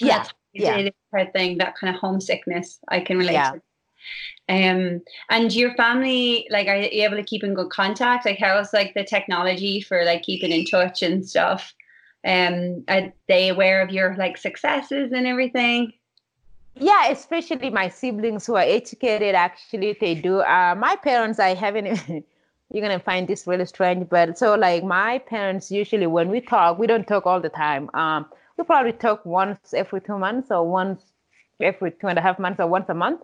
yeah 0.00 0.24
yeah 0.54 0.88
thing 1.34 1.58
that 1.58 1.74
kind 1.76 1.94
of 1.94 2.00
homesickness 2.00 2.78
i 2.88 3.00
can 3.00 3.18
relate 3.18 3.32
yeah. 3.32 3.50
to 3.50 3.60
um 4.48 5.00
and 5.30 5.54
your 5.54 5.74
family 5.74 6.46
like 6.50 6.68
are 6.68 6.76
you 6.76 7.04
able 7.04 7.16
to 7.16 7.22
keep 7.22 7.42
in 7.42 7.54
good 7.54 7.70
contact 7.70 8.24
like 8.24 8.38
how's 8.38 8.72
like 8.72 8.94
the 8.94 9.04
technology 9.04 9.80
for 9.80 10.04
like 10.04 10.22
keeping 10.22 10.52
in 10.52 10.64
touch 10.64 11.02
and 11.02 11.28
stuff 11.28 11.74
um 12.26 12.84
are 12.88 13.12
they 13.28 13.48
aware 13.48 13.82
of 13.82 13.90
your 13.90 14.14
like 14.16 14.36
successes 14.36 15.12
and 15.12 15.26
everything 15.26 15.92
yeah 16.74 17.08
especially 17.08 17.70
my 17.70 17.88
siblings 17.88 18.46
who 18.46 18.54
are 18.54 18.62
educated 18.62 19.34
actually 19.34 19.96
they 20.00 20.14
do 20.14 20.40
uh 20.40 20.74
my 20.76 20.96
parents 20.96 21.38
i 21.38 21.54
haven't 21.54 22.24
you're 22.70 22.86
gonna 22.86 23.00
find 23.00 23.28
this 23.28 23.46
really 23.46 23.66
strange. 23.66 24.08
But 24.08 24.38
so 24.38 24.54
like 24.54 24.84
my 24.84 25.18
parents 25.18 25.70
usually 25.70 26.06
when 26.06 26.30
we 26.30 26.40
talk, 26.40 26.78
we 26.78 26.86
don't 26.86 27.06
talk 27.06 27.26
all 27.26 27.40
the 27.40 27.48
time. 27.48 27.90
Um, 27.94 28.26
we 28.56 28.64
probably 28.64 28.92
talk 28.92 29.24
once 29.24 29.74
every 29.74 30.00
two 30.00 30.18
months 30.18 30.50
or 30.50 30.68
once 30.68 31.02
every 31.60 31.92
two 31.92 32.08
and 32.08 32.18
a 32.18 32.22
half 32.22 32.38
months 32.38 32.60
or 32.60 32.66
once 32.66 32.88
a 32.88 32.94
month. 32.94 33.20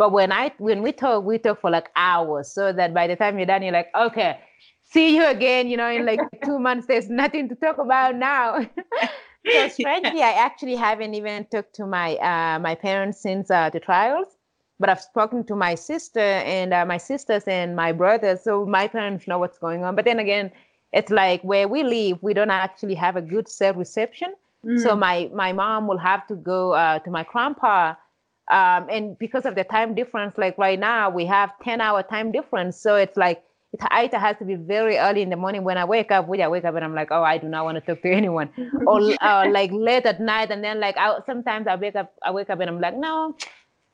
But 0.00 0.12
when 0.12 0.32
I 0.32 0.50
when 0.56 0.80
we 0.82 0.92
talk, 0.92 1.24
we 1.24 1.36
talk 1.36 1.60
for 1.60 1.70
like 1.70 1.90
hours, 1.94 2.50
so 2.50 2.72
that 2.72 2.94
by 2.94 3.06
the 3.06 3.16
time 3.16 3.36
you're 3.36 3.50
done, 3.52 3.62
you're 3.62 3.78
like, 3.80 3.90
okay, 3.94 4.38
see 4.82 5.14
you 5.14 5.26
again. 5.26 5.68
You 5.68 5.76
know, 5.76 5.90
in 5.90 6.06
like 6.06 6.20
two 6.46 6.58
months, 6.58 6.86
there's 6.86 7.10
nothing 7.10 7.50
to 7.50 7.54
talk 7.54 7.76
about 7.76 8.16
now. 8.16 8.66
so 9.52 9.68
strangely, 9.78 10.22
I 10.22 10.32
actually 10.46 10.76
haven't 10.76 11.12
even 11.12 11.44
talked 11.52 11.74
to 11.74 11.84
my 11.86 12.16
uh, 12.16 12.58
my 12.58 12.74
parents 12.74 13.20
since 13.20 13.50
uh, 13.50 13.68
the 13.68 13.78
trials 13.78 14.38
but 14.78 14.88
I've 14.88 15.02
spoken 15.02 15.44
to 15.44 15.54
my 15.54 15.74
sister 15.74 16.28
and 16.56 16.72
uh, 16.72 16.86
my 16.86 16.96
sisters 16.96 17.44
and 17.46 17.76
my 17.76 17.92
brothers, 17.92 18.42
so 18.42 18.64
my 18.64 18.88
parents 18.88 19.28
know 19.28 19.38
what's 19.38 19.58
going 19.58 19.84
on. 19.84 19.94
But 19.94 20.06
then 20.06 20.18
again, 20.18 20.50
it's 20.94 21.10
like 21.10 21.42
where 21.42 21.68
we 21.68 21.82
live, 21.82 22.16
we 22.22 22.32
don't 22.32 22.50
actually 22.50 22.94
have 22.94 23.16
a 23.16 23.20
good 23.20 23.46
cell 23.46 23.74
reception. 23.74 24.32
Mm. 24.64 24.82
So 24.82 24.96
my 24.96 25.30
my 25.34 25.52
mom 25.52 25.86
will 25.86 25.98
have 25.98 26.26
to 26.28 26.34
go 26.34 26.72
uh, 26.72 26.98
to 27.00 27.10
my 27.10 27.24
grandpa, 27.30 27.94
um, 28.50 28.88
and 28.90 29.18
because 29.18 29.46
of 29.46 29.54
the 29.54 29.64
time 29.64 29.94
difference, 29.94 30.36
like 30.36 30.58
right 30.58 30.78
now 30.78 31.10
we 31.10 31.24
have 31.26 31.52
ten 31.62 31.80
hour 31.80 32.02
time 32.02 32.32
difference, 32.32 32.76
so 32.76 32.96
it's 32.96 33.16
like 33.16 33.42
it 33.72 33.80
either 33.90 34.18
has 34.18 34.36
to 34.38 34.44
be 34.44 34.56
very 34.56 34.98
early 34.98 35.22
in 35.22 35.30
the 35.30 35.36
morning. 35.36 35.62
When 35.62 35.78
I 35.78 35.84
wake 35.84 36.10
up, 36.10 36.26
which 36.26 36.40
I 36.40 36.48
wake 36.48 36.64
up 36.64 36.74
and 36.74 36.84
I'm 36.84 36.94
like, 36.94 37.08
oh, 37.10 37.22
I 37.22 37.38
do 37.38 37.48
not 37.48 37.64
want 37.64 37.76
to 37.76 37.80
talk 37.80 38.02
to 38.02 38.10
anyone, 38.22 38.50
or 38.86 39.00
uh, 39.20 39.48
like 39.50 39.70
late 39.72 40.06
at 40.06 40.20
night, 40.20 40.50
and 40.50 40.62
then 40.62 40.80
like 40.80 40.96
I, 40.96 41.18
sometimes 41.26 41.66
I 41.66 41.76
wake 41.76 41.96
up, 41.96 42.12
I 42.22 42.30
wake 42.30 42.50
up 42.50 42.60
and 42.60 42.68
I'm 42.68 42.80
like, 42.80 42.96
no, 42.96 43.36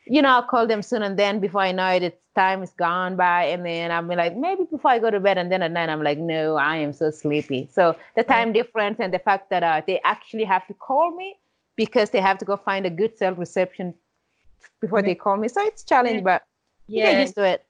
you 0.07 0.23
know, 0.23 0.29
I'll 0.29 0.43
call 0.43 0.67
them 0.67 0.83
soon. 0.83 1.03
And 1.03 1.19
then 1.19 1.41
before 1.41 1.63
I 1.63 1.73
know 1.73 1.89
it, 1.89 2.03
it's 2.03 2.21
time 2.35 2.63
is 2.63 2.71
gone 2.71 3.17
by. 3.17 3.45
And 3.45 3.67
then 3.67 3.91
I'm 3.91 4.09
like, 4.09 4.37
maybe 4.37 4.65
before 4.71 4.93
I 4.93 4.99
go 4.99 5.11
to 5.11 5.21
bed. 5.21 5.37
And 5.37 5.51
then 5.51 5.63
at 5.63 5.73
night, 5.73 5.89
I'm 5.89 6.03
like, 6.03 6.19
no, 6.19 6.57
I 6.57 6.77
am 6.77 6.93
so 6.93 7.11
sleepy. 7.11 7.69
So 7.73 7.97
the 8.15 8.23
time 8.23 8.53
difference 8.53 8.99
and 9.01 9.13
the 9.13 9.19
fact 9.19 9.51
that 9.51 9.63
uh, 9.63 9.83
they 9.87 10.01
actually 10.05 10.45
have 10.45 10.67
to 10.69 10.75
call 10.75 11.15
me 11.15 11.37
because 11.75 12.11
they 12.11 12.21
have 12.21 12.39
to 12.39 12.45
go 12.45 12.57
find 12.57 12.87
a 12.87 12.91
good 12.91 13.19
cell 13.19 13.35
reception 13.35 13.95
before 14.81 15.03
they 15.03 15.15
call 15.15 15.37
me. 15.37 15.49
So 15.49 15.63
it's 15.63 15.85
challenging, 15.85 16.25
but 16.25 16.43
yeah. 16.87 17.13
get 17.13 17.21
used 17.21 17.35
to 17.37 17.45
it. 17.45 17.65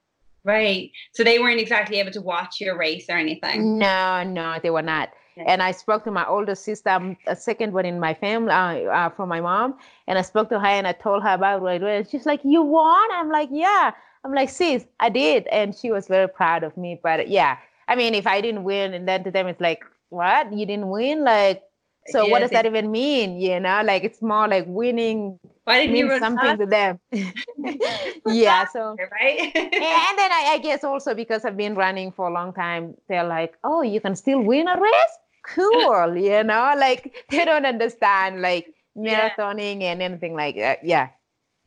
Right. 0.44 0.92
So 1.12 1.24
they 1.24 1.38
weren't 1.38 1.61
exactly 1.61 1.99
able 1.99 2.12
to 2.12 2.20
watch 2.20 2.61
your 2.61 2.78
race 2.78 3.07
or 3.09 3.16
anything. 3.16 3.78
No, 3.78 4.22
no, 4.22 4.59
they 4.62 4.70
were 4.70 4.82
not. 4.82 5.11
And 5.44 5.62
I 5.62 5.72
spoke 5.72 6.05
to 6.05 6.11
my 6.11 6.24
older 6.26 6.55
sister, 6.55 6.88
um, 6.88 7.16
a 7.26 7.36
second 7.36 7.72
one 7.74 7.84
in 7.84 8.01
my 8.01 8.14
family, 8.14 8.53
uh, 8.53 8.90
uh, 8.90 9.09
from 9.11 9.28
my 9.28 9.40
mom. 9.40 9.74
And 10.07 10.18
I 10.18 10.22
spoke 10.22 10.49
to 10.49 10.59
her 10.59 10.66
and 10.66 10.86
I 10.86 10.92
told 10.92 11.22
her 11.24 11.34
about 11.34 11.61
what 11.61 11.72
I 11.72 11.78
did. 11.78 12.09
She's 12.09 12.24
like, 12.24 12.40
You 12.42 12.62
won? 12.62 13.09
I'm 13.12 13.30
like, 13.30 13.49
Yeah. 13.53 13.92
I'm 14.24 14.32
like, 14.32 14.49
Sis, 14.49 14.84
I 14.99 15.09
did. 15.09 15.47
And 15.49 15.74
she 15.74 15.90
was 15.90 16.09
very 16.09 16.28
proud 16.28 16.64
of 16.64 16.76
me. 16.76 16.99
But 17.03 17.28
yeah, 17.28 17.59
I 17.88 17.94
mean, 17.94 18.14
if 18.14 18.26
I 18.26 18.40
didn't 18.40 18.64
win, 18.64 18.94
and 18.94 19.07
then 19.07 19.24
to 19.24 19.30
them 19.30 19.47
it's 19.47 19.61
like, 19.61 19.84
what? 20.09 20.53
You 20.53 20.66
didn't 20.66 20.88
win? 20.88 21.22
Like, 21.22 21.62
so 22.09 22.26
what 22.26 22.40
does 22.40 22.50
that 22.50 22.66
even 22.66 22.90
mean? 22.90 23.40
You 23.40 23.61
know, 23.61 23.82
like 23.84 24.04
it's 24.04 24.22
more 24.22 24.48
like 24.48 24.64
winning 24.66 25.38
why 25.66 25.84
didn't 25.84 25.96
you 25.96 26.18
something 26.20 26.59
to 26.59 26.66
them? 26.66 27.00
yeah, 28.26 28.66
so 28.68 28.96
right. 29.11 29.40
and 29.40 30.18
then 30.18 30.30
I, 30.32 30.52
I, 30.52 30.59
guess 30.62 30.84
also 30.84 31.12
because 31.12 31.44
I've 31.44 31.57
been 31.57 31.74
running 31.74 32.12
for 32.12 32.28
a 32.28 32.32
long 32.32 32.52
time, 32.52 32.94
they're 33.09 33.26
like, 33.26 33.54
"Oh, 33.64 33.82
you 33.82 34.00
can 34.00 34.14
still 34.14 34.40
win 34.40 34.68
a 34.68 34.80
race? 34.80 35.16
Cool!" 35.44 36.16
you 36.28 36.44
know, 36.44 36.74
like 36.78 37.26
they 37.30 37.44
don't 37.44 37.66
understand 37.66 38.42
like 38.42 38.72
marathoning 38.96 39.82
yeah. 39.82 39.90
and 39.90 40.02
anything 40.02 40.34
like 40.34 40.54
that. 40.54 40.84
Yeah. 40.84 41.09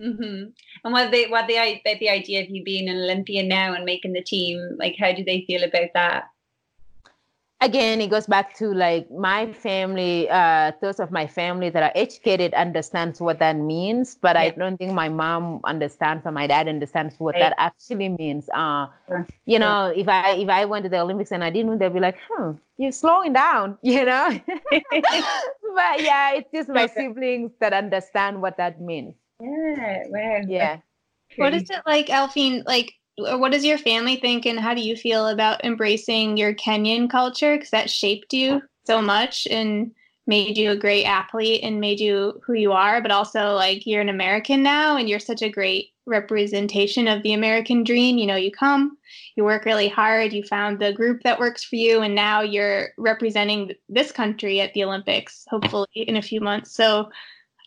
Mm-hmm. 0.02 0.52
And 0.86 0.94
what 0.94 1.12
they 1.12 1.28
what 1.28 1.48
the 1.48 1.82
the 1.84 2.10
idea 2.10 2.42
of 2.44 2.50
you 2.50 2.64
being 2.64 2.88
an 2.88 2.96
Olympian 2.96 3.50
now 3.50 3.74
and 3.74 3.84
making 3.84 4.14
the 4.14 4.24
team, 4.24 4.78
like 4.80 4.96
how 4.98 5.12
do 5.12 5.26
they 5.26 5.44
feel 5.46 5.64
about 5.64 5.90
that? 5.94 6.24
Again 7.62 8.00
it 8.00 8.10
goes 8.10 8.26
back 8.26 8.56
to 8.56 8.74
like 8.74 9.12
my 9.12 9.52
family 9.52 10.30
uh 10.30 10.72
those 10.82 10.98
of 10.98 11.12
my 11.12 11.28
family 11.28 11.70
that 11.70 11.84
are 11.84 11.92
educated 11.94 12.54
understands 12.54 13.20
what 13.20 13.40
that 13.40 13.58
means 13.58 14.16
but 14.16 14.38
yeah. 14.38 14.44
i 14.44 14.50
don't 14.52 14.78
think 14.78 14.94
my 14.94 15.10
mom 15.10 15.60
understands 15.66 16.26
or 16.26 16.32
my 16.32 16.48
dad 16.48 16.70
understands 16.70 17.16
what 17.18 17.36
right. 17.36 17.42
that 17.42 17.56
actually 17.58 18.08
means 18.08 18.48
uh 18.54 18.88
sure. 19.08 19.28
you 19.46 19.60
know 19.60 19.92
if 19.94 20.08
i 20.08 20.32
if 20.36 20.48
i 20.48 20.64
went 20.64 20.84
to 20.84 20.90
the 20.90 20.98
olympics 20.98 21.34
and 21.34 21.44
i 21.44 21.50
didn't 21.50 21.80
they'd 21.80 21.94
be 21.94 22.00
like 22.00 22.18
hmm 22.32 22.52
you're 22.78 22.94
slowing 22.94 23.34
down 23.34 23.78
you 23.84 24.06
know 24.06 24.40
but 24.72 26.02
yeah 26.02 26.36
it's 26.36 26.50
just 26.54 26.70
my 26.70 26.88
siblings 26.88 27.52
that 27.60 27.74
understand 27.74 28.42
what 28.42 28.56
that 28.56 28.80
means 28.80 29.16
yeah 29.42 30.04
wow. 30.08 30.42
yeah 30.48 30.78
what 31.36 31.54
is 31.54 31.70
it 31.70 31.82
like 31.86 32.08
Aliphine 32.08 32.64
like 32.66 32.94
what 33.38 33.52
does 33.52 33.66
your 33.66 33.78
family 33.78 34.16
think 34.16 34.46
and 34.46 34.60
how 34.60 34.74
do 34.74 34.82
you 34.82 34.96
feel 34.96 35.28
about 35.28 35.64
embracing 35.64 36.38
your 36.38 36.54
Kenyan 36.54 37.10
culture? 37.10 37.56
Because 37.56 37.72
that 37.72 37.90
shaped 37.90 38.34
you 38.34 38.62
so 38.86 39.02
much 39.02 39.48
and 39.50 39.92
made 40.30 40.58
you 40.58 40.72
a 40.72 40.78
great 40.78 41.06
athlete 41.06 41.62
and 41.64 41.80
made 41.80 42.00
you 42.00 42.40
who 42.46 42.54
you 42.54 42.72
are 42.72 43.02
but 43.02 43.10
also 43.10 43.54
like 43.54 43.88
you're 43.88 44.02
an 44.02 44.10
American 44.10 44.62
now 44.62 44.96
and 44.96 45.10
you're 45.10 45.20
such 45.20 45.42
a 45.42 45.50
great 45.50 45.90
representation 46.06 47.08
of 47.08 47.24
the 47.24 47.34
American 47.34 47.84
dream. 47.84 48.18
You 48.18 48.28
know 48.28 48.36
you 48.36 48.52
come 48.52 48.98
you 49.36 49.44
work 49.44 49.66
really 49.66 49.88
hard 49.88 50.32
you 50.32 50.44
found 50.44 50.80
the 50.80 50.94
group 50.94 51.24
that 51.24 51.40
works 51.40 51.64
for 51.64 51.78
you 51.78 52.02
and 52.02 52.14
now 52.14 52.42
you're 52.42 52.90
representing 52.98 53.72
this 53.90 54.12
country 54.12 54.62
at 54.62 54.74
the 54.74 54.84
Olympics 54.84 55.46
hopefully 55.50 55.88
in 55.94 56.16
a 56.16 56.22
few 56.22 56.42
months. 56.42 56.74
So 56.74 57.10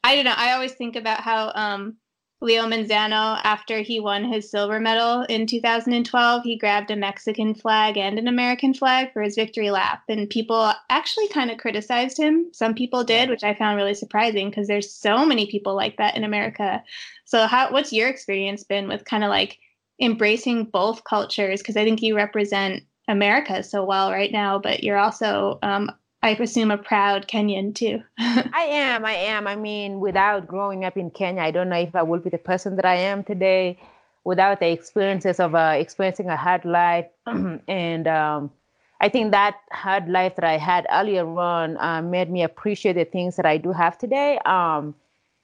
I 0.05 0.14
don't 0.14 0.24
know 0.24 0.34
I 0.36 0.53
always 0.53 0.72
think 0.72 0.94
about 0.94 1.20
how 1.20 1.50
um 1.55 1.96
Leo 2.43 2.64
Manzano, 2.64 3.40
after 3.45 3.82
he 3.82 4.01
won 4.01 4.24
his 4.24 4.51
silver 4.51 4.80
medal 4.80 5.22
in 5.28 5.47
2012, 5.47 6.43
he 6.43 6.57
grabbed 6.57 6.90
a 6.90 6.97
Mexican 6.97 7.55
flag 7.55 7.97
and 7.97 8.18
an 8.18 8.26
American 8.26 8.74
flag 8.74 9.12
for 9.12 9.22
his 9.22 9.36
victory 9.36 9.70
lap. 9.70 10.03
And 10.09 10.28
people 10.28 10.72
actually 10.90 11.28
kind 11.28 11.53
of 11.53 11.59
criticized 11.59 12.18
him. 12.18 12.49
Some 12.53 12.74
people 12.74 13.05
did, 13.05 13.30
which 13.30 13.45
I 13.45 13.55
found 13.55 13.76
really 13.76 13.95
surprising 13.95 14.51
because 14.51 14.66
there's 14.66 14.93
so 14.93 15.24
many 15.24 15.47
people 15.47 15.76
like 15.76 15.97
that 15.99 16.16
in 16.16 16.24
America. 16.24 16.82
So, 17.26 17.47
how 17.47 17.70
what's 17.70 17.93
your 17.93 18.09
experience 18.09 18.64
been 18.64 18.88
with 18.88 19.05
kind 19.05 19.22
of 19.22 19.30
like 19.30 19.61
embracing 20.01 20.64
both 20.64 21.05
cultures? 21.05 21.61
Because 21.61 21.76
I 21.76 21.84
think 21.84 22.03
you 22.03 22.16
represent 22.16 22.82
America 23.07 23.62
so 23.62 23.84
well 23.84 24.11
right 24.11 24.32
now, 24.32 24.59
but 24.59 24.82
you're 24.82 24.99
also 24.99 25.61
um, 25.62 25.93
I 26.22 26.34
presume 26.36 26.70
a 26.70 26.78
proud 26.78 27.26
Kenyan 27.26 27.74
too. 27.74 28.02
I 28.18 28.68
am. 28.70 29.04
I 29.04 29.12
am. 29.12 29.46
I 29.46 29.56
mean, 29.56 29.98
without 29.98 30.46
growing 30.46 30.84
up 30.84 30.96
in 30.96 31.10
Kenya, 31.10 31.42
I 31.42 31.50
don't 31.50 31.68
know 31.68 31.80
if 31.80 31.96
I 31.96 32.02
would 32.02 32.22
be 32.22 32.30
the 32.30 32.38
person 32.38 32.76
that 32.76 32.84
I 32.84 32.94
am 32.94 33.24
today 33.24 33.78
without 34.24 34.60
the 34.60 34.70
experiences 34.70 35.40
of 35.40 35.54
uh, 35.54 35.74
experiencing 35.76 36.28
a 36.28 36.36
hard 36.36 36.64
life. 36.64 37.06
and 37.26 38.06
um, 38.06 38.50
I 39.00 39.08
think 39.08 39.32
that 39.32 39.56
hard 39.72 40.08
life 40.08 40.36
that 40.36 40.44
I 40.44 40.58
had 40.58 40.86
earlier 40.92 41.26
on 41.26 41.76
uh, 41.78 42.02
made 42.02 42.30
me 42.30 42.44
appreciate 42.44 42.92
the 42.92 43.04
things 43.04 43.34
that 43.34 43.46
I 43.46 43.56
do 43.56 43.72
have 43.72 43.98
today. 43.98 44.38
Um, 44.44 44.94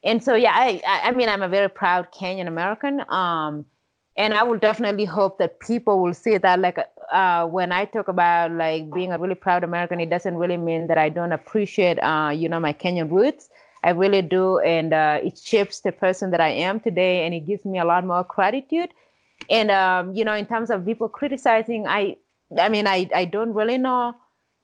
and 0.05 0.23
so, 0.23 0.37
yeah, 0.37 0.53
I, 0.55 0.81
I, 0.87 1.11
mean, 1.11 1.29
I'm 1.29 1.43
a 1.43 1.49
very 1.49 1.69
proud 1.69 2.13
Kenyan 2.13 2.47
American. 2.47 3.03
Um, 3.09 3.67
and 4.19 4.35
I 4.35 4.43
will 4.43 4.59
definitely 4.59 5.05
hope 5.05 5.39
that 5.39 5.61
people 5.61 6.03
will 6.03 6.13
see 6.13 6.37
that 6.37 6.59
like 6.59 6.79
uh, 7.13 7.47
when 7.47 7.71
I 7.71 7.85
talk 7.85 8.09
about 8.09 8.51
like 8.51 8.93
being 8.93 9.13
a 9.13 9.19
really 9.19 9.37
proud 9.37 9.63
American, 9.63 10.01
it 10.01 10.11
doesn't 10.11 10.37
really 10.37 10.57
mean 10.57 10.89
that 10.89 10.99
I 10.99 11.09
don't 11.09 11.33
appreciate 11.33 11.99
uh, 12.03 12.33
you 12.35 12.49
know 12.49 12.61
my 12.61 12.73
Kenyan 12.73 13.11
roots. 13.11 13.49
I 13.85 13.91
really 13.91 14.23
do, 14.23 14.59
and 14.59 14.93
uh, 14.93 15.21
it 15.23 15.39
shapes 15.39 15.81
the 15.81 15.93
person 15.93 16.33
that 16.33 16.41
I 16.41 16.49
am 16.49 16.81
today, 16.81 17.25
and 17.25 17.33
it 17.33 17.47
gives 17.47 17.65
me 17.65 17.79
a 17.79 17.85
lot 17.85 18.05
more 18.05 18.25
gratitude. 18.25 18.91
And 19.49 19.71
um, 19.71 20.13
you 20.15 20.25
know, 20.25 20.35
in 20.35 20.47
terms 20.47 20.71
of 20.71 20.85
people 20.85 21.09
criticizing, 21.09 21.87
I 21.87 22.17
I 22.59 22.69
mean, 22.69 22.89
I 22.89 23.09
I 23.15 23.25
don't 23.25 23.55
really 23.55 23.79
know 23.79 24.15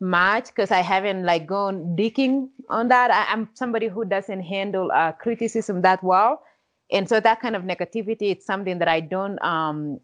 much 0.00 0.48
because 0.48 0.72
I 0.72 0.80
haven't 0.80 1.24
like 1.24 1.46
gone 1.46 1.94
digging 1.94 2.50
on 2.68 2.88
that. 2.88 3.12
I, 3.12 3.32
am 3.32 3.48
somebody 3.54 3.86
who 3.86 4.04
doesn't 4.04 4.40
handle 4.40 4.90
uh, 4.92 5.12
criticism 5.12 5.82
that 5.82 6.02
well 6.02 6.42
and 6.90 7.08
so 7.08 7.20
that 7.20 7.40
kind 7.40 7.56
of 7.56 7.62
negativity 7.62 8.30
it's 8.30 8.44
something 8.44 8.78
that 8.78 8.88
i 8.88 9.00
don't 9.00 9.42
um 9.42 10.00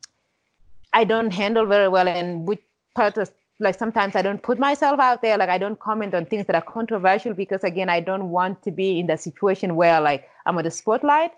i 0.93 1.05
don't 1.05 1.33
handle 1.33 1.67
very 1.67 1.89
well. 1.89 2.09
And 2.09 2.47
which 2.47 2.63
part 2.95 3.17
of 3.17 3.31
like 3.59 3.79
sometimes 3.79 4.17
i 4.17 4.23
don't 4.23 4.43
put 4.43 4.59
myself 4.59 4.99
out 4.99 5.23
there. 5.23 5.37
Like 5.39 5.51
i 5.51 5.59
don't 5.59 5.79
comment 5.79 6.15
on 6.15 6.27
things 6.27 6.47
that 6.47 6.57
are 6.57 6.63
controversial 6.63 7.35
because 7.35 7.65
again 7.65 7.89
i 7.89 8.01
don't 8.01 8.31
want 8.31 8.63
to 8.63 8.71
be 8.71 8.99
in 8.99 9.07
the 9.07 9.17
situation 9.17 9.77
where 9.77 10.01
like 10.01 10.29
i'm 10.47 10.57
on 10.59 10.65
the 10.65 10.71
spotlight. 10.71 11.33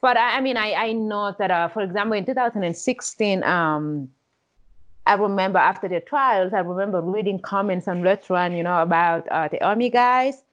But 0.00 0.16
i, 0.16 0.38
I 0.38 0.40
mean 0.40 0.56
I, 0.56 0.72
I 0.74 0.92
know 0.92 1.34
that 1.38 1.50
uh, 1.50 1.68
for 1.68 1.82
example 1.82 2.16
in 2.16 2.24
2016 2.24 3.42
um 3.44 4.08
I 5.06 5.16
remember 5.16 5.58
after 5.58 5.86
the 5.86 6.00
trials, 6.00 6.54
I 6.54 6.60
remember 6.60 7.02
reading 7.02 7.38
comments 7.38 7.88
on 7.88 8.02
Let's 8.02 8.30
you 8.30 8.62
know, 8.62 8.80
about 8.80 9.28
uh, 9.28 9.48
the 9.48 9.62
army 9.62 9.90
guys 9.90 10.43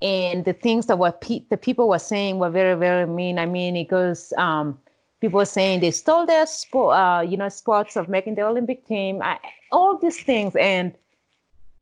and 0.00 0.44
the 0.44 0.52
things 0.52 0.86
that 0.86 0.98
were 0.98 1.12
pe- 1.12 1.44
the 1.50 1.56
people 1.56 1.88
were 1.88 1.98
saying 1.98 2.38
were 2.38 2.50
very 2.50 2.78
very 2.78 3.06
mean. 3.06 3.38
I 3.38 3.46
mean, 3.46 3.76
it 3.76 3.88
goes 3.88 4.32
um, 4.36 4.78
people 5.20 5.38
were 5.38 5.44
saying 5.44 5.80
they 5.80 5.90
stole 5.90 6.26
their 6.26 6.46
sport, 6.46 6.96
uh, 6.96 7.20
you 7.26 7.36
know, 7.36 7.48
spots 7.48 7.96
of 7.96 8.08
making 8.08 8.36
the 8.36 8.42
Olympic 8.42 8.86
team, 8.86 9.20
I, 9.22 9.38
all 9.72 9.98
these 9.98 10.22
things, 10.22 10.54
and 10.56 10.94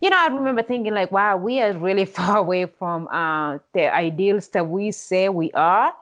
you 0.01 0.11
know, 0.11 0.19
I 0.19 0.27
remember 0.27 0.63
thinking 0.63 0.93
like, 0.93 1.11
wow, 1.11 1.37
we 1.37 1.61
are 1.61 1.73
really 1.73 2.05
far 2.19 2.39
away 2.39 2.67
from 2.67 3.09
uh, 3.09 3.59
the 3.73 3.93
ideals 3.95 4.49
that 4.49 4.69
we 4.69 4.93
say 4.93 5.29
we 5.29 5.51
are, 5.53 5.93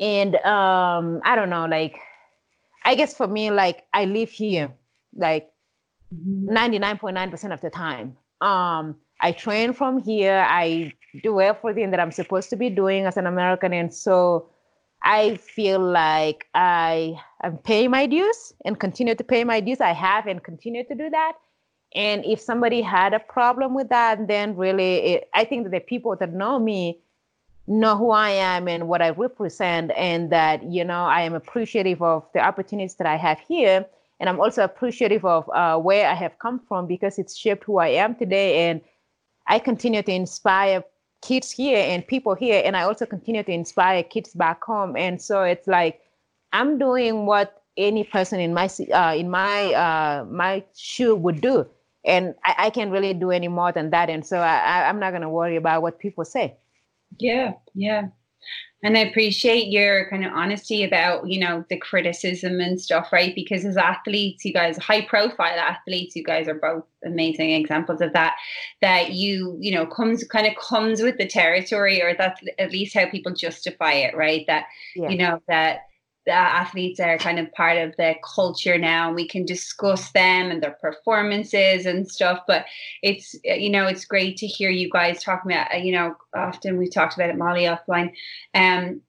and 0.00 0.36
um, 0.36 1.20
I 1.24 1.36
don't 1.36 1.50
know, 1.50 1.66
like, 1.66 1.98
I 2.84 2.94
guess 2.94 3.16
for 3.16 3.26
me, 3.26 3.50
like, 3.50 3.84
I 3.92 4.04
live 4.06 4.30
here, 4.30 4.72
like, 5.14 5.50
mm-hmm. 6.14 6.52
ninety 6.52 6.78
nine 6.78 6.98
point 6.98 7.14
nine 7.14 7.30
percent 7.30 7.52
of 7.52 7.60
the 7.60 7.70
time. 7.70 8.16
Um, 8.40 8.96
I 9.22 9.32
train 9.32 9.72
from 9.72 10.02
here. 10.02 10.44
I 10.48 10.92
do 11.22 11.40
everything 11.40 11.90
that 11.92 12.00
I'm 12.00 12.12
supposed 12.12 12.50
to 12.50 12.56
be 12.56 12.68
doing 12.68 13.06
as 13.06 13.16
an 13.16 13.26
American. 13.26 13.72
And 13.72 13.94
so 13.94 14.48
I 15.02 15.36
feel 15.36 15.80
like 15.80 16.46
I 16.54 17.20
am 17.42 17.58
paying 17.58 17.90
my 17.90 18.06
dues 18.06 18.52
and 18.64 18.78
continue 18.78 19.14
to 19.14 19.24
pay 19.24 19.44
my 19.44 19.60
dues. 19.60 19.80
I 19.80 19.92
have 19.92 20.26
and 20.26 20.42
continue 20.42 20.84
to 20.84 20.94
do 20.94 21.08
that. 21.10 21.34
And 21.94 22.24
if 22.24 22.40
somebody 22.40 22.80
had 22.80 23.12
a 23.12 23.20
problem 23.20 23.74
with 23.74 23.88
that, 23.90 24.26
then 24.26 24.56
really, 24.56 24.96
it, 24.96 25.30
I 25.34 25.44
think 25.44 25.64
that 25.64 25.72
the 25.72 25.80
people 25.80 26.16
that 26.16 26.32
know 26.32 26.58
me 26.58 27.00
know 27.66 27.96
who 27.96 28.10
I 28.10 28.30
am 28.30 28.66
and 28.66 28.88
what 28.88 29.02
I 29.02 29.10
represent, 29.10 29.92
and 29.96 30.30
that, 30.30 30.64
you 30.64 30.84
know, 30.84 31.04
I 31.04 31.22
am 31.22 31.34
appreciative 31.34 32.02
of 32.02 32.26
the 32.34 32.40
opportunities 32.40 32.96
that 32.96 33.06
I 33.06 33.16
have 33.16 33.38
here. 33.40 33.86
And 34.18 34.28
I'm 34.28 34.40
also 34.40 34.64
appreciative 34.64 35.24
of 35.24 35.48
uh, 35.50 35.78
where 35.78 36.08
I 36.08 36.14
have 36.14 36.38
come 36.38 36.60
from 36.60 36.86
because 36.86 37.18
it's 37.18 37.36
shaped 37.36 37.64
who 37.64 37.78
I 37.78 37.88
am 37.88 38.14
today. 38.14 38.68
And 38.70 38.80
I 39.46 39.58
continue 39.58 40.02
to 40.02 40.12
inspire 40.12 40.84
kids 41.22 41.50
here 41.50 41.78
and 41.78 42.04
people 42.06 42.34
here 42.34 42.60
and 42.64 42.76
i 42.76 42.82
also 42.82 43.06
continue 43.06 43.44
to 43.44 43.52
inspire 43.52 44.02
kids 44.02 44.34
back 44.34 44.62
home. 44.64 44.96
And 44.96 45.22
so 45.22 45.42
it's 45.42 45.66
like 45.68 46.00
i'm 46.52 46.78
doing 46.78 47.26
what 47.26 47.62
any 47.76 48.04
person 48.04 48.40
in 48.40 48.52
my 48.52 48.68
uh, 48.92 49.14
in 49.14 49.30
my 49.30 49.72
uh, 49.72 50.24
my 50.28 50.62
shoe 50.76 51.14
would 51.16 51.40
do. 51.40 51.66
And 52.04 52.34
I, 52.44 52.54
I 52.66 52.70
can't 52.70 52.90
really 52.90 53.14
do 53.14 53.30
any 53.30 53.48
more 53.48 53.72
than 53.72 53.90
that. 53.90 54.10
And 54.10 54.26
so 54.26 54.38
I, 54.38 54.88
i'm 54.88 54.98
not 54.98 55.10
going 55.10 55.22
to 55.22 55.28
worry 55.28 55.56
about 55.56 55.82
what 55.82 55.98
people 55.98 56.24
say. 56.24 56.56
Yeah 57.18 57.52
yeah 57.74 58.08
and 58.82 58.98
I 58.98 59.02
appreciate 59.02 59.68
your 59.68 60.10
kind 60.10 60.24
of 60.24 60.32
honesty 60.32 60.82
about, 60.82 61.28
you 61.28 61.38
know, 61.38 61.64
the 61.68 61.76
criticism 61.76 62.60
and 62.60 62.80
stuff, 62.80 63.12
right? 63.12 63.32
Because 63.34 63.64
as 63.64 63.76
athletes, 63.76 64.44
you 64.44 64.52
guys, 64.52 64.76
high 64.78 65.02
profile 65.02 65.58
athletes, 65.58 66.16
you 66.16 66.24
guys 66.24 66.48
are 66.48 66.54
both 66.54 66.84
amazing 67.04 67.52
examples 67.52 68.00
of 68.00 68.12
that, 68.12 68.34
that 68.80 69.12
you, 69.12 69.56
you 69.60 69.72
know, 69.72 69.86
comes 69.86 70.24
kind 70.24 70.48
of 70.48 70.54
comes 70.56 71.00
with 71.00 71.16
the 71.16 71.26
territory, 71.26 72.02
or 72.02 72.14
that's 72.16 72.40
at 72.58 72.72
least 72.72 72.94
how 72.94 73.08
people 73.08 73.32
justify 73.32 73.92
it, 73.92 74.16
right? 74.16 74.44
That, 74.48 74.66
yeah. 74.96 75.10
you 75.10 75.16
know, 75.16 75.40
that 75.46 75.82
athletes 76.30 77.00
are 77.00 77.18
kind 77.18 77.38
of 77.38 77.52
part 77.52 77.78
of 77.78 77.94
the 77.96 78.14
culture 78.24 78.78
now 78.78 79.08
and 79.08 79.16
we 79.16 79.26
can 79.26 79.44
discuss 79.44 80.10
them 80.12 80.50
and 80.50 80.62
their 80.62 80.76
performances 80.80 81.84
and 81.86 82.08
stuff 82.08 82.40
but 82.46 82.64
it's 83.02 83.34
you 83.44 83.70
know 83.70 83.86
it's 83.86 84.04
great 84.04 84.36
to 84.36 84.46
hear 84.46 84.70
you 84.70 84.88
guys 84.90 85.22
talking 85.22 85.50
about 85.50 85.82
you 85.82 85.92
know 85.92 86.14
often 86.34 86.76
we've 86.76 86.92
talked 86.92 87.14
about 87.14 87.30
it 87.30 87.36
molly 87.36 87.64
offline. 87.64 88.12
Um 88.54 89.00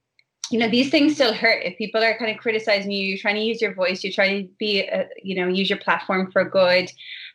you 0.51 0.59
know 0.59 0.69
these 0.69 0.91
things 0.91 1.15
still 1.15 1.33
hurt. 1.33 1.63
If 1.63 1.77
people 1.77 2.03
are 2.03 2.17
kind 2.17 2.29
of 2.29 2.37
criticizing 2.37 2.91
you 2.91 3.05
you're 3.05 3.17
trying 3.17 3.35
to 3.35 3.41
use 3.41 3.61
your 3.61 3.73
voice 3.73 4.03
you're 4.03 4.13
trying 4.13 4.47
to 4.47 4.53
be 4.59 4.87
uh, 4.87 5.05
you 5.21 5.35
know 5.35 5.47
use 5.47 5.69
your 5.69 5.79
platform 5.79 6.31
for 6.31 6.43
good 6.43 6.91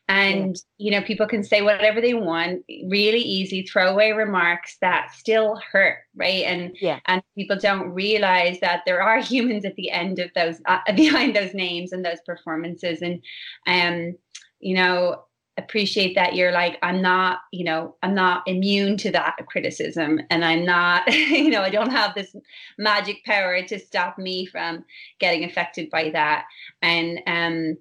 and 0.09 0.57
you 0.79 0.91
know 0.91 1.03
people 1.03 1.27
can 1.27 1.45
say 1.45 1.63
whatever 1.63 2.01
they 2.01 2.15
want 2.15 2.65
really 2.87 3.21
easy 3.21 3.63
throwaway 3.63 4.11
remarks 4.13 4.77
that 4.81 5.13
still 5.15 5.61
hurt 5.73 5.99
right? 6.19 6.45
And 6.45 6.77
yeah. 6.81 6.99
and 7.07 7.23
people 7.37 7.57
don't 7.57 7.91
realize 7.91 8.61
that 8.61 8.83
there 8.85 9.01
are 9.01 9.21
humans 9.23 9.65
at 9.65 9.77
the 9.77 9.91
end 9.91 10.19
of 10.19 10.31
those 10.35 10.61
uh, 10.67 10.81
behind 10.95 11.35
those 11.35 11.55
names 11.55 11.93
and 11.93 12.05
those 12.05 12.21
performances. 12.27 13.01
And 13.01 13.23
um 13.67 14.17
you 14.61 14.75
know 14.75 15.23
appreciate 15.57 16.15
that 16.15 16.37
you're 16.37 16.53
like 16.53 16.79
i'm 16.85 17.03
not 17.03 17.41
you 17.53 17.65
know 17.65 17.97
i'm 18.05 18.15
not 18.15 18.47
immune 18.47 18.97
to 18.97 19.11
that 19.11 19.37
criticism. 19.49 20.21
And 20.31 20.45
i'm 20.45 20.65
not 20.65 21.13
you 21.13 21.51
know 21.51 21.63
i 21.63 21.71
don't 21.71 21.91
have 21.91 22.15
this 22.15 22.35
magic 22.77 23.25
power 23.25 23.63
to 23.63 23.79
stop 23.79 24.19
me 24.19 24.47
from 24.47 24.85
getting 25.21 25.45
affected 25.45 25.91
by 25.91 26.11
that. 26.11 26.45
And 26.83 27.21
um 27.27 27.77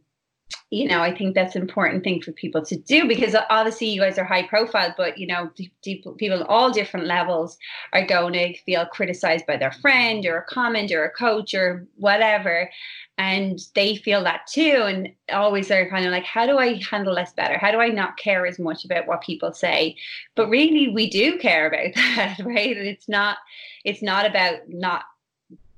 you 0.70 0.86
know, 0.86 1.02
I 1.02 1.16
think 1.16 1.34
that's 1.34 1.56
an 1.56 1.62
important 1.62 2.04
thing 2.04 2.22
for 2.22 2.34
people 2.34 2.62
to 2.66 2.76
do 2.76 3.08
because 3.08 3.36
obviously 3.50 3.88
you 3.88 4.02
guys 4.02 4.18
are 4.18 4.26
high 4.26 4.46
profile, 4.46 4.94
but 4.98 5.18
you 5.18 5.26
know, 5.26 5.50
people 5.82 6.18
at 6.22 6.42
all 6.48 6.72
different 6.72 7.06
levels 7.06 7.58
are 7.94 8.06
going 8.06 8.34
to 8.34 8.58
feel 8.64 8.86
criticized 8.86 9.46
by 9.46 9.56
their 9.56 9.72
friend 9.72 10.26
or 10.26 10.38
a 10.38 10.46
comment 10.46 10.92
or 10.92 11.06
a 11.06 11.12
coach 11.12 11.54
or 11.54 11.88
whatever. 11.96 12.70
And 13.18 13.60
they 13.76 13.96
feel 13.96 14.24
that 14.26 14.46
too. 14.48 14.84
And 14.86 15.10
always 15.32 15.70
they're 15.70 15.90
kind 15.90 16.06
of 16.06 16.12
like, 16.12 16.26
how 16.26 16.46
do 16.46 16.58
I 16.58 16.82
handle 16.84 17.16
this 17.16 17.32
better? 17.32 17.58
How 17.58 17.72
do 17.72 17.80
I 17.80 17.88
not 17.88 18.18
care 18.18 18.46
as 18.46 18.60
much 18.60 18.84
about 18.84 19.08
what 19.08 19.22
people 19.22 19.54
say? 19.54 19.96
But 20.36 20.50
really, 20.50 20.90
we 20.90 21.10
do 21.10 21.38
care 21.40 21.68
about 21.68 21.96
that, 22.16 22.40
right? 22.44 22.76
It's 22.76 23.08
not, 23.08 23.38
it's 23.86 24.02
not 24.02 24.26
about 24.26 24.68
not, 24.68 25.06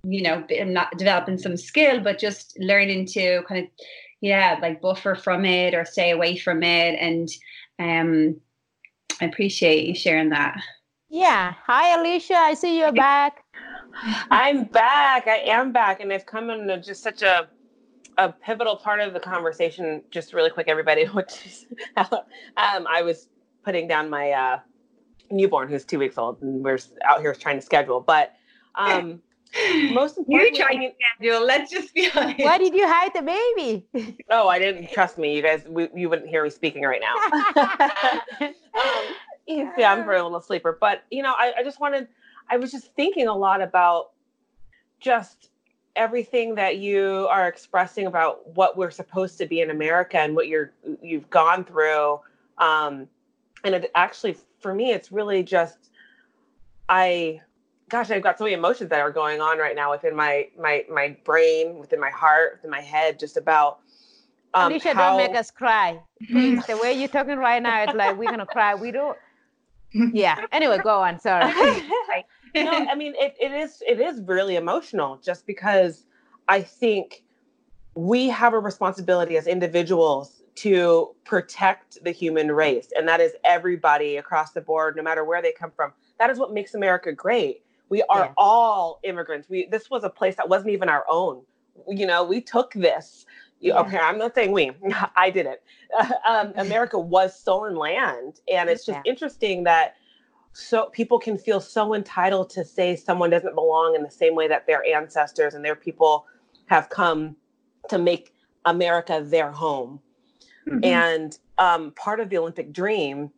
you 0.04 0.24
know, 0.24 0.44
not 0.66 0.98
developing 0.98 1.38
some 1.38 1.58
skill, 1.58 2.02
but 2.02 2.18
just 2.18 2.58
learning 2.60 3.06
to 3.08 3.44
kind 3.44 3.66
of 3.66 3.72
yeah 4.22 4.58
like 4.62 4.82
buffer 4.82 5.16
from 5.16 5.46
it 5.46 5.74
or 5.74 5.86
stay 5.86 6.12
away 6.12 6.38
from 6.38 6.64
it. 6.64 6.96
And 7.00 7.30
um 7.80 8.40
i 9.22 9.26
appreciate 9.26 9.88
you 9.88 9.96
sharing 9.96 10.30
that. 10.30 10.62
Yeah. 11.10 11.54
Hi 11.66 11.98
alysia. 11.98 12.36
I 12.36 12.54
see 12.54 12.80
you're 12.80 12.92
back. 12.92 13.44
I'm 14.32 14.66
back. 14.66 15.28
I 15.28 15.38
am 15.46 15.72
back 15.72 16.00
and 16.02 16.12
i've 16.14 16.26
come 16.26 16.50
in 16.50 16.82
just 16.84 17.04
such 17.04 17.22
a 17.22 17.48
a 18.18 18.34
pivotal 18.34 18.76
part 18.76 19.00
of 19.00 19.14
the 19.14 19.20
conversation 19.20 20.04
just 20.12 20.34
really 20.34 20.50
quick 20.50 20.68
everybody 20.68 21.06
which 21.20 21.46
is 21.46 21.66
um 21.96 22.86
i 22.90 23.02
was 23.02 23.30
putting 23.64 23.88
down 23.88 24.10
my 24.10 24.32
uh 24.32 24.60
newborn 25.32 25.70
who's 25.70 25.86
two 25.86 26.00
weeks 26.00 26.18
old 26.18 26.42
and 26.42 26.64
we're 26.64 26.80
out 27.08 27.22
here 27.22 27.34
trying 27.34 27.58
to 27.58 27.62
schedule. 27.62 28.02
But 28.02 28.34
um 28.76 29.22
most 29.92 30.18
importantly, 30.18 30.58
you 30.60 30.64
tried 30.64 30.76
to 30.76 30.92
schedule. 31.18 31.46
Let's 31.46 31.72
just 31.72 31.94
be 31.94 32.10
honest. 32.16 32.40
Why 32.40 32.58
did 32.58 32.74
you 32.74 32.88
hide 32.88 33.12
the 33.14 33.22
baby? 33.22 34.18
oh, 34.30 34.48
I 34.48 34.60
didn't 34.60 34.92
trust 34.92 35.18
me. 35.18 35.36
You 35.36 35.42
guys, 35.42 35.66
we, 35.68 35.90
you 35.96 36.10
wouldn't 36.10 36.30
hear 36.30 36.44
me 36.44 36.50
speaking 36.50 36.84
right 36.84 37.02
now. 37.02 37.16
um, 38.48 38.54
yeah, 39.48 39.92
I'm 39.92 40.08
a 40.08 40.24
little 40.24 40.42
sleeper, 40.42 40.78
but 40.80 41.04
you 41.10 41.24
know, 41.24 41.34
I, 41.38 41.54
I 41.58 41.64
just 41.64 41.80
wanted. 41.80 42.08
I 42.52 42.58
was 42.58 42.72
just 42.72 42.94
thinking 42.96 43.28
a 43.28 43.36
lot 43.36 43.62
about 43.62 44.12
just 45.00 45.50
everything 45.96 46.56
that 46.56 46.78
you 46.78 47.28
are 47.30 47.48
expressing 47.48 48.08
about 48.08 48.56
what 48.56 48.78
we're 48.78 48.92
supposed 48.92 49.38
to 49.38 49.46
be 49.46 49.62
in 49.62 49.70
America 49.70 50.18
and 50.18 50.36
what 50.36 50.48
you're 50.48 50.72
you've 51.02 51.30
gone 51.30 51.64
through. 51.64 52.20
Um, 52.58 53.08
and 53.64 53.76
it 53.76 53.92
actually, 53.96 54.38
for 54.60 54.74
me, 54.74 54.92
it's 54.92 55.12
really 55.12 55.44
just 55.44 55.90
I 56.88 57.42
gosh, 57.90 58.12
I've 58.12 58.24
got 58.24 58.38
so 58.38 58.46
many 58.46 58.54
emotions 58.54 58.90
that 58.90 59.00
are 59.00 59.12
going 59.12 59.42
on 59.42 59.58
right 59.58 59.76
now 59.76 59.92
within 59.92 60.16
my 60.16 60.48
my 60.58 60.86
my 60.92 61.18
brain, 61.24 61.80
within 61.80 62.00
my 62.00 62.10
heart, 62.10 62.54
within 62.58 62.72
my 62.72 62.82
head, 62.82 63.20
just 63.20 63.38
about. 63.38 63.80
Um, 64.54 64.72
Alysia, 64.72 64.94
how... 64.94 65.18
don't 65.18 65.28
make 65.28 65.38
us 65.38 65.52
cry. 65.52 66.00
Please, 66.28 66.66
the 66.66 66.78
way 66.78 66.94
you're 66.94 67.08
talking 67.08 67.38
right 67.38 67.62
now, 67.62 67.84
it's 67.84 67.94
like 67.94 68.18
we're 68.18 68.32
gonna 68.32 68.46
cry. 68.46 68.76
We 68.76 68.92
don't. 68.92 69.18
Yeah. 70.14 70.46
Anyway, 70.52 70.78
go 70.84 71.00
on. 71.02 71.20
Sorry. 71.20 71.52
no, 72.56 72.72
I 72.72 72.94
mean 72.94 73.16
it, 73.18 73.36
it 73.40 73.52
is 73.52 73.82
it 73.88 74.00
is 74.00 74.22
really 74.22 74.56
emotional 74.56 75.18
just 75.18 75.48
because 75.48 76.06
I 76.48 76.62
think 76.62 77.24
we 77.96 78.30
have 78.30 78.54
a 78.54 78.60
responsibility 78.60 79.36
as 79.36 79.48
individuals 79.48 80.44
to 80.56 81.16
protect 81.26 82.04
the 82.04 82.12
human 82.12 82.52
race, 82.52 82.90
and 82.96 83.08
that 83.08 83.20
is 83.20 83.32
everybody 83.46 84.18
across 84.18 84.52
the 84.52 84.62
board, 84.62 84.96
no 84.96 85.02
matter 85.02 85.24
where 85.24 85.42
they 85.42 85.54
come 85.54 85.72
from. 85.72 85.92
That 86.20 86.30
is 86.30 86.38
what 86.38 86.54
makes 86.54 86.76
America 86.76 87.12
great. 87.12 87.64
We 87.90 88.04
are 88.04 88.26
yeah. 88.26 88.34
all 88.38 89.00
immigrants. 89.04 89.50
We 89.50 89.68
this 89.70 89.90
was 89.90 90.04
a 90.04 90.10
place 90.10 90.36
that 90.36 90.48
wasn't 90.48 90.72
even 90.72 90.90
our 90.90 91.06
own. 91.10 91.42
You 91.88 92.06
know, 92.06 92.24
we 92.24 92.42
took 92.42 92.74
this. 92.74 93.26
You, 93.60 93.74
yeah. 93.74 93.82
Okay, 93.82 93.98
I'm 93.98 94.18
not 94.18 94.36
saying 94.36 94.52
we. 94.52 94.72
I 95.16 95.30
did 95.30 95.46
it. 95.46 95.64
um, 96.28 96.54
America 96.56 97.00
was 97.16 97.38
stolen 97.38 97.76
land, 97.76 98.40
and 98.52 98.70
it's 98.70 98.86
just 98.86 99.00
yeah. 99.04 99.12
interesting 99.12 99.64
that 99.64 99.96
so 100.54 100.88
people 100.88 101.20
can 101.20 101.38
feel 101.38 101.62
so 101.62 101.94
entitled 101.94 102.50
to 102.52 102.66
say 102.66 102.96
someone 102.96 103.30
doesn't 103.30 103.56
belong 103.56 103.96
in 103.96 104.04
the 104.04 104.12
same 104.12 104.36
way 104.36 104.48
that 104.48 104.68
their 104.68 104.84
ancestors 104.86 105.54
and 105.54 105.64
their 105.64 105.76
people 105.76 106.26
have 106.66 106.90
come 106.90 107.36
to 107.90 107.98
make 107.98 108.34
America 108.66 109.22
their 109.24 109.52
home. 109.52 110.00
Mm-hmm. 110.68 110.84
And 110.84 111.38
um, 111.58 111.92
part 111.92 112.20
of 112.20 112.30
the 112.30 112.38
Olympic 112.38 112.74
dream 112.74 113.32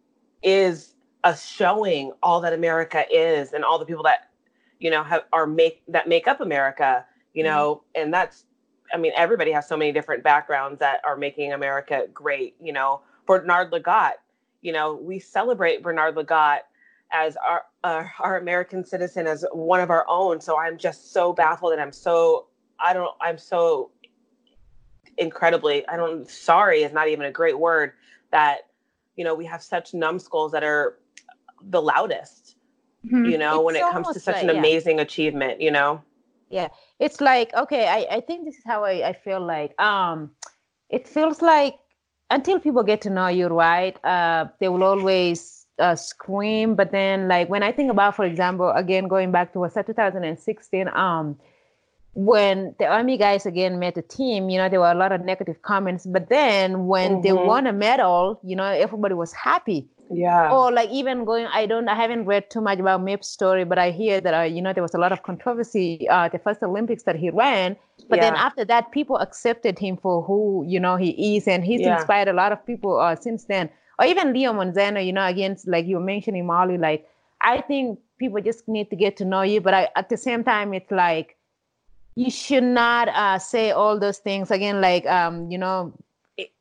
is 0.43 0.95
us 1.23 1.45
showing 1.45 2.11
all 2.23 2.41
that 2.41 2.53
America 2.53 3.05
is 3.11 3.53
and 3.53 3.63
all 3.63 3.77
the 3.77 3.85
people 3.85 4.03
that 4.03 4.30
you 4.81 4.89
know 4.89 5.03
have 5.03 5.23
are 5.31 5.47
make 5.47 5.83
that 5.87 6.09
make 6.09 6.27
up 6.27 6.41
america 6.41 7.05
you 7.33 7.43
mm-hmm. 7.43 7.53
know 7.53 7.75
mm-hmm. 7.75 8.01
and 8.01 8.13
that's 8.13 8.45
i 8.93 8.97
mean 8.97 9.13
everybody 9.15 9.51
has 9.51 9.67
so 9.67 9.77
many 9.77 9.91
different 9.93 10.23
backgrounds 10.23 10.79
that 10.79 10.99
are 11.05 11.15
making 11.15 11.53
america 11.53 12.07
great 12.13 12.55
you 12.61 12.73
know 12.73 13.01
bernard 13.25 13.71
lagat 13.71 14.13
you 14.61 14.73
know 14.73 14.95
we 14.95 15.19
celebrate 15.19 15.81
bernard 15.81 16.15
lagat 16.15 16.59
as 17.13 17.37
our 17.37 17.63
uh, 17.83 18.03
our 18.19 18.37
american 18.37 18.83
citizen 18.83 19.27
as 19.27 19.45
one 19.53 19.79
of 19.79 19.89
our 19.89 20.05
own 20.09 20.41
so 20.41 20.57
i'm 20.57 20.77
just 20.77 21.13
so 21.13 21.31
baffled 21.31 21.71
and 21.71 21.81
i'm 21.81 21.91
so 21.91 22.47
i 22.79 22.91
don't 22.91 23.15
i'm 23.21 23.37
so 23.37 23.91
incredibly 25.17 25.87
i 25.87 25.95
don't 25.95 26.27
sorry 26.27 26.83
is 26.83 26.91
not 26.91 27.07
even 27.07 27.25
a 27.25 27.31
great 27.31 27.57
word 27.57 27.93
that 28.31 28.69
you 29.15 29.23
know 29.23 29.35
we 29.35 29.45
have 29.45 29.61
such 29.61 29.93
numbskulls 29.93 30.51
that 30.51 30.63
are 30.63 30.97
the 31.69 31.81
loudest 31.81 32.50
mm-hmm. 33.05 33.25
you 33.25 33.37
know, 33.37 33.55
it's 33.55 33.65
when 33.65 33.75
it 33.75 33.91
comes 33.91 34.07
to 34.09 34.19
such 34.19 34.35
like, 34.35 34.43
an 34.43 34.49
amazing 34.49 34.97
yeah. 34.97 35.03
achievement, 35.03 35.61
you 35.61 35.71
know? 35.71 36.01
Yeah. 36.49 36.69
It's 36.99 37.21
like, 37.21 37.53
okay, 37.53 37.87
I, 37.87 38.17
I 38.17 38.21
think 38.21 38.45
this 38.45 38.55
is 38.55 38.63
how 38.65 38.83
I, 38.83 39.09
I 39.09 39.13
feel 39.13 39.39
like. 39.39 39.79
Um, 39.79 40.31
it 40.89 41.07
feels 41.07 41.41
like 41.41 41.75
until 42.29 42.59
people 42.59 42.83
get 42.83 43.01
to 43.01 43.09
know 43.09 43.27
you, 43.27 43.47
right? 43.47 43.97
Uh, 44.03 44.45
they 44.59 44.69
will 44.69 44.83
always 44.83 45.65
uh, 45.79 45.95
scream. 45.95 46.75
But 46.75 46.91
then, 46.91 47.27
like 47.27 47.49
when 47.49 47.63
I 47.63 47.71
think 47.71 47.91
about, 47.91 48.15
for 48.15 48.25
example, 48.25 48.69
again 48.71 49.07
going 49.07 49.31
back 49.31 49.53
to 49.53 49.59
what's 49.59 49.75
2016, 49.75 50.87
um, 50.89 51.37
when 52.13 52.75
the 52.77 52.85
army 52.85 53.17
guys 53.17 53.45
again 53.45 53.79
met 53.79 53.95
the 53.95 54.01
team, 54.01 54.49
you 54.49 54.57
know, 54.57 54.69
there 54.69 54.79
were 54.79 54.91
a 54.91 54.95
lot 54.95 55.11
of 55.11 55.23
negative 55.23 55.61
comments. 55.61 56.05
But 56.05 56.29
then 56.29 56.87
when 56.87 57.11
mm-hmm. 57.13 57.21
they 57.21 57.33
won 57.33 57.67
a 57.67 57.73
medal, 57.73 58.39
you 58.43 58.55
know, 58.55 58.65
everybody 58.65 59.13
was 59.13 59.31
happy 59.31 59.87
yeah. 60.13 60.51
Or 60.51 60.71
like 60.71 60.89
even 60.89 61.25
going 61.25 61.47
i 61.47 61.65
don't 61.65 61.87
i 61.87 61.95
haven't 61.95 62.25
read 62.25 62.49
too 62.49 62.61
much 62.61 62.79
about 62.79 63.03
meb's 63.03 63.27
story 63.27 63.63
but 63.63 63.77
i 63.77 63.91
hear 63.91 64.21
that 64.21 64.33
uh, 64.33 64.41
you 64.43 64.61
know 64.61 64.73
there 64.73 64.83
was 64.83 64.93
a 64.93 64.97
lot 64.97 65.11
of 65.11 65.23
controversy 65.23 66.07
uh 66.09 66.27
the 66.29 66.39
first 66.39 66.61
olympics 66.63 67.03
that 67.03 67.15
he 67.15 67.29
ran. 67.29 67.75
But 68.09 68.17
yeah. 68.17 68.31
then 68.31 68.35
after 68.35 68.65
that 68.65 68.91
people 68.91 69.17
accepted 69.17 69.77
him 69.77 69.95
for 69.97 70.23
who 70.23 70.65
you 70.67 70.79
know 70.79 70.95
he 70.95 71.35
is 71.35 71.47
and 71.47 71.63
he's 71.63 71.81
yeah. 71.81 71.97
inspired 71.97 72.27
a 72.27 72.33
lot 72.33 72.51
of 72.51 72.65
people 72.65 72.99
uh, 72.99 73.15
since 73.15 73.45
then. 73.45 73.69
Or 73.99 74.05
even 74.05 74.33
leo 74.33 74.53
manzano 74.53 75.05
you 75.05 75.13
know 75.13 75.25
against 75.25 75.67
like 75.67 75.85
you 75.85 75.97
were 75.97 76.03
mentioning 76.03 76.45
molly 76.47 76.77
like 76.77 77.07
i 77.41 77.61
think 77.61 77.99
people 78.17 78.41
just 78.41 78.67
need 78.67 78.89
to 78.89 78.95
get 78.95 79.15
to 79.17 79.25
know 79.25 79.43
you 79.43 79.61
but 79.61 79.73
I, 79.73 79.89
at 79.95 80.09
the 80.09 80.17
same 80.17 80.43
time 80.43 80.73
it's 80.73 80.89
like 80.89 81.37
you 82.15 82.29
should 82.29 82.63
not 82.63 83.07
uh, 83.09 83.39
say 83.39 83.71
all 83.71 83.99
those 83.99 84.19
things. 84.19 84.51
Again 84.51 84.81
like 84.81 85.05
um 85.05 85.49
you 85.49 85.57
know 85.57 85.93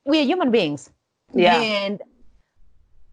we're 0.04 0.24
human 0.24 0.50
beings. 0.50 0.90
Yeah. 1.32 1.60
And 1.60 2.00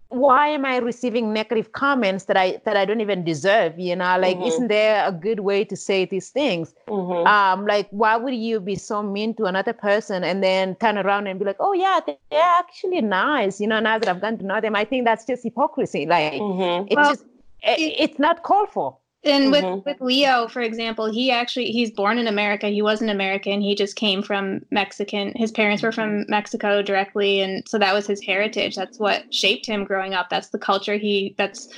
why 0.10 0.48
am 0.48 0.66
I 0.66 0.78
receiving 0.78 1.34
negative 1.34 1.74
comments 1.74 2.26
that 2.26 2.38
I 2.38 2.62
that 2.64 2.78
I 2.78 2.86
don't 2.86 3.02
even 3.02 3.24
deserve? 3.24 3.78
You 3.78 3.96
know, 3.96 4.18
like 4.20 4.38
mm-hmm. 4.38 4.48
isn't 4.48 4.68
there 4.68 5.06
a 5.06 5.12
good 5.12 5.42
way 5.42 5.66
to 5.66 5.76
say 5.76 6.06
these 6.06 6.30
things? 6.30 6.74
Mm-hmm. 6.88 7.28
Um, 7.28 7.66
like 7.66 7.88
why 7.92 8.16
would 8.16 8.34
you 8.34 8.60
be 8.60 8.76
so 8.76 9.04
mean 9.04 9.34
to 9.36 9.46
another 9.46 9.74
person 9.74 10.24
and 10.24 10.44
then 10.44 10.76
turn 10.76 10.98
around 10.98 11.28
and 11.28 11.40
be 11.40 11.46
like, 11.46 11.58
oh 11.60 11.74
yeah, 11.74 12.00
they're 12.06 12.18
actually 12.32 13.02
nice. 13.02 13.60
You 13.60 13.68
know, 13.68 13.80
now 13.80 14.00
that 14.00 14.08
I've 14.08 14.22
gotten 14.22 14.40
to 14.40 14.46
know 14.46 14.62
them, 14.62 14.76
I 14.76 14.86
think 14.86 15.06
that's 15.06 15.26
just 15.26 15.44
hypocrisy. 15.44 16.06
Like 16.06 16.34
mm-hmm. 16.34 16.88
it's 16.88 16.96
well, 16.96 17.12
just 17.12 17.26
it, 17.64 17.96
it's 18.00 18.20
not 18.20 18.44
called 18.44 18.70
for. 18.70 18.98
And 19.28 19.52
with, 19.52 19.64
mm-hmm. 19.64 19.90
with 19.90 20.02
Leo, 20.02 20.48
for 20.48 20.62
example, 20.62 21.12
he 21.12 21.32
actually 21.32 21.72
he's 21.72 21.92
born 21.92 22.18
in 22.18 22.28
America. 22.28 22.68
He 22.68 22.82
wasn't 22.82 23.12
American. 23.12 23.62
He 23.62 23.76
just 23.76 23.96
came 23.96 24.22
from 24.22 24.66
Mexican. 24.72 25.34
His 25.36 25.52
parents 25.52 25.84
were 25.84 25.92
from 25.92 26.26
Mexico 26.28 26.82
directly, 26.82 27.42
and 27.42 27.68
so 27.68 27.78
that 27.78 27.94
was 27.94 28.08
his 28.08 28.22
heritage. 28.24 28.76
That's 28.76 29.00
what 29.00 29.34
shaped 29.34 29.66
him 29.66 29.84
growing 29.84 30.14
up. 30.14 30.30
That's 30.30 30.50
the 30.50 30.60
culture 30.60 30.96
he. 30.96 31.36
That's 31.38 31.70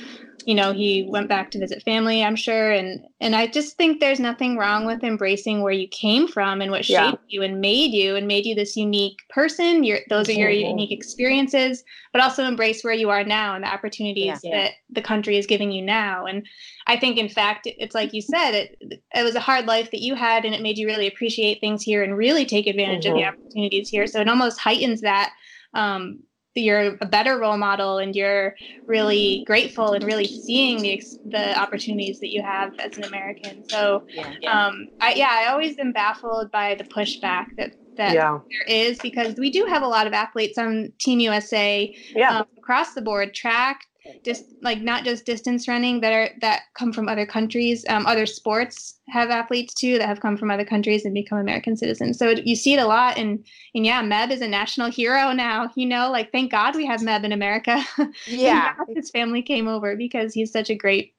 you 0.46 0.54
know 0.54 0.72
he 0.72 1.06
went 1.08 1.28
back 1.28 1.50
to 1.50 1.58
visit 1.58 1.82
family 1.82 2.22
i'm 2.22 2.36
sure 2.36 2.70
and 2.72 3.04
and 3.20 3.34
i 3.34 3.46
just 3.46 3.76
think 3.76 4.00
there's 4.00 4.20
nothing 4.20 4.56
wrong 4.56 4.86
with 4.86 5.02
embracing 5.02 5.62
where 5.62 5.72
you 5.72 5.88
came 5.88 6.26
from 6.26 6.60
and 6.60 6.70
what 6.70 6.84
shaped 6.84 7.00
yeah. 7.00 7.14
you 7.28 7.42
and 7.42 7.60
made 7.60 7.92
you 7.92 8.16
and 8.16 8.26
made 8.26 8.46
you 8.46 8.54
this 8.54 8.76
unique 8.76 9.18
person 9.28 9.84
your 9.84 9.98
those 10.08 10.28
are 10.28 10.32
your 10.32 10.50
mm-hmm. 10.50 10.70
unique 10.70 10.92
experiences 10.92 11.84
but 12.12 12.22
also 12.22 12.44
embrace 12.44 12.82
where 12.82 12.94
you 12.94 13.10
are 13.10 13.24
now 13.24 13.54
and 13.54 13.64
the 13.64 13.72
opportunities 13.72 14.40
yeah. 14.42 14.50
that 14.56 14.72
the 14.90 15.02
country 15.02 15.36
is 15.36 15.46
giving 15.46 15.70
you 15.70 15.82
now 15.82 16.26
and 16.26 16.46
i 16.86 16.96
think 16.96 17.18
in 17.18 17.28
fact 17.28 17.66
it's 17.66 17.94
like 17.94 18.12
you 18.12 18.22
said 18.22 18.52
it 18.52 18.76
it 19.14 19.22
was 19.22 19.34
a 19.34 19.40
hard 19.40 19.66
life 19.66 19.90
that 19.90 20.00
you 20.00 20.14
had 20.14 20.44
and 20.44 20.54
it 20.54 20.62
made 20.62 20.78
you 20.78 20.86
really 20.86 21.06
appreciate 21.06 21.60
things 21.60 21.82
here 21.82 22.02
and 22.02 22.16
really 22.16 22.44
take 22.44 22.66
advantage 22.66 23.04
mm-hmm. 23.04 23.14
of 23.14 23.18
the 23.18 23.24
mm-hmm. 23.24 23.40
opportunities 23.40 23.88
here 23.88 24.06
so 24.06 24.20
it 24.20 24.28
almost 24.28 24.58
heightens 24.58 25.00
that 25.00 25.32
um, 25.74 26.20
you're 26.54 26.96
a 27.00 27.06
better 27.06 27.38
role 27.38 27.56
model 27.56 27.98
and 27.98 28.14
you're 28.16 28.54
really 28.86 29.44
grateful 29.46 29.92
and 29.92 30.04
really 30.04 30.24
seeing 30.24 30.82
the 30.82 31.00
the 31.26 31.58
opportunities 31.58 32.18
that 32.20 32.30
you 32.30 32.42
have 32.42 32.72
as 32.78 32.96
an 32.96 33.04
American. 33.04 33.64
So, 33.68 34.04
yeah, 34.14 34.34
yeah. 34.42 34.66
um, 34.66 34.88
I, 35.00 35.14
yeah, 35.14 35.30
I 35.30 35.52
always 35.52 35.78
am 35.78 35.92
baffled 35.92 36.50
by 36.50 36.74
the 36.74 36.84
pushback 36.84 37.46
that 37.56 37.72
that 37.96 38.14
yeah. 38.14 38.38
there 38.50 38.76
is 38.76 38.98
because 38.98 39.36
we 39.36 39.50
do 39.50 39.66
have 39.68 39.82
a 39.82 39.88
lot 39.88 40.06
of 40.06 40.12
athletes 40.12 40.58
on 40.58 40.92
Team 40.98 41.20
USA 41.20 41.94
yeah. 42.14 42.38
um, 42.38 42.46
across 42.58 42.94
the 42.94 43.02
board, 43.02 43.34
track, 43.34 43.82
just 44.24 44.44
like 44.62 44.80
not 44.80 45.04
just 45.04 45.26
distance 45.26 45.68
running 45.68 46.00
that 46.00 46.12
are 46.12 46.30
that 46.40 46.62
come 46.74 46.92
from 46.92 47.08
other 47.08 47.26
countries 47.26 47.84
um, 47.88 48.06
other 48.06 48.26
sports 48.26 49.00
have 49.08 49.30
athletes 49.30 49.74
too 49.74 49.98
that 49.98 50.06
have 50.06 50.20
come 50.20 50.36
from 50.36 50.50
other 50.50 50.64
countries 50.64 51.04
and 51.04 51.14
become 51.14 51.38
american 51.38 51.76
citizens. 51.76 52.18
So 52.18 52.30
you 52.30 52.56
see 52.56 52.74
it 52.74 52.80
a 52.80 52.86
lot 52.86 53.18
and 53.18 53.44
and 53.74 53.86
yeah 53.86 54.02
meb 54.02 54.30
is 54.30 54.40
a 54.40 54.48
national 54.48 54.90
hero 54.90 55.32
now 55.32 55.70
you 55.76 55.86
know 55.86 56.10
like 56.10 56.32
thank 56.32 56.50
god 56.50 56.76
we 56.76 56.86
have 56.86 57.00
meb 57.00 57.24
in 57.24 57.32
america. 57.32 57.82
Yeah. 58.26 58.74
His 58.94 59.10
family 59.10 59.42
came 59.42 59.68
over 59.68 59.96
because 59.96 60.34
he's 60.34 60.52
such 60.52 60.70
a 60.70 60.74
great 60.74 61.14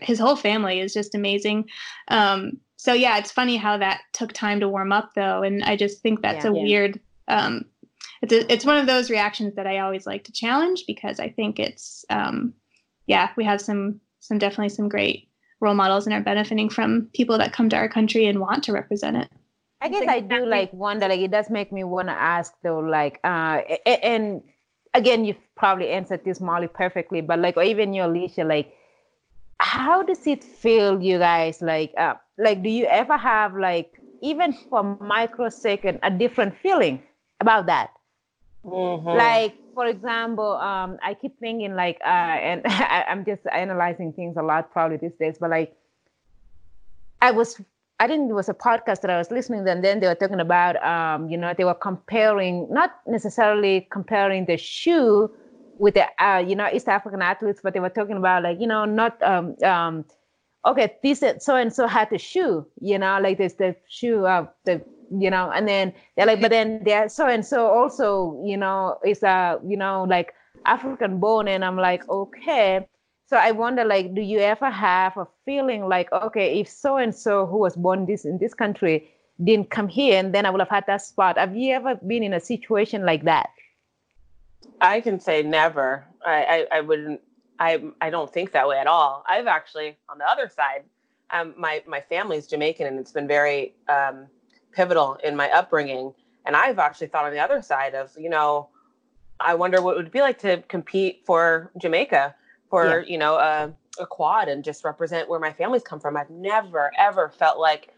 his 0.00 0.18
whole 0.18 0.36
family 0.36 0.80
is 0.80 0.92
just 0.92 1.14
amazing. 1.14 1.68
Um 2.08 2.58
so 2.76 2.92
yeah 2.92 3.18
it's 3.18 3.30
funny 3.30 3.56
how 3.56 3.76
that 3.78 4.00
took 4.12 4.32
time 4.32 4.58
to 4.60 4.68
warm 4.68 4.90
up 4.92 5.12
though 5.14 5.42
and 5.42 5.62
i 5.62 5.76
just 5.76 6.02
think 6.02 6.20
that's 6.20 6.44
yeah, 6.44 6.50
a 6.50 6.54
yeah. 6.54 6.62
weird 6.62 7.00
um 7.28 7.64
it's 8.22 8.32
a, 8.32 8.52
it's 8.52 8.64
one 8.64 8.78
of 8.78 8.86
those 8.86 9.10
reactions 9.10 9.54
that 9.56 9.66
I 9.66 9.78
always 9.80 10.06
like 10.06 10.24
to 10.24 10.32
challenge 10.32 10.84
because 10.86 11.20
I 11.20 11.28
think 11.28 11.58
it's 11.58 12.04
um, 12.08 12.54
yeah 13.06 13.30
we 13.36 13.44
have 13.44 13.60
some 13.60 14.00
some 14.20 14.38
definitely 14.38 14.68
some 14.70 14.88
great 14.88 15.28
role 15.60 15.74
models 15.74 16.06
and 16.06 16.14
are 16.14 16.20
benefiting 16.20 16.70
from 16.70 17.08
people 17.14 17.38
that 17.38 17.52
come 17.52 17.68
to 17.68 17.76
our 17.76 17.88
country 17.88 18.26
and 18.26 18.40
want 18.40 18.64
to 18.64 18.72
represent 18.72 19.16
it. 19.16 19.28
I 19.80 19.88
guess 19.88 20.04
I 20.08 20.20
do 20.20 20.46
like 20.46 20.72
wonder 20.72 21.08
like 21.08 21.20
it 21.20 21.32
does 21.32 21.50
make 21.50 21.72
me 21.72 21.82
want 21.82 22.06
to 22.06 22.14
ask 22.14 22.54
though 22.62 22.78
like 22.78 23.18
uh 23.24 23.62
and 23.84 24.42
again 24.94 25.24
you've 25.24 25.42
probably 25.56 25.88
answered 25.88 26.24
this 26.24 26.40
Molly 26.40 26.68
perfectly 26.68 27.20
but 27.20 27.40
like 27.40 27.56
or 27.56 27.64
even 27.64 27.92
your 27.92 28.06
Alysia 28.06 28.46
like 28.46 28.72
how 29.58 30.04
does 30.04 30.24
it 30.28 30.44
feel 30.44 31.02
you 31.02 31.18
guys 31.18 31.60
like 31.60 31.92
uh 31.98 32.14
like 32.38 32.62
do 32.62 32.68
you 32.68 32.86
ever 32.86 33.16
have 33.16 33.56
like 33.56 33.98
even 34.22 34.52
for 34.52 34.96
microsecond 35.00 35.98
a 36.04 36.10
different 36.10 36.56
feeling 36.62 37.02
about 37.40 37.66
that 37.66 37.90
Mm-hmm. 38.64 39.08
Like 39.08 39.56
for 39.74 39.86
example, 39.86 40.52
um, 40.54 40.98
I 41.02 41.14
keep 41.14 41.38
thinking 41.38 41.74
like, 41.74 42.00
uh, 42.04 42.08
and 42.08 42.62
I, 42.66 43.04
am 43.08 43.24
just 43.24 43.42
analyzing 43.52 44.12
things 44.12 44.36
a 44.36 44.42
lot 44.42 44.72
probably 44.72 44.96
these 44.96 45.14
days, 45.18 45.36
but 45.38 45.50
like, 45.50 45.76
I 47.20 47.30
was, 47.30 47.60
I 48.00 48.06
think 48.06 48.30
it 48.30 48.34
was 48.34 48.48
a 48.48 48.54
podcast 48.54 49.00
that 49.02 49.10
I 49.10 49.18
was 49.18 49.30
listening 49.30 49.64
to, 49.64 49.70
and 49.70 49.84
then 49.84 50.00
they 50.00 50.06
were 50.06 50.14
talking 50.14 50.40
about, 50.40 50.82
um, 50.84 51.28
you 51.28 51.36
know, 51.36 51.54
they 51.56 51.64
were 51.64 51.74
comparing, 51.74 52.66
not 52.70 53.00
necessarily 53.06 53.86
comparing 53.90 54.46
the 54.46 54.56
shoe 54.56 55.30
with 55.78 55.94
the, 55.94 56.06
uh, 56.22 56.38
you 56.38 56.56
know, 56.56 56.68
East 56.72 56.88
African 56.88 57.22
athletes, 57.22 57.60
but 57.62 57.74
they 57.74 57.80
were 57.80 57.90
talking 57.90 58.16
about 58.16 58.42
like, 58.42 58.60
you 58.60 58.66
know, 58.66 58.84
not, 58.84 59.22
um, 59.22 59.56
um, 59.62 60.04
okay, 60.66 60.96
this 61.02 61.22
so 61.38 61.56
and 61.56 61.72
so 61.72 61.86
had 61.86 62.10
the 62.10 62.18
shoe, 62.18 62.66
you 62.80 62.98
know, 62.98 63.18
like 63.20 63.38
there's 63.38 63.54
the 63.54 63.74
shoe 63.88 64.26
of 64.26 64.48
the 64.64 64.82
you 65.18 65.30
know, 65.30 65.50
and 65.50 65.68
then 65.68 65.92
they're 66.16 66.26
like, 66.26 66.40
but 66.40 66.50
then 66.50 66.82
they're 66.84 67.08
so 67.08 67.26
and 67.26 67.44
so 67.44 67.66
also, 67.66 68.42
you 68.44 68.56
know, 68.56 68.98
is 69.04 69.22
a, 69.22 69.60
you 69.66 69.76
know, 69.76 70.04
like 70.08 70.34
African 70.64 71.18
born. 71.18 71.48
And 71.48 71.64
I'm 71.64 71.76
like, 71.76 72.08
okay. 72.08 72.86
So 73.26 73.36
I 73.36 73.50
wonder, 73.50 73.84
like, 73.84 74.14
do 74.14 74.20
you 74.20 74.40
ever 74.40 74.70
have 74.70 75.16
a 75.16 75.26
feeling 75.44 75.88
like, 75.88 76.12
okay, 76.12 76.60
if 76.60 76.68
so 76.68 76.96
and 76.96 77.14
so 77.14 77.46
who 77.46 77.58
was 77.58 77.76
born 77.76 78.06
this 78.06 78.24
in 78.24 78.38
this 78.38 78.54
country 78.54 79.10
didn't 79.42 79.70
come 79.70 79.88
here, 79.88 80.18
and 80.18 80.34
then 80.34 80.46
I 80.46 80.50
would 80.50 80.60
have 80.60 80.68
had 80.68 80.84
that 80.86 81.02
spot. 81.02 81.38
Have 81.38 81.56
you 81.56 81.74
ever 81.74 81.94
been 82.06 82.22
in 82.22 82.34
a 82.34 82.40
situation 82.40 83.04
like 83.04 83.24
that? 83.24 83.50
I 84.80 85.00
can 85.00 85.18
say 85.18 85.42
never. 85.42 86.04
I, 86.24 86.66
I, 86.72 86.78
I 86.78 86.80
wouldn't. 86.80 87.20
I 87.58 87.82
I 88.00 88.10
don't 88.10 88.32
think 88.32 88.52
that 88.52 88.68
way 88.68 88.78
at 88.78 88.86
all. 88.86 89.24
I've 89.28 89.46
actually 89.46 89.96
on 90.08 90.18
the 90.18 90.28
other 90.28 90.48
side. 90.48 90.84
Um, 91.30 91.54
my 91.56 91.82
my 91.86 92.00
family's 92.00 92.46
Jamaican, 92.46 92.86
and 92.86 92.98
it's 92.98 93.12
been 93.12 93.26
very 93.26 93.74
um, 93.88 94.26
pivotal 94.72 95.18
in 95.22 95.36
my 95.36 95.50
upbringing. 95.50 96.12
And 96.44 96.56
I've 96.56 96.78
actually 96.78 97.06
thought 97.08 97.24
on 97.24 97.32
the 97.32 97.38
other 97.38 97.62
side 97.62 97.94
of, 97.94 98.10
you 98.18 98.28
know, 98.28 98.68
I 99.38 99.54
wonder 99.54 99.80
what 99.80 99.94
it 99.94 99.96
would 99.98 100.12
be 100.12 100.20
like 100.20 100.38
to 100.40 100.62
compete 100.68 101.22
for 101.24 101.70
Jamaica 101.78 102.34
for, 102.68 103.00
yeah. 103.00 103.06
you 103.06 103.18
know, 103.18 103.34
a, 103.36 103.72
a 104.00 104.06
quad 104.06 104.48
and 104.48 104.64
just 104.64 104.84
represent 104.84 105.28
where 105.28 105.40
my 105.40 105.52
family's 105.52 105.82
come 105.82 106.00
from. 106.00 106.16
I've 106.16 106.30
never, 106.30 106.90
ever 106.98 107.28
felt 107.28 107.58
like, 107.58 107.94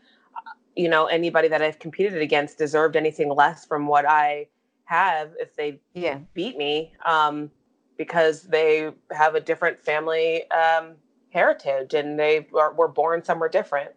you 0.76 0.88
know, 0.88 1.06
anybody 1.06 1.48
that 1.48 1.62
I've 1.62 1.78
competed 1.78 2.20
against 2.20 2.58
deserved 2.58 2.96
anything 2.96 3.28
less 3.28 3.64
from 3.64 3.86
what 3.86 4.04
I 4.04 4.48
have 4.84 5.32
if 5.38 5.54
they 5.56 5.80
yeah. 5.94 6.18
beat 6.34 6.56
me 6.56 6.92
um, 7.04 7.50
because 7.96 8.42
they 8.42 8.90
have 9.12 9.34
a 9.34 9.40
different 9.40 9.78
family 9.80 10.50
um, 10.50 10.94
heritage 11.30 11.94
and 11.94 12.18
they 12.18 12.46
are, 12.54 12.72
were 12.74 12.88
born 12.88 13.24
somewhere 13.24 13.48
different. 13.48 13.90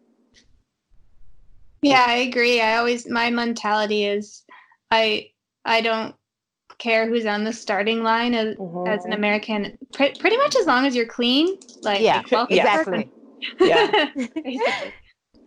Yeah, 1.90 2.06
I 2.08 2.16
agree. 2.16 2.62
I 2.62 2.78
always 2.78 3.10
my 3.10 3.30
mentality 3.30 4.06
is 4.06 4.44
I 4.92 5.30
I 5.66 5.82
don't 5.82 6.16
care 6.78 7.08
who's 7.08 7.26
on 7.26 7.44
the 7.44 7.54
starting 7.54 8.04
line 8.04 8.34
as, 8.34 8.56
mm-hmm. 8.56 8.88
as 8.88 9.06
an 9.06 9.14
American. 9.14 9.78
Pre- 9.94 10.16
pretty 10.20 10.38
much 10.38 10.56
as 10.58 10.66
long 10.66 10.86
as 10.86 10.96
you're 10.96 11.06
clean, 11.08 11.58
like 11.84 12.02
yeah, 12.02 12.22
exactly. 12.50 13.12
Yeah, 13.60 14.06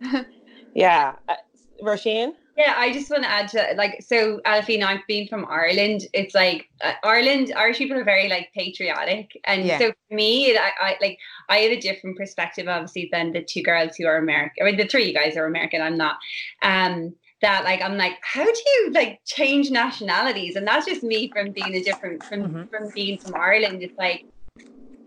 yeah. 0.73 1.15
Uh, 1.27 1.35
Roisin? 1.83 2.33
Yeah, 2.57 2.75
I 2.77 2.91
just 2.91 3.09
want 3.09 3.23
to 3.23 3.29
add 3.29 3.47
to 3.49 3.73
like 3.77 4.01
so, 4.01 4.41
Alfie. 4.45 4.81
I've 4.83 5.07
been 5.07 5.27
from 5.27 5.45
Ireland. 5.45 6.01
It's 6.13 6.35
like 6.35 6.69
uh, 6.81 6.93
Ireland. 7.03 7.53
Irish 7.55 7.77
people 7.77 7.97
are 7.97 8.03
very 8.03 8.27
like 8.27 8.49
patriotic, 8.53 9.39
and 9.45 9.65
yeah. 9.65 9.79
so 9.79 9.87
for 9.91 10.15
me, 10.15 10.57
I, 10.57 10.71
I 10.79 10.97
like 11.01 11.17
I 11.49 11.59
have 11.59 11.71
a 11.71 11.79
different 11.79 12.17
perspective, 12.17 12.67
obviously, 12.67 13.09
than 13.11 13.31
the 13.31 13.41
two 13.41 13.63
girls 13.63 13.95
who 13.95 14.05
are 14.05 14.17
American. 14.17 14.61
I 14.61 14.65
mean, 14.65 14.77
the 14.77 14.87
three 14.87 15.05
you 15.05 15.13
guys 15.13 15.37
are 15.37 15.45
American. 15.45 15.81
I'm 15.81 15.97
not. 15.97 16.17
Um, 16.61 17.15
that 17.41 17.63
like 17.63 17.81
I'm 17.81 17.97
like, 17.97 18.17
how 18.21 18.43
do 18.43 18.51
you 18.51 18.91
like 18.91 19.21
change 19.25 19.71
nationalities? 19.71 20.55
And 20.55 20.67
that's 20.67 20.85
just 20.85 21.03
me 21.03 21.31
from 21.31 21.51
being 21.51 21.73
a 21.75 21.81
different 21.81 22.23
from 22.23 22.43
mm-hmm. 22.43 22.63
from 22.65 22.89
being 22.93 23.17
from 23.17 23.33
Ireland. 23.35 23.81
It's 23.81 23.97
like 23.97 24.25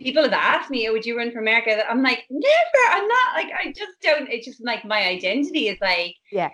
people 0.00 0.22
have 0.22 0.32
asked 0.32 0.70
me, 0.70 0.88
oh, 0.88 0.92
would 0.92 1.06
you 1.06 1.16
run 1.16 1.30
for 1.30 1.38
America? 1.38 1.88
I'm 1.88 2.02
like, 2.02 2.24
never. 2.30 2.84
I'm 2.90 3.06
not 3.06 3.34
like 3.34 3.48
I 3.52 3.72
just 3.72 4.00
don't. 4.00 4.30
It's 4.30 4.46
just 4.46 4.64
like 4.64 4.84
my 4.84 5.06
identity 5.06 5.68
is 5.68 5.78
like 5.80 6.16
yeah 6.32 6.48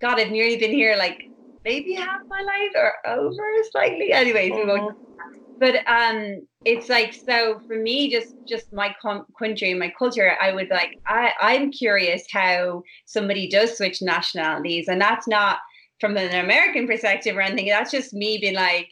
God, 0.00 0.20
I've 0.20 0.30
nearly 0.30 0.56
been 0.56 0.72
here 0.72 0.96
like 0.96 1.30
maybe 1.64 1.94
half 1.94 2.20
my 2.28 2.42
life 2.42 2.72
or 2.74 2.92
over 3.06 3.42
slightly. 3.70 4.12
Anyways, 4.12 4.52
mm-hmm. 4.52 5.58
but 5.58 5.76
um, 5.86 6.46
it's 6.64 6.88
like 6.88 7.14
so 7.14 7.60
for 7.66 7.76
me, 7.76 8.10
just 8.10 8.34
just 8.46 8.72
my 8.72 8.94
com- 9.00 9.26
country, 9.38 9.72
my 9.74 9.92
culture. 9.98 10.36
I 10.40 10.52
would 10.52 10.68
like 10.70 10.98
I 11.06 11.32
I'm 11.40 11.70
curious 11.70 12.24
how 12.30 12.82
somebody 13.06 13.48
does 13.48 13.76
switch 13.76 14.02
nationalities, 14.02 14.88
and 14.88 15.00
that's 15.00 15.26
not 15.26 15.58
from 16.00 16.16
an 16.16 16.44
American 16.44 16.86
perspective 16.86 17.36
or 17.36 17.40
anything. 17.40 17.68
That's 17.68 17.90
just 17.90 18.12
me 18.12 18.38
being 18.38 18.54
like. 18.54 18.88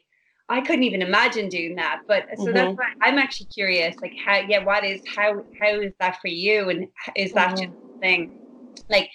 I 0.48 0.60
couldn't 0.60 0.82
even 0.82 1.00
imagine 1.00 1.48
doing 1.48 1.76
that. 1.76 2.02
But 2.06 2.24
so 2.36 2.44
mm-hmm. 2.44 2.52
that's 2.52 2.76
why 2.76 2.92
I'm 3.00 3.16
actually 3.16 3.46
curious, 3.46 3.96
like 4.02 4.12
how, 4.22 4.38
yeah, 4.38 4.62
what 4.62 4.84
is 4.84 5.00
how 5.06 5.42
how 5.58 5.80
is 5.80 5.94
that 5.98 6.20
for 6.20 6.28
you, 6.28 6.68
and 6.68 6.88
is 7.16 7.32
that 7.32 7.54
mm-hmm. 7.54 7.72
just 7.72 7.96
a 7.96 7.98
thing? 8.00 8.38
Like 8.90 9.08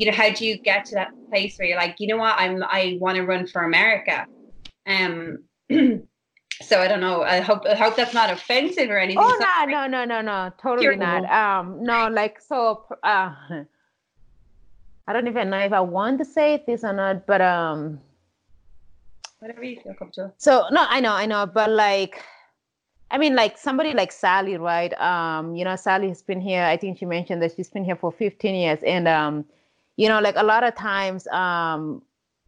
you 0.00 0.06
know, 0.06 0.16
how 0.16 0.30
do 0.30 0.46
you 0.46 0.58
get 0.58 0.86
to 0.86 0.94
that 0.94 1.08
place 1.28 1.58
where 1.58 1.68
you're 1.68 1.76
like, 1.76 1.96
you 1.98 2.06
know 2.06 2.16
what, 2.16 2.34
I'm 2.38 2.64
I 2.64 2.96
want 3.00 3.16
to 3.16 3.22
run 3.22 3.46
for 3.46 3.62
America. 3.62 4.26
Um 4.86 5.44
so 5.70 6.80
I 6.80 6.88
don't 6.88 7.00
know. 7.00 7.22
I 7.22 7.40
hope 7.40 7.66
I 7.66 7.74
hope 7.74 7.96
that's 7.96 8.14
not 8.14 8.30
offensive 8.30 8.88
or 8.88 8.98
anything. 8.98 9.22
Oh 9.22 9.66
no, 9.66 9.66
no, 9.66 9.86
no, 9.86 10.04
no, 10.06 10.22
no, 10.22 10.52
totally 10.60 10.96
not. 10.96 11.30
Um 11.30 11.84
no, 11.84 12.08
like 12.08 12.40
so 12.40 12.86
uh 13.02 13.34
I 15.06 15.12
don't 15.12 15.28
even 15.28 15.50
know 15.50 15.58
if 15.58 15.72
I 15.74 15.80
want 15.80 16.18
to 16.20 16.24
say 16.24 16.64
this 16.66 16.82
or 16.82 16.94
not, 16.94 17.26
but 17.26 17.42
um 17.42 18.00
whatever 19.40 19.62
you 19.62 19.82
feel 19.82 19.92
comfortable. 19.98 20.32
So 20.38 20.64
no, 20.70 20.86
I 20.88 21.00
know, 21.00 21.12
I 21.12 21.26
know, 21.26 21.44
but 21.44 21.68
like 21.68 22.24
I 23.10 23.18
mean, 23.18 23.34
like 23.34 23.58
somebody 23.58 23.92
like 23.92 24.12
Sally, 24.12 24.56
right? 24.56 24.98
Um, 24.98 25.56
you 25.56 25.64
know, 25.64 25.76
Sally 25.76 26.08
has 26.08 26.22
been 26.22 26.40
here. 26.40 26.62
I 26.62 26.78
think 26.78 26.96
she 26.96 27.04
mentioned 27.04 27.42
that 27.42 27.52
she's 27.54 27.68
been 27.68 27.84
here 27.84 27.96
for 27.96 28.12
15 28.12 28.54
years, 28.54 28.78
and 28.86 29.08
um, 29.08 29.44
you 30.00 30.08
know, 30.10 30.20
like 30.26 30.36
a 30.36 30.46
lot 30.52 30.62
of 30.68 30.74
times, 30.74 31.26
um, 31.28 32.02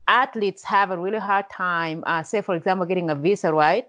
athletes 0.08 0.62
have 0.64 0.88
a 0.90 0.98
really 1.04 1.22
hard 1.30 1.46
time, 1.50 2.02
uh, 2.06 2.22
say, 2.22 2.40
for 2.40 2.54
example, 2.54 2.86
getting 2.86 3.10
a 3.10 3.14
visa, 3.14 3.52
right? 3.52 3.86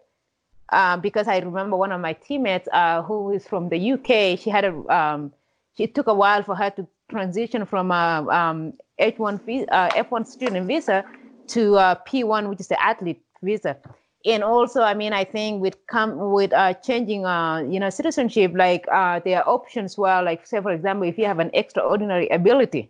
uh, 0.73 0.97
because 0.97 1.27
I 1.27 1.39
remember 1.39 1.77
one 1.77 1.91
of 1.91 2.01
my 2.01 2.13
teammates 2.13 2.67
uh, 2.73 3.01
who 3.03 3.31
is 3.31 3.47
from 3.47 3.69
the 3.69 3.93
UK. 3.93 4.39
She 4.39 4.49
had 4.49 4.65
a 4.65 4.73
um, 4.93 5.31
it 5.77 5.95
took 5.95 6.07
a 6.07 6.13
while 6.13 6.43
for 6.43 6.55
her 6.55 6.69
to 6.71 6.87
transition 7.09 7.65
from 7.65 7.91
a 7.91 8.25
um, 8.29 8.73
H1 8.99 9.67
uh, 9.71 9.89
F1 9.89 10.27
student 10.27 10.67
visa 10.67 11.03
to 11.47 11.75
uh, 11.77 11.95
P1, 12.07 12.49
which 12.49 12.59
is 12.59 12.67
the 12.67 12.81
athlete 12.81 13.21
visa. 13.41 13.77
And 14.25 14.43
also, 14.43 14.81
I 14.81 14.93
mean, 14.93 15.11
I 15.11 15.25
think 15.25 15.61
with 15.61 15.75
come 15.87 16.31
with 16.31 16.53
uh, 16.53 16.73
changing, 16.75 17.25
uh, 17.25 17.57
you 17.69 17.79
know, 17.79 17.89
citizenship, 17.89 18.53
like 18.55 18.85
uh, 18.91 19.19
there 19.25 19.43
are 19.43 19.49
options 19.49 19.97
where, 19.97 20.23
like, 20.23 20.47
say, 20.47 20.61
for 20.61 20.71
example, 20.71 21.07
if 21.07 21.17
you 21.17 21.25
have 21.25 21.39
an 21.39 21.51
extraordinary 21.53 22.29
ability, 22.29 22.89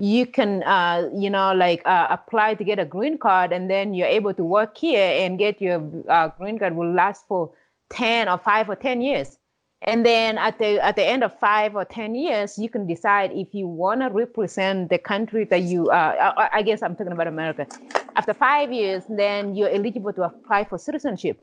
you 0.00 0.24
can, 0.24 0.62
uh, 0.62 1.10
you 1.14 1.28
know, 1.28 1.52
like 1.52 1.82
uh, 1.84 2.06
apply 2.08 2.54
to 2.54 2.64
get 2.64 2.78
a 2.78 2.86
green 2.86 3.18
card, 3.18 3.52
and 3.52 3.70
then 3.70 3.92
you're 3.92 4.08
able 4.08 4.32
to 4.34 4.42
work 4.42 4.76
here 4.76 5.12
and 5.22 5.38
get 5.38 5.60
your 5.60 5.82
uh, 6.08 6.28
green 6.38 6.58
card 6.58 6.74
will 6.74 6.90
last 6.90 7.26
for 7.28 7.52
ten 7.90 8.28
or 8.28 8.38
five 8.38 8.68
or 8.68 8.76
ten 8.76 9.02
years. 9.02 9.36
And 9.82 10.04
then 10.04 10.36
at 10.36 10.58
the 10.58 10.82
at 10.82 10.96
the 10.96 11.04
end 11.04 11.22
of 11.22 11.38
five 11.38 11.74
or 11.74 11.84
ten 11.84 12.14
years 12.14 12.58
you 12.58 12.68
can 12.68 12.86
decide 12.86 13.32
if 13.32 13.54
you 13.54 13.66
want 13.66 14.02
to 14.02 14.08
represent 14.08 14.90
the 14.90 14.98
country 14.98 15.44
that 15.44 15.62
you 15.62 15.88
uh, 15.88 16.34
I, 16.36 16.58
I, 16.58 16.62
guess 16.62 16.82
i'm 16.82 16.94
talking 16.94 17.12
about 17.12 17.28
america. 17.28 17.66
After 18.14 18.34
five 18.34 18.70
years 18.70 19.04
then 19.08 19.54
you're 19.54 19.70
eligible 19.70 20.12
to 20.12 20.24
apply 20.24 20.64
for 20.64 20.76
citizenship. 20.76 21.42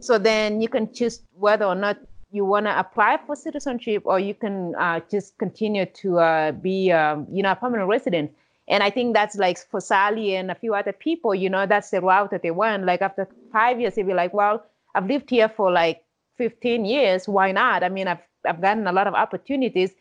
So 0.00 0.18
then 0.18 0.60
you 0.60 0.68
can 0.68 0.92
choose 0.92 1.22
whether 1.32 1.64
or 1.64 1.74
not 1.74 1.96
you 2.32 2.44
want 2.44 2.66
to 2.66 2.78
apply 2.78 3.18
for 3.26 3.36
citizenship 3.36 4.02
or 4.04 4.18
you 4.18 4.34
can 4.34 4.74
uh, 4.76 5.00
just 5.10 5.36
continue 5.38 5.86
to 5.86 6.18
uh, 6.18 6.52
be 6.52 6.90
um, 6.90 7.26
you 7.30 7.42
know 7.42 7.52
a 7.52 7.56
permanent 7.56 7.88
resident 7.88 8.30
and 8.68 8.82
i 8.82 8.90
think 8.90 9.14
that's 9.14 9.36
like 9.36 9.58
for 9.58 9.80
sally 9.80 10.36
and 10.36 10.50
a 10.50 10.54
few 10.54 10.74
other 10.74 10.92
people 10.92 11.34
you 11.34 11.50
know 11.50 11.66
that's 11.66 11.90
the 11.90 12.00
route 12.00 12.30
that 12.30 12.42
they 12.42 12.50
went 12.50 12.84
like 12.84 13.02
after 13.02 13.28
five 13.52 13.80
years 13.80 13.94
they'd 13.94 14.06
be 14.06 14.14
like 14.14 14.32
well 14.32 14.64
i've 14.94 15.06
lived 15.06 15.28
here 15.28 15.48
for 15.48 15.70
like 15.70 16.04
15 16.36 16.84
years, 16.84 17.28
why 17.28 17.52
not? 17.52 17.82
I 17.82 17.88
mean, 17.88 18.08
I've, 18.08 18.24
I've 18.44 18.60
gotten 18.60 18.86
a 18.86 18.92
lot 18.92 19.06
of 19.06 19.14
opportunities. 19.14 19.92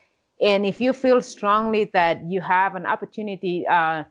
And 0.42 0.66
if 0.66 0.82
you 0.82 0.94
feel 0.94 1.22
strongly 1.22 1.86
that 1.94 2.24
you 2.26 2.42
have 2.42 2.76
an 2.76 2.86
opportunity 2.86 3.68
uh, 3.68 4.04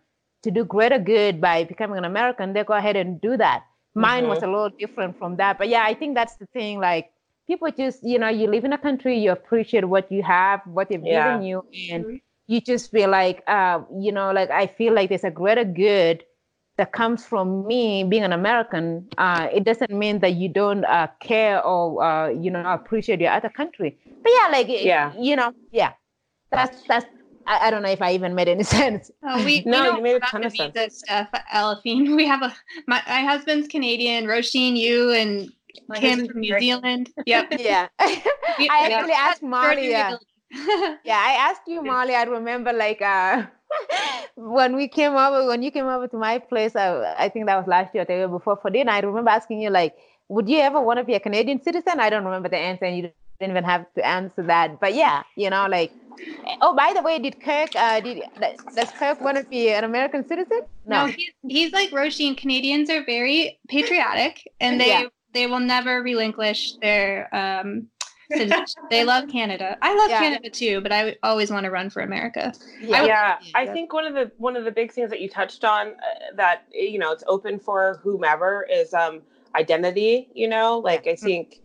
to 0.43 0.51
do 0.51 0.65
greater 0.65 0.99
good 0.99 1.41
by 1.41 1.65
becoming 1.65 1.99
an 1.99 2.05
American, 2.05 2.53
then 2.53 2.65
go 2.65 2.75
ahead 2.75 2.97
and 2.97 3.21
do 3.21 3.37
that. 3.37 3.65
Mine 3.95 4.23
mm-hmm. 4.23 4.31
was 4.31 4.43
a 4.43 4.47
little 4.47 4.71
different 4.71 5.19
from 5.19 5.37
that. 5.37 5.59
But 5.59 5.69
yeah, 5.69 5.83
I 5.85 5.95
think 5.95 6.15
that's 6.15 6.37
the 6.37 6.47
thing. 6.47 6.79
Like, 6.79 7.11
people 7.51 7.69
just, 7.73 7.99
you 8.05 8.19
know, 8.19 8.29
you 8.29 8.47
live 8.47 8.65
in 8.65 8.73
a 8.73 8.79
country, 8.79 9.19
you 9.19 9.33
appreciate 9.33 9.85
what 9.85 10.11
you 10.13 10.23
have, 10.23 10.61
what 10.67 10.89
they've 10.89 11.03
yeah. 11.05 11.33
given 11.33 11.43
you. 11.43 11.65
And 11.91 12.05
mm-hmm. 12.05 12.17
you 12.47 12.61
just 12.61 12.93
feel 12.93 13.11
like, 13.11 13.43
uh, 13.49 13.81
you 13.99 14.13
know, 14.13 14.31
like 14.31 14.51
I 14.51 14.69
feel 14.69 14.95
like 14.95 15.09
there's 15.09 15.25
a 15.25 15.33
greater 15.33 15.65
good 15.65 16.23
that 16.77 16.93
comes 16.93 17.27
from 17.27 17.67
me 17.67 18.05
being 18.05 18.23
an 18.23 18.33
American, 18.33 19.07
uh, 19.19 19.49
it 19.53 19.65
doesn't 19.65 19.91
mean 19.91 20.21
that 20.21 20.35
you 20.35 20.49
don't 20.49 20.85
uh, 20.85 21.09
care 21.21 21.63
or 21.63 22.03
uh, 22.03 22.29
you 22.31 22.51
know 22.51 22.63
appreciate 22.73 23.21
your 23.21 23.33
other 23.33 23.51
country. 23.51 23.99
But 24.23 24.33
yeah, 24.37 24.49
like 24.51 24.67
yeah, 24.69 25.13
you 25.19 25.37
know, 25.37 25.53
yeah, 25.73 25.93
that's 26.51 26.83
that's. 26.85 27.05
I, 27.47 27.67
I 27.67 27.71
don't 27.71 27.83
know 27.83 27.91
if 27.91 28.01
I 28.01 28.13
even 28.15 28.35
made 28.35 28.49
any 28.49 28.63
sense. 28.79 29.11
Oh, 29.23 29.45
we, 29.45 29.63
no, 29.67 29.91
we 29.91 29.97
you 29.97 30.03
made 30.03 30.17
a 30.17 30.21
ton 30.21 30.45
of 30.45 30.57
sense. 30.57 31.01
Stuff, 31.01 31.29
Aliphine. 31.53 32.17
We 32.21 32.27
have 32.27 32.43
a 32.43 32.55
my, 32.87 33.03
my 33.07 33.23
husband's 33.31 33.69
Canadian, 33.69 34.25
Roisin, 34.25 34.75
you 34.75 35.11
and 35.11 35.53
my 35.89 35.99
Kim 35.99 36.27
from 36.27 36.41
New 36.41 36.59
Zealand. 36.59 37.11
Yep. 37.27 37.55
yeah. 37.59 37.89
I 37.99 38.91
actually 38.91 39.13
asked 39.13 39.43
Molly. 39.43 39.91
yeah, 39.91 41.23
I 41.31 41.37
asked 41.39 41.63
you, 41.67 41.83
Molly. 41.83 42.15
I 42.15 42.25
remember 42.25 42.73
like 42.73 43.01
uh 43.03 43.47
when 44.37 44.77
we 44.77 44.89
came 44.89 45.15
over, 45.15 45.47
when 45.47 45.63
you 45.63 45.71
came 45.71 45.87
over 45.87 46.09
to 46.09 46.17
my 46.17 46.39
place, 46.39 46.75
I, 46.75 47.15
I 47.19 47.29
think 47.29 47.47
that 47.47 47.57
was 47.57 47.67
last 47.67 47.95
year 47.95 48.03
or 48.03 48.07
the 48.07 48.15
year 48.15 48.29
before 48.29 48.57
for 48.57 48.71
dinner. 48.71 48.91
I 48.91 49.01
remember 49.01 49.31
asking 49.31 49.61
you 49.61 49.71
like, 49.71 49.97
would 50.29 50.49
you 50.49 50.59
ever 50.59 50.81
want 50.81 50.99
to 50.99 51.05
be 51.05 51.15
a 51.15 51.21
Canadian 51.21 51.63
citizen? 51.63 52.01
I 52.01 52.11
don't 52.11 52.25
remember 52.25 52.49
the 52.49 52.57
answer, 52.57 52.85
and 52.85 52.97
you 52.97 53.03
didn't 53.03 53.53
even 53.53 53.65
have 53.65 53.87
to 53.95 54.07
answer 54.07 54.43
that. 54.43 54.81
But 54.81 54.95
yeah, 54.95 55.23
you 55.37 55.51
know, 55.51 55.67
like, 55.69 55.93
oh, 56.61 56.75
by 56.75 56.93
the 56.95 57.03
way, 57.03 57.19
did 57.19 57.41
Kirk, 57.41 57.75
uh, 57.75 58.01
did 58.01 58.23
does 58.75 58.91
Kirk 58.93 59.21
want 59.21 59.39
to 59.39 59.45
be 59.45 59.71
an 59.71 59.85
American 59.85 60.27
citizen? 60.27 60.63
No, 60.87 61.07
no 61.07 61.13
he's, 61.13 61.31
he's 61.49 61.73
like 61.73 61.91
Roisin. 61.91 62.37
Canadians 62.37 62.91
are 62.91 63.05
very 63.05 63.59
patriotic, 63.69 64.49
and 64.61 64.81
they 64.81 64.89
yeah. 64.89 65.09
They 65.33 65.47
will 65.47 65.61
never 65.61 66.03
relinquish 66.03 66.75
their 66.81 67.29
um 67.35 67.89
they 68.91 69.05
love 69.05 69.29
Canada. 69.29 69.77
I 69.83 69.97
love 69.97 70.11
yeah. 70.11 70.21
Canada 70.21 70.51
too, 70.51 70.81
but 70.81 70.93
I 70.93 71.17
always 71.25 71.51
want 71.51 71.65
to 71.65 71.71
run 71.71 71.91
for 71.91 72.01
America. 72.01 72.53
Yeah, 72.81 73.03
I, 73.03 73.07
yeah. 73.07 73.39
I 73.57 73.67
think 73.67 73.93
one 73.93 74.07
of 74.07 74.15
the 74.15 74.31
one 74.39 74.57
of 74.57 74.65
the 74.65 74.71
big 74.71 74.93
things 74.93 75.11
that 75.11 75.21
you 75.21 75.29
touched 75.29 75.65
on 75.65 75.89
uh, 75.89 76.37
that 76.37 76.63
you 76.73 76.99
know 76.99 77.11
it's 77.11 77.25
open 77.27 77.59
for 77.59 77.99
whomever 78.03 78.67
is 78.71 78.95
um 78.95 79.23
identity. 79.57 80.29
You 80.33 80.49
know, 80.49 80.79
like 80.79 81.09
I 81.09 81.17
think 81.17 81.61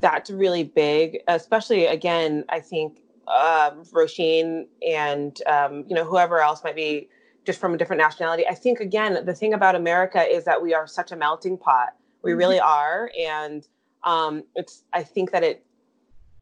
that's 0.00 0.30
really 0.30 0.64
big, 0.64 1.18
especially 1.28 1.86
again. 1.86 2.44
I 2.48 2.60
think 2.60 3.00
um, 3.26 3.84
Roisin 3.92 4.66
and 4.86 5.40
um, 5.46 5.84
you 5.88 5.94
know 5.94 6.04
whoever 6.04 6.40
else 6.40 6.64
might 6.64 6.76
be 6.76 7.08
just 7.44 7.60
from 7.60 7.74
a 7.74 7.76
different 7.76 8.00
nationality. 8.00 8.46
I 8.46 8.54
think 8.54 8.80
again 8.80 9.24
the 9.24 9.34
thing 9.34 9.52
about 9.52 9.74
America 9.74 10.22
is 10.22 10.44
that 10.44 10.62
we 10.62 10.74
are 10.74 10.86
such 10.86 11.12
a 11.12 11.16
melting 11.16 11.58
pot. 11.58 11.94
We 12.22 12.30
mm-hmm. 12.30 12.38
really 12.38 12.60
are, 12.60 13.10
and 13.18 13.66
um, 14.04 14.44
it's. 14.54 14.84
I 14.92 15.02
think 15.02 15.30
that 15.32 15.42
it 15.42 15.64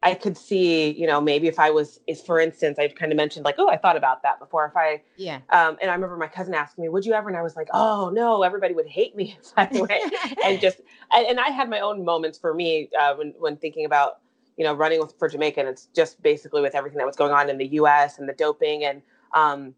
I 0.03 0.13
could 0.13 0.37
see, 0.37 0.91
you 0.91 1.07
know, 1.07 1.19
maybe 1.19 1.47
if 1.47 1.59
I 1.59 1.71
was, 1.71 1.99
is 2.05 2.21
for 2.21 2.39
instance, 2.39 2.77
I've 2.77 2.93
kind 2.93 3.11
of 3.11 3.15
mentioned 3.15 3.45
like, 3.45 3.55
oh, 3.57 3.67
I 3.67 3.77
thought 3.77 3.97
about 3.97 4.21
that 4.23 4.39
before. 4.39 4.65
If 4.67 4.77
I, 4.77 5.01
yeah, 5.15 5.39
um, 5.49 5.77
and 5.81 5.89
I 5.89 5.95
remember 5.95 6.17
my 6.17 6.27
cousin 6.27 6.53
asking 6.53 6.83
me, 6.83 6.89
"Would 6.89 7.05
you 7.05 7.13
ever?" 7.13 7.29
And 7.29 7.37
I 7.37 7.41
was 7.41 7.55
like, 7.55 7.67
"Oh 7.73 8.11
no, 8.13 8.43
everybody 8.43 8.73
would 8.73 8.87
hate 8.87 9.15
me 9.15 9.37
if 9.41 9.53
I 9.57 9.67
went." 9.71 10.13
and 10.45 10.61
just, 10.61 10.81
and, 11.11 11.25
and, 11.25 11.39
I 11.39 11.49
had 11.49 11.69
my 11.69 11.79
own 11.79 12.05
moments 12.05 12.37
for 12.37 12.53
me 12.53 12.89
uh, 12.99 13.15
when 13.15 13.33
when 13.39 13.57
thinking 13.57 13.85
about, 13.85 14.19
you 14.55 14.63
know, 14.63 14.73
running 14.73 14.99
with 14.99 15.15
for 15.17 15.27
Jamaica. 15.27 15.61
And 15.61 15.69
it's 15.69 15.87
just 15.95 16.21
basically 16.21 16.61
with 16.61 16.75
everything 16.75 16.99
that 16.99 17.07
was 17.07 17.15
going 17.15 17.31
on 17.31 17.49
in 17.49 17.57
the 17.57 17.67
U.S. 17.67 18.19
and 18.19 18.29
the 18.29 18.33
doping 18.33 18.83
and 18.83 19.01
um, 19.33 19.73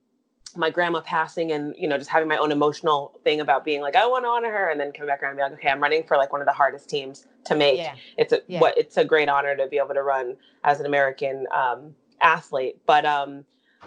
my 0.57 0.69
grandma 0.69 1.01
passing 1.01 1.51
and 1.51 1.75
you 1.77 1.87
know 1.87 1.97
just 1.97 2.09
having 2.09 2.27
my 2.27 2.37
own 2.37 2.51
emotional 2.51 3.19
thing 3.23 3.41
about 3.41 3.63
being 3.65 3.81
like 3.81 3.95
I 3.95 4.05
want 4.05 4.25
to 4.25 4.29
honor 4.29 4.51
her 4.51 4.69
and 4.69 4.79
then 4.79 4.91
coming 4.91 5.07
back 5.07 5.21
around 5.21 5.31
and 5.31 5.37
be 5.37 5.43
like 5.43 5.53
okay 5.53 5.69
I'm 5.69 5.81
running 5.81 6.03
for 6.03 6.17
like 6.17 6.31
one 6.31 6.41
of 6.41 6.47
the 6.47 6.53
hardest 6.53 6.89
teams 6.89 7.27
to 7.45 7.55
make 7.55 7.77
yeah. 7.77 7.95
it's 8.17 8.33
a 8.33 8.41
yeah. 8.47 8.59
what 8.59 8.77
it's 8.77 8.97
a 8.97 9.05
great 9.05 9.29
honor 9.29 9.55
to 9.55 9.67
be 9.67 9.77
able 9.77 9.93
to 9.93 10.03
run 10.03 10.35
as 10.63 10.79
an 10.79 10.85
American 10.85 11.45
um, 11.53 11.93
athlete 12.21 12.77
but 12.85 13.05
um, 13.05 13.45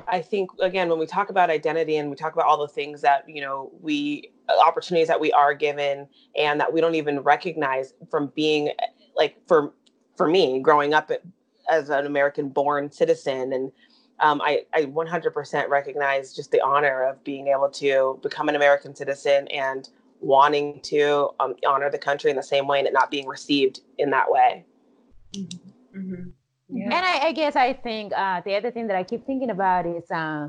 I 0.08 0.20
think 0.20 0.50
again 0.60 0.88
when 0.88 0.98
we 0.98 1.06
talk 1.06 1.30
about 1.30 1.50
identity 1.50 1.96
and 1.96 2.10
we 2.10 2.16
talk 2.16 2.32
about 2.32 2.46
all 2.46 2.58
the 2.58 2.68
things 2.68 3.00
that 3.02 3.24
you 3.28 3.40
know 3.40 3.70
we 3.80 4.30
opportunities 4.64 5.08
that 5.08 5.20
we 5.20 5.32
are 5.32 5.54
given 5.54 6.08
and 6.36 6.60
that 6.60 6.72
we 6.72 6.80
don't 6.80 6.94
even 6.94 7.20
recognize 7.20 7.94
from 8.10 8.32
being 8.34 8.70
like 9.16 9.36
for 9.46 9.72
for 10.16 10.28
me 10.28 10.60
growing 10.60 10.94
up 10.94 11.10
as 11.70 11.90
an 11.90 12.06
American 12.06 12.48
born 12.48 12.90
citizen 12.90 13.52
and 13.52 13.72
um, 14.22 14.40
I, 14.40 14.64
I 14.72 14.84
100% 14.84 15.68
recognize 15.68 16.32
just 16.32 16.52
the 16.52 16.60
honor 16.64 17.02
of 17.02 17.22
being 17.24 17.48
able 17.48 17.68
to 17.70 18.18
become 18.22 18.48
an 18.48 18.54
American 18.54 18.94
citizen 18.94 19.48
and 19.48 19.88
wanting 20.20 20.80
to 20.82 21.30
um, 21.40 21.56
honor 21.66 21.90
the 21.90 21.98
country 21.98 22.30
in 22.30 22.36
the 22.36 22.42
same 22.42 22.68
way 22.68 22.78
and 22.78 22.86
it 22.86 22.92
not 22.92 23.10
being 23.10 23.26
received 23.26 23.80
in 23.98 24.10
that 24.10 24.30
way. 24.30 24.64
Mm-hmm. 25.34 25.98
Mm-hmm. 25.98 26.76
Yeah. 26.76 26.84
And 26.84 26.94
I, 26.94 27.26
I, 27.26 27.32
guess 27.32 27.56
I 27.56 27.72
think 27.72 28.12
uh, 28.16 28.40
the 28.44 28.54
other 28.54 28.70
thing 28.70 28.86
that 28.86 28.96
I 28.96 29.02
keep 29.02 29.26
thinking 29.26 29.50
about 29.50 29.86
is 29.86 30.08
uh, 30.10 30.48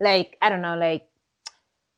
like, 0.00 0.36
I 0.42 0.48
don't 0.48 0.60
know, 0.60 0.76
like 0.76 1.06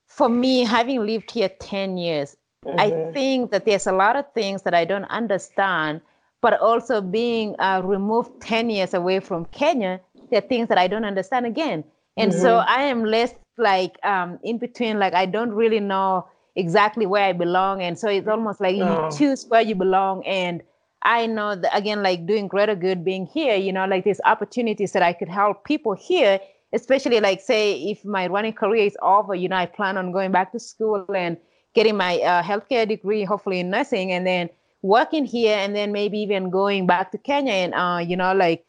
for 0.07 0.29
me, 0.29 0.65
having 0.65 1.05
lived 1.07 1.31
here 1.31 1.49
10 1.49 1.97
years, 1.97 2.37
mm-hmm. 2.67 2.79
I 2.79 3.13
think 3.13 3.51
that 3.51 3.65
there's 3.65 3.87
a 3.87 3.93
lot 3.93 4.17
of 4.17 4.31
things 4.35 4.63
that 4.63 4.75
I 4.75 4.85
don't 4.85 5.07
understand, 5.07 6.03
but 6.43 6.61
also 6.61 7.01
being 7.01 7.57
uh, 7.59 7.81
removed 7.83 8.43
10 8.43 8.69
years 8.69 8.93
away 8.93 9.21
from 9.21 9.47
Kenya 9.47 10.01
there 10.33 10.39
are 10.39 10.49
things 10.49 10.69
that 10.69 10.79
I 10.79 10.89
don't 10.89 11.05
understand 11.05 11.45
again. 11.45 11.85
And 12.17 12.33
mm-hmm. 12.33 12.41
so 12.41 12.57
I 12.57 12.85
am 12.85 13.05
less 13.05 13.35
like 13.59 13.99
um, 14.03 14.39
in 14.43 14.59
between, 14.59 14.99
like 14.99 15.13
I 15.13 15.27
don't 15.27 15.53
really 15.53 15.79
know 15.79 16.27
exactly 16.57 17.05
where 17.05 17.25
I 17.25 17.33
belong. 17.35 17.83
And 17.83 17.99
so 17.99 18.09
it's 18.09 18.27
almost 18.27 18.61
like 18.61 18.77
oh. 18.81 19.11
you 19.11 19.17
choose 19.17 19.45
where 19.47 19.61
you 19.61 19.75
belong. 19.75 20.25
And 20.27 20.63
I 21.03 21.27
know 21.27 21.55
that 21.55 21.77
again, 21.77 22.03
like 22.03 22.27
doing 22.27 22.49
greater 22.49 22.75
good 22.75 23.05
being 23.05 23.27
here, 23.27 23.57
you 23.57 23.73
know, 23.73 23.85
like 23.85 24.05
there's 24.05 24.21
opportunities 24.25 24.93
that 24.93 25.03
I 25.03 25.13
could 25.13 25.29
help 25.29 25.65
people 25.65 25.93
here, 25.93 26.41
especially 26.73 27.21
like 27.21 27.43
say 27.43 27.75
if 27.83 28.03
my 28.03 28.27
running 28.27 28.55
career 28.55 28.87
is 28.87 28.97
over, 29.03 29.35
you 29.35 29.49
know, 29.49 29.57
I 29.57 29.67
plan 29.67 29.99
on 29.99 30.13
going 30.13 30.33
back 30.33 30.53
to 30.53 30.59
school 30.59 31.05
and 31.15 31.37
getting 31.75 31.97
my 31.97 32.21
uh, 32.21 32.43
healthcare 32.43 32.89
degree, 32.89 33.25
hopefully 33.25 33.61
in 33.61 33.69
nursing, 33.69 34.13
and 34.13 34.27
then 34.27 34.49
working 34.81 35.27
here, 35.27 35.59
and 35.59 35.77
then 35.77 35.93
maybe 35.93 36.19
even 36.19 36.49
going 36.49 36.87
back 36.87 37.13
to 37.13 37.19
Kenya 37.19 37.53
and 37.53 37.75
uh, 37.75 37.99
you 37.99 38.17
know, 38.17 38.33
like 38.33 38.65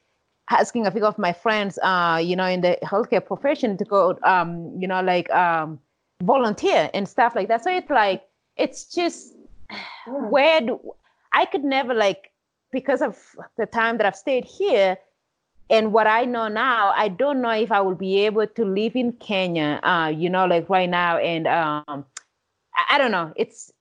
asking 0.49 0.87
a 0.87 0.91
few 0.91 1.05
of 1.05 1.17
my 1.17 1.33
friends, 1.33 1.79
uh, 1.83 2.19
you 2.21 2.35
know, 2.35 2.45
in 2.45 2.61
the 2.61 2.77
healthcare 2.83 3.25
profession 3.25 3.77
to 3.77 3.85
go, 3.85 4.17
um, 4.23 4.75
you 4.77 4.87
know, 4.87 5.01
like 5.01 5.29
um, 5.31 5.79
volunteer 6.23 6.89
and 6.93 7.07
stuff 7.07 7.35
like 7.35 7.47
that. 7.47 7.63
So 7.63 7.71
it's 7.71 7.89
like, 7.89 8.23
it's 8.57 8.85
just 8.85 9.35
where 10.07 10.61
do 10.61 10.79
I 11.31 11.45
could 11.45 11.63
never 11.63 11.93
like 11.93 12.31
because 12.71 13.01
of 13.01 13.17
the 13.57 13.65
time 13.65 13.97
that 13.97 14.05
I've 14.05 14.15
stayed 14.15 14.45
here 14.45 14.97
and 15.69 15.93
what 15.93 16.07
I 16.07 16.25
know 16.25 16.47
now, 16.47 16.91
I 16.95 17.07
don't 17.07 17.41
know 17.41 17.51
if 17.51 17.71
I 17.71 17.81
will 17.81 17.95
be 17.95 18.25
able 18.25 18.45
to 18.45 18.65
live 18.65 18.95
in 18.95 19.13
Kenya, 19.13 19.79
uh, 19.83 20.07
you 20.07 20.29
know, 20.29 20.45
like 20.45 20.69
right 20.69 20.89
now. 20.89 21.17
And 21.17 21.47
um, 21.47 22.05
I, 22.75 22.95
I 22.95 22.97
don't 22.97 23.11
know. 23.11 23.33
It's 23.35 23.71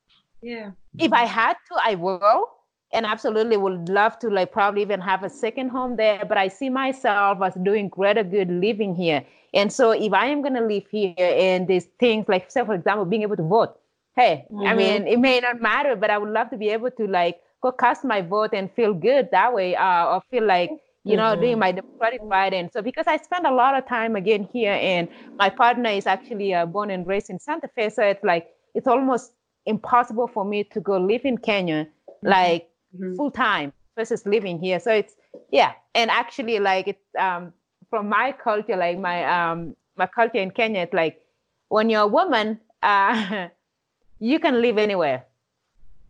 Yeah. 0.41 0.71
If 0.97 1.11
I 1.13 1.25
had 1.25 1.53
to, 1.53 1.75
I 1.83 1.95
will. 1.95 2.49
And 2.93 3.05
absolutely 3.05 3.57
would 3.57 3.89
love 3.89 4.19
to 4.19 4.29
like 4.29 4.51
probably 4.51 4.81
even 4.81 5.01
have 5.01 5.23
a 5.23 5.29
second 5.29 5.69
home 5.69 5.95
there. 5.95 6.23
But 6.25 6.37
I 6.37 6.47
see 6.47 6.69
myself 6.69 7.41
as 7.41 7.55
doing 7.55 7.89
greater 7.89 8.23
good 8.23 8.49
living 8.49 8.95
here. 8.95 9.25
And 9.53 9.71
so 9.71 9.91
if 9.91 10.13
I 10.13 10.27
am 10.27 10.41
gonna 10.41 10.61
live 10.61 10.85
here 10.89 11.13
and 11.17 11.67
these 11.67 11.85
things 11.99 12.27
like 12.27 12.49
say 12.49 12.63
for 12.63 12.73
example, 12.73 13.05
being 13.05 13.23
able 13.23 13.37
to 13.37 13.43
vote, 13.43 13.79
hey, 14.15 14.45
mm-hmm. 14.51 14.67
I 14.67 14.75
mean 14.75 15.07
it 15.07 15.19
may 15.19 15.39
not 15.39 15.61
matter, 15.61 15.95
but 15.95 16.09
I 16.09 16.17
would 16.17 16.29
love 16.29 16.49
to 16.51 16.57
be 16.57 16.69
able 16.69 16.91
to 16.91 17.07
like 17.07 17.41
go 17.61 17.71
cast 17.71 18.03
my 18.03 18.21
vote 18.21 18.51
and 18.53 18.71
feel 18.71 18.93
good 18.93 19.29
that 19.31 19.53
way, 19.53 19.75
uh, 19.75 20.05
or 20.05 20.21
feel 20.29 20.45
like 20.45 20.71
you 21.05 21.17
know, 21.17 21.33
mm-hmm. 21.33 21.41
doing 21.41 21.59
my 21.59 21.71
democratic 21.71 22.21
right. 22.23 22.53
And 22.53 22.71
so, 22.71 22.81
because 22.81 23.07
I 23.07 23.17
spend 23.17 23.45
a 23.45 23.51
lot 23.51 23.77
of 23.77 23.85
time 23.85 24.15
again 24.15 24.47
here, 24.53 24.71
and 24.71 25.09
my 25.37 25.49
partner 25.49 25.89
is 25.89 26.07
actually 26.07 26.53
uh, 26.53 26.65
born 26.65 26.89
and 26.89 27.05
raised 27.05 27.29
in 27.29 27.39
Santa 27.39 27.67
Fe, 27.67 27.89
so 27.89 28.03
it's 28.03 28.23
like 28.23 28.47
it's 28.73 28.87
almost 28.87 29.33
impossible 29.65 30.27
for 30.27 30.45
me 30.45 30.63
to 30.63 30.79
go 30.79 30.97
live 30.97 31.25
in 31.25 31.37
Kenya 31.37 31.85
mm-hmm. 31.85 32.27
like 32.27 32.69
mm-hmm. 32.95 33.15
full 33.15 33.31
time 33.31 33.73
versus 33.97 34.25
living 34.25 34.59
here. 34.59 34.79
So 34.79 34.91
it's 34.91 35.15
yeah, 35.51 35.73
and 35.95 36.09
actually 36.09 36.59
like 36.59 36.87
it's 36.87 37.15
um, 37.17 37.53
from 37.89 38.09
my 38.09 38.31
culture, 38.31 38.77
like 38.77 38.99
my 38.99 39.23
um, 39.25 39.75
my 39.97 40.07
culture 40.07 40.39
in 40.39 40.51
Kenya, 40.51 40.81
it's 40.81 40.93
like 40.93 41.21
when 41.69 41.89
you're 41.89 42.01
a 42.01 42.07
woman, 42.07 42.59
uh, 42.81 43.47
you 44.19 44.39
can 44.39 44.61
live 44.61 44.77
anywhere. 44.77 45.25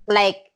Like 0.07 0.51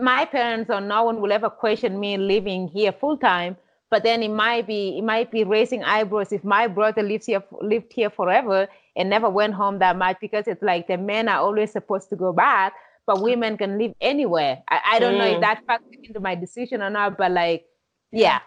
my 0.00 0.24
parents 0.24 0.70
or 0.70 0.80
no 0.80 1.04
one 1.04 1.20
will 1.20 1.32
ever 1.32 1.50
question 1.50 2.00
me 2.00 2.16
living 2.16 2.68
here 2.68 2.92
full 2.92 3.16
time 3.16 3.56
but 3.90 4.04
then 4.04 4.22
it 4.22 4.30
might 4.30 4.66
be 4.66 4.96
it 4.98 5.04
might 5.04 5.30
be 5.30 5.44
raising 5.44 5.82
eyebrows 5.84 6.32
if 6.32 6.42
my 6.44 6.66
brother 6.66 7.02
lives 7.02 7.26
here 7.26 7.42
lived 7.60 7.92
here 7.92 8.08
forever 8.08 8.66
and 8.96 9.10
never 9.10 9.28
went 9.28 9.52
home 9.52 9.78
that 9.78 9.96
much 9.98 10.16
because 10.20 10.46
it's 10.46 10.62
like 10.62 10.86
the 10.86 10.96
men 10.96 11.28
are 11.28 11.40
always 11.40 11.70
supposed 11.70 12.08
to 12.08 12.16
go 12.16 12.32
back 12.32 12.72
but 13.10 13.22
women 13.22 13.58
can 13.58 13.76
live 13.76 13.92
anywhere. 14.00 14.62
I, 14.68 14.80
I 14.92 14.98
don't 15.00 15.14
mm. 15.14 15.18
know 15.18 15.24
if 15.24 15.40
that 15.40 15.66
factored 15.66 16.04
into 16.04 16.20
my 16.20 16.36
decision 16.36 16.80
or 16.80 16.90
not 16.90 17.18
but 17.18 17.32
like 17.32 17.64
yeah. 18.12 18.38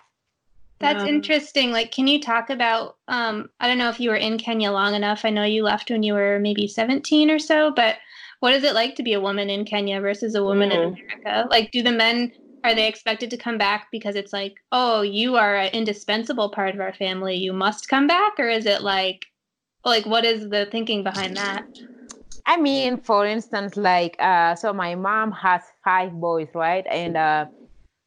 That's 0.79 1.03
um, 1.03 1.09
interesting. 1.09 1.71
Like 1.71 1.91
can 1.91 2.07
you 2.07 2.21
talk 2.21 2.49
about 2.49 2.95
um 3.09 3.49
i 3.59 3.67
don't 3.67 3.77
know 3.77 3.89
if 3.89 3.99
you 3.99 4.09
were 4.09 4.15
in 4.15 4.37
kenya 4.37 4.71
long 4.71 4.95
enough. 4.95 5.25
I 5.25 5.31
know 5.31 5.43
you 5.43 5.63
left 5.63 5.89
when 5.89 6.01
you 6.01 6.13
were 6.13 6.39
maybe 6.39 6.65
17 6.67 7.29
or 7.29 7.39
so 7.39 7.71
but 7.71 7.97
what 8.39 8.53
is 8.53 8.63
it 8.63 8.73
like 8.73 8.95
to 8.95 9.03
be 9.03 9.13
a 9.13 9.19
woman 9.19 9.49
in 9.49 9.65
kenya 9.65 9.99
versus 9.99 10.33
a 10.33 10.43
woman 10.43 10.69
mm. 10.69 10.75
in 10.75 10.83
america? 10.93 11.47
Like 11.49 11.71
do 11.71 11.83
the 11.83 11.91
men 11.91 12.31
are 12.63 12.73
they 12.73 12.87
expected 12.87 13.29
to 13.31 13.37
come 13.37 13.57
back 13.57 13.87
because 13.91 14.15
it's 14.15 14.31
like 14.31 14.55
oh 14.71 15.01
you 15.01 15.35
are 15.35 15.57
an 15.57 15.73
indispensable 15.73 16.51
part 16.51 16.73
of 16.73 16.79
our 16.79 16.93
family 16.93 17.35
you 17.35 17.51
must 17.51 17.89
come 17.89 18.07
back? 18.07 18.39
Or 18.39 18.47
is 18.47 18.65
it 18.65 18.81
like 18.81 19.25
like 19.83 20.05
what 20.05 20.23
is 20.23 20.47
the 20.49 20.67
thinking 20.71 21.03
behind 21.03 21.35
that 21.35 21.65
i 22.45 22.57
mean 22.59 22.97
for 22.97 23.25
instance 23.25 23.77
like 23.77 24.15
uh 24.19 24.55
so 24.55 24.73
my 24.73 24.95
mom 24.95 25.31
has 25.31 25.61
five 25.83 26.11
boys 26.13 26.49
right 26.55 26.85
and 26.89 27.17
uh 27.17 27.45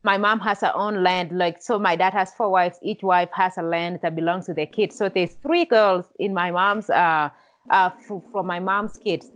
my 0.04 0.18
mom 0.18 0.38
has 0.40 0.60
her 0.60 0.72
own 0.74 1.02
land 1.02 1.32
like 1.32 1.60
so 1.62 1.78
my 1.78 1.96
dad 1.96 2.12
has 2.12 2.32
four 2.34 2.50
wives 2.50 2.78
each 2.82 3.02
wife 3.02 3.30
has 3.32 3.58
a 3.58 3.62
land 3.62 3.98
that 4.02 4.14
belongs 4.14 4.46
to 4.46 4.54
their 4.54 4.66
kids 4.66 4.96
so 4.96 5.08
there's 5.08 5.34
three 5.42 5.64
girls 5.64 6.06
in 6.18 6.34
my 6.34 6.50
mom's 6.50 6.90
uh 6.90 7.28
uh 7.70 7.90
f- 8.10 8.22
from 8.32 8.46
my 8.46 8.60
mom's 8.60 8.96
kids 8.98 9.30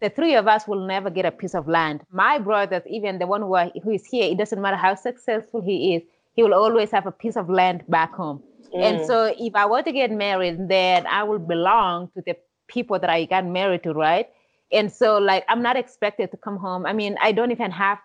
the 0.00 0.10
three 0.10 0.34
of 0.34 0.46
us 0.46 0.68
will 0.68 0.86
never 0.86 1.10
get 1.10 1.24
a 1.24 1.30
piece 1.30 1.54
of 1.54 1.68
land. 1.68 2.02
My 2.12 2.38
brothers, 2.38 2.82
even 2.88 3.18
the 3.18 3.26
one 3.26 3.40
who, 3.42 3.54
are, 3.54 3.70
who 3.82 3.90
is 3.92 4.06
here, 4.06 4.30
it 4.30 4.38
doesn't 4.38 4.60
matter 4.60 4.76
how 4.76 4.94
successful 4.94 5.62
he 5.62 5.96
is, 5.96 6.02
he 6.34 6.42
will 6.42 6.54
always 6.54 6.90
have 6.90 7.06
a 7.06 7.12
piece 7.12 7.36
of 7.36 7.48
land 7.48 7.84
back 7.88 8.14
home. 8.14 8.42
Mm. 8.74 8.84
And 8.84 9.00
so 9.00 9.34
if 9.38 9.54
I 9.54 9.66
were 9.66 9.82
to 9.82 9.92
get 9.92 10.10
married, 10.10 10.68
then 10.68 11.06
I 11.06 11.24
will 11.24 11.38
belong 11.38 12.10
to 12.14 12.22
the 12.26 12.36
people 12.68 12.98
that 12.98 13.08
I 13.08 13.24
got 13.24 13.46
married 13.46 13.84
to, 13.84 13.92
right? 13.94 14.28
And 14.72 14.92
so, 14.92 15.18
like, 15.18 15.44
I'm 15.48 15.62
not 15.62 15.76
expected 15.76 16.30
to 16.32 16.36
come 16.36 16.56
home. 16.56 16.86
I 16.86 16.92
mean, 16.92 17.16
I 17.20 17.32
don't 17.32 17.52
even 17.52 17.70
have, 17.70 17.98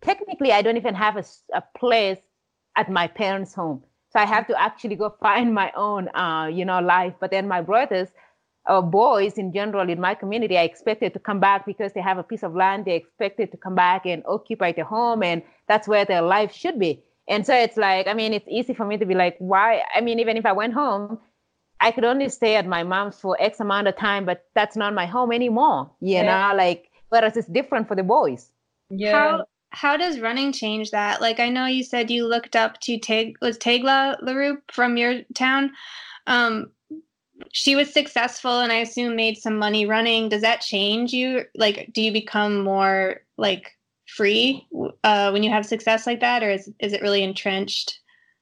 technically, 0.00 0.52
I 0.52 0.62
don't 0.62 0.76
even 0.76 0.94
have 0.94 1.16
a, 1.16 1.24
a 1.54 1.62
place 1.76 2.18
at 2.76 2.90
my 2.90 3.08
parents' 3.08 3.54
home. 3.54 3.82
So 4.12 4.20
I 4.20 4.26
have 4.26 4.46
to 4.46 4.60
actually 4.60 4.96
go 4.96 5.14
find 5.20 5.52
my 5.52 5.72
own, 5.76 6.08
uh, 6.14 6.46
you 6.52 6.64
know, 6.64 6.80
life. 6.80 7.14
But 7.20 7.30
then 7.30 7.48
my 7.48 7.60
brothers, 7.60 8.08
or 8.68 8.82
boys 8.82 9.38
in 9.38 9.52
general 9.52 9.88
in 9.88 10.00
my 10.00 10.14
community 10.14 10.56
are 10.58 10.64
expected 10.64 11.14
to 11.14 11.18
come 11.18 11.40
back 11.40 11.64
because 11.64 11.94
they 11.94 12.02
have 12.02 12.18
a 12.18 12.22
piece 12.22 12.42
of 12.42 12.54
land. 12.54 12.84
They're 12.84 12.96
expected 12.96 13.50
to 13.52 13.56
come 13.56 13.74
back 13.74 14.04
and 14.04 14.22
occupy 14.26 14.72
the 14.72 14.84
home, 14.84 15.22
and 15.22 15.42
that's 15.66 15.88
where 15.88 16.04
their 16.04 16.22
life 16.22 16.52
should 16.52 16.78
be. 16.78 17.02
And 17.28 17.44
so 17.44 17.54
it's 17.54 17.76
like, 17.76 18.06
I 18.06 18.14
mean, 18.14 18.32
it's 18.32 18.48
easy 18.48 18.74
for 18.74 18.86
me 18.86 18.96
to 18.98 19.06
be 19.06 19.14
like, 19.14 19.36
why? 19.38 19.82
I 19.94 20.00
mean, 20.00 20.18
even 20.18 20.36
if 20.36 20.46
I 20.46 20.52
went 20.52 20.74
home, 20.74 21.18
I 21.80 21.90
could 21.90 22.04
only 22.04 22.28
stay 22.28 22.56
at 22.56 22.66
my 22.66 22.82
mom's 22.82 23.20
for 23.20 23.36
X 23.40 23.60
amount 23.60 23.88
of 23.88 23.96
time, 23.96 24.24
but 24.24 24.46
that's 24.54 24.76
not 24.76 24.94
my 24.94 25.06
home 25.06 25.32
anymore. 25.32 25.90
You 26.00 26.14
yeah. 26.14 26.50
know, 26.50 26.56
like 26.56 26.90
whereas 27.08 27.36
it's 27.36 27.48
different 27.48 27.88
for 27.88 27.94
the 27.94 28.02
boys. 28.02 28.50
Yeah. 28.90 29.12
How 29.12 29.44
how 29.70 29.96
does 29.96 30.20
running 30.20 30.52
change 30.52 30.90
that? 30.90 31.20
Like 31.20 31.40
I 31.40 31.48
know 31.48 31.66
you 31.66 31.84
said 31.84 32.10
you 32.10 32.26
looked 32.26 32.56
up 32.56 32.80
to 32.80 32.98
Teg 32.98 33.36
was 33.40 33.58
Tegla 33.58 34.20
Loroupe 34.22 34.62
from 34.72 34.96
your 34.96 35.22
town. 35.34 35.72
Um, 36.26 36.70
she 37.52 37.76
was 37.76 37.92
successful 37.92 38.60
and 38.60 38.72
I 38.72 38.76
assume 38.76 39.14
made 39.14 39.38
some 39.38 39.58
money 39.58 39.86
running. 39.86 40.28
Does 40.28 40.42
that 40.42 40.60
change 40.60 41.12
you? 41.12 41.44
Like, 41.54 41.90
do 41.92 42.02
you 42.02 42.12
become 42.12 42.64
more 42.64 43.20
like 43.36 43.72
free 44.06 44.66
uh, 45.04 45.30
when 45.30 45.42
you 45.42 45.50
have 45.50 45.66
success 45.66 46.06
like 46.06 46.20
that, 46.20 46.42
or 46.42 46.50
is 46.50 46.70
is 46.80 46.92
it 46.92 47.02
really 47.02 47.22
entrenched? 47.22 48.00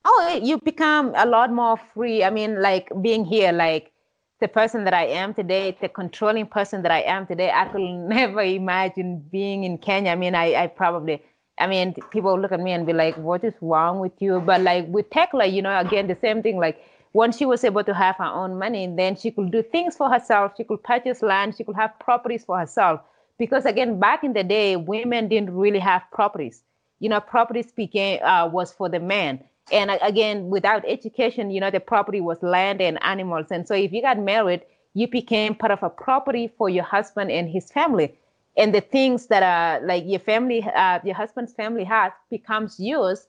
Oh, 0.08 0.38
you 0.40 0.58
become 0.58 1.12
a 1.16 1.26
lot 1.26 1.52
more 1.52 1.76
free. 1.76 2.22
I 2.22 2.30
mean, 2.30 2.62
like 2.62 2.88
being 3.02 3.24
here, 3.24 3.50
like 3.50 3.90
the 4.38 4.46
person 4.46 4.84
that 4.84 4.94
I 4.94 5.06
am 5.06 5.34
today, 5.34 5.76
the 5.80 5.88
controlling 5.88 6.46
person 6.46 6.82
that 6.82 6.92
I 6.92 7.00
am 7.00 7.26
today, 7.26 7.50
I 7.50 7.64
could 7.64 7.80
never 8.16 8.40
imagine 8.40 9.18
being 9.32 9.64
in 9.64 9.78
Kenya. 9.78 10.12
I 10.12 10.14
mean, 10.14 10.36
I, 10.36 10.54
I 10.62 10.66
probably, 10.68 11.20
I 11.58 11.66
mean, 11.66 11.92
people 12.12 12.40
look 12.40 12.52
at 12.52 12.60
me 12.60 12.70
and 12.70 12.86
be 12.86 12.92
like, 12.92 13.16
what 13.16 13.42
is 13.42 13.54
wrong 13.60 13.98
with 13.98 14.12
you? 14.20 14.38
But 14.38 14.60
like 14.60 14.86
with 14.86 15.10
Tegla, 15.10 15.52
you 15.52 15.60
know, 15.60 15.76
again, 15.76 16.06
the 16.06 16.14
same 16.20 16.40
thing, 16.40 16.58
like 16.58 16.80
once 17.12 17.36
she 17.36 17.44
was 17.44 17.64
able 17.64 17.82
to 17.82 17.92
have 17.92 18.14
her 18.18 18.26
own 18.26 18.56
money, 18.60 18.86
then 18.86 19.16
she 19.16 19.32
could 19.32 19.50
do 19.50 19.60
things 19.60 19.96
for 19.96 20.08
herself. 20.08 20.52
She 20.56 20.62
could 20.62 20.84
purchase 20.84 21.20
land. 21.20 21.56
She 21.58 21.64
could 21.64 21.74
have 21.74 21.98
properties 21.98 22.44
for 22.44 22.56
herself. 22.56 23.00
Because 23.38 23.64
again, 23.64 23.98
back 23.98 24.22
in 24.22 24.34
the 24.34 24.44
day, 24.44 24.76
women 24.76 25.26
didn't 25.26 25.52
really 25.52 25.80
have 25.80 26.02
properties. 26.12 26.62
You 27.00 27.08
know, 27.08 27.18
properties 27.18 27.72
became 27.72 28.22
uh, 28.22 28.46
was 28.46 28.72
for 28.72 28.88
the 28.88 29.00
men. 29.00 29.42
And 29.72 29.90
again, 30.02 30.48
without 30.48 30.84
education, 30.86 31.50
you 31.50 31.60
know, 31.60 31.70
the 31.70 31.80
property 31.80 32.20
was 32.20 32.42
land 32.42 32.80
and 32.80 33.02
animals. 33.02 33.46
And 33.50 33.66
so 33.66 33.74
if 33.74 33.92
you 33.92 34.00
got 34.00 34.18
married, 34.18 34.62
you 34.94 35.08
became 35.08 35.54
part 35.54 35.72
of 35.72 35.82
a 35.82 35.90
property 35.90 36.52
for 36.56 36.68
your 36.68 36.84
husband 36.84 37.30
and 37.30 37.48
his 37.48 37.70
family. 37.70 38.14
And 38.56 38.74
the 38.74 38.80
things 38.80 39.26
that 39.26 39.42
are 39.42 39.84
like 39.84 40.04
your 40.06 40.20
family, 40.20 40.62
uh, 40.62 41.00
your 41.04 41.14
husband's 41.14 41.52
family 41.52 41.84
has 41.84 42.12
becomes 42.30 42.78
yours 42.78 43.26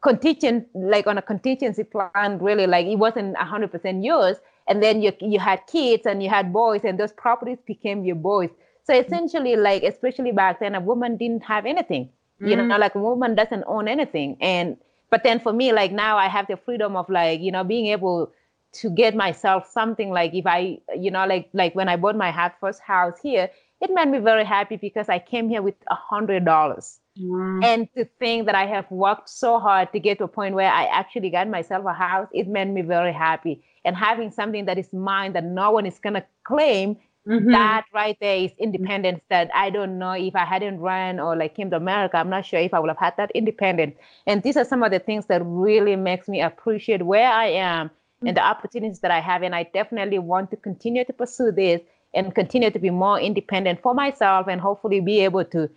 contingent, 0.00 0.66
like 0.74 1.06
on 1.06 1.18
a 1.18 1.22
contingency 1.22 1.84
plan, 1.84 2.38
really, 2.38 2.66
like 2.66 2.86
it 2.86 2.96
wasn't 2.96 3.36
100% 3.36 4.04
yours. 4.04 4.36
And 4.66 4.82
then 4.82 5.02
you, 5.02 5.12
you 5.20 5.38
had 5.38 5.66
kids 5.66 6.06
and 6.06 6.22
you 6.22 6.30
had 6.30 6.52
boys, 6.52 6.82
and 6.84 6.98
those 6.98 7.12
properties 7.12 7.58
became 7.66 8.04
your 8.04 8.16
boys. 8.16 8.50
So 8.84 8.94
essentially, 8.94 9.56
like, 9.56 9.82
especially 9.82 10.32
back 10.32 10.60
then, 10.60 10.74
a 10.74 10.80
woman 10.80 11.16
didn't 11.16 11.42
have 11.44 11.66
anything. 11.66 12.10
You 12.40 12.56
know, 12.56 12.64
mm. 12.64 12.78
like 12.78 12.94
a 12.94 12.98
woman 12.98 13.34
doesn't 13.34 13.64
own 13.66 13.88
anything. 13.88 14.36
And, 14.40 14.76
but 15.10 15.22
then 15.22 15.40
for 15.40 15.52
me, 15.52 15.72
like 15.72 15.92
now 15.92 16.16
I 16.16 16.28
have 16.28 16.46
the 16.46 16.56
freedom 16.56 16.96
of 16.96 17.08
like, 17.08 17.40
you 17.40 17.52
know, 17.52 17.64
being 17.64 17.86
able 17.86 18.32
to 18.72 18.90
get 18.90 19.14
myself 19.14 19.70
something 19.70 20.10
like 20.10 20.34
if 20.34 20.46
I, 20.46 20.78
you 20.98 21.10
know, 21.10 21.26
like, 21.26 21.48
like 21.52 21.74
when 21.74 21.88
I 21.88 21.96
bought 21.96 22.16
my 22.16 22.52
first 22.60 22.80
house 22.80 23.18
here, 23.22 23.50
it 23.80 23.90
made 23.92 24.08
me 24.08 24.18
very 24.18 24.44
happy 24.44 24.76
because 24.76 25.08
I 25.08 25.18
came 25.18 25.48
here 25.48 25.62
with 25.62 25.76
a 25.88 25.94
hundred 25.94 26.44
dollars 26.44 26.98
Mm. 27.20 27.64
And 27.64 27.88
to 27.94 28.04
think 28.18 28.46
that 28.46 28.54
I 28.54 28.66
have 28.66 28.90
worked 28.90 29.28
so 29.28 29.58
hard 29.60 29.92
to 29.92 30.00
get 30.00 30.18
to 30.18 30.24
a 30.24 30.28
point 30.28 30.54
where 30.54 30.70
I 30.70 30.84
actually 30.86 31.30
got 31.30 31.48
myself 31.48 31.84
a 31.86 31.92
house, 31.92 32.28
it 32.32 32.48
made 32.48 32.68
me 32.68 32.82
very 32.82 33.12
happy. 33.12 33.62
And 33.84 33.96
having 33.96 34.30
something 34.30 34.64
that 34.64 34.78
is 34.78 34.92
mine 34.92 35.32
that 35.34 35.44
no 35.44 35.70
one 35.70 35.86
is 35.86 35.98
going 35.98 36.14
to 36.14 36.24
claim, 36.42 36.96
mm-hmm. 37.26 37.50
that 37.50 37.84
right 37.92 38.16
there 38.20 38.36
is 38.36 38.52
independence 38.58 39.20
that 39.30 39.50
I 39.54 39.70
don't 39.70 39.98
know 39.98 40.12
if 40.12 40.34
I 40.36 40.44
hadn't 40.44 40.78
run 40.80 41.20
or 41.20 41.36
like 41.36 41.54
came 41.54 41.70
to 41.70 41.76
America, 41.76 42.16
I'm 42.16 42.30
not 42.30 42.46
sure 42.46 42.60
if 42.60 42.74
I 42.74 42.78
would 42.78 42.90
have 42.90 42.98
had 42.98 43.16
that 43.16 43.30
independence. 43.32 43.96
And 44.26 44.42
these 44.42 44.56
are 44.56 44.64
some 44.64 44.82
of 44.82 44.90
the 44.90 44.98
things 44.98 45.26
that 45.26 45.42
really 45.44 45.96
makes 45.96 46.28
me 46.28 46.40
appreciate 46.40 47.04
where 47.04 47.30
I 47.30 47.46
am 47.46 47.88
mm-hmm. 47.88 48.28
and 48.28 48.36
the 48.36 48.44
opportunities 48.44 49.00
that 49.00 49.10
I 49.10 49.20
have. 49.20 49.42
And 49.42 49.54
I 49.54 49.64
definitely 49.74 50.18
want 50.18 50.50
to 50.50 50.56
continue 50.56 51.04
to 51.04 51.12
pursue 51.12 51.52
this 51.52 51.80
and 52.14 52.34
continue 52.34 52.70
to 52.70 52.78
be 52.78 52.90
more 52.90 53.20
independent 53.20 53.82
for 53.82 53.94
myself 53.94 54.46
and 54.48 54.60
hopefully 54.60 55.00
be 55.00 55.20
able 55.20 55.44
to 55.44 55.68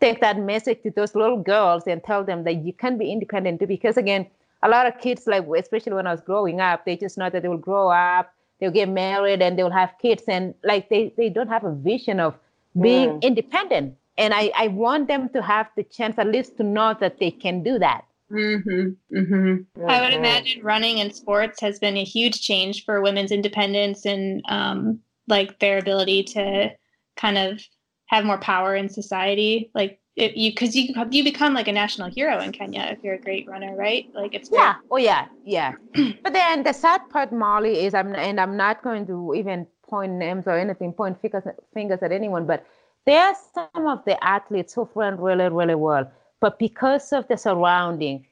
take 0.00 0.20
that 0.20 0.38
message 0.38 0.82
to 0.82 0.90
those 0.90 1.14
little 1.14 1.40
girls 1.40 1.84
and 1.86 2.02
tell 2.02 2.24
them 2.24 2.44
that 2.44 2.64
you 2.64 2.72
can 2.72 2.98
be 2.98 3.12
independent 3.12 3.60
too. 3.60 3.66
Because 3.66 3.96
again, 3.96 4.26
a 4.62 4.68
lot 4.68 4.86
of 4.86 4.98
kids, 4.98 5.26
like 5.26 5.46
especially 5.56 5.92
when 5.92 6.06
I 6.06 6.12
was 6.12 6.20
growing 6.20 6.60
up, 6.60 6.84
they 6.84 6.96
just 6.96 7.16
know 7.16 7.30
that 7.30 7.42
they 7.42 7.48
will 7.48 7.56
grow 7.58 7.90
up, 7.90 8.33
they'll 8.60 8.70
get 8.70 8.88
married, 8.88 9.42
and 9.42 9.58
they'll 9.58 9.70
have 9.70 9.94
kids, 10.00 10.24
and 10.28 10.54
like 10.62 10.88
they 10.88 11.12
they 11.16 11.28
don't 11.28 11.48
have 11.48 11.64
a 11.64 11.74
vision 11.74 12.20
of 12.20 12.34
being 12.80 13.10
mm. 13.10 13.22
independent. 13.22 13.96
And 14.16 14.32
I 14.32 14.50
I 14.54 14.68
want 14.68 15.08
them 15.08 15.28
to 15.30 15.42
have 15.42 15.68
the 15.76 15.84
chance 15.84 16.18
at 16.18 16.28
least 16.28 16.56
to 16.58 16.62
know 16.62 16.94
that 17.00 17.18
they 17.18 17.30
can 17.30 17.62
do 17.62 17.78
that. 17.78 18.04
Mm-hmm. 18.30 19.16
Mm-hmm. 19.16 19.88
I 19.88 20.00
would 20.00 20.14
imagine 20.14 20.62
running 20.62 20.98
in 20.98 21.12
sports 21.12 21.60
has 21.60 21.78
been 21.78 21.96
a 21.96 22.04
huge 22.04 22.40
change 22.40 22.84
for 22.84 23.00
women's 23.00 23.30
independence 23.30 24.06
and 24.06 24.42
um, 24.48 25.00
like 25.28 25.58
their 25.60 25.78
ability 25.78 26.24
to 26.24 26.70
kind 27.16 27.38
of 27.38 27.60
have 28.06 28.24
more 28.24 28.38
power 28.38 28.74
in 28.74 28.88
society. 28.88 29.70
Like 29.74 30.00
if 30.16 30.36
you 30.36 30.50
because 30.50 30.76
you 30.76 30.94
you 31.10 31.24
become 31.24 31.54
like 31.54 31.68
a 31.68 31.72
national 31.72 32.08
hero 32.08 32.40
in 32.40 32.52
Kenya 32.52 32.88
if 32.90 33.02
you're 33.02 33.14
a 33.14 33.20
great 33.20 33.48
runner, 33.48 33.74
right? 33.74 34.08
Like 34.14 34.34
it's 34.34 34.48
yeah, 34.52 34.76
oh 34.90 34.96
yeah, 34.96 35.26
yeah. 35.44 35.72
but 36.22 36.32
then 36.32 36.62
the 36.62 36.72
sad 36.72 37.00
part, 37.10 37.32
Molly, 37.32 37.84
is 37.84 37.94
I'm 37.94 38.14
and 38.14 38.40
I'm 38.40 38.56
not 38.56 38.82
going 38.82 39.06
to 39.06 39.34
even 39.34 39.66
point 39.88 40.12
names 40.12 40.46
or 40.46 40.56
anything, 40.56 40.92
point 40.92 41.20
fingers 41.20 41.44
fingers 41.72 42.00
at 42.02 42.12
anyone, 42.12 42.46
but 42.46 42.64
there 43.06 43.22
are 43.22 43.36
some 43.52 43.86
of 43.86 44.04
the 44.04 44.22
athletes 44.24 44.72
who 44.74 44.88
run 44.94 45.20
really 45.20 45.48
really 45.48 45.74
well, 45.74 46.10
but 46.40 46.58
because 46.58 47.12
of 47.12 47.26
the 47.26 47.36
surrounding, 47.36 48.26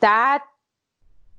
that 0.00 0.44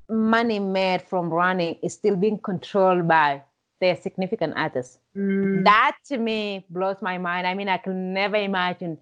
money 0.09 0.57
made 0.57 1.01
from 1.03 1.29
running 1.29 1.75
is 1.83 1.93
still 1.93 2.15
being 2.15 2.39
controlled 2.39 3.07
by 3.07 3.43
their 3.79 3.95
significant 3.95 4.55
others. 4.55 4.97
Mm. 5.15 5.63
That 5.65 5.97
to 6.07 6.17
me 6.17 6.65
blows 6.71 6.95
my 7.01 7.19
mind. 7.19 7.45
I 7.45 7.53
mean, 7.53 7.69
I 7.69 7.77
can 7.77 8.13
never 8.13 8.37
imagine 8.37 8.97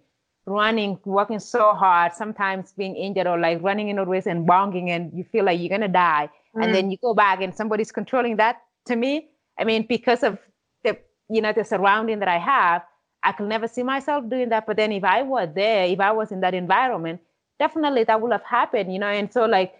running, 0.46 1.00
working 1.06 1.40
so 1.40 1.74
hard, 1.74 2.14
sometimes 2.14 2.74
being 2.74 2.96
injured 2.96 3.28
or 3.28 3.40
like 3.40 3.62
running 3.62 3.90
in 3.90 3.98
a 3.98 4.06
race 4.06 4.28
and 4.28 4.48
bonging 4.48 4.90
and 4.90 5.12
you 5.14 5.24
feel 5.24 5.46
like 5.46 5.60
you're 5.60 5.70
gonna 5.70 5.88
die. 5.88 6.30
Mm. 6.56 6.64
And 6.64 6.76
then 6.76 6.92
you 6.92 6.98
go 6.98 7.14
back 7.14 7.42
and 7.42 7.54
somebody's 7.54 7.92
controlling 7.92 8.38
that 8.38 8.62
to 8.88 8.96
me. 8.96 9.30
I 9.60 9.64
mean, 9.64 9.86
because 9.88 10.24
of 10.24 10.38
the 10.84 10.98
you 11.30 11.42
know, 11.42 11.54
the 11.54 11.64
surrounding 11.64 12.20
that 12.20 12.28
I 12.28 12.38
have, 12.38 12.84
I 13.24 13.32
could 13.32 13.48
never 13.48 13.68
see 13.68 13.84
myself 13.84 14.30
doing 14.30 14.50
that. 14.50 14.68
But 14.68 14.78
then 14.78 14.92
if 14.92 15.04
I 15.04 15.24
was 15.24 15.50
there, 15.56 15.86
if 15.86 16.00
I 16.00 16.12
was 16.12 16.32
in 16.32 16.42
that 16.42 16.54
environment, 16.54 17.22
definitely 17.60 18.04
that 18.04 18.22
would 18.22 18.32
have 18.32 18.44
happened, 18.44 18.94
you 18.94 19.00
know. 19.00 19.08
And 19.08 19.32
so 19.32 19.46
like 19.46 19.74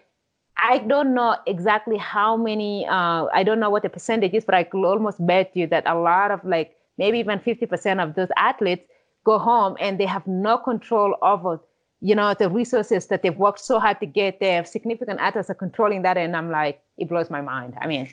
I 0.58 0.78
don't 0.78 1.14
know 1.14 1.36
exactly 1.46 1.98
how 1.98 2.36
many 2.36 2.86
uh, 2.86 3.26
I 3.32 3.44
don't 3.44 3.60
know 3.60 3.70
what 3.70 3.82
the 3.82 3.90
percentage 3.90 4.32
is, 4.34 4.44
but 4.44 4.54
I 4.54 4.64
could 4.64 4.84
almost 4.84 5.24
bet 5.24 5.52
you 5.54 5.66
that 5.68 5.84
a 5.86 5.94
lot 5.94 6.30
of 6.30 6.44
like 6.44 6.76
maybe 6.98 7.18
even 7.18 7.38
50% 7.38 8.02
of 8.02 8.14
those 8.14 8.28
athletes 8.36 8.88
go 9.26 9.38
home 9.38 9.76
and 9.80 9.98
they 10.00 10.06
have 10.06 10.26
no 10.26 10.56
control 10.70 11.16
over 11.32 11.60
you 12.00 12.14
know 12.14 12.34
the 12.38 12.48
resources 12.48 13.06
that 13.08 13.22
they've 13.22 13.36
worked 13.46 13.60
so 13.60 13.80
hard 13.80 13.98
to 14.00 14.06
get. 14.06 14.38
Their 14.38 14.64
significant 14.64 15.18
others 15.20 15.50
are 15.50 15.60
controlling 15.64 16.02
that 16.02 16.16
and 16.16 16.36
i'm 16.36 16.50
like 16.50 16.80
it 16.98 17.08
blows 17.08 17.30
my 17.36 17.40
mind. 17.40 17.74
I 17.80 17.86
mean 17.86 18.04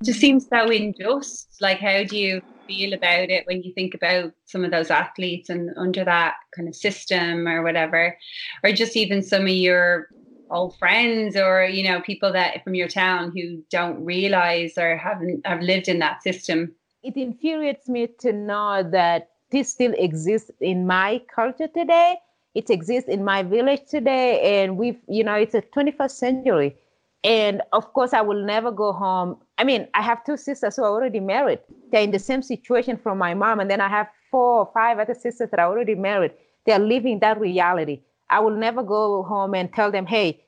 it 0.00 0.04
just 0.04 0.20
seems 0.20 0.46
so 0.48 0.70
unjust 0.70 1.56
like 1.60 1.78
how 1.78 2.04
do 2.04 2.16
you 2.16 2.40
feel 2.70 2.92
about 2.94 3.28
it 3.36 3.46
when 3.46 3.62
you 3.62 3.72
think 3.74 3.94
about 3.94 4.32
some 4.46 4.64
of 4.64 4.70
those 4.70 4.90
athletes 4.90 5.50
and 5.50 5.70
under 5.76 6.04
that 6.04 6.34
kind 6.54 6.68
of 6.68 6.74
system 6.74 7.48
or 7.48 7.62
whatever? 7.62 8.16
Or 8.62 8.72
just 8.72 8.96
even 8.96 9.22
some 9.22 9.42
of 9.42 9.48
your 9.48 10.08
old 10.50 10.76
friends 10.78 11.36
or 11.36 11.64
you 11.64 11.84
know 11.88 12.00
people 12.00 12.32
that 12.32 12.62
from 12.64 12.74
your 12.74 12.88
town 12.88 13.32
who 13.36 13.62
don't 13.70 14.04
realize 14.04 14.72
or 14.76 14.96
haven't 14.96 15.46
have 15.46 15.60
lived 15.60 15.88
in 15.88 15.98
that 15.98 16.22
system? 16.22 16.74
It 17.02 17.16
infuriates 17.16 17.88
me 17.88 18.08
to 18.20 18.32
know 18.32 18.88
that 18.92 19.29
this 19.50 19.70
still 19.70 19.94
exists 19.96 20.50
in 20.60 20.86
my 20.86 21.20
culture 21.34 21.68
today. 21.68 22.16
It 22.54 22.70
exists 22.70 23.08
in 23.08 23.24
my 23.24 23.42
village 23.42 23.82
today, 23.88 24.62
and 24.62 24.76
we've, 24.76 24.98
you 25.08 25.22
know, 25.22 25.34
it's 25.34 25.54
a 25.54 25.62
21st 25.62 26.10
century. 26.10 26.76
And 27.22 27.62
of 27.72 27.92
course, 27.92 28.12
I 28.12 28.22
will 28.22 28.44
never 28.44 28.72
go 28.72 28.92
home. 28.92 29.36
I 29.58 29.64
mean, 29.64 29.86
I 29.94 30.02
have 30.02 30.24
two 30.24 30.36
sisters 30.36 30.76
who 30.76 30.84
are 30.84 30.90
already 30.90 31.20
married. 31.20 31.60
They're 31.92 32.02
in 32.02 32.10
the 32.10 32.18
same 32.18 32.42
situation 32.42 32.96
from 32.96 33.18
my 33.18 33.34
mom, 33.34 33.60
and 33.60 33.70
then 33.70 33.80
I 33.80 33.88
have 33.88 34.08
four 34.30 34.60
or 34.60 34.70
five 34.72 34.98
other 34.98 35.14
sisters 35.14 35.50
that 35.50 35.60
are 35.60 35.70
already 35.70 35.94
married. 35.94 36.32
They're 36.64 36.78
living 36.78 37.18
that 37.20 37.38
reality. 37.38 38.00
I 38.30 38.40
will 38.40 38.56
never 38.56 38.82
go 38.82 39.22
home 39.22 39.54
and 39.54 39.72
tell 39.72 39.90
them, 39.90 40.06
"Hey, 40.06 40.40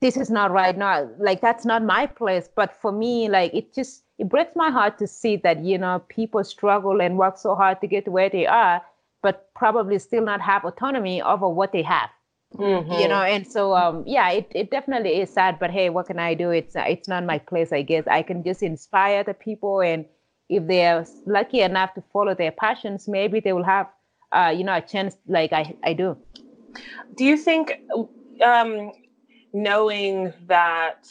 this 0.00 0.16
is 0.16 0.30
not 0.30 0.50
right 0.50 0.76
now." 0.76 1.08
Like 1.18 1.40
that's 1.40 1.64
not 1.64 1.82
my 1.84 2.06
place. 2.06 2.48
But 2.54 2.74
for 2.74 2.92
me, 2.92 3.28
like 3.28 3.54
it 3.54 3.72
just 3.72 4.02
it 4.18 4.28
breaks 4.28 4.56
my 4.56 4.70
heart 4.70 4.98
to 4.98 5.06
see 5.06 5.36
that 5.36 5.64
you 5.64 5.78
know 5.78 6.02
people 6.08 6.42
struggle 6.44 7.00
and 7.00 7.18
work 7.18 7.36
so 7.38 7.54
hard 7.54 7.80
to 7.80 7.86
get 7.86 8.04
to 8.04 8.10
where 8.10 8.30
they 8.30 8.46
are 8.46 8.82
but 9.22 9.52
probably 9.54 9.98
still 9.98 10.22
not 10.22 10.40
have 10.40 10.64
autonomy 10.64 11.20
over 11.20 11.48
what 11.48 11.72
they 11.72 11.82
have. 11.82 12.10
Mm-hmm. 12.54 12.92
you 12.92 13.08
know 13.08 13.22
and 13.22 13.44
so 13.44 13.74
um, 13.74 14.04
yeah 14.06 14.30
it, 14.30 14.50
it 14.54 14.70
definitely 14.70 15.20
is 15.20 15.28
sad 15.30 15.58
but 15.58 15.70
hey 15.70 15.90
what 15.90 16.06
can 16.06 16.20
i 16.20 16.32
do? 16.32 16.50
It's 16.50 16.74
it's 16.76 17.08
not 17.08 17.24
my 17.24 17.38
place 17.38 17.72
i 17.72 17.82
guess. 17.82 18.06
I 18.06 18.22
can 18.22 18.44
just 18.44 18.62
inspire 18.62 19.24
the 19.24 19.34
people 19.34 19.80
and 19.80 20.06
if 20.48 20.64
they're 20.68 21.04
lucky 21.26 21.60
enough 21.60 21.92
to 21.94 22.02
follow 22.12 22.34
their 22.34 22.52
passions 22.52 23.08
maybe 23.08 23.40
they 23.40 23.52
will 23.52 23.64
have 23.64 23.88
uh, 24.30 24.54
you 24.56 24.62
know 24.62 24.76
a 24.76 24.80
chance 24.80 25.16
like 25.26 25.52
i, 25.52 25.74
I 25.82 25.92
do. 25.92 26.16
Do 27.16 27.24
you 27.24 27.36
think 27.36 27.80
um, 28.44 28.92
knowing 29.52 30.32
that 30.46 31.08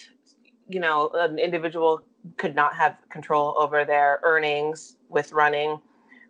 you 0.70 0.80
know 0.80 1.12
an 1.14 1.38
individual 1.38 2.02
could 2.38 2.56
not 2.56 2.76
have 2.76 2.98
control 3.10 3.56
over 3.58 3.86
their 3.86 4.20
earnings 4.24 4.98
with 5.10 5.32
running 5.32 5.80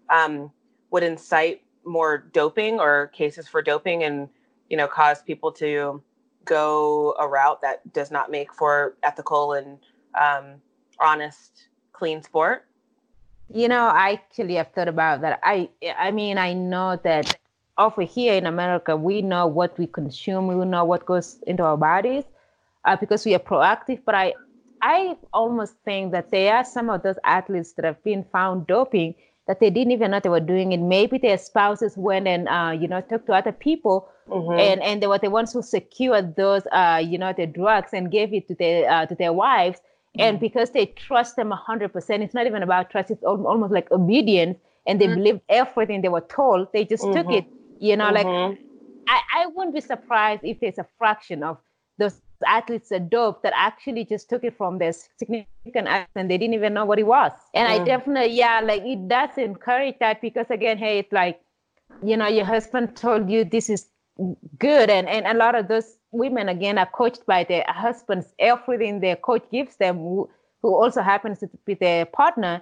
um, 0.09 0.51
would 0.91 1.03
incite 1.03 1.61
more 1.85 2.17
doping 2.33 2.79
or 2.79 3.07
cases 3.07 3.47
for 3.47 3.61
doping 3.61 4.03
and 4.03 4.27
you 4.69 4.77
know 4.77 4.87
cause 4.87 5.21
people 5.21 5.51
to 5.51 6.01
go 6.43 7.15
a 7.19 7.27
route 7.27 7.61
that 7.61 7.81
does 7.93 8.11
not 8.11 8.31
make 8.31 8.53
for 8.53 8.95
ethical 9.03 9.53
and 9.53 9.79
um, 10.19 10.61
honest 10.99 11.69
clean 11.93 12.21
sport. 12.21 12.65
You 13.53 13.67
know 13.67 13.85
i 13.87 14.13
actually 14.13 14.55
have 14.55 14.71
thought 14.73 14.87
about 14.87 15.21
that. 15.21 15.39
I 15.43 15.69
i 15.97 16.11
mean 16.11 16.37
i 16.37 16.53
know 16.53 16.99
that 17.03 17.37
over 17.77 18.01
here 18.01 18.33
in 18.33 18.45
america 18.45 18.95
we 18.95 19.21
know 19.21 19.45
what 19.47 19.77
we 19.77 19.85
consume 19.85 20.47
we 20.47 20.55
know 20.65 20.83
what 20.83 21.05
goes 21.05 21.43
into 21.45 21.61
our 21.61 21.77
bodies 21.77 22.23
uh, 22.85 22.95
because 22.95 23.25
we 23.25 23.35
are 23.35 23.39
proactive 23.39 23.99
but 24.05 24.15
i 24.15 24.33
I 24.85 25.15
almost 25.33 25.73
think 25.83 26.11
that 26.11 26.29
there 26.29 26.55
are 26.55 26.63
some 26.63 26.91
of 26.91 27.01
those 27.01 27.15
athletes 27.23 27.73
that 27.73 27.85
have 27.85 28.03
been 28.03 28.23
found 28.31 28.67
doping 28.67 29.15
that 29.47 29.59
they 29.59 29.71
didn't 29.71 29.91
even 29.91 30.11
know 30.11 30.19
they 30.19 30.29
were 30.29 30.39
doing 30.39 30.73
it. 30.73 30.79
Maybe 30.79 31.17
their 31.17 31.39
spouses 31.39 31.97
went 31.97 32.27
and 32.27 32.47
uh, 32.47 32.71
you 32.79 32.87
know 32.87 33.01
talked 33.01 33.25
to 33.25 33.33
other 33.33 33.51
people, 33.51 34.07
mm-hmm. 34.29 34.59
and 34.59 34.83
and 34.83 35.01
they 35.01 35.07
were 35.07 35.17
the 35.17 35.31
ones 35.31 35.53
who 35.53 35.63
secured 35.63 36.35
those 36.35 36.67
uh, 36.71 37.01
you 37.03 37.17
know 37.17 37.33
the 37.33 37.47
drugs 37.47 37.93
and 37.93 38.11
gave 38.11 38.31
it 38.31 38.47
to 38.47 38.53
their 38.53 38.87
uh, 38.91 39.05
to 39.07 39.15
their 39.15 39.33
wives. 39.33 39.79
Mm-hmm. 39.79 40.21
And 40.21 40.39
because 40.39 40.69
they 40.69 40.85
trust 40.85 41.35
them 41.35 41.49
hundred 41.49 41.91
percent, 41.91 42.21
it's 42.21 42.35
not 42.35 42.45
even 42.45 42.61
about 42.61 42.91
trust. 42.91 43.09
It's 43.09 43.23
almost 43.23 43.73
like 43.73 43.89
obedience, 43.91 44.59
and 44.85 45.01
they 45.01 45.07
mm-hmm. 45.07 45.15
believed 45.15 45.41
everything 45.49 46.03
they 46.03 46.09
were 46.09 46.27
told. 46.29 46.67
They 46.73 46.85
just 46.85 47.11
took 47.11 47.31
it. 47.31 47.45
You 47.79 47.97
know, 47.97 48.11
like 48.11 48.27
mm-hmm. 48.27 48.61
I, 49.07 49.21
I 49.39 49.47
wouldn't 49.47 49.73
be 49.73 49.81
surprised 49.81 50.43
if 50.43 50.59
there's 50.59 50.77
a 50.77 50.87
fraction 50.99 51.41
of 51.41 51.57
those 51.97 52.21
athletes 52.45 52.91
are 52.91 52.99
dope 52.99 53.41
that 53.43 53.53
actually 53.55 54.05
just 54.05 54.29
took 54.29 54.43
it 54.43 54.57
from 54.57 54.77
their 54.77 54.93
significant 54.93 55.87
and 56.15 56.29
they 56.29 56.37
didn't 56.37 56.53
even 56.53 56.73
know 56.73 56.85
what 56.85 56.99
it 56.99 57.07
was. 57.07 57.31
And 57.53 57.67
mm. 57.67 57.81
I 57.81 57.83
definitely, 57.83 58.35
yeah, 58.35 58.61
like 58.63 58.83
it 58.83 59.07
does 59.07 59.37
encourage 59.37 59.95
that 59.99 60.21
because 60.21 60.47
again, 60.49 60.77
hey, 60.77 60.99
it's 60.99 61.11
like, 61.11 61.39
you 62.03 62.17
know, 62.17 62.27
your 62.27 62.45
husband 62.45 62.95
told 62.95 63.29
you 63.29 63.45
this 63.45 63.69
is 63.69 63.87
good. 64.59 64.89
And, 64.89 65.07
and 65.07 65.25
a 65.27 65.33
lot 65.33 65.55
of 65.55 65.67
those 65.67 65.97
women, 66.11 66.49
again, 66.49 66.77
are 66.77 66.85
coached 66.85 67.25
by 67.25 67.43
their 67.43 67.65
husbands. 67.67 68.33
Everything 68.39 68.99
their 68.99 69.15
coach 69.15 69.43
gives 69.51 69.77
them, 69.77 69.97
who, 69.97 70.29
who 70.61 70.75
also 70.75 71.01
happens 71.01 71.39
to 71.39 71.49
be 71.65 71.75
their 71.75 72.05
partner, 72.05 72.61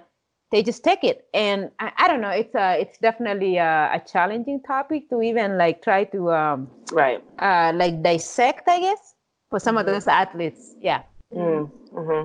they 0.50 0.62
just 0.62 0.84
take 0.84 1.02
it. 1.02 1.26
And 1.34 1.70
I, 1.80 1.92
I 1.96 2.08
don't 2.08 2.20
know, 2.20 2.30
it's 2.30 2.54
a, 2.54 2.78
it's 2.80 2.98
definitely 2.98 3.56
a, 3.56 3.90
a, 3.94 4.02
challenging 4.06 4.62
topic 4.62 5.08
to 5.10 5.20
even 5.20 5.58
like 5.58 5.82
try 5.82 6.04
to, 6.04 6.30
um, 6.32 6.70
right. 6.92 7.22
Uh, 7.40 7.72
like 7.74 8.02
dissect, 8.02 8.68
I 8.68 8.80
guess 8.80 9.13
for 9.54 9.60
some 9.60 9.78
of 9.78 9.86
those 9.86 10.08
athletes. 10.08 10.74
Yeah. 10.80 11.02
Mm, 11.32 11.70
hmm 11.92 12.22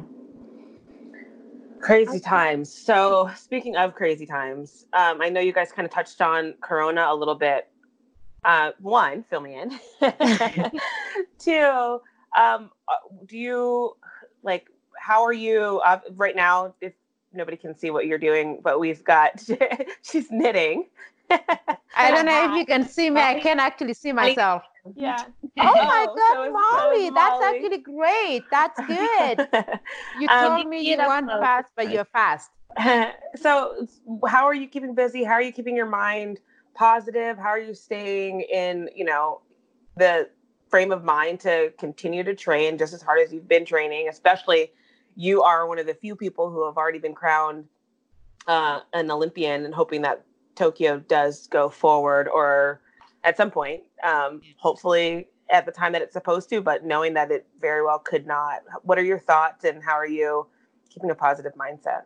Crazy 1.79 2.19
times. 2.19 2.73
So, 2.73 3.29
speaking 3.35 3.77
of 3.77 3.93
crazy 3.93 4.25
times, 4.25 4.83
um, 4.93 5.21
I 5.21 5.29
know 5.29 5.39
you 5.39 5.53
guys 5.53 5.71
kind 5.71 5.85
of 5.85 5.91
touched 5.91 6.21
on 6.21 6.55
Corona 6.59 7.05
a 7.07 7.13
little 7.13 7.35
bit. 7.35 7.67
Uh, 8.43 8.71
one, 8.79 9.23
fill 9.29 9.41
me 9.41 9.61
in. 9.61 9.69
Two, 11.39 11.99
um, 12.35 12.71
uh, 12.87 12.95
do 13.27 13.37
you 13.37 13.95
like? 14.41 14.65
How 14.97 15.23
are 15.23 15.33
you 15.33 15.81
uh, 15.85 15.99
right 16.15 16.35
now? 16.35 16.73
If 16.81 16.93
nobody 17.31 17.57
can 17.57 17.77
see 17.77 17.91
what 17.91 18.07
you're 18.07 18.17
doing, 18.17 18.59
but 18.63 18.79
we've 18.79 19.03
got 19.03 19.39
she's 20.01 20.31
knitting. 20.31 20.87
I 21.29 22.09
don't 22.09 22.25
know 22.25 22.51
if 22.51 22.57
you 22.57 22.65
can 22.65 22.87
see 22.87 23.11
me. 23.11 23.21
I 23.21 23.35
can 23.35 23.59
actually 23.59 23.93
see 23.93 24.13
myself. 24.13 24.63
Yeah. 24.95 25.25
Oh 25.59 25.63
my 25.63 26.07
God, 26.15 26.33
so 26.33 26.51
Molly, 26.51 27.07
so 27.07 27.13
that's 27.13 27.41
Molly. 27.41 27.55
actually 27.55 27.77
great. 27.77 28.45
That's 28.51 28.79
good. 28.87 29.47
You 30.19 30.27
um, 30.27 30.39
told 30.39 30.61
um, 30.61 30.69
me 30.69 30.89
you 30.89 30.97
weren't 30.97 31.27
fast, 31.27 31.71
but 31.75 31.91
you're 31.91 32.05
fast. 32.05 32.51
so, 33.35 33.87
how 34.27 34.45
are 34.45 34.53
you 34.53 34.67
keeping 34.67 34.95
busy? 34.95 35.23
How 35.23 35.33
are 35.33 35.41
you 35.41 35.51
keeping 35.51 35.75
your 35.75 35.85
mind 35.85 36.39
positive? 36.73 37.37
How 37.37 37.49
are 37.49 37.59
you 37.59 37.73
staying 37.73 38.41
in, 38.41 38.89
you 38.95 39.05
know, 39.05 39.41
the 39.97 40.29
frame 40.69 40.91
of 40.91 41.03
mind 41.03 41.39
to 41.41 41.73
continue 41.77 42.23
to 42.23 42.35
train 42.35 42.77
just 42.77 42.93
as 42.93 43.01
hard 43.01 43.19
as 43.21 43.33
you've 43.33 43.47
been 43.47 43.65
training? 43.65 44.07
Especially, 44.07 44.71
you 45.15 45.41
are 45.43 45.67
one 45.67 45.79
of 45.79 45.87
the 45.87 45.93
few 45.95 46.15
people 46.15 46.49
who 46.49 46.65
have 46.65 46.77
already 46.77 46.99
been 46.99 47.15
crowned 47.15 47.65
uh, 48.47 48.81
an 48.93 49.11
Olympian, 49.11 49.65
and 49.65 49.73
hoping 49.73 50.01
that 50.03 50.23
Tokyo 50.55 50.99
does 50.99 51.47
go 51.47 51.69
forward 51.69 52.27
or 52.27 52.81
at 53.23 53.37
some 53.37 53.51
point, 53.51 53.81
um, 54.03 54.41
hopefully 54.57 55.27
at 55.51 55.65
the 55.65 55.71
time 55.71 55.91
that 55.93 56.01
it's 56.01 56.13
supposed 56.13 56.49
to, 56.49 56.61
but 56.61 56.85
knowing 56.85 57.13
that 57.15 57.31
it 57.31 57.47
very 57.59 57.83
well 57.83 57.99
could 57.99 58.27
not. 58.27 58.61
What 58.83 58.97
are 58.97 59.03
your 59.03 59.19
thoughts 59.19 59.65
and 59.65 59.83
how 59.83 59.93
are 59.93 60.07
you 60.07 60.47
keeping 60.89 61.09
a 61.09 61.15
positive 61.15 61.53
mindset? 61.55 62.03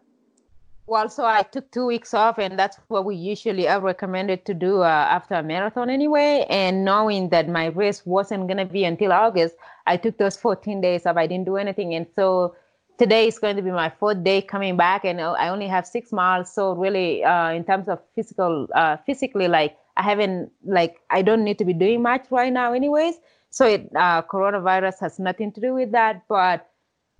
well, 0.85 1.07
so 1.07 1.25
I 1.25 1.43
took 1.43 1.71
two 1.71 1.85
weeks 1.85 2.13
off, 2.13 2.37
and 2.37 2.59
that's 2.59 2.77
what 2.89 3.05
we 3.05 3.15
usually 3.15 3.67
are 3.69 3.79
recommended 3.79 4.45
to 4.45 4.53
do 4.53 4.81
uh, 4.81 4.87
after 4.87 5.35
a 5.35 5.43
marathon 5.43 5.89
anyway. 5.89 6.45
And 6.49 6.83
knowing 6.83 7.29
that 7.29 7.47
my 7.47 7.67
race 7.67 8.05
wasn't 8.05 8.47
going 8.47 8.57
to 8.57 8.65
be 8.65 8.83
until 8.83 9.13
August, 9.13 9.55
I 9.87 9.95
took 9.97 10.17
those 10.17 10.35
14 10.35 10.81
days 10.81 11.05
off. 11.05 11.15
I 11.15 11.25
didn't 11.25 11.45
do 11.45 11.55
anything. 11.55 11.93
And 11.95 12.05
so 12.15 12.55
today 12.97 13.27
is 13.27 13.39
going 13.39 13.55
to 13.55 13.61
be 13.61 13.71
my 13.71 13.89
fourth 13.89 14.23
day 14.23 14.41
coming 14.41 14.75
back, 14.75 15.05
and 15.05 15.21
I 15.21 15.47
only 15.47 15.67
have 15.67 15.87
six 15.87 16.11
miles. 16.11 16.53
So, 16.53 16.73
really, 16.73 17.23
uh, 17.23 17.51
in 17.51 17.63
terms 17.63 17.87
of 17.87 17.99
physical, 18.13 18.67
uh, 18.75 18.97
physically, 19.05 19.47
like 19.47 19.77
I 19.95 20.03
haven't, 20.03 20.51
like, 20.63 20.99
I 21.09 21.21
don't 21.21 21.43
need 21.43 21.59
to 21.59 21.65
be 21.65 21.73
doing 21.73 22.01
much 22.01 22.25
right 22.31 22.51
now, 22.51 22.73
anyways. 22.73 23.15
So, 23.49 23.67
it, 23.67 23.89
uh, 23.95 24.23
coronavirus 24.23 24.99
has 25.01 25.19
nothing 25.19 25.51
to 25.53 25.61
do 25.61 25.73
with 25.73 25.91
that. 25.91 26.23
But 26.27 26.69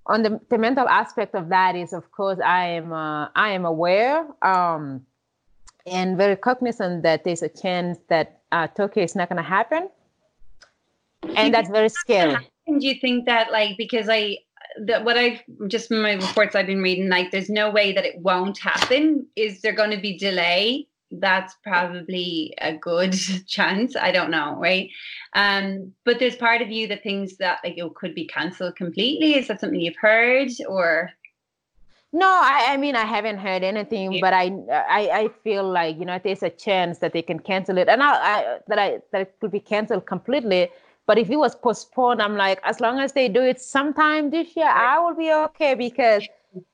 on 0.06 0.24
the, 0.24 0.40
the 0.50 0.58
mental 0.58 0.88
aspect 0.88 1.36
of 1.36 1.50
that 1.50 1.76
is 1.76 1.94
of 1.94 2.12
course 2.12 2.40
i 2.44 2.66
am 2.66 2.92
uh, 2.92 3.28
i 3.36 3.52
am 3.52 3.66
aware 3.66 4.28
um, 4.42 5.06
and 5.86 6.18
very 6.18 6.36
cognizant 6.36 7.04
that 7.04 7.24
there's 7.24 7.42
a 7.42 7.50
chance 7.50 7.98
that 8.10 8.42
uh, 8.52 8.68
tokyo 8.68 9.04
is 9.04 9.16
not 9.16 9.30
going 9.30 9.42
to 9.42 9.48
happen 9.48 9.90
and 11.36 11.54
that's 11.54 11.70
very 11.70 11.90
scary 11.90 12.36
And 12.68 12.80
do 12.80 12.88
you 12.88 12.96
think 12.96 13.26
that 13.26 13.52
like 13.52 13.78
because 13.78 14.08
i 14.10 14.38
that 14.86 15.06
what 15.06 15.18
i've 15.18 15.42
just 15.68 15.92
my 15.92 16.14
reports 16.14 16.56
i've 16.56 16.68
been 16.68 16.82
reading 16.82 17.10
like 17.10 17.32
there's 17.32 17.50
no 17.50 17.70
way 17.70 17.94
that 17.94 18.06
it 18.06 18.20
won't 18.20 18.58
happen 18.58 19.26
is 19.36 19.62
there 19.62 19.74
going 19.74 19.92
to 19.92 20.02
be 20.02 20.18
delay 20.18 20.88
that's 21.20 21.56
probably 21.64 22.54
a 22.60 22.76
good 22.76 23.14
chance. 23.48 23.96
I 23.96 24.12
don't 24.12 24.32
know, 24.32 24.56
right? 24.60 24.90
Um, 25.34 25.94
but 26.06 26.20
there's 26.20 26.36
part 26.36 26.62
of 26.62 26.70
you 26.70 26.88
that 26.88 27.04
thinks 27.04 27.36
that 27.38 27.60
like 27.64 27.78
it 27.78 27.94
could 27.96 28.16
be 28.16 28.26
cancelled 28.26 28.76
completely. 28.76 29.36
Is 29.36 29.48
that 29.48 29.60
something 29.60 29.80
you've 29.80 29.96
heard 29.96 30.50
or? 30.68 31.10
No, 32.12 32.28
I, 32.28 32.68
I 32.70 32.78
mean 32.78 32.96
I 32.96 33.06
haven't 33.06 33.40
heard 33.40 33.64
anything, 33.64 34.14
yeah. 34.14 34.22
but 34.22 34.34
I, 34.34 34.52
I 34.72 35.10
I 35.22 35.30
feel 35.44 35.68
like 35.68 35.98
you 35.98 36.06
know 36.06 36.20
there's 36.24 36.44
a 36.44 36.50
chance 36.50 37.00
that 37.00 37.14
they 37.14 37.24
can 37.24 37.40
cancel 37.40 37.78
it, 37.78 37.90
and 37.90 38.04
I, 38.04 38.14
I 38.14 38.60
that 38.68 38.80
I 38.80 39.00
that 39.12 39.22
it 39.22 39.36
could 39.42 39.52
be 39.52 39.60
canceled 39.60 40.06
completely. 40.06 40.70
But 41.06 41.18
if 41.18 41.30
it 41.30 41.36
was 41.36 41.54
postponed, 41.54 42.22
I'm 42.22 42.38
like, 42.38 42.62
as 42.64 42.80
long 42.80 43.00
as 43.00 43.12
they 43.12 43.28
do 43.28 43.42
it 43.42 43.60
sometime 43.60 44.30
this 44.30 44.56
year. 44.56 44.70
I 44.70 45.00
will 45.00 45.16
be 45.16 45.34
okay 45.34 45.76
because 45.76 46.26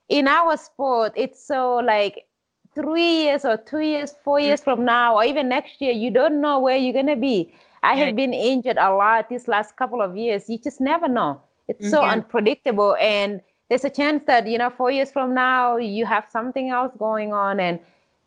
in 0.08 0.28
our 0.28 0.56
sport, 0.56 1.12
it's 1.16 1.44
so 1.44 1.76
like 1.76 2.26
three 2.74 3.24
years 3.24 3.44
or 3.44 3.56
two 3.56 3.80
years, 3.80 4.14
four 4.24 4.38
mm. 4.38 4.44
years 4.44 4.62
from 4.62 4.84
now, 4.84 5.16
or 5.16 5.24
even 5.24 5.48
next 5.48 5.80
year, 5.80 5.92
you 5.92 6.10
don't 6.10 6.40
know 6.40 6.58
where 6.58 6.76
you're 6.76 6.92
gonna 6.92 7.16
be. 7.16 7.52
I 7.82 7.94
have 7.96 8.14
been 8.14 8.34
injured 8.34 8.76
a 8.76 8.92
lot 8.92 9.28
these 9.28 9.48
last 9.48 9.76
couple 9.76 10.02
of 10.02 10.16
years. 10.16 10.50
You 10.50 10.58
just 10.58 10.80
never 10.80 11.08
know. 11.08 11.40
It's 11.66 11.88
so 11.88 12.00
mm-hmm. 12.00 12.10
unpredictable, 12.10 12.96
and 13.00 13.40
there's 13.68 13.84
a 13.84 13.90
chance 13.90 14.24
that 14.26 14.46
you 14.46 14.58
know 14.58 14.70
four 14.70 14.90
years 14.90 15.10
from 15.10 15.34
now 15.34 15.76
you 15.76 16.04
have 16.04 16.26
something 16.30 16.70
else 16.70 16.92
going 16.98 17.32
on, 17.32 17.60
and 17.60 17.78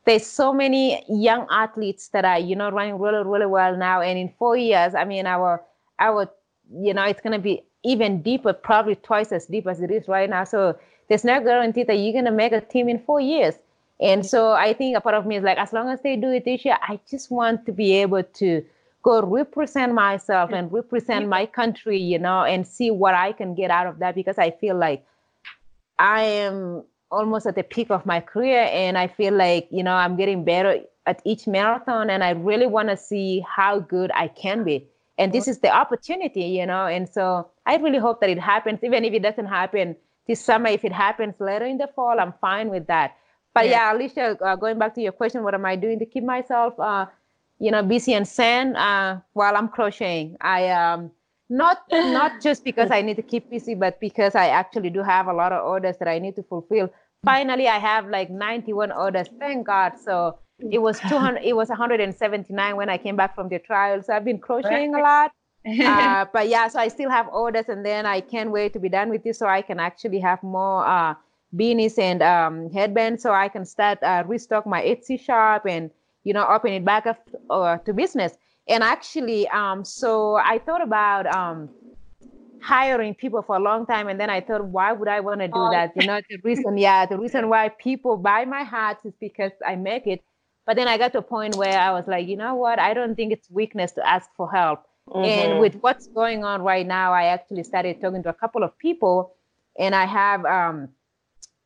there's 0.06 0.26
so 0.26 0.54
many 0.54 1.04
young 1.08 1.46
athletes 1.52 2.08
that 2.10 2.26
are 2.26 2.39
you 2.39 2.56
know 2.56 2.70
running 2.72 2.98
really 3.00 3.24
really 3.24 3.46
well 3.46 3.76
now, 3.78 4.02
and 4.02 4.18
in 4.18 4.34
four 4.39 4.58
years, 4.58 4.96
I 4.96 5.06
mean 5.06 5.28
our 5.28 5.62
our 6.00 6.30
you 6.74 6.94
know 6.94 7.04
it's 7.04 7.22
gonna 7.22 7.39
be 7.39 7.64
even 7.84 8.22
deeper, 8.22 8.54
probably 8.54 8.96
twice 8.96 9.32
as 9.32 9.46
deep 9.46 9.68
as 9.68 9.82
it 9.82 9.91
is 9.91 10.08
right 10.08 10.30
now. 10.30 10.46
So 10.46 10.78
there's 11.10 11.26
no 11.26 11.41
guarantee 11.44 11.84
that 11.84 11.96
you're 11.96 12.14
gonna 12.14 12.36
make 12.36 12.54
a 12.54 12.62
team 12.62 12.89
in 12.89 13.00
four 13.00 13.20
years. 13.20 13.56
And 14.00 14.26
so 14.26 14.52
I 14.52 14.74
think 14.74 14.98
a 14.98 15.02
part 15.02 15.16
of 15.16 15.26
me 15.26 15.38
is 15.38 15.44
like, 15.44 15.58
as 15.58 15.72
long 15.72 15.89
as 15.89 16.02
they 16.02 16.16
do 16.16 16.32
it 16.32 16.46
this 16.46 16.66
year, 16.66 16.78
I 16.82 17.00
just 17.10 17.32
want 17.32 17.66
to 17.66 17.72
be 17.72 17.94
able 17.98 18.24
to 18.24 18.66
go 19.04 19.22
represent 19.22 19.94
myself 19.94 20.52
and 20.52 20.72
represent 20.72 21.28
my 21.28 21.46
country, 21.46 22.00
you 22.00 22.18
know, 22.18 22.44
and 22.44 22.66
see 22.66 22.89
what 22.89 23.14
I 23.14 23.34
can 23.34 23.54
get 23.54 23.70
out 23.70 23.86
of 23.86 24.00
that 24.00 24.16
because 24.16 24.38
I 24.38 24.52
feel 24.52 24.78
like 24.78 25.06
I 26.00 26.24
am 26.24 26.84
almost 27.12 27.46
at 27.46 27.56
the 27.56 27.64
peak 27.64 27.91
of 27.91 28.06
my 28.06 28.20
career 28.20 28.68
and 28.72 28.98
I 28.98 29.08
feel 29.08 29.34
like, 29.34 29.68
you 29.72 29.84
know, 29.84 29.94
I'm 29.94 30.16
getting 30.16 30.44
better 30.44 30.80
at 31.06 31.22
each 31.26 31.48
marathon 31.48 32.10
and 32.10 32.24
I 32.24 32.32
really 32.32 32.66
want 32.66 32.89
to 32.89 32.98
see 32.98 33.46
how 33.48 33.80
good 33.80 34.10
I 34.16 34.30
can 34.30 34.64
be. 34.64 34.88
And 35.18 35.32
this 35.32 35.48
is 35.48 35.60
the 35.60 35.70
opportunity, 35.70 36.46
you 36.46 36.66
know, 36.66 36.88
and 36.88 37.08
so 37.08 37.50
I 37.68 37.76
really 37.76 38.00
hope 38.00 38.20
that 38.22 38.30
it 38.30 38.39
happens, 38.39 38.80
even 38.84 39.06
if 39.06 39.14
it 39.14 39.22
doesn't 39.22 39.46
happen 39.46 39.96
this 40.28 40.44
summer, 40.44 40.70
if 40.70 40.84
it 40.84 40.94
happens 40.94 41.36
later 41.39 41.66
in 41.66 41.78
the 41.78 41.88
fall, 41.88 42.20
I'm 42.20 42.34
fine 42.41 42.70
with 42.70 42.88
that 42.88 43.16
but 43.54 43.68
yeah, 43.68 43.93
yeah 43.93 43.97
Alysia, 43.97 44.38
uh, 44.41 44.56
going 44.56 44.80
back 44.80 44.95
to 44.95 45.01
your 45.01 45.12
question, 45.12 45.43
what 45.43 45.54
am 45.54 45.66
I 45.66 45.76
doing 45.76 45.99
to 45.99 46.06
keep 46.06 46.24
myself, 46.24 46.80
uh, 46.80 47.06
you 47.60 47.72
know, 47.72 47.84
busy 47.84 48.14
and 48.14 48.28
sane 48.28 48.76
uh, 48.76 49.20
while 49.34 49.56
I'm 49.56 49.68
crocheting? 49.68 50.38
I 50.41 50.70
um, 50.70 51.12
not 51.49 51.84
not 51.91 52.41
just 52.41 52.64
because 52.64 52.89
I 52.91 53.01
need 53.01 53.16
to 53.18 53.22
keep 53.22 53.49
busy, 53.49 53.76
but 53.76 53.99
because 53.99 54.36
I 54.36 54.47
actually 54.47 54.89
do 54.89 55.01
have 55.04 55.28
a 55.28 55.34
lot 55.34 55.51
of 55.51 55.66
orders 55.66 55.97
that 55.97 56.08
I 56.08 56.20
need 56.20 56.36
to 56.38 56.43
fulfill. 56.43 56.89
Finally, 57.26 57.68
I 57.68 57.80
have 57.80 58.10
like 58.10 58.30
91 58.30 58.91
orders. 58.91 59.30
Thank 59.39 59.68
God. 59.68 59.93
So 60.04 60.39
it 60.60 60.80
was 60.80 60.99
200. 60.99 61.43
It 61.43 61.56
was 61.56 61.70
179 61.70 62.76
when 62.76 62.89
I 62.89 62.97
came 62.97 63.16
back 63.16 63.36
from 63.36 63.49
the 63.49 63.60
trial. 63.60 64.01
So 64.01 64.14
I've 64.14 64.26
been 64.26 64.39
crocheting 64.39 64.95
a 64.95 64.99
lot. 64.99 65.32
uh, 65.86 66.26
but 66.34 66.49
yeah, 66.49 66.68
so 66.68 66.80
I 66.80 66.89
still 66.89 67.10
have 67.10 67.30
orders, 67.30 67.70
and 67.70 67.86
then 67.86 68.06
I 68.06 68.20
can't 68.20 68.51
wait 68.51 68.74
to 68.74 68.80
be 68.80 68.89
done 68.89 69.10
with 69.10 69.24
this, 69.24 69.39
so 69.39 69.47
I 69.47 69.62
can 69.62 69.80
actually 69.80 70.20
have 70.20 70.43
more 70.43 70.86
uh, 70.86 71.16
beanies 71.56 71.97
and 71.99 72.22
um, 72.22 72.72
headbands 72.72 73.22
so 73.24 73.32
I 73.32 73.47
can 73.47 73.66
start 73.66 74.01
uh, 74.04 74.24
restock 74.26 74.66
my 74.66 74.82
Etsy 74.82 75.20
shop 75.20 75.66
and 75.68 75.91
you 76.24 76.34
know 76.34 76.45
open 76.47 76.74
it 76.74 76.86
back 76.86 77.06
up 77.06 77.28
uh, 77.49 77.78
to 77.78 77.93
business. 77.93 78.34
And 78.68 78.82
actually, 78.82 79.47
um, 79.49 79.84
so 79.84 80.36
I 80.36 80.58
thought 80.60 80.82
about 80.82 81.26
um, 81.36 81.70
hiring 82.62 83.14
people 83.14 83.41
for 83.41 83.58
a 83.58 83.60
long 83.60 83.86
time, 83.86 84.08
and 84.08 84.20
then 84.20 84.30
I 84.30 84.39
thought, 84.39 84.64
why 84.66 84.93
would 84.93 85.10
I 85.10 85.20
want 85.20 85.41
to 85.41 85.47
do 85.47 85.54
oh. 85.56 85.72
that? 85.72 85.91
You 85.99 86.08
know, 86.08 86.22
the 86.30 86.38
reason, 86.43 86.78
yeah, 86.78 87.06
the 87.06 87.18
reason 87.18 87.49
why 87.49 87.70
people 87.70 88.16
buy 88.16 88.45
my 88.45 88.64
hats 88.64 89.06
is 89.06 89.14
because 89.20 89.51
I 89.68 89.76
make 89.76 90.08
it. 90.08 90.24
But 90.66 90.78
then 90.78 90.88
I 90.88 90.97
got 90.97 91.12
to 91.12 91.18
a 91.18 91.22
point 91.22 91.58
where 91.58 91.78
I 91.78 91.91
was 91.91 92.08
like, 92.08 92.26
you 92.26 92.38
know 92.38 92.56
what? 92.56 92.80
I 92.80 92.93
don't 92.93 93.16
think 93.16 93.34
it's 93.34 93.51
weakness 93.51 93.91
to 93.93 94.08
ask 94.08 94.30
for 94.38 94.49
help. 94.49 94.86
Mm-hmm. 95.10 95.26
And 95.26 95.60
with 95.60 95.76
what's 95.82 96.08
going 96.08 96.45
on 96.45 96.62
right 96.62 96.88
now, 96.88 97.12
I 97.12 97.26
actually 97.26 97.64
started 97.64 97.99
talking 97.99 98.24
to 98.24 98.30
a 98.30 98.34
couple 98.34 98.64
of 98.64 98.78
people, 98.78 99.36
and 99.78 99.93
I 99.93 100.06
have 100.06 100.45
um, 100.45 100.88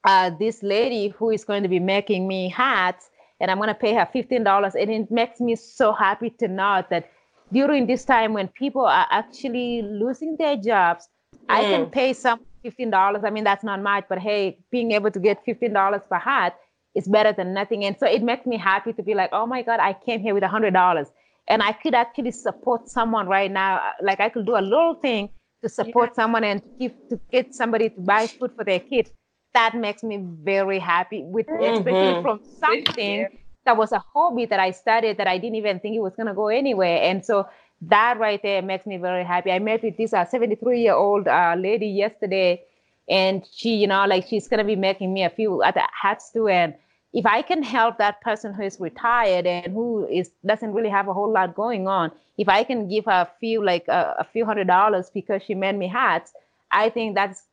uh, 0.07 0.31
this 0.39 0.63
lady 0.63 1.09
who 1.09 1.29
is 1.29 1.43
going 1.43 1.63
to 1.63 1.69
be 1.69 1.79
making 1.79 2.27
me 2.29 2.47
hats, 2.49 3.09
and 3.41 3.51
I'm 3.51 3.57
going 3.57 3.67
to 3.67 3.75
pay 3.75 3.93
her 3.93 4.07
$15. 4.15 4.81
And 4.81 4.89
it 4.89 5.11
makes 5.11 5.41
me 5.41 5.55
so 5.55 5.91
happy 5.91 6.29
to 6.39 6.47
know 6.47 6.83
that 6.89 7.11
during 7.51 7.87
this 7.87 8.05
time 8.05 8.33
when 8.33 8.47
people 8.47 8.85
are 8.85 9.05
actually 9.11 9.81
losing 9.81 10.37
their 10.37 10.55
jobs, 10.55 11.09
mm. 11.35 11.39
I 11.49 11.61
can 11.63 11.87
pay 11.87 12.13
some 12.13 12.39
$15. 12.63 13.25
I 13.25 13.29
mean, 13.29 13.43
that's 13.43 13.65
not 13.65 13.81
much, 13.83 14.05
but 14.07 14.17
hey, 14.17 14.57
being 14.71 14.93
able 14.93 15.11
to 15.11 15.19
get 15.19 15.45
$15 15.45 16.09
per 16.09 16.17
hat 16.17 16.55
is 16.95 17.07
better 17.09 17.33
than 17.33 17.53
nothing. 17.53 17.83
And 17.83 17.97
so 17.99 18.07
it 18.07 18.23
makes 18.23 18.45
me 18.45 18.57
happy 18.57 18.93
to 18.93 19.03
be 19.03 19.13
like, 19.13 19.31
oh 19.33 19.45
my 19.45 19.61
God, 19.61 19.81
I 19.81 19.93
came 19.93 20.21
here 20.21 20.33
with 20.33 20.43
$100 20.43 21.05
and 21.49 21.61
I 21.61 21.73
could 21.73 21.93
actually 21.93 22.31
support 22.31 22.89
someone 22.89 23.27
right 23.27 23.51
now. 23.51 23.81
Like 24.01 24.21
I 24.21 24.29
could 24.29 24.45
do 24.45 24.55
a 24.55 24.63
little 24.63 24.95
thing 24.95 25.29
to 25.63 25.69
support 25.69 26.11
yeah. 26.11 26.23
someone 26.23 26.45
and 26.45 26.61
give 26.79 26.93
to 27.09 27.19
get 27.29 27.53
somebody 27.53 27.89
to 27.89 27.99
buy 27.99 28.27
food 28.27 28.51
for 28.55 28.63
their 28.63 28.79
kids 28.79 29.11
that 29.57 29.73
makes 29.73 30.03
me 30.03 30.17
very 30.43 30.77
happy 30.77 31.23
with 31.23 31.47
mm-hmm. 31.47 31.63
especially 31.63 32.21
from 32.21 32.39
something 32.59 33.27
that 33.65 33.75
was 33.75 33.91
a 33.91 33.99
hobby 34.13 34.45
that 34.45 34.59
I 34.59 34.69
started 34.69 35.17
that 35.17 35.27
I 35.27 35.39
didn't 35.39 35.55
even 35.55 35.79
think 35.79 35.95
it 35.95 35.99
was 35.99 36.15
gonna 36.15 36.35
go 36.35 36.47
anywhere. 36.47 37.01
And 37.01 37.25
so 37.25 37.49
that 37.81 38.19
right 38.19 38.41
there 38.43 38.61
makes 38.61 38.85
me 38.85 38.97
very 38.97 39.23
happy. 39.23 39.51
I 39.51 39.57
met 39.57 39.81
with 39.81 39.97
this 39.97 40.13
uh, 40.13 40.25
73 40.25 40.81
year 40.81 40.93
old 40.93 41.27
uh, 41.27 41.55
lady 41.57 41.87
yesterday, 41.87 42.61
and 43.09 43.43
she, 43.51 43.75
you 43.75 43.87
know, 43.87 44.05
like 44.05 44.27
she's 44.27 44.47
gonna 44.47 44.63
be 44.63 44.75
making 44.75 45.11
me 45.11 45.23
a 45.23 45.29
few 45.31 45.63
other 45.63 45.85
hats 46.01 46.29
too. 46.31 46.47
And 46.47 46.75
if 47.13 47.25
I 47.25 47.41
can 47.41 47.63
help 47.63 47.97
that 47.97 48.21
person 48.21 48.53
who 48.53 48.61
is 48.61 48.79
retired 48.79 49.47
and 49.47 49.73
who 49.73 50.07
is 50.07 50.29
doesn't 50.45 50.71
really 50.71 50.89
have 50.89 51.07
a 51.07 51.13
whole 51.13 51.31
lot 51.31 51.55
going 51.55 51.87
on, 51.87 52.11
if 52.37 52.47
I 52.47 52.63
can 52.63 52.87
give 52.87 53.05
her 53.05 53.21
a 53.27 53.31
few 53.39 53.65
like 53.65 53.89
uh, 53.89 54.13
a 54.19 54.23
few 54.23 54.45
hundred 54.45 54.67
dollars 54.67 55.09
because 55.11 55.41
she 55.41 55.55
made 55.55 55.75
me 55.75 55.87
hats, 55.87 56.31
I 56.71 56.91
think 56.91 57.15
that's 57.15 57.47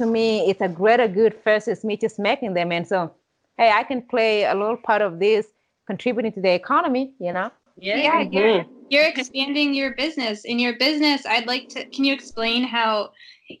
to 0.00 0.06
me 0.06 0.48
it's 0.50 0.60
a 0.60 0.68
greater 0.68 1.06
good 1.06 1.34
versus 1.44 1.84
me 1.84 1.96
just 1.96 2.18
making 2.18 2.54
them. 2.54 2.72
And 2.72 2.86
so 2.86 3.12
hey 3.58 3.70
i 3.70 3.82
can 3.82 4.02
play 4.02 4.44
a 4.44 4.54
little 4.54 4.76
part 4.76 5.02
of 5.02 5.18
this 5.18 5.46
contributing 5.86 6.32
to 6.32 6.40
the 6.40 6.52
economy 6.52 7.12
you 7.20 7.32
know? 7.32 7.50
Yeah, 7.76 7.96
yeah 7.96 8.24
mm-hmm. 8.24 8.32
you're, 8.32 8.64
you're 8.90 9.08
expanding 9.08 9.74
your 9.74 9.94
business. 9.94 10.44
In 10.44 10.58
your 10.58 10.76
business 10.78 11.26
i'd 11.26 11.46
like 11.46 11.68
to 11.70 11.84
can 11.86 12.04
you 12.04 12.14
explain 12.14 12.64
how 12.64 13.10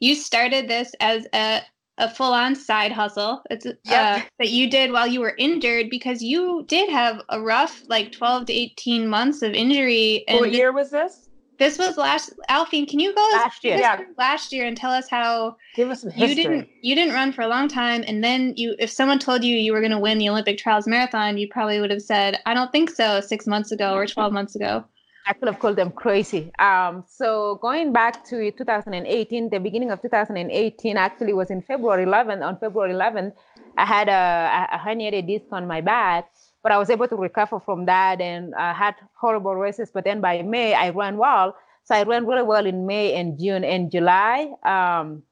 you 0.00 0.14
started 0.14 0.68
this 0.68 0.92
as 1.00 1.26
a 1.34 1.62
a 1.98 2.08
full-on 2.08 2.54
side 2.54 2.92
hustle? 2.92 3.42
It's 3.50 3.66
uh, 3.66 3.74
yep. 3.84 4.22
uh, 4.22 4.26
that 4.38 4.48
you 4.48 4.70
did 4.70 4.90
while 4.90 5.06
you 5.06 5.20
were 5.20 5.34
injured 5.36 5.90
because 5.90 6.22
you 6.22 6.64
did 6.66 6.88
have 6.88 7.20
a 7.28 7.40
rough 7.40 7.82
like 7.88 8.10
12 8.10 8.46
to 8.46 8.52
18 8.54 9.06
months 9.06 9.42
of 9.42 9.52
injury 9.52 10.24
and 10.26 10.40
what 10.40 10.52
year 10.52 10.72
was 10.72 10.90
this 10.90 11.28
this 11.60 11.78
was 11.78 11.96
last 11.98 12.32
Aliphine. 12.48 12.88
Can 12.88 12.98
you 12.98 13.14
go 13.14 13.28
last 13.34 13.62
year? 13.62 13.76
Yeah. 13.76 14.00
last 14.18 14.50
year 14.50 14.66
and 14.66 14.76
tell 14.76 14.90
us 14.90 15.08
how 15.08 15.56
give 15.76 15.90
us 15.90 16.00
some 16.00 16.10
history. 16.10 16.28
You 16.28 16.34
didn't 16.34 16.68
you 16.80 16.94
didn't 16.94 17.14
run 17.14 17.32
for 17.32 17.42
a 17.42 17.48
long 17.48 17.68
time, 17.68 18.02
and 18.08 18.24
then 18.24 18.54
you 18.56 18.74
if 18.78 18.90
someone 18.90 19.18
told 19.18 19.44
you 19.44 19.56
you 19.56 19.72
were 19.72 19.80
going 19.80 19.92
to 19.92 19.98
win 19.98 20.16
the 20.18 20.28
Olympic 20.30 20.56
trials 20.58 20.86
marathon, 20.86 21.36
you 21.36 21.46
probably 21.48 21.78
would 21.80 21.90
have 21.90 22.02
said, 22.02 22.40
"I 22.46 22.54
don't 22.54 22.72
think 22.72 22.90
so." 22.90 23.20
Six 23.20 23.46
months 23.46 23.70
ago 23.72 23.94
or 23.94 24.06
twelve 24.06 24.32
months 24.32 24.56
ago. 24.56 24.84
I 25.26 25.34
could 25.34 25.48
have 25.48 25.58
called 25.58 25.76
them 25.76 25.90
crazy. 25.90 26.50
Um, 26.58 27.04
so 27.06 27.58
going 27.60 27.92
back 27.92 28.24
to 28.30 28.50
2018, 28.50 29.50
the 29.50 29.60
beginning 29.60 29.90
of 29.90 30.00
2018 30.00 30.96
actually 30.96 31.34
was 31.34 31.50
in 31.50 31.60
February 31.60 32.06
11th. 32.06 32.42
On 32.42 32.58
February 32.58 32.94
11th, 32.94 33.34
I 33.76 33.84
had 33.84 34.08
a, 34.08 34.68
a 34.72 34.78
herniated 34.78 35.26
disc 35.26 35.44
on 35.52 35.66
my 35.66 35.82
back, 35.82 36.30
but 36.62 36.72
I 36.72 36.78
was 36.78 36.90
able 36.90 37.08
to 37.08 37.16
recover 37.16 37.60
from 37.60 37.86
that 37.86 38.20
and 38.20 38.54
I 38.54 38.72
had 38.72 38.94
horrible 39.14 39.56
races. 39.56 39.90
But 39.92 40.04
then 40.04 40.20
by 40.20 40.42
May, 40.42 40.74
I 40.74 40.90
ran 40.90 41.16
well. 41.16 41.56
So 41.84 41.94
I 41.94 42.02
ran 42.02 42.26
really 42.26 42.42
well 42.42 42.66
in 42.66 42.86
May 42.86 43.14
and 43.14 43.38
June 43.38 43.64
and 43.64 43.90
July. 43.90 44.52
Um, 44.64 45.22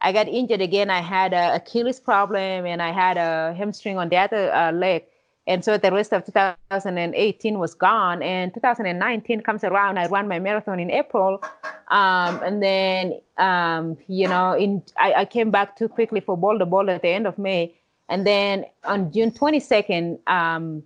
I 0.00 0.12
got 0.12 0.28
injured 0.28 0.60
again. 0.60 0.90
I 0.90 1.00
had 1.00 1.32
a 1.32 1.56
Achilles 1.56 2.00
problem 2.00 2.66
and 2.66 2.80
I 2.80 2.92
had 2.92 3.16
a 3.16 3.54
hamstring 3.54 3.98
on 3.98 4.08
the 4.08 4.16
other 4.16 4.52
uh, 4.54 4.72
leg. 4.72 5.04
And 5.46 5.64
so 5.64 5.78
the 5.78 5.90
rest 5.90 6.12
of 6.12 6.26
2018 6.26 7.58
was 7.58 7.74
gone. 7.74 8.22
And 8.22 8.52
2019 8.52 9.40
comes 9.40 9.64
around. 9.64 9.98
I 9.98 10.06
ran 10.06 10.28
my 10.28 10.38
marathon 10.38 10.78
in 10.78 10.90
April. 10.90 11.42
Um, 11.88 12.42
and 12.42 12.62
then, 12.62 13.20
um, 13.38 13.96
you 14.08 14.28
know, 14.28 14.52
in 14.52 14.82
I, 14.98 15.14
I, 15.14 15.24
came 15.24 15.50
back 15.50 15.74
too 15.78 15.88
quickly 15.88 16.20
for 16.20 16.36
Bolder 16.36 16.66
Boulder 16.66 16.92
at 16.92 17.02
the 17.02 17.08
end 17.08 17.26
of 17.26 17.38
May. 17.38 17.74
And 18.08 18.26
then 18.26 18.64
on 18.84 19.12
June 19.12 19.30
22nd, 19.30 20.18
um, 20.26 20.82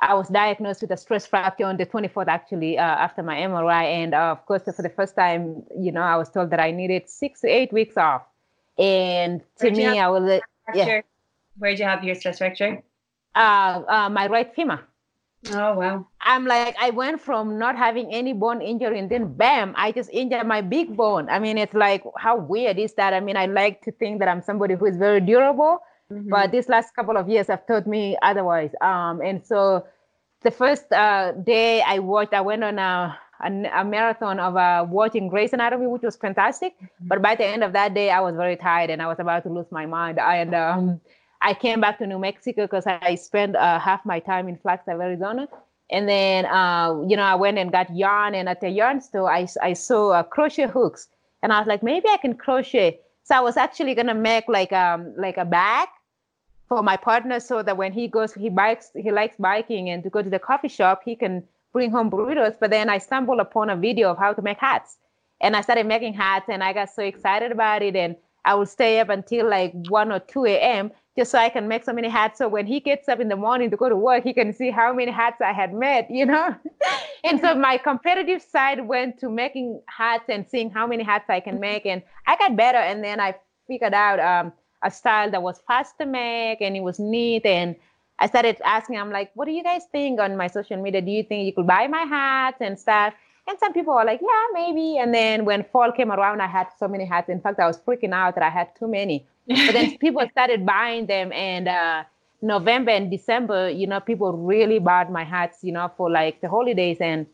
I 0.00 0.14
was 0.14 0.28
diagnosed 0.28 0.82
with 0.82 0.90
a 0.90 0.96
stress 0.96 1.26
fracture 1.26 1.64
on 1.64 1.76
the 1.76 1.86
24th, 1.86 2.28
actually, 2.28 2.78
uh, 2.78 2.82
after 2.82 3.22
my 3.22 3.36
MRI. 3.36 3.84
And 3.84 4.14
uh, 4.14 4.30
of 4.30 4.44
course, 4.46 4.62
for 4.64 4.82
the 4.82 4.88
first 4.88 5.16
time, 5.16 5.62
you 5.76 5.92
know, 5.92 6.02
I 6.02 6.16
was 6.16 6.30
told 6.30 6.50
that 6.50 6.60
I 6.60 6.70
needed 6.70 7.08
six 7.08 7.40
to 7.40 7.48
eight 7.48 7.72
weeks 7.72 7.96
off. 7.96 8.22
And 8.78 9.40
to 9.58 9.66
Where'd 9.66 9.76
me, 9.76 9.98
I 9.98 10.08
was, 10.08 10.40
yeah. 10.74 11.00
Where'd 11.58 11.78
you 11.78 11.84
have 11.84 12.04
your 12.04 12.14
stress 12.14 12.38
fracture? 12.38 12.82
Uh, 13.34 13.82
uh, 13.88 14.08
my 14.08 14.28
right 14.28 14.54
femur. 14.54 14.80
Oh 15.52 15.74
wow! 15.74 16.06
I'm 16.20 16.46
like 16.46 16.74
I 16.80 16.90
went 16.90 17.20
from 17.20 17.58
not 17.58 17.76
having 17.76 18.12
any 18.12 18.32
bone 18.32 18.60
injury 18.60 18.98
and 18.98 19.08
then 19.08 19.32
bam, 19.34 19.72
I 19.76 19.92
just 19.92 20.10
injured 20.10 20.46
my 20.46 20.60
big 20.60 20.96
bone. 20.96 21.28
I 21.28 21.38
mean, 21.38 21.58
it's 21.58 21.74
like 21.74 22.02
how 22.16 22.36
weird 22.36 22.78
is 22.78 22.94
that? 22.94 23.14
I 23.14 23.20
mean, 23.20 23.36
I 23.36 23.46
like 23.46 23.80
to 23.82 23.92
think 23.92 24.18
that 24.18 24.26
I'm 24.28 24.42
somebody 24.42 24.74
who 24.74 24.86
is 24.86 24.96
very 24.96 25.20
durable, 25.20 25.78
mm-hmm. 26.12 26.28
but 26.28 26.52
these 26.52 26.68
last 26.68 26.94
couple 26.94 27.16
of 27.16 27.28
years 27.28 27.48
have 27.48 27.66
taught 27.66 27.86
me 27.86 28.16
otherwise. 28.22 28.72
Um, 28.80 29.20
and 29.20 29.44
so 29.44 29.86
the 30.42 30.50
first 30.50 30.92
uh, 30.92 31.32
day 31.32 31.82
I 31.82 31.98
watched, 31.98 32.34
I 32.34 32.40
went 32.40 32.64
on 32.64 32.78
a 32.78 33.18
a, 33.40 33.80
a 33.80 33.84
marathon 33.84 34.40
of 34.40 34.56
uh, 34.56 34.86
watching 34.88 35.28
Grey's 35.28 35.52
Anatomy, 35.52 35.86
which 35.86 36.02
was 36.02 36.16
fantastic. 36.16 36.74
Mm-hmm. 36.76 37.08
But 37.08 37.22
by 37.22 37.34
the 37.34 37.46
end 37.46 37.62
of 37.64 37.72
that 37.72 37.94
day, 37.94 38.10
I 38.10 38.20
was 38.20 38.34
very 38.34 38.56
tired 38.56 38.90
and 38.90 39.00
I 39.00 39.06
was 39.06 39.18
about 39.18 39.42
to 39.44 39.48
lose 39.48 39.70
my 39.70 39.86
mind. 39.86 40.18
And 40.18 40.54
um, 40.54 41.00
I 41.40 41.54
came 41.54 41.80
back 41.80 41.98
to 41.98 42.06
New 42.06 42.18
Mexico 42.18 42.64
because 42.64 42.86
I 42.86 43.14
spent 43.14 43.56
uh, 43.56 43.78
half 43.78 44.04
my 44.04 44.20
time 44.20 44.48
in 44.48 44.56
Flagstaff, 44.56 45.00
Arizona. 45.00 45.48
And 45.90 46.08
then, 46.08 46.44
uh, 46.46 47.02
you 47.06 47.16
know, 47.16 47.22
I 47.22 47.34
went 47.34 47.58
and 47.58 47.72
got 47.72 47.94
yarn. 47.94 48.34
And 48.34 48.48
at 48.48 48.60
the 48.60 48.68
yarn 48.68 49.00
store, 49.00 49.30
I, 49.30 49.46
I 49.62 49.72
saw 49.72 50.10
uh, 50.10 50.22
crochet 50.22 50.66
hooks. 50.66 51.08
And 51.42 51.52
I 51.52 51.58
was 51.60 51.68
like, 51.68 51.82
maybe 51.82 52.08
I 52.08 52.16
can 52.16 52.34
crochet. 52.34 53.00
So 53.22 53.34
I 53.36 53.40
was 53.40 53.56
actually 53.56 53.94
going 53.94 54.06
to 54.06 54.14
make 54.14 54.48
like, 54.48 54.72
um, 54.72 55.14
like 55.16 55.36
a 55.36 55.44
bag 55.44 55.88
for 56.68 56.82
my 56.82 56.96
partner 56.96 57.40
so 57.40 57.62
that 57.62 57.76
when 57.76 57.92
he 57.92 58.08
goes, 58.08 58.34
he 58.34 58.50
bikes, 58.50 58.90
he 58.94 59.10
likes 59.10 59.36
biking 59.38 59.88
and 59.90 60.02
to 60.02 60.10
go 60.10 60.22
to 60.22 60.30
the 60.30 60.38
coffee 60.38 60.68
shop, 60.68 61.02
he 61.04 61.16
can 61.16 61.42
bring 61.72 61.90
home 61.90 62.10
burritos. 62.10 62.56
But 62.60 62.70
then 62.70 62.90
I 62.90 62.98
stumbled 62.98 63.40
upon 63.40 63.70
a 63.70 63.76
video 63.76 64.10
of 64.10 64.18
how 64.18 64.32
to 64.32 64.42
make 64.42 64.58
hats. 64.58 64.98
And 65.40 65.56
I 65.56 65.60
started 65.62 65.86
making 65.86 66.14
hats 66.14 66.46
and 66.48 66.62
I 66.62 66.72
got 66.72 66.90
so 66.90 67.02
excited 67.02 67.52
about 67.52 67.82
it. 67.82 67.96
And 67.96 68.16
I 68.44 68.54
would 68.54 68.68
stay 68.68 69.00
up 69.00 69.08
until 69.08 69.48
like 69.48 69.72
1 69.88 70.12
or 70.12 70.20
2 70.20 70.46
a.m. 70.46 70.90
just 71.16 71.30
so 71.30 71.38
I 71.38 71.48
can 71.48 71.68
make 71.68 71.84
so 71.84 71.92
many 71.92 72.08
hats. 72.08 72.38
So 72.38 72.48
when 72.48 72.66
he 72.66 72.80
gets 72.80 73.08
up 73.08 73.20
in 73.20 73.28
the 73.28 73.36
morning 73.36 73.70
to 73.70 73.76
go 73.76 73.88
to 73.88 73.96
work, 73.96 74.24
he 74.24 74.32
can 74.32 74.52
see 74.52 74.70
how 74.70 74.92
many 74.92 75.12
hats 75.12 75.40
I 75.40 75.52
had 75.52 75.72
made, 75.72 76.06
you 76.10 76.26
know? 76.26 76.54
and 77.24 77.40
so 77.40 77.54
my 77.54 77.78
competitive 77.78 78.42
side 78.42 78.86
went 78.86 79.18
to 79.20 79.30
making 79.30 79.80
hats 79.86 80.24
and 80.28 80.46
seeing 80.48 80.70
how 80.70 80.86
many 80.86 81.04
hats 81.04 81.26
I 81.28 81.40
can 81.40 81.60
make. 81.60 81.86
And 81.86 82.02
I 82.26 82.36
got 82.36 82.56
better. 82.56 82.78
And 82.78 83.02
then 83.02 83.20
I 83.20 83.34
figured 83.66 83.94
out 83.94 84.18
um, 84.18 84.52
a 84.82 84.90
style 84.90 85.30
that 85.30 85.42
was 85.42 85.60
fast 85.66 85.98
to 85.98 86.06
make 86.06 86.60
and 86.60 86.76
it 86.76 86.80
was 86.80 86.98
neat. 86.98 87.44
And 87.44 87.76
I 88.18 88.26
started 88.26 88.60
asking, 88.64 88.98
I'm 88.98 89.10
like, 89.10 89.30
what 89.34 89.46
do 89.46 89.52
you 89.52 89.62
guys 89.62 89.82
think 89.92 90.20
on 90.20 90.36
my 90.36 90.48
social 90.48 90.76
media? 90.76 91.00
Do 91.00 91.10
you 91.10 91.22
think 91.22 91.46
you 91.46 91.52
could 91.52 91.66
buy 91.66 91.86
my 91.86 92.02
hats 92.02 92.58
and 92.60 92.78
stuff? 92.78 93.14
And 93.48 93.58
some 93.58 93.72
people 93.72 93.94
were 93.94 94.04
like, 94.04 94.20
yeah, 94.20 94.44
maybe. 94.52 94.98
And 94.98 95.14
then 95.14 95.44
when 95.44 95.64
fall 95.64 95.90
came 95.90 96.12
around, 96.12 96.42
I 96.42 96.46
had 96.46 96.66
so 96.78 96.86
many 96.86 97.06
hats. 97.06 97.28
In 97.28 97.40
fact, 97.40 97.58
I 97.58 97.66
was 97.66 97.78
freaking 97.78 98.12
out 98.12 98.34
that 98.34 98.44
I 98.44 98.50
had 98.50 98.76
too 98.76 98.88
many. 98.88 99.26
But 99.46 99.72
then 99.72 99.96
people 100.00 100.22
started 100.30 100.66
buying 100.66 101.06
them. 101.06 101.32
And 101.32 101.66
uh, 101.66 102.04
November 102.42 102.90
and 102.90 103.10
December, 103.10 103.70
you 103.70 103.86
know, 103.86 104.00
people 104.00 104.32
really 104.32 104.78
bought 104.78 105.10
my 105.10 105.24
hats, 105.24 105.58
you 105.62 105.72
know, 105.72 105.90
for 105.96 106.10
like 106.10 106.42
the 106.42 106.48
holidays. 106.48 106.98
And 107.00 107.26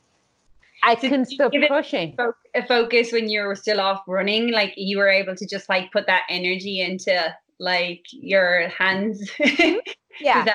I 0.84 0.94
couldn't 0.94 1.26
stop 1.26 1.52
pushing. 1.68 2.16
A 2.54 2.66
focus 2.66 3.12
when 3.12 3.28
you 3.28 3.42
were 3.42 3.54
still 3.54 3.80
off 3.80 4.02
running, 4.06 4.52
like 4.52 4.74
you 4.76 4.98
were 4.98 5.08
able 5.08 5.34
to 5.34 5.46
just 5.46 5.68
like 5.68 5.90
put 5.92 6.06
that 6.06 6.22
energy 6.28 6.80
into 6.80 7.34
like 7.58 8.04
your 8.12 8.68
hands. 8.68 9.30
yeah 10.20 10.54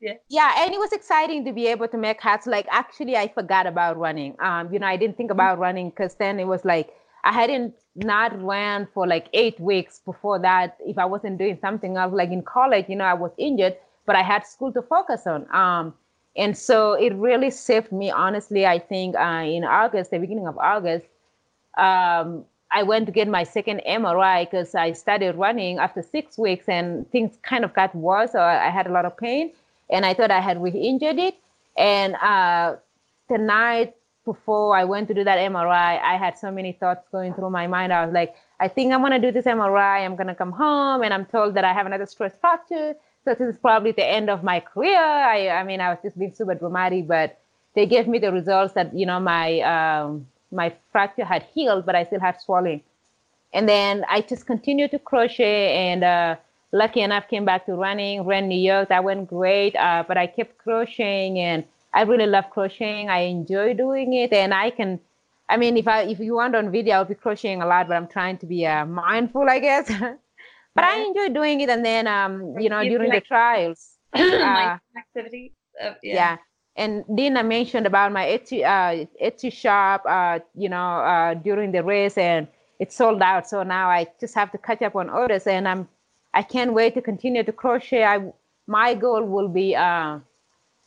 yeah. 0.00 0.14
yeah 0.28 0.54
and 0.58 0.72
it 0.72 0.78
was 0.78 0.92
exciting 0.92 1.44
to 1.44 1.52
be 1.52 1.66
able 1.66 1.88
to 1.88 1.96
make 1.96 2.20
hats 2.20 2.46
like 2.46 2.66
actually 2.70 3.16
i 3.16 3.26
forgot 3.28 3.66
about 3.66 3.96
running 3.96 4.36
um 4.40 4.72
you 4.72 4.78
know 4.78 4.86
i 4.86 4.96
didn't 4.96 5.16
think 5.16 5.30
mm-hmm. 5.30 5.40
about 5.40 5.58
running 5.58 5.90
because 5.90 6.14
then 6.16 6.38
it 6.38 6.46
was 6.46 6.64
like 6.64 6.90
i 7.24 7.32
hadn't 7.32 7.74
not 7.96 8.40
ran 8.42 8.86
for 8.92 9.06
like 9.06 9.28
eight 9.32 9.58
weeks 9.58 10.00
before 10.04 10.38
that 10.38 10.76
if 10.86 10.98
i 10.98 11.04
wasn't 11.04 11.38
doing 11.38 11.58
something 11.60 11.96
else 11.96 12.12
like 12.12 12.30
in 12.30 12.42
college 12.42 12.86
you 12.88 12.96
know 12.96 13.04
i 13.04 13.14
was 13.14 13.32
injured 13.38 13.76
but 14.06 14.14
i 14.14 14.22
had 14.22 14.46
school 14.46 14.72
to 14.72 14.82
focus 14.82 15.26
on 15.26 15.46
um 15.54 15.94
and 16.38 16.56
so 16.56 16.94
it 16.94 17.12
really 17.14 17.50
saved 17.50 17.92
me 17.92 18.10
honestly 18.10 18.64
i 18.66 18.78
think 18.78 19.14
uh, 19.16 19.44
in 19.44 19.64
august 19.64 20.10
the 20.10 20.18
beginning 20.18 20.46
of 20.46 20.56
august 20.58 21.06
um 21.76 22.44
I 22.70 22.82
went 22.82 23.06
to 23.06 23.12
get 23.12 23.28
my 23.28 23.44
second 23.44 23.80
MRI 23.88 24.44
because 24.44 24.74
I 24.74 24.92
started 24.92 25.36
running 25.36 25.78
after 25.78 26.02
six 26.02 26.36
weeks 26.36 26.68
and 26.68 27.10
things 27.10 27.38
kind 27.42 27.64
of 27.64 27.72
got 27.72 27.94
worse. 27.94 28.32
So 28.32 28.40
I 28.42 28.68
had 28.68 28.86
a 28.86 28.92
lot 28.92 29.06
of 29.06 29.16
pain 29.16 29.52
and 29.90 30.04
I 30.04 30.12
thought 30.12 30.30
I 30.30 30.40
had 30.40 30.62
re-injured 30.62 31.18
it. 31.18 31.34
And 31.78 32.14
uh, 32.16 32.76
the 33.30 33.38
night 33.38 33.94
before 34.24 34.76
I 34.76 34.84
went 34.84 35.08
to 35.08 35.14
do 35.14 35.24
that 35.24 35.38
MRI, 35.38 36.00
I 36.02 36.16
had 36.18 36.36
so 36.36 36.50
many 36.50 36.72
thoughts 36.72 37.08
going 37.10 37.32
through 37.32 37.50
my 37.50 37.66
mind. 37.66 37.92
I 37.92 38.04
was 38.04 38.12
like, 38.12 38.34
I 38.60 38.68
think 38.68 38.92
I'm 38.92 39.00
gonna 39.00 39.18
do 39.18 39.32
this 39.32 39.46
MRI. 39.46 40.04
I'm 40.04 40.16
gonna 40.16 40.34
come 40.34 40.52
home, 40.52 41.02
and 41.02 41.14
I'm 41.14 41.24
told 41.24 41.54
that 41.54 41.64
I 41.64 41.72
have 41.72 41.86
another 41.86 42.06
stress 42.06 42.34
fracture. 42.40 42.94
So 43.28 43.34
this 43.34 43.56
is 43.56 43.60
probably 43.60 43.92
the 43.92 44.06
end 44.06 44.30
of 44.30 44.42
my 44.42 44.58
career. 44.58 44.98
I, 44.98 45.50
I 45.50 45.62
mean, 45.62 45.82
I 45.82 45.90
was 45.90 45.98
just 46.02 46.18
being 46.18 46.32
super 46.32 46.54
dramatic, 46.54 47.06
but 47.06 47.38
they 47.74 47.84
gave 47.84 48.08
me 48.08 48.18
the 48.18 48.32
results 48.32 48.72
that 48.72 48.96
you 48.96 49.04
know 49.04 49.20
my 49.20 49.60
um, 49.60 50.26
my 50.50 50.74
fracture 50.92 51.26
had 51.26 51.42
healed, 51.42 51.84
but 51.84 51.94
I 51.94 52.04
still 52.04 52.20
had 52.20 52.40
swelling. 52.40 52.80
And 53.52 53.68
then 53.68 54.06
I 54.08 54.22
just 54.22 54.46
continued 54.46 54.92
to 54.92 54.98
crochet 54.98 55.76
and 55.76 56.04
uh, 56.04 56.36
lucky 56.72 57.02
enough 57.02 57.28
came 57.28 57.44
back 57.44 57.66
to 57.66 57.74
running, 57.74 58.22
ran 58.22 58.48
New 58.48 58.58
York. 58.58 58.88
That 58.88 59.04
went 59.04 59.28
great. 59.28 59.76
Uh, 59.76 60.04
but 60.08 60.16
I 60.16 60.26
kept 60.26 60.56
crocheting 60.56 61.38
and 61.38 61.64
I 61.92 62.04
really 62.04 62.26
love 62.26 62.48
crocheting. 62.48 63.10
I 63.10 63.20
enjoy 63.20 63.74
doing 63.74 64.14
it. 64.14 64.32
And 64.32 64.54
I 64.54 64.70
can, 64.70 65.00
I 65.50 65.58
mean, 65.58 65.76
if 65.76 65.86
I, 65.86 66.04
if 66.04 66.18
you 66.18 66.36
want 66.36 66.56
on 66.56 66.70
video, 66.70 66.94
I'll 66.94 67.04
be 67.04 67.14
crocheting 67.14 67.60
a 67.60 67.66
lot, 67.66 67.88
but 67.88 67.96
I'm 67.98 68.08
trying 68.08 68.38
to 68.38 68.46
be 68.46 68.66
uh, 68.66 68.86
mindful, 68.86 69.50
I 69.50 69.58
guess. 69.58 69.92
but 70.78 70.84
I 70.84 70.98
enjoy 71.00 71.28
doing 71.34 71.60
it. 71.60 71.68
And 71.68 71.84
then, 71.84 72.06
um, 72.06 72.58
you 72.58 72.68
know, 72.68 72.82
during 72.82 73.10
like, 73.10 73.24
the 73.24 73.26
trials, 73.26 73.96
uh, 74.14 74.78
activity. 74.96 75.52
yeah. 75.80 75.92
yeah 76.02 76.36
and 76.78 77.04
Dina 77.12 77.42
mentioned 77.42 77.86
about 77.86 78.12
my 78.12 78.24
Etsy, 78.24 78.64
uh, 78.64 79.04
Etsy 79.20 79.52
shop, 79.52 80.04
uh, 80.08 80.38
you 80.54 80.68
know, 80.68 81.00
uh, 81.00 81.34
during 81.34 81.72
the 81.72 81.82
race, 81.82 82.16
and 82.16 82.46
it 82.78 82.92
sold 82.92 83.20
out. 83.20 83.48
So 83.48 83.64
now 83.64 83.90
I 83.90 84.06
just 84.20 84.34
have 84.36 84.52
to 84.52 84.58
catch 84.58 84.80
up 84.82 84.94
on 84.94 85.10
orders, 85.10 85.48
and 85.48 85.66
I'm, 85.66 85.88
I 86.34 86.42
can't 86.42 86.72
wait 86.72 86.94
to 86.94 87.02
continue 87.02 87.42
to 87.42 87.52
crochet. 87.52 88.04
I, 88.04 88.32
my 88.68 88.94
goal 88.94 89.24
will 89.24 89.48
be 89.48 89.74
uh, 89.74 90.20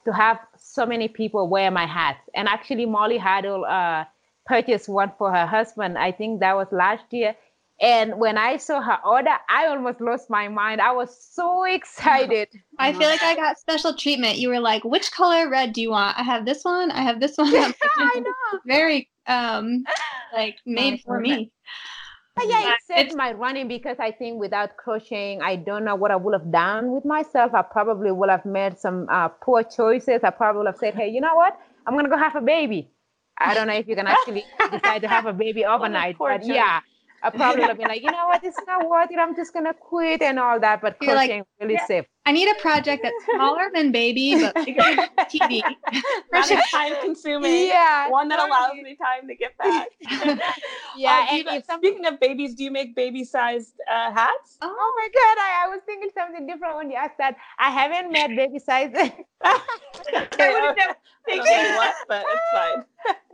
to 0.06 0.14
have 0.14 0.40
so 0.58 0.86
many 0.86 1.10
people 1.10 1.50
wear 1.50 1.70
my 1.70 1.86
hats. 1.86 2.24
And 2.34 2.48
actually, 2.48 2.86
Molly 2.86 3.18
Huddle 3.18 3.66
uh, 3.66 4.06
purchased 4.46 4.88
one 4.88 5.12
for 5.18 5.30
her 5.30 5.46
husband. 5.46 5.98
I 5.98 6.14
think 6.14 6.40
that 6.40 6.56
was 6.56 6.68
last 6.72 7.04
year, 7.12 7.36
and 7.82 8.20
when 8.20 8.38
I 8.38 8.58
saw 8.58 8.80
her 8.80 9.00
order, 9.04 9.32
I 9.50 9.66
almost 9.66 10.00
lost 10.00 10.30
my 10.30 10.48
mind. 10.48 10.80
I 10.80 10.92
was 10.92 11.18
so 11.20 11.64
excited. 11.64 12.48
I 12.80 12.94
feel 12.94 13.10
like 13.10 13.24
I 13.24 13.36
got 13.36 13.58
special 13.58 13.96
treatment. 13.96 14.38
You 14.38 14.50
were 14.50 14.60
like, 14.60 14.84
which 14.84 15.12
color 15.12 15.50
red 15.50 15.74
do 15.74 15.82
you 15.82 15.90
want? 15.90 16.18
I 16.18 16.22
have 16.22 16.46
this 16.46 16.64
one. 16.64 16.92
I 16.92 17.02
have 17.02 17.20
this 17.20 17.38
one. 17.38 17.54
I 17.56 18.20
know. 18.20 18.60
Very 18.68 19.10
um 19.26 19.84
like 20.32 20.58
made 20.68 21.02
for 21.02 21.20
me. 21.20 21.52
But 22.36 22.46
yeah, 22.48 22.70
it 22.70 22.78
saved 22.88 23.16
my 23.18 23.34
running 23.34 23.68
because 23.68 23.98
I 24.00 24.12
think 24.12 24.40
without 24.40 24.78
crocheting, 24.78 25.42
I 25.42 25.56
don't 25.56 25.84
know 25.84 25.96
what 25.96 26.12
I 26.12 26.16
would 26.16 26.34
have 26.34 26.52
done 26.52 26.92
with 26.92 27.04
myself. 27.04 27.54
I 27.54 27.62
probably 27.64 28.12
would 28.12 28.30
have 28.30 28.46
made 28.46 28.80
some 28.80 29.08
uh, 29.12 29.28
poor 29.28 29.64
choices. 29.64 30.22
I 30.24 30.30
probably 30.30 30.60
would 30.60 30.68
have 30.68 30.78
said, 30.78 30.96
hey, 30.96 31.10
you 31.10 31.20
know 31.20 31.36
what? 31.36 31.60
I'm 31.86 31.94
going 31.94 32.06
to 32.06 32.10
go 32.10 32.18
have 32.18 32.38
a 32.38 32.42
baby. 32.42 32.90
I 33.38 33.54
don't 33.54 33.68
know 33.68 33.74
if 33.74 33.88
you 33.88 33.96
can 33.96 34.08
actually 34.08 34.46
decide 34.72 35.02
to 35.02 35.10
have 35.10 35.26
a 35.26 35.34
baby 35.34 35.66
overnight, 35.66 36.16
but 36.18 36.46
yeah 36.46 36.80
I 37.24 37.30
probably 37.30 37.64
have 37.64 37.78
been 37.78 37.88
like, 37.88 38.02
you 38.02 38.12
know 38.12 38.28
what, 38.28 38.44
it's 38.44 38.58
not 38.68 38.90
worth 38.90 39.12
it. 39.12 39.20
I'm 39.20 39.36
just 39.36 39.54
gonna 39.54 39.74
quit 39.74 40.22
and 40.22 40.40
all 40.40 40.60
that. 40.60 40.82
But 40.82 40.98
You're 41.02 41.14
crocheting 41.14 41.40
like, 41.40 41.48
really 41.60 41.74
yeah, 41.76 41.86
safe. 41.86 42.06
I 42.24 42.32
need 42.32 42.48
a 42.50 42.56
project 42.62 43.02
that's 43.02 43.26
smaller 43.34 43.72
than 43.74 43.92
baby, 43.92 44.40
but 44.40 44.54
bigger 44.66 44.84
than 44.84 45.10
TV. 45.26 45.62
Not 46.32 46.48
time 46.72 46.94
consuming. 47.02 47.68
Yeah. 47.68 48.10
One 48.10 48.28
that 48.28 48.40
allows 48.40 48.74
me 48.76 48.96
time 48.96 49.28
to 49.28 49.36
get 49.36 49.58
back. 49.58 49.88
yeah. 50.96 51.28
Uh, 51.32 51.50
and 51.50 51.64
speaking 51.66 52.06
of 52.06 52.20
babies, 52.20 52.54
do 52.54 52.64
you 52.64 52.72
make 52.72 52.96
baby 52.96 53.24
sized 53.24 53.74
uh, 53.92 54.12
hats? 54.12 54.58
Oh. 54.62 54.72
oh 54.72 54.94
my 54.98 55.08
god, 55.08 55.42
I, 55.42 55.66
I 55.66 55.68
was 55.70 55.82
thinking 55.88 56.10
something 56.16 56.46
different 56.46 56.76
when 56.76 56.92
you 56.92 56.96
asked 56.96 57.18
that. 57.18 57.38
I 57.58 57.72
haven't 57.72 58.12
made 58.12 58.36
baby 58.36 58.60
sized. 58.60 58.96
okay, 58.96 59.22
I 59.44 60.94
thinking 61.26 61.76
what, 61.76 61.96
but 62.08 62.26
it's 62.28 62.42
fine. 62.54 62.86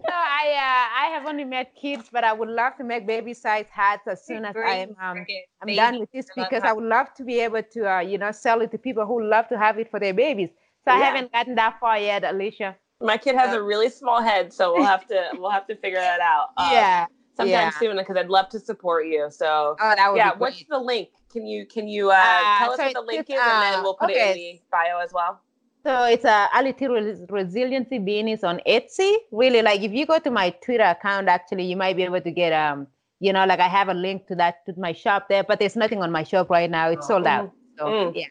no, 0.07 0.13
I 0.13 0.53
uh, 0.53 1.05
I 1.05 1.09
have 1.13 1.25
only 1.25 1.43
met 1.43 1.75
kids, 1.75 2.09
but 2.11 2.23
I 2.23 2.33
would 2.33 2.49
love 2.49 2.77
to 2.77 2.83
make 2.83 3.05
baby 3.07 3.33
size 3.33 3.65
hats 3.69 4.07
as 4.07 4.25
soon 4.25 4.45
as 4.45 4.55
I'm 4.55 4.95
um, 5.01 5.25
I'm 5.61 5.75
done 5.75 5.99
with 5.99 6.11
this 6.11 6.27
because 6.35 6.63
I 6.63 6.71
would 6.71 6.85
love 6.85 7.13
to 7.15 7.23
be 7.23 7.39
able 7.39 7.63
to 7.63 7.91
uh, 7.91 7.99
you 7.99 8.17
know 8.17 8.31
sell 8.31 8.61
it 8.61 8.71
to 8.77 8.83
people 8.83 9.05
who 9.05 9.23
love 9.23 9.47
to 9.49 9.57
have 9.57 9.77
it 9.77 9.89
for 9.89 9.99
their 9.99 10.13
babies. 10.13 10.49
So 10.85 10.93
yeah. 10.93 10.99
I 10.99 10.99
haven't 10.99 11.31
gotten 11.31 11.55
that 11.55 11.79
far 11.79 11.97
yet, 11.97 12.23
Alysia. 12.23 12.75
My 13.01 13.17
kid 13.17 13.35
has 13.35 13.53
a 13.53 13.61
really 13.61 13.89
small 13.89 14.21
head, 14.21 14.53
so 14.53 14.73
we'll 14.73 14.85
have 14.85 15.05
to 15.07 15.29
we'll 15.33 15.51
have 15.51 15.67
to 15.67 15.75
figure 15.75 15.99
that 15.99 16.19
out. 16.21 16.49
Um, 16.57 16.71
yeah. 16.71 17.05
Sometime 17.35 17.51
yeah. 17.51 17.69
soon 17.69 17.97
because 17.97 18.17
I'd 18.17 18.29
love 18.29 18.49
to 18.49 18.59
support 18.59 19.05
you. 19.05 19.27
So 19.29 19.75
oh, 19.79 20.15
yeah. 20.15 20.31
What's 20.35 20.63
the 20.67 20.79
link? 20.79 21.09
Can 21.31 21.45
you 21.45 21.67
can 21.67 21.87
you 21.87 22.09
uh, 22.09 22.15
uh 22.15 22.57
tell 22.59 22.71
us 22.71 22.79
what 22.79 22.93
the 22.93 23.01
link 23.01 23.29
is, 23.29 23.39
and 23.39 23.61
then 23.63 23.83
we'll 23.83 23.93
put 23.93 24.09
okay. 24.09 24.31
it 24.31 24.37
in 24.37 24.55
the 24.55 24.61
bio 24.71 24.99
as 24.99 25.13
well. 25.13 25.41
So 25.83 26.05
it's 26.05 26.25
a 26.25 26.49
Aliti 26.53 26.87
Resiliency 27.29 27.99
Beanies 27.99 28.43
on 28.43 28.59
Etsy. 28.67 29.17
Really, 29.31 29.61
like 29.61 29.81
if 29.81 29.91
you 29.91 30.05
go 30.07 30.17
to 30.17 30.31
my 30.31 30.49
Twitter 30.49 30.83
account, 30.83 31.27
actually, 31.27 31.65
you 31.65 31.77
might 31.77 31.95
be 31.95 32.03
able 32.03 32.21
to 32.21 32.31
get 32.31 32.51
um, 32.53 32.87
you 33.19 33.33
know, 33.33 33.45
like 33.45 33.59
I 33.59 33.67
have 33.67 33.89
a 33.89 33.93
link 33.93 34.27
to 34.27 34.35
that 34.35 34.65
to 34.65 34.73
my 34.77 34.93
shop 34.93 35.27
there, 35.29 35.43
but 35.43 35.59
there's 35.59 35.75
nothing 35.75 36.01
on 36.01 36.11
my 36.11 36.23
shop 36.23 36.49
right 36.49 36.69
now. 36.69 36.89
It's 36.89 37.07
sold 37.07 37.27
out. 37.27 37.51
So 37.77 37.85
mm. 37.85 38.11
yeah. 38.15 38.27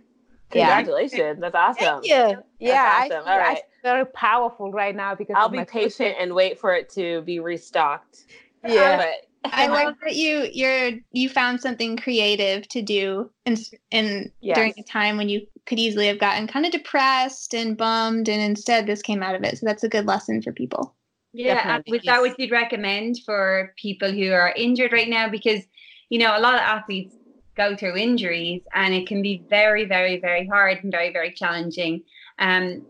Congratulations. 0.50 1.40
That's 1.40 1.54
awesome. 1.54 2.02
Thank 2.02 2.06
you. 2.06 2.42
Yeah. 2.58 3.04
Awesome. 3.04 3.22
I, 3.26 3.32
All 3.32 3.38
right. 3.38 3.58
very 3.82 4.06
powerful 4.06 4.70
right 4.72 4.94
now 4.94 5.14
because 5.14 5.34
I'll 5.36 5.48
be 5.48 5.64
patient 5.64 6.16
and 6.18 6.34
wait 6.34 6.58
for 6.58 6.74
it 6.74 6.88
to 6.90 7.22
be 7.22 7.40
restocked. 7.40 8.24
Yeah. 8.64 8.96
But 8.96 9.26
I 9.52 9.66
love 9.66 9.94
that 10.02 10.16
you 10.16 10.48
you're 10.52 10.92
you 11.12 11.28
found 11.28 11.60
something 11.60 11.96
creative 11.96 12.66
to 12.68 12.82
do 12.82 13.30
in 13.44 13.56
in 13.90 14.32
yes. 14.40 14.56
during 14.56 14.74
a 14.78 14.82
time 14.82 15.16
when 15.16 15.28
you 15.28 15.46
could 15.66 15.78
easily 15.78 16.06
have 16.06 16.18
gotten 16.18 16.46
kind 16.46 16.64
of 16.64 16.72
depressed 16.72 17.54
and 17.54 17.76
bummed, 17.76 18.28
and 18.28 18.40
instead 18.40 18.86
this 18.86 19.02
came 19.02 19.22
out 19.22 19.34
of 19.34 19.42
it. 19.42 19.58
So 19.58 19.66
that's 19.66 19.84
a 19.84 19.88
good 19.88 20.06
lesson 20.06 20.42
for 20.42 20.52
people. 20.52 20.94
Yeah, 21.32 21.80
was 21.86 22.02
that 22.04 22.20
what 22.20 22.38
you'd 22.38 22.50
recommend 22.50 23.18
for 23.24 23.74
people 23.76 24.10
who 24.10 24.30
are 24.32 24.54
injured 24.56 24.92
right 24.92 25.08
now? 25.08 25.28
Because 25.28 25.62
you 26.08 26.18
know 26.18 26.36
a 26.36 26.40
lot 26.40 26.54
of 26.54 26.60
athletes 26.60 27.14
go 27.56 27.76
through 27.76 27.96
injuries, 27.96 28.62
and 28.74 28.94
it 28.94 29.06
can 29.06 29.22
be 29.22 29.44
very, 29.48 29.84
very, 29.84 30.20
very 30.20 30.46
hard 30.46 30.78
and 30.82 30.92
very, 30.92 31.12
very 31.12 31.32
challenging. 31.32 32.02
Um, 32.38 32.86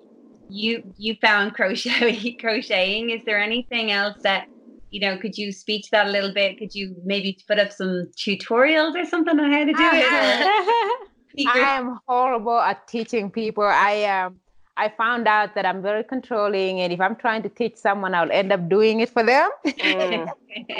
you 0.48 0.82
you 0.96 1.16
found 1.20 1.54
crochet 1.56 2.36
crocheting. 2.40 3.10
Is 3.10 3.22
there 3.26 3.40
anything 3.40 3.90
else 3.90 4.16
that 4.22 4.48
you 4.90 5.00
know, 5.00 5.18
could 5.18 5.36
you 5.36 5.52
speak 5.52 5.82
to 5.82 5.90
that 5.92 6.06
a 6.06 6.10
little 6.10 6.32
bit? 6.32 6.58
Could 6.58 6.74
you 6.74 6.94
maybe 7.04 7.38
put 7.46 7.58
up 7.58 7.72
some 7.72 8.08
tutorials 8.16 8.94
or 8.94 9.04
something 9.04 9.38
on 9.38 9.52
how 9.52 9.64
to 9.64 9.72
do 9.72 9.74
it? 9.78 11.46
I 11.48 11.58
am 11.58 11.98
horrible 12.06 12.58
at 12.58 12.86
teaching 12.88 13.30
people. 13.30 13.64
I 13.64 14.04
um 14.04 14.36
I 14.78 14.90
found 14.90 15.26
out 15.26 15.54
that 15.54 15.64
I'm 15.64 15.82
very 15.82 16.04
controlling, 16.04 16.80
and 16.80 16.92
if 16.92 17.00
I'm 17.00 17.16
trying 17.16 17.42
to 17.42 17.48
teach 17.48 17.76
someone, 17.76 18.14
I'll 18.14 18.30
end 18.30 18.52
up 18.52 18.68
doing 18.68 19.00
it 19.00 19.10
for 19.10 19.22
them. 19.22 19.50
Mm. 19.66 20.30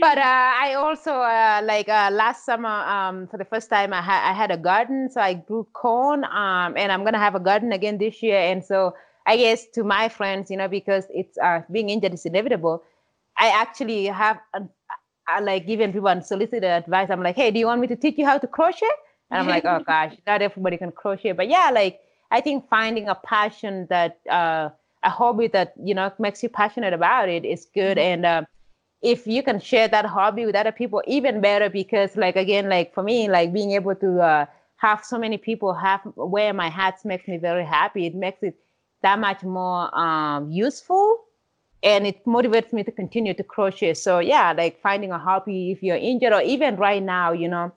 but 0.00 0.18
uh, 0.18 0.50
I 0.64 0.74
also 0.74 1.12
uh, 1.12 1.60
like 1.64 1.88
uh, 1.88 2.10
last 2.12 2.44
summer 2.44 2.68
um, 2.68 3.26
for 3.28 3.36
the 3.36 3.44
first 3.44 3.70
time 3.70 3.92
I, 3.92 4.00
ha- 4.00 4.30
I 4.30 4.32
had 4.32 4.50
a 4.50 4.56
garden, 4.56 5.10
so 5.10 5.20
I 5.20 5.34
grew 5.34 5.66
corn, 5.72 6.24
um, 6.24 6.76
and 6.76 6.92
I'm 6.92 7.04
gonna 7.04 7.18
have 7.18 7.34
a 7.34 7.40
garden 7.40 7.72
again 7.72 7.98
this 7.98 8.22
year. 8.22 8.38
And 8.38 8.64
so 8.64 8.94
I 9.26 9.36
guess 9.36 9.66
to 9.74 9.84
my 9.84 10.08
friends, 10.08 10.50
you 10.50 10.56
know, 10.56 10.68
because 10.68 11.04
it's 11.10 11.36
uh, 11.38 11.62
being 11.70 11.90
injured 11.90 12.14
is 12.14 12.26
inevitable. 12.26 12.82
I 13.36 13.48
actually 13.48 14.06
have 14.06 14.40
I 15.28 15.40
like 15.40 15.66
giving 15.66 15.92
people 15.92 16.08
unsolicited 16.08 16.64
advice. 16.64 17.10
I'm 17.10 17.22
like, 17.22 17.36
hey, 17.36 17.50
do 17.50 17.58
you 17.58 17.66
want 17.66 17.80
me 17.80 17.86
to 17.88 17.96
teach 17.96 18.16
you 18.16 18.24
how 18.24 18.38
to 18.38 18.46
crochet? 18.46 18.86
And 19.30 19.40
I'm 19.40 19.46
like, 19.46 19.64
oh 19.64 19.80
gosh, 19.86 20.14
not 20.26 20.42
everybody 20.42 20.78
can 20.78 20.90
crochet. 20.90 21.32
But 21.32 21.48
yeah, 21.48 21.70
like 21.72 22.00
I 22.30 22.40
think 22.40 22.68
finding 22.68 23.08
a 23.08 23.14
passion 23.14 23.86
that 23.90 24.20
uh, 24.30 24.70
a 25.02 25.10
hobby 25.10 25.48
that 25.48 25.74
you 25.82 25.94
know 25.94 26.10
makes 26.18 26.42
you 26.42 26.48
passionate 26.48 26.94
about 26.94 27.28
it 27.28 27.44
is 27.44 27.66
good. 27.74 27.98
Mm-hmm. 27.98 28.24
And 28.24 28.26
uh, 28.26 28.42
if 29.02 29.26
you 29.26 29.42
can 29.42 29.60
share 29.60 29.88
that 29.88 30.04
hobby 30.06 30.44
with 30.46 30.54
other 30.54 30.72
people, 30.72 31.02
even 31.06 31.40
better. 31.40 31.70
Because 31.70 32.16
like 32.16 32.36
again, 32.36 32.68
like 32.68 32.94
for 32.94 33.02
me, 33.02 33.28
like 33.28 33.52
being 33.52 33.72
able 33.72 33.94
to 33.96 34.20
uh, 34.20 34.46
have 34.76 35.04
so 35.04 35.18
many 35.18 35.38
people 35.38 35.74
have 35.74 36.00
wear 36.16 36.52
my 36.52 36.68
hats 36.68 37.04
makes 37.04 37.28
me 37.28 37.36
very 37.36 37.64
happy. 37.64 38.06
It 38.06 38.14
makes 38.14 38.42
it 38.42 38.56
that 39.02 39.18
much 39.18 39.42
more 39.42 39.96
um, 39.98 40.50
useful 40.50 41.24
and 41.82 42.06
it 42.06 42.24
motivates 42.24 42.72
me 42.72 42.82
to 42.82 42.90
continue 42.90 43.32
to 43.34 43.44
crochet 43.44 43.94
so 43.94 44.18
yeah 44.18 44.52
like 44.52 44.80
finding 44.80 45.12
a 45.12 45.18
hobby 45.18 45.70
if 45.70 45.82
you're 45.82 45.96
injured 45.96 46.32
or 46.32 46.42
even 46.42 46.76
right 46.76 47.02
now 47.02 47.32
you 47.32 47.48
know 47.48 47.72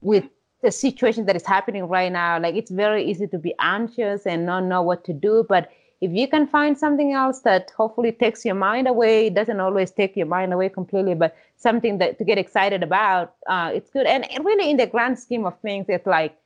with 0.00 0.24
the 0.62 0.70
situation 0.70 1.26
that 1.26 1.34
is 1.34 1.44
happening 1.44 1.84
right 1.88 2.12
now 2.12 2.38
like 2.38 2.54
it's 2.54 2.70
very 2.70 3.04
easy 3.04 3.26
to 3.26 3.38
be 3.38 3.52
anxious 3.58 4.26
and 4.26 4.46
not 4.46 4.62
know 4.64 4.80
what 4.80 5.04
to 5.04 5.12
do 5.12 5.44
but 5.48 5.70
if 6.02 6.10
you 6.12 6.26
can 6.28 6.46
find 6.46 6.76
something 6.76 7.12
else 7.12 7.40
that 7.40 7.70
hopefully 7.76 8.12
takes 8.12 8.44
your 8.44 8.54
mind 8.54 8.86
away 8.88 9.28
it 9.28 9.34
doesn't 9.34 9.60
always 9.60 9.90
take 9.90 10.16
your 10.16 10.26
mind 10.26 10.52
away 10.52 10.68
completely 10.68 11.14
but 11.14 11.34
something 11.56 11.98
that 11.98 12.18
to 12.18 12.24
get 12.24 12.38
excited 12.38 12.82
about 12.82 13.34
uh, 13.46 13.70
it's 13.72 13.88
good 13.90 14.06
and 14.06 14.26
really 14.44 14.68
in 14.70 14.76
the 14.76 14.86
grand 14.86 15.18
scheme 15.18 15.46
of 15.46 15.58
things 15.60 15.86
it's 15.88 16.06
like 16.06 16.36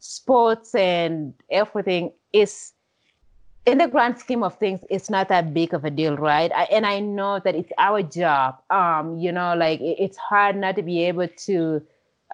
sports 0.00 0.74
and 0.74 1.34
everything 1.50 2.10
is 2.32 2.72
in 3.66 3.78
the 3.78 3.86
grand 3.86 4.18
scheme 4.18 4.42
of 4.42 4.58
things, 4.58 4.80
it's 4.90 5.08
not 5.08 5.28
that 5.28 5.54
big 5.54 5.72
of 5.72 5.84
a 5.84 5.90
deal, 5.90 6.16
right? 6.16 6.50
I, 6.52 6.64
and 6.64 6.84
I 6.84 6.98
know 6.98 7.40
that 7.44 7.54
it's 7.54 7.70
our 7.78 8.02
job. 8.02 8.56
Um, 8.70 9.18
you 9.18 9.30
know, 9.30 9.54
like 9.54 9.80
it, 9.80 9.96
it's 10.00 10.16
hard 10.16 10.56
not 10.56 10.74
to 10.76 10.82
be 10.82 11.04
able 11.04 11.28
to 11.28 11.82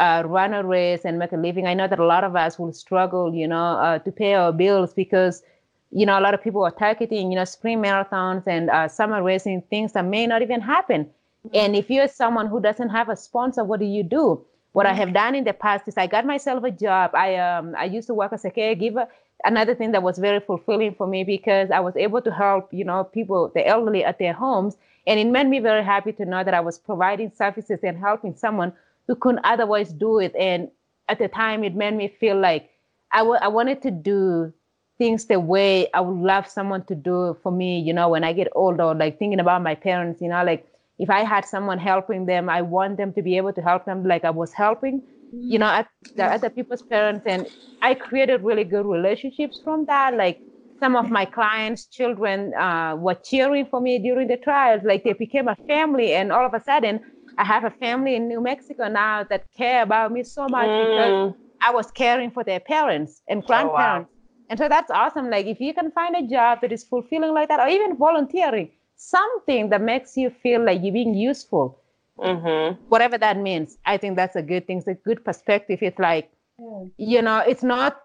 uh, 0.00 0.22
run 0.24 0.54
a 0.54 0.62
race 0.62 1.04
and 1.04 1.18
make 1.18 1.32
a 1.32 1.36
living. 1.36 1.66
I 1.66 1.74
know 1.74 1.86
that 1.86 1.98
a 1.98 2.06
lot 2.06 2.24
of 2.24 2.34
us 2.34 2.58
will 2.58 2.72
struggle, 2.72 3.34
you 3.34 3.46
know, 3.46 3.76
uh, 3.76 3.98
to 3.98 4.12
pay 4.12 4.34
our 4.34 4.52
bills 4.52 4.94
because, 4.94 5.42
you 5.90 6.04
know, 6.06 6.18
a 6.18 6.20
lot 6.20 6.34
of 6.34 6.42
people 6.42 6.62
are 6.64 6.70
targeting, 6.70 7.32
you 7.32 7.36
know, 7.36 7.44
spring 7.44 7.78
marathons 7.82 8.46
and 8.46 8.70
uh, 8.70 8.88
summer 8.88 9.22
racing 9.22 9.62
things 9.70 9.92
that 9.92 10.04
may 10.04 10.26
not 10.26 10.42
even 10.42 10.60
happen. 10.60 11.04
Mm-hmm. 11.04 11.48
And 11.54 11.76
if 11.76 11.88
you're 11.90 12.08
someone 12.08 12.46
who 12.46 12.60
doesn't 12.60 12.90
have 12.90 13.08
a 13.08 13.16
sponsor, 13.16 13.64
what 13.64 13.80
do 13.80 13.86
you 13.86 14.02
do? 14.02 14.44
What 14.72 14.86
I 14.86 14.90
mm-hmm. 14.90 14.98
have 14.98 15.14
done 15.14 15.34
in 15.34 15.44
the 15.44 15.54
past 15.54 15.88
is 15.88 15.96
I 15.96 16.06
got 16.06 16.26
myself 16.26 16.62
a 16.64 16.70
job. 16.70 17.14
I 17.14 17.36
um 17.36 17.74
I 17.76 17.84
used 17.84 18.06
to 18.08 18.14
work 18.14 18.32
as 18.32 18.44
a 18.44 18.50
caregiver 18.50 19.08
another 19.44 19.74
thing 19.74 19.92
that 19.92 20.02
was 20.02 20.18
very 20.18 20.40
fulfilling 20.40 20.94
for 20.94 21.06
me 21.06 21.24
because 21.24 21.70
I 21.70 21.80
was 21.80 21.96
able 21.96 22.20
to 22.22 22.32
help, 22.32 22.72
you 22.72 22.84
know, 22.84 23.04
people, 23.04 23.50
the 23.54 23.66
elderly 23.66 24.04
at 24.04 24.18
their 24.18 24.32
homes. 24.32 24.76
And 25.06 25.18
it 25.18 25.26
made 25.26 25.46
me 25.46 25.60
very 25.60 25.84
happy 25.84 26.12
to 26.12 26.24
know 26.24 26.44
that 26.44 26.54
I 26.54 26.60
was 26.60 26.78
providing 26.78 27.32
services 27.34 27.80
and 27.82 27.98
helping 27.98 28.36
someone 28.36 28.72
who 29.06 29.14
couldn't 29.14 29.44
otherwise 29.44 29.92
do 29.92 30.18
it. 30.18 30.34
And 30.36 30.70
at 31.08 31.18
the 31.18 31.28
time, 31.28 31.64
it 31.64 31.74
made 31.74 31.94
me 31.94 32.08
feel 32.08 32.38
like 32.38 32.70
I, 33.12 33.18
w- 33.18 33.38
I 33.40 33.48
wanted 33.48 33.80
to 33.82 33.90
do 33.90 34.52
things 34.98 35.26
the 35.26 35.40
way 35.40 35.88
I 35.94 36.00
would 36.00 36.20
love 36.20 36.46
someone 36.46 36.84
to 36.86 36.94
do 36.94 37.36
for 37.42 37.52
me, 37.52 37.80
you 37.80 37.92
know, 37.92 38.08
when 38.08 38.24
I 38.24 38.32
get 38.32 38.48
older, 38.54 38.94
like 38.94 39.18
thinking 39.18 39.40
about 39.40 39.62
my 39.62 39.74
parents, 39.74 40.20
you 40.20 40.28
know, 40.28 40.44
like 40.44 40.66
if 40.98 41.08
I 41.08 41.24
had 41.24 41.44
someone 41.44 41.78
helping 41.78 42.26
them, 42.26 42.48
I 42.48 42.62
want 42.62 42.96
them 42.96 43.12
to 43.14 43.22
be 43.22 43.36
able 43.36 43.52
to 43.52 43.62
help 43.62 43.84
them 43.84 44.04
like 44.04 44.24
I 44.24 44.30
was 44.30 44.52
helping 44.52 45.02
you 45.48 45.58
know, 45.58 45.66
at 45.66 45.88
the 46.14 46.24
other 46.24 46.50
people's 46.50 46.82
parents. 46.82 47.24
And 47.26 47.46
I 47.82 47.94
created 47.94 48.42
really 48.42 48.64
good 48.64 48.86
relationships 48.86 49.60
from 49.62 49.84
that. 49.86 50.14
Like 50.14 50.42
some 50.80 50.96
of 50.96 51.10
my 51.10 51.24
clients' 51.24 51.86
children 51.86 52.54
uh, 52.54 52.96
were 52.96 53.14
cheering 53.14 53.66
for 53.66 53.80
me 53.80 53.98
during 53.98 54.28
the 54.28 54.36
trials. 54.36 54.82
Like 54.84 55.04
they 55.04 55.12
became 55.12 55.48
a 55.48 55.56
family. 55.66 56.12
And 56.14 56.32
all 56.32 56.46
of 56.46 56.54
a 56.54 56.62
sudden, 56.62 57.00
I 57.36 57.44
have 57.44 57.64
a 57.64 57.70
family 57.70 58.16
in 58.16 58.28
New 58.28 58.40
Mexico 58.40 58.88
now 58.88 59.24
that 59.24 59.46
care 59.56 59.82
about 59.82 60.12
me 60.12 60.24
so 60.24 60.48
much 60.48 60.68
mm. 60.68 60.88
because 60.88 61.34
I 61.60 61.72
was 61.72 61.90
caring 61.90 62.30
for 62.30 62.44
their 62.44 62.60
parents 62.60 63.22
and 63.28 63.44
grandparents. 63.44 63.76
Oh, 63.78 64.12
wow. 64.12 64.17
And 64.50 64.58
so 64.58 64.68
that's 64.68 64.90
awesome. 64.90 65.30
Like 65.30 65.46
if 65.46 65.60
you 65.60 65.74
can 65.74 65.90
find 65.90 66.16
a 66.16 66.26
job 66.26 66.60
that 66.62 66.72
is 66.72 66.84
fulfilling 66.84 67.34
like 67.34 67.48
that, 67.48 67.60
or 67.60 67.68
even 67.68 67.96
volunteering, 67.96 68.70
something 68.96 69.68
that 69.70 69.80
makes 69.80 70.16
you 70.16 70.30
feel 70.30 70.64
like 70.64 70.80
you're 70.82 70.92
being 70.92 71.14
useful 71.14 71.78
Mm-hmm. 72.18 72.82
Whatever 72.88 73.16
that 73.18 73.36
means, 73.38 73.78
I 73.86 73.96
think 73.96 74.16
that's 74.16 74.36
a 74.36 74.42
good 74.42 74.66
thing. 74.66 74.78
It's 74.78 74.88
a 74.88 74.94
good 74.94 75.24
perspective. 75.24 75.78
It's 75.82 75.98
like, 75.98 76.30
mm. 76.60 76.90
you 76.96 77.22
know, 77.22 77.38
it's 77.38 77.62
not 77.62 78.00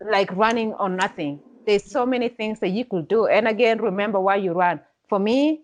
like 0.00 0.34
running 0.36 0.74
on 0.74 0.96
nothing. 0.96 1.40
There's 1.66 1.84
so 1.84 2.04
many 2.04 2.28
things 2.28 2.60
that 2.60 2.70
you 2.70 2.84
could 2.84 3.08
do. 3.08 3.26
And 3.26 3.46
again, 3.48 3.80
remember 3.80 4.20
why 4.20 4.36
you 4.36 4.52
run. 4.52 4.80
For 5.08 5.18
me, 5.18 5.62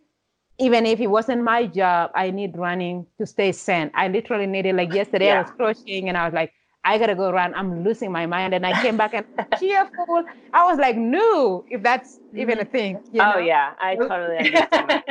even 0.59 0.87
if 0.87 1.01
it 1.01 1.09
wasn't 1.09 1.43
my 1.43 1.67
job, 1.67 2.11
I 2.15 2.31
need 2.31 2.57
running 2.57 3.07
to 3.19 3.27
stay 3.27 3.53
sane. 3.53 3.91
I 3.95 4.09
literally 4.09 4.47
needed 4.47 4.77
like 4.77 4.93
yesterday 4.93 5.27
yeah. 5.27 5.41
I 5.41 5.43
was 5.43 5.51
crocheting 5.51 6.09
and 6.09 6.17
I 6.17 6.25
was 6.25 6.35
like, 6.35 6.53
I 6.85 6.99
gotta 6.99 7.15
go 7.15 7.31
run. 7.31 7.55
I'm 7.55 7.85
losing 7.85 8.11
my 8.11 8.27
mind. 8.27 8.55
And 8.55 8.67
I 8.67 8.81
came 8.81 8.97
back 8.97 9.15
and 9.15 9.27
cheerful. 9.59 10.25
I 10.53 10.65
was 10.65 10.79
like, 10.79 10.97
no, 10.97 11.65
if 11.69 11.83
that's 11.83 12.21
even 12.35 12.59
a 12.59 12.65
thing. 12.65 12.99
oh 13.15 13.19
know? 13.19 13.39
yeah, 13.39 13.75
I 13.79 13.97
totally 13.97 14.39
understand. 14.39 15.03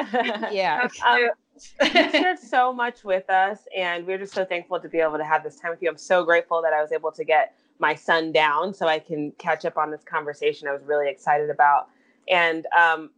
yeah. 0.51 0.87
Um, 1.05 1.29
you 1.93 2.09
shared 2.09 2.39
so 2.39 2.71
much 2.71 3.03
with 3.03 3.29
us, 3.29 3.59
and 3.75 4.07
we're 4.07 4.17
just 4.17 4.33
so 4.33 4.45
thankful 4.45 4.79
to 4.79 4.87
be 4.87 4.99
able 4.99 5.17
to 5.17 5.25
have 5.25 5.43
this 5.43 5.57
time 5.57 5.71
with 5.71 5.81
you. 5.81 5.89
I'm 5.89 5.97
so 5.97 6.23
grateful 6.23 6.61
that 6.61 6.71
I 6.71 6.81
was 6.81 6.93
able 6.93 7.11
to 7.11 7.25
get 7.25 7.53
my 7.79 7.95
son 7.95 8.31
down 8.31 8.73
so 8.73 8.87
I 8.87 8.97
can 8.97 9.33
catch 9.39 9.65
up 9.65 9.77
on 9.77 9.91
this 9.91 10.01
conversation. 10.05 10.69
I 10.69 10.71
was 10.71 10.83
really 10.85 11.09
excited 11.09 11.49
about, 11.49 11.89
and 12.29 12.65
um, 12.77 13.09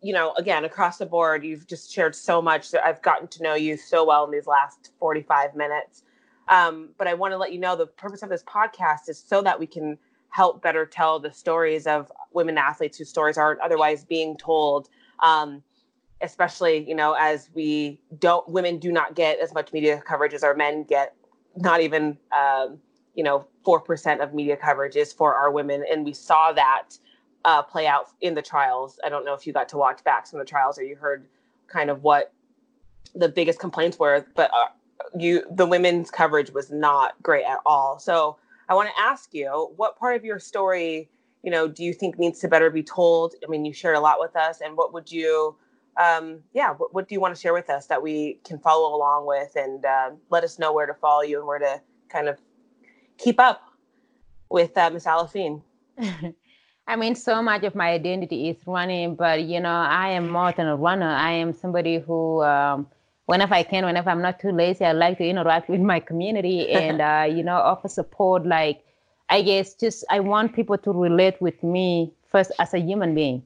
you 0.00 0.12
know, 0.12 0.32
again, 0.34 0.64
across 0.64 0.98
the 0.98 1.06
board, 1.06 1.44
you've 1.44 1.66
just 1.66 1.92
shared 1.92 2.14
so 2.14 2.40
much. 2.40 2.70
That 2.70 2.86
I've 2.86 3.02
gotten 3.02 3.26
to 3.26 3.42
know 3.42 3.54
you 3.54 3.76
so 3.76 4.04
well 4.04 4.24
in 4.26 4.30
these 4.30 4.46
last 4.46 4.92
45 5.00 5.56
minutes. 5.56 6.04
Um, 6.52 6.90
but 6.98 7.08
I 7.08 7.14
want 7.14 7.32
to 7.32 7.38
let 7.38 7.52
you 7.52 7.58
know 7.58 7.74
the 7.74 7.86
purpose 7.86 8.22
of 8.22 8.28
this 8.28 8.44
podcast 8.44 9.08
is 9.08 9.18
so 9.18 9.40
that 9.40 9.58
we 9.58 9.66
can 9.66 9.96
help 10.28 10.62
better 10.62 10.84
tell 10.84 11.18
the 11.18 11.32
stories 11.32 11.86
of 11.86 12.12
women 12.32 12.58
athletes 12.58 12.98
whose 12.98 13.08
stories 13.08 13.38
aren't 13.38 13.60
otherwise 13.60 14.04
being 14.04 14.36
told. 14.36 14.90
Um, 15.20 15.62
especially, 16.20 16.86
you 16.86 16.94
know, 16.94 17.16
as 17.18 17.48
we 17.54 18.00
don't, 18.18 18.46
women 18.48 18.78
do 18.78 18.92
not 18.92 19.14
get 19.14 19.38
as 19.40 19.54
much 19.54 19.72
media 19.72 20.02
coverage 20.06 20.34
as 20.34 20.44
our 20.44 20.54
men 20.54 20.84
get. 20.84 21.16
Not 21.56 21.80
even, 21.80 22.18
um, 22.36 22.78
you 23.14 23.24
know, 23.24 23.46
four 23.64 23.80
percent 23.80 24.20
of 24.20 24.34
media 24.34 24.56
coverage 24.56 24.96
is 24.96 25.12
for 25.12 25.34
our 25.34 25.50
women, 25.50 25.84
and 25.90 26.04
we 26.04 26.12
saw 26.12 26.52
that 26.52 26.88
uh, 27.46 27.62
play 27.62 27.86
out 27.86 28.08
in 28.20 28.34
the 28.34 28.42
trials. 28.42 29.00
I 29.04 29.08
don't 29.08 29.24
know 29.24 29.34
if 29.34 29.46
you 29.46 29.54
got 29.54 29.68
to 29.70 29.78
watch 29.78 30.04
back 30.04 30.26
some 30.26 30.38
of 30.38 30.46
the 30.46 30.50
trials 30.50 30.78
or 30.78 30.82
you 30.82 30.96
heard 30.96 31.26
kind 31.66 31.88
of 31.90 32.02
what 32.02 32.32
the 33.14 33.28
biggest 33.28 33.58
complaints 33.58 33.98
were, 33.98 34.26
but 34.34 34.50
uh, 34.54 34.68
you 35.18 35.42
the 35.50 35.66
women's 35.66 36.10
coverage 36.10 36.50
was 36.50 36.70
not 36.70 37.20
great 37.22 37.44
at 37.44 37.58
all. 37.66 37.98
So 37.98 38.38
I 38.68 38.74
want 38.74 38.88
to 38.94 39.00
ask 39.00 39.34
you, 39.34 39.72
what 39.76 39.98
part 39.98 40.16
of 40.16 40.24
your 40.24 40.38
story, 40.38 41.10
you 41.42 41.50
know, 41.50 41.68
do 41.68 41.84
you 41.84 41.92
think 41.92 42.18
needs 42.18 42.40
to 42.40 42.48
better 42.48 42.70
be 42.70 42.82
told? 42.82 43.34
I 43.44 43.50
mean, 43.50 43.64
you 43.64 43.72
shared 43.72 43.96
a 43.96 44.00
lot 44.00 44.18
with 44.20 44.36
us, 44.36 44.60
and 44.60 44.76
what 44.76 44.92
would 44.92 45.10
you, 45.10 45.56
um, 46.02 46.40
yeah, 46.54 46.70
what, 46.72 46.94
what 46.94 47.08
do 47.08 47.14
you 47.14 47.20
want 47.20 47.34
to 47.34 47.40
share 47.40 47.52
with 47.52 47.68
us 47.68 47.86
that 47.86 48.02
we 48.02 48.40
can 48.44 48.58
follow 48.58 48.94
along 48.94 49.26
with, 49.26 49.52
and 49.56 49.84
uh, 49.84 50.10
let 50.30 50.44
us 50.44 50.58
know 50.58 50.72
where 50.72 50.86
to 50.86 50.94
follow 50.94 51.22
you 51.22 51.38
and 51.38 51.46
where 51.46 51.58
to 51.58 51.80
kind 52.08 52.28
of 52.28 52.38
keep 53.18 53.40
up 53.40 53.62
with 54.50 54.76
uh, 54.76 54.90
Miss 54.90 55.04
Aliphine? 55.04 55.62
I 56.86 56.96
mean, 56.96 57.14
so 57.14 57.42
much 57.42 57.62
of 57.64 57.74
my 57.74 57.90
identity 57.90 58.48
is 58.48 58.56
running, 58.66 59.14
but 59.14 59.42
you 59.42 59.60
know, 59.60 59.70
I 59.70 60.10
am 60.10 60.28
more 60.28 60.52
than 60.52 60.66
a 60.66 60.76
runner. 60.76 61.08
I 61.08 61.32
am 61.32 61.52
somebody 61.52 61.98
who, 61.98 62.42
um, 62.42 62.86
whenever 63.32 63.54
I 63.54 63.62
can, 63.62 63.86
whenever 63.86 64.10
I'm 64.10 64.20
not 64.20 64.38
too 64.38 64.52
lazy, 64.52 64.84
I 64.84 64.92
like 64.92 65.16
to 65.16 65.24
interact 65.24 65.70
with 65.70 65.80
my 65.80 66.00
community 66.00 66.70
and, 66.80 67.00
uh, 67.00 67.26
you 67.36 67.42
know, 67.42 67.56
offer 67.56 67.88
support. 67.88 68.44
Like, 68.46 68.84
I 69.30 69.40
guess 69.40 69.72
just 69.72 70.04
I 70.10 70.20
want 70.20 70.54
people 70.54 70.76
to 70.76 70.92
relate 70.92 71.40
with 71.40 71.62
me 71.62 72.12
first 72.30 72.52
as 72.58 72.74
a 72.74 72.78
human 72.78 73.14
being, 73.14 73.42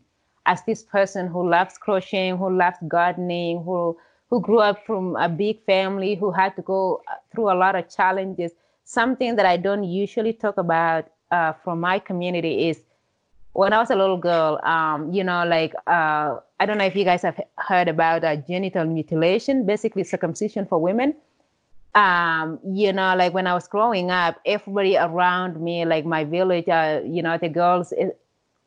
as 0.46 0.60
this 0.64 0.82
person 0.82 1.28
who 1.28 1.48
loves 1.48 1.78
crocheting, 1.78 2.36
who 2.36 2.50
loves 2.50 2.78
gardening, 2.88 3.62
who 3.62 3.96
who 4.28 4.40
grew 4.40 4.58
up 4.58 4.84
from 4.84 5.14
a 5.14 5.28
big 5.28 5.64
family, 5.66 6.16
who 6.16 6.32
had 6.32 6.56
to 6.56 6.62
go 6.62 7.00
uh, 7.06 7.14
through 7.32 7.48
a 7.52 7.54
lot 7.54 7.76
of 7.76 7.88
challenges. 7.88 8.50
Something 8.82 9.36
that 9.36 9.46
I 9.46 9.56
don't 9.56 9.84
usually 9.84 10.32
talk 10.32 10.56
about 10.58 11.06
uh, 11.30 11.52
from 11.62 11.78
my 11.78 12.00
community 12.00 12.68
is 12.70 12.82
when 13.56 13.72
I 13.72 13.78
was 13.78 13.90
a 13.90 13.96
little 13.96 14.18
girl, 14.18 14.60
um, 14.64 15.10
you 15.12 15.24
know, 15.24 15.46
like 15.46 15.74
uh, 15.86 16.36
I 16.60 16.66
don't 16.66 16.76
know 16.76 16.84
if 16.84 16.94
you 16.94 17.04
guys 17.04 17.22
have 17.22 17.40
heard 17.56 17.88
about 17.88 18.22
uh, 18.22 18.36
genital 18.36 18.84
mutilation, 18.84 19.64
basically 19.64 20.04
circumcision 20.04 20.66
for 20.66 20.78
women. 20.78 21.14
Um, 21.94 22.58
you 22.70 22.92
know, 22.92 23.16
like 23.16 23.32
when 23.32 23.46
I 23.46 23.54
was 23.54 23.66
growing 23.66 24.10
up, 24.10 24.38
everybody 24.44 24.98
around 24.98 25.58
me, 25.58 25.86
like 25.86 26.04
my 26.04 26.24
village, 26.24 26.68
uh, 26.68 27.00
you 27.02 27.22
know, 27.22 27.38
the 27.38 27.48
girls, 27.48 27.94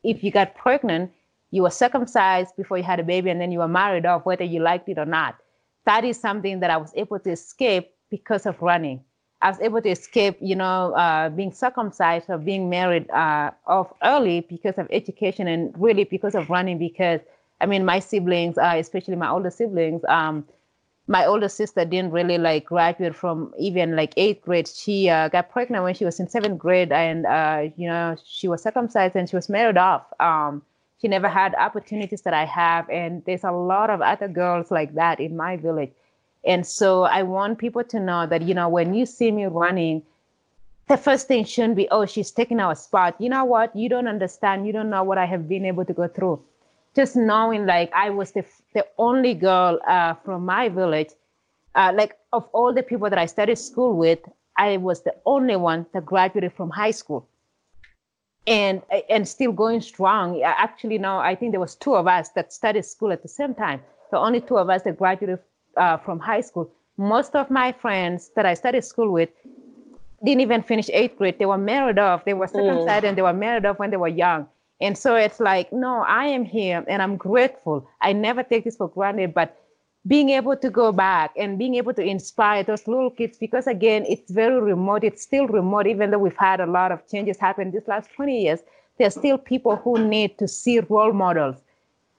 if 0.02 0.24
you 0.24 0.32
got 0.32 0.56
pregnant, 0.56 1.12
you 1.52 1.62
were 1.62 1.70
circumcised 1.70 2.56
before 2.56 2.76
you 2.76 2.82
had 2.82 2.98
a 2.98 3.04
baby, 3.04 3.30
and 3.30 3.40
then 3.40 3.52
you 3.52 3.60
were 3.60 3.68
married 3.68 4.06
off, 4.06 4.26
whether 4.26 4.44
you 4.44 4.60
liked 4.60 4.88
it 4.88 4.98
or 4.98 5.06
not. 5.06 5.36
That 5.86 6.04
is 6.04 6.18
something 6.18 6.58
that 6.60 6.70
I 6.70 6.76
was 6.76 6.92
able 6.96 7.20
to 7.20 7.30
escape 7.30 7.92
because 8.10 8.44
of 8.44 8.60
running. 8.60 9.04
I 9.42 9.50
was 9.50 9.60
able 9.60 9.80
to 9.80 9.88
escape, 9.88 10.36
you 10.40 10.54
know, 10.54 10.92
uh, 10.92 11.30
being 11.30 11.52
circumcised 11.52 12.26
or 12.28 12.36
being 12.36 12.68
married 12.68 13.10
uh, 13.10 13.50
off 13.66 13.92
early 14.02 14.42
because 14.42 14.76
of 14.76 14.86
education 14.90 15.48
and 15.48 15.74
really 15.78 16.04
because 16.04 16.34
of 16.34 16.50
running. 16.50 16.78
Because 16.78 17.20
I 17.60 17.66
mean, 17.66 17.84
my 17.84 18.00
siblings, 18.00 18.58
uh, 18.58 18.74
especially 18.76 19.16
my 19.16 19.30
older 19.30 19.50
siblings, 19.50 20.02
um, 20.08 20.46
my 21.06 21.24
older 21.24 21.48
sister 21.48 21.84
didn't 21.84 22.12
really 22.12 22.38
like 22.38 22.66
graduate 22.66 23.16
from 23.16 23.52
even 23.58 23.96
like 23.96 24.12
eighth 24.16 24.42
grade. 24.42 24.68
She 24.68 25.08
uh, 25.08 25.28
got 25.28 25.50
pregnant 25.50 25.84
when 25.84 25.94
she 25.94 26.04
was 26.04 26.20
in 26.20 26.28
seventh 26.28 26.58
grade, 26.58 26.92
and 26.92 27.24
uh, 27.26 27.70
you 27.76 27.88
know, 27.88 28.16
she 28.24 28.46
was 28.46 28.62
circumcised 28.62 29.16
and 29.16 29.28
she 29.28 29.36
was 29.36 29.48
married 29.48 29.78
off. 29.78 30.04
Um, 30.20 30.62
she 31.00 31.08
never 31.08 31.28
had 31.28 31.54
opportunities 31.54 32.20
that 32.22 32.34
I 32.34 32.44
have, 32.44 32.88
and 32.90 33.24
there's 33.24 33.44
a 33.44 33.52
lot 33.52 33.88
of 33.88 34.02
other 34.02 34.28
girls 34.28 34.70
like 34.70 34.94
that 34.96 35.18
in 35.18 35.34
my 35.34 35.56
village 35.56 35.92
and 36.44 36.66
so 36.66 37.02
I 37.02 37.22
want 37.22 37.58
people 37.58 37.84
to 37.84 38.00
know 38.00 38.26
that, 38.26 38.42
you 38.42 38.54
know, 38.54 38.68
when 38.68 38.94
you 38.94 39.06
see 39.06 39.30
me 39.30 39.44
running, 39.46 40.02
the 40.88 40.96
first 40.96 41.28
thing 41.28 41.44
shouldn't 41.44 41.76
be, 41.76 41.88
oh, 41.90 42.06
she's 42.06 42.30
taking 42.30 42.60
our 42.60 42.74
spot. 42.74 43.14
You 43.18 43.28
know 43.28 43.44
what? 43.44 43.74
You 43.76 43.88
don't 43.88 44.08
understand. 44.08 44.66
You 44.66 44.72
don't 44.72 44.90
know 44.90 45.04
what 45.04 45.18
I 45.18 45.26
have 45.26 45.48
been 45.48 45.64
able 45.64 45.84
to 45.84 45.92
go 45.92 46.08
through. 46.08 46.42
Just 46.96 47.14
knowing 47.14 47.66
like 47.66 47.92
I 47.94 48.10
was 48.10 48.32
the, 48.32 48.44
the 48.74 48.86
only 48.98 49.34
girl 49.34 49.78
uh, 49.86 50.14
from 50.14 50.44
my 50.44 50.68
village, 50.68 51.10
uh, 51.74 51.92
like 51.94 52.16
of 52.32 52.48
all 52.52 52.72
the 52.72 52.82
people 52.82 53.08
that 53.10 53.18
I 53.18 53.26
studied 53.26 53.58
school 53.58 53.96
with, 53.96 54.18
I 54.56 54.78
was 54.78 55.02
the 55.02 55.14
only 55.24 55.56
one 55.56 55.86
that 55.92 56.04
graduated 56.04 56.52
from 56.52 56.70
high 56.70 56.90
school 56.90 57.28
and 58.46 58.82
and 59.08 59.28
still 59.28 59.52
going 59.52 59.80
strong. 59.80 60.42
Actually, 60.42 60.98
no, 60.98 61.18
I 61.18 61.36
think 61.36 61.52
there 61.52 61.60
was 61.60 61.76
two 61.76 61.94
of 61.94 62.08
us 62.08 62.30
that 62.30 62.52
studied 62.52 62.84
school 62.84 63.12
at 63.12 63.22
the 63.22 63.28
same 63.28 63.54
time. 63.54 63.80
The 64.10 64.18
only 64.18 64.40
two 64.40 64.58
of 64.58 64.68
us 64.68 64.82
that 64.82 64.98
graduated 64.98 65.38
uh, 65.76 65.96
from 65.98 66.18
high 66.18 66.40
school, 66.40 66.70
most 66.96 67.34
of 67.34 67.50
my 67.50 67.72
friends 67.72 68.30
that 68.36 68.46
I 68.46 68.54
studied 68.54 68.84
school 68.84 69.10
with 69.10 69.30
didn't 70.24 70.42
even 70.42 70.62
finish 70.62 70.90
eighth 70.92 71.16
grade. 71.16 71.38
They 71.38 71.46
were 71.46 71.58
married 71.58 71.98
off. 71.98 72.24
They 72.24 72.34
were 72.34 72.46
circumcised 72.46 73.04
mm. 73.04 73.08
and 73.08 73.18
they 73.18 73.22
were 73.22 73.32
married 73.32 73.64
off 73.64 73.78
when 73.78 73.90
they 73.90 73.96
were 73.96 74.08
young. 74.08 74.46
And 74.80 74.96
so 74.96 75.14
it's 75.14 75.40
like, 75.40 75.72
no, 75.72 76.02
I 76.06 76.26
am 76.26 76.44
here 76.44 76.84
and 76.88 77.02
I'm 77.02 77.16
grateful. 77.16 77.88
I 78.00 78.12
never 78.12 78.42
take 78.42 78.64
this 78.64 78.76
for 78.76 78.88
granted, 78.88 79.34
but 79.34 79.56
being 80.06 80.30
able 80.30 80.56
to 80.56 80.70
go 80.70 80.92
back 80.92 81.32
and 81.36 81.58
being 81.58 81.74
able 81.74 81.92
to 81.92 82.02
inspire 82.02 82.62
those 82.62 82.88
little 82.88 83.10
kids, 83.10 83.36
because 83.36 83.66
again, 83.66 84.06
it's 84.08 84.30
very 84.30 84.58
remote. 84.60 85.04
It's 85.04 85.22
still 85.22 85.46
remote, 85.46 85.86
even 85.86 86.10
though 86.10 86.18
we've 86.18 86.36
had 86.36 86.60
a 86.60 86.66
lot 86.66 86.92
of 86.92 87.06
changes 87.06 87.38
happen 87.38 87.70
this 87.70 87.86
last 87.86 88.10
20 88.14 88.42
years. 88.42 88.60
There's 88.98 89.14
still 89.14 89.36
people 89.36 89.76
who 89.76 90.06
need 90.06 90.38
to 90.38 90.48
see 90.48 90.80
role 90.80 91.12
models 91.12 91.56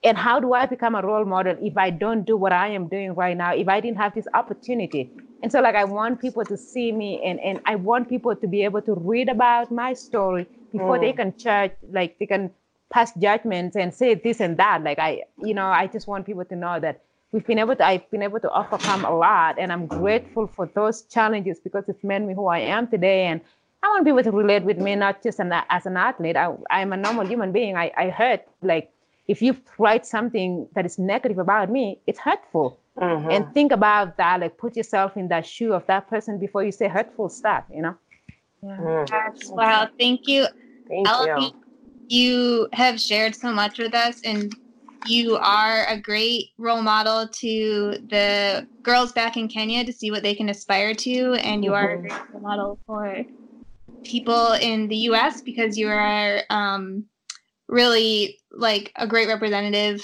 and 0.04 0.18
how 0.18 0.40
do 0.40 0.52
I 0.52 0.66
become 0.66 0.94
a 0.94 1.02
role 1.02 1.24
model 1.24 1.56
if 1.60 1.76
I 1.76 1.90
don't 1.90 2.24
do 2.24 2.36
what 2.36 2.52
I 2.52 2.68
am 2.68 2.88
doing 2.88 3.14
right 3.14 3.36
now, 3.36 3.54
if 3.54 3.68
I 3.68 3.80
didn't 3.80 3.98
have 3.98 4.14
this 4.14 4.26
opportunity? 4.34 5.10
And 5.42 5.50
so, 5.50 5.60
like, 5.60 5.74
I 5.74 5.84
want 5.84 6.20
people 6.20 6.44
to 6.44 6.56
see 6.56 6.92
me 6.92 7.22
and, 7.24 7.38
and 7.40 7.60
I 7.66 7.76
want 7.76 8.08
people 8.08 8.34
to 8.34 8.46
be 8.46 8.64
able 8.64 8.82
to 8.82 8.94
read 8.94 9.28
about 9.28 9.70
my 9.70 9.92
story 9.92 10.46
before 10.70 10.98
mm. 10.98 11.02
they 11.02 11.12
can 11.12 11.36
judge, 11.36 11.72
like, 11.90 12.18
they 12.18 12.26
can 12.26 12.50
pass 12.92 13.12
judgments 13.14 13.76
and 13.76 13.92
say 13.92 14.14
this 14.14 14.40
and 14.40 14.56
that. 14.56 14.82
Like, 14.82 14.98
I, 14.98 15.22
you 15.42 15.54
know, 15.54 15.66
I 15.66 15.86
just 15.86 16.06
want 16.06 16.26
people 16.26 16.44
to 16.44 16.56
know 16.56 16.78
that 16.80 17.02
we've 17.32 17.46
been 17.46 17.58
able 17.58 17.76
to, 17.76 17.84
I've 17.84 18.08
been 18.10 18.22
able 18.22 18.40
to 18.40 18.50
overcome 18.50 19.04
a 19.04 19.14
lot. 19.14 19.58
And 19.58 19.72
I'm 19.72 19.86
grateful 19.86 20.46
for 20.46 20.66
those 20.74 21.02
challenges 21.02 21.58
because 21.58 21.84
it's 21.88 22.04
made 22.04 22.22
me 22.22 22.34
who 22.34 22.46
I 22.46 22.60
am 22.60 22.86
today. 22.88 23.26
And 23.26 23.40
I 23.82 23.88
want 23.88 24.04
people 24.04 24.22
to 24.22 24.30
relate 24.30 24.62
with 24.62 24.78
me, 24.78 24.94
not 24.94 25.22
just 25.22 25.40
an, 25.40 25.52
as 25.70 25.86
an 25.86 25.96
athlete. 25.96 26.36
I, 26.36 26.54
I'm 26.70 26.92
a 26.92 26.96
normal 26.96 27.26
human 27.26 27.50
being. 27.50 27.76
I, 27.76 27.90
I 27.96 28.10
hurt, 28.10 28.46
like, 28.62 28.92
if 29.28 29.40
you 29.40 29.56
write 29.78 30.04
something 30.06 30.68
that 30.74 30.84
is 30.84 30.98
negative 30.98 31.38
about 31.38 31.70
me, 31.70 32.00
it's 32.06 32.18
hurtful. 32.18 32.78
Mm-hmm. 32.98 33.30
And 33.30 33.54
think 33.54 33.72
about 33.72 34.16
that, 34.16 34.40
like 34.40 34.58
put 34.58 34.76
yourself 34.76 35.16
in 35.16 35.28
that 35.28 35.46
shoe 35.46 35.72
of 35.72 35.86
that 35.86 36.08
person 36.08 36.38
before 36.38 36.64
you 36.64 36.72
say 36.72 36.88
hurtful 36.88 37.28
stuff, 37.28 37.64
you 37.72 37.82
know? 37.82 37.94
Yeah. 38.62 38.76
Mm. 38.78 39.50
Wow. 39.50 39.88
Thank 39.98 40.28
you. 40.28 40.46
Thank 40.88 41.08
you. 41.08 41.52
You 42.08 42.68
have 42.72 43.00
shared 43.00 43.34
so 43.34 43.52
much 43.52 43.78
with 43.78 43.94
us 43.94 44.20
and 44.24 44.54
you 45.06 45.36
are 45.36 45.86
a 45.86 45.98
great 45.98 46.50
role 46.58 46.82
model 46.82 47.26
to 47.26 47.96
the 48.10 48.66
girls 48.82 49.12
back 49.12 49.36
in 49.36 49.48
Kenya 49.48 49.84
to 49.84 49.92
see 49.92 50.10
what 50.10 50.22
they 50.22 50.34
can 50.34 50.48
aspire 50.48 50.94
to. 50.94 51.34
And 51.34 51.64
you 51.64 51.70
mm-hmm. 51.70 51.84
are 51.84 51.90
a 51.92 52.00
great 52.00 52.32
role 52.32 52.42
model 52.42 52.78
for 52.86 53.24
people 54.04 54.52
in 54.52 54.88
the 54.88 54.96
US 54.96 55.40
because 55.40 55.78
you 55.78 55.88
are 55.88 56.42
um, 56.50 57.04
really 57.72 58.38
like 58.52 58.92
a 58.96 59.06
great 59.06 59.26
representative 59.26 60.00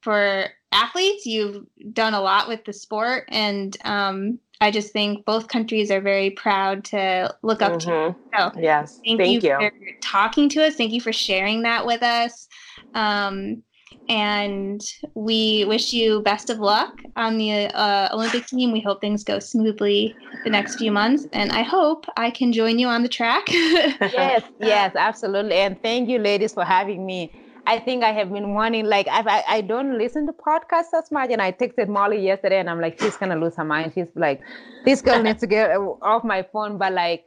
for 0.00 0.46
athletes. 0.72 1.26
You've 1.26 1.66
done 1.92 2.14
a 2.14 2.20
lot 2.20 2.48
with 2.48 2.64
the 2.64 2.72
sport, 2.72 3.24
and 3.28 3.76
um, 3.84 4.38
I 4.60 4.70
just 4.70 4.92
think 4.92 5.24
both 5.24 5.48
countries 5.48 5.90
are 5.90 6.00
very 6.00 6.30
proud 6.30 6.84
to 6.86 7.34
look 7.42 7.62
up 7.62 7.72
mm-hmm. 7.72 7.90
to 7.90 8.08
you. 8.08 8.16
So 8.36 8.60
yes, 8.60 9.00
thank, 9.04 9.20
thank 9.20 9.42
you, 9.42 9.50
you, 9.50 9.70
for 9.70 9.72
talking 10.00 10.48
to 10.50 10.66
us. 10.66 10.74
Thank 10.74 10.92
you 10.92 11.00
for 11.00 11.12
sharing 11.12 11.62
that 11.62 11.84
with 11.84 12.02
us. 12.02 12.48
Um, 12.94 13.62
and 14.08 14.80
we 15.14 15.64
wish 15.66 15.92
you 15.92 16.20
best 16.22 16.50
of 16.50 16.58
luck 16.58 17.00
on 17.16 17.38
the 17.38 17.66
uh, 17.74 18.08
Olympic 18.12 18.46
team. 18.46 18.72
We 18.72 18.80
hope 18.80 19.00
things 19.00 19.22
go 19.24 19.38
smoothly 19.38 20.16
the 20.44 20.50
next 20.50 20.76
few 20.76 20.90
months, 20.90 21.26
and 21.32 21.52
I 21.52 21.62
hope 21.62 22.06
I 22.16 22.30
can 22.30 22.52
join 22.52 22.78
you 22.78 22.88
on 22.88 23.02
the 23.02 23.08
track. 23.08 23.44
yes, 23.48 24.42
yes, 24.58 24.94
absolutely. 24.96 25.54
And 25.56 25.80
thank 25.82 26.08
you, 26.08 26.18
ladies, 26.18 26.52
for 26.54 26.64
having 26.64 27.06
me. 27.06 27.32
I 27.66 27.78
think 27.78 28.02
I 28.02 28.12
have 28.12 28.32
been 28.32 28.54
wanting, 28.54 28.86
like, 28.86 29.06
I've, 29.06 29.28
I, 29.28 29.44
I 29.46 29.60
don't 29.60 29.96
listen 29.96 30.26
to 30.26 30.32
podcasts 30.32 30.92
as 30.96 31.12
much. 31.12 31.30
And 31.30 31.40
I 31.40 31.52
texted 31.52 31.88
Molly 31.88 32.20
yesterday 32.20 32.58
and 32.58 32.68
I'm 32.68 32.80
like, 32.80 33.00
she's 33.00 33.16
to 33.16 33.34
lose 33.34 33.54
her 33.56 33.64
mind. 33.64 33.92
She's 33.94 34.08
like, 34.16 34.40
this 34.84 35.02
girl 35.02 35.22
needs 35.22 35.40
to 35.40 35.46
get 35.46 35.70
off 36.02 36.24
my 36.24 36.42
phone. 36.42 36.78
But 36.78 36.94
like, 36.94 37.26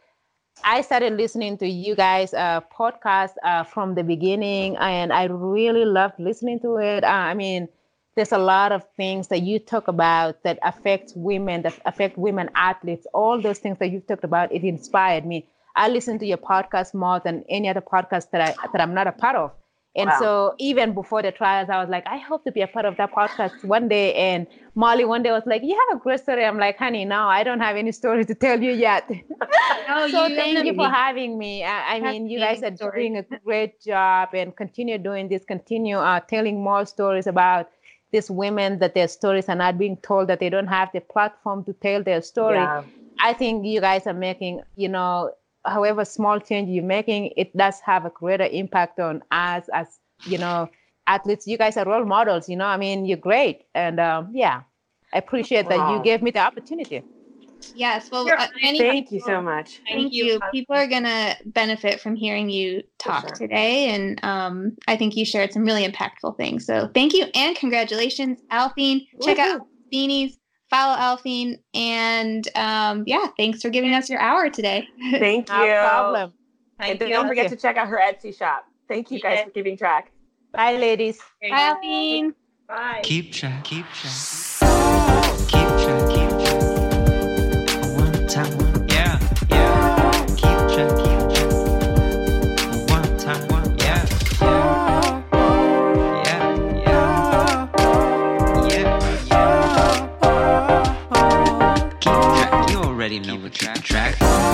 I 0.61 0.81
started 0.81 1.13
listening 1.17 1.57
to 1.57 1.67
you 1.67 1.95
guys' 1.95 2.33
uh, 2.33 2.61
podcast 2.71 3.33
uh, 3.43 3.63
from 3.63 3.95
the 3.95 4.03
beginning, 4.03 4.77
and 4.77 5.11
I 5.11 5.25
really 5.25 5.85
loved 5.85 6.19
listening 6.19 6.59
to 6.61 6.77
it. 6.77 7.03
Uh, 7.03 7.07
I 7.07 7.33
mean, 7.33 7.67
there's 8.15 8.31
a 8.31 8.37
lot 8.37 8.71
of 8.71 8.85
things 8.95 9.27
that 9.29 9.41
you 9.41 9.59
talk 9.59 9.87
about 9.87 10.43
that 10.43 10.59
affect 10.63 11.13
women, 11.15 11.63
that 11.63 11.79
affect 11.85 12.17
women 12.17 12.49
athletes. 12.55 13.07
All 13.13 13.41
those 13.41 13.59
things 13.59 13.79
that 13.79 13.91
you've 13.91 14.07
talked 14.07 14.23
about, 14.23 14.51
it 14.51 14.63
inspired 14.63 15.25
me. 15.25 15.47
I 15.75 15.89
listen 15.89 16.19
to 16.19 16.25
your 16.25 16.37
podcast 16.37 16.93
more 16.93 17.19
than 17.19 17.43
any 17.49 17.67
other 17.67 17.81
podcast 17.81 18.29
that 18.31 18.41
I 18.41 18.67
that 18.71 18.81
I'm 18.81 18.93
not 18.93 19.07
a 19.07 19.11
part 19.11 19.35
of. 19.35 19.51
And 19.95 20.09
wow. 20.09 20.19
so 20.19 20.55
even 20.57 20.93
before 20.93 21.21
the 21.21 21.31
trials, 21.31 21.69
I 21.69 21.79
was 21.79 21.87
like, 21.87 22.03
I 22.07 22.17
hope 22.17 22.43
to 22.45 22.51
be 22.51 22.61
a 22.61 22.67
part 22.67 22.85
of 22.85 22.97
that 22.97 23.11
podcast 23.11 23.63
one 23.63 23.87
day. 23.87 24.15
And 24.15 24.47
Molly 24.73 25.05
one 25.05 25.21
day 25.21 25.31
was 25.31 25.43
like, 25.45 25.61
You 25.61 25.79
have 25.87 25.99
a 25.99 26.01
great 26.01 26.19
story. 26.19 26.43
I'm 26.43 26.57
like, 26.57 26.77
honey, 26.77 27.05
no, 27.05 27.27
I 27.27 27.43
don't 27.43 27.59
have 27.59 27.75
any 27.75 27.91
story 27.91 28.25
to 28.25 28.33
tell 28.33 28.61
you 28.61 28.71
yet. 28.71 29.09
No, 29.87 30.07
so 30.07 30.27
you 30.27 30.35
thank 30.35 30.65
you 30.65 30.73
for 30.73 30.89
having 30.89 31.37
me. 31.37 31.63
I, 31.63 31.95
I 31.95 31.99
mean, 31.99 32.27
you 32.27 32.39
guys 32.39 32.63
are 32.63 32.75
story. 32.75 33.09
doing 33.09 33.17
a 33.17 33.39
great 33.45 33.81
job 33.81 34.29
and 34.33 34.55
continue 34.55 34.97
doing 34.97 35.27
this, 35.27 35.43
continue 35.45 35.97
uh, 35.97 36.19
telling 36.21 36.63
more 36.63 36.85
stories 36.85 37.27
about 37.27 37.69
these 38.11 38.31
women 38.31 38.79
that 38.79 38.95
their 38.95 39.07
stories 39.07 39.49
are 39.49 39.55
not 39.55 39.77
being 39.77 39.97
told, 39.97 40.29
that 40.29 40.39
they 40.39 40.49
don't 40.49 40.67
have 40.67 40.89
the 40.93 41.01
platform 41.01 41.63
to 41.65 41.73
tell 41.73 42.01
their 42.01 42.21
story. 42.21 42.55
Yeah. 42.55 42.83
I 43.19 43.33
think 43.33 43.65
you 43.65 43.81
guys 43.81 44.07
are 44.07 44.13
making, 44.13 44.61
you 44.75 44.89
know, 44.89 45.31
however 45.65 46.05
small 46.05 46.39
change 46.39 46.69
you're 46.69 46.83
making, 46.83 47.31
it 47.37 47.55
does 47.55 47.79
have 47.81 48.05
a 48.05 48.09
greater 48.09 48.45
impact 48.45 48.99
on 48.99 49.23
us 49.31 49.65
as, 49.73 49.99
you 50.25 50.37
know, 50.37 50.69
athletes. 51.07 51.47
You 51.47 51.57
guys 51.57 51.77
are 51.77 51.85
role 51.85 52.05
models, 52.05 52.49
you 52.49 52.55
know, 52.55 52.65
I 52.65 52.77
mean, 52.77 53.05
you're 53.05 53.17
great. 53.17 53.65
And 53.73 53.99
um, 53.99 54.29
yeah, 54.33 54.61
I 55.13 55.17
appreciate 55.17 55.65
wow. 55.65 55.77
that 55.77 55.97
you 55.97 56.03
gave 56.03 56.21
me 56.21 56.31
the 56.31 56.39
opportunity. 56.39 57.03
Yes. 57.75 58.11
Well, 58.11 58.29
uh, 58.29 58.47
thank 58.61 59.11
you 59.11 59.21
so 59.21 59.41
much. 59.41 59.79
Thank 59.87 60.11
you. 60.11 60.39
People 60.51 60.75
are 60.75 60.87
going 60.87 61.03
to 61.03 61.37
benefit 61.45 62.01
from 62.01 62.15
hearing 62.15 62.49
you 62.49 62.83
talk 62.99 63.21
sure. 63.21 63.35
today. 63.35 63.89
And 63.89 64.23
um, 64.23 64.75
I 64.87 64.97
think 64.97 65.15
you 65.15 65.25
shared 65.25 65.53
some 65.53 65.63
really 65.63 65.87
impactful 65.87 66.35
things. 66.35 66.65
So 66.65 66.89
thank 66.93 67.13
you 67.13 67.27
and 67.33 67.55
congratulations, 67.55 68.39
Aliphine. 68.51 69.07
Check 69.21 69.37
Woo-hoo. 69.37 69.49
out 69.49 69.61
Beanies 69.93 70.33
follow 70.73 70.97
Aliphine. 70.97 71.59
And 71.73 72.47
um, 72.55 73.03
yeah, 73.05 73.27
thanks 73.37 73.61
for 73.61 73.69
giving 73.69 73.93
us 73.93 74.09
your 74.09 74.19
hour 74.19 74.49
today. 74.49 74.87
Thank 75.11 75.49
you. 75.49 75.55
no 75.55 75.87
problem. 75.87 76.33
Thank 76.79 77.01
and 77.01 77.09
you. 77.09 77.15
don't 77.15 77.27
forget 77.27 77.49
to 77.49 77.55
check 77.55 77.77
out 77.77 77.87
her 77.87 77.99
Etsy 77.99 78.35
shop. 78.37 78.65
Thank 78.87 79.11
you 79.11 79.19
guys 79.19 79.37
yeah. 79.39 79.45
for 79.45 79.51
keeping 79.51 79.77
track. 79.77 80.11
Bye, 80.51 80.77
ladies. 80.77 81.19
Bye, 81.41 81.49
Aliphine. 81.49 82.33
Bye. 82.67 83.01
Keep 83.03 83.31
track. 83.31 83.63
Keep 83.63 83.85
track. 83.91 84.13
Keep 84.13 84.59
track. 84.59 85.22
Track. 103.53 103.83
track. 103.83 104.52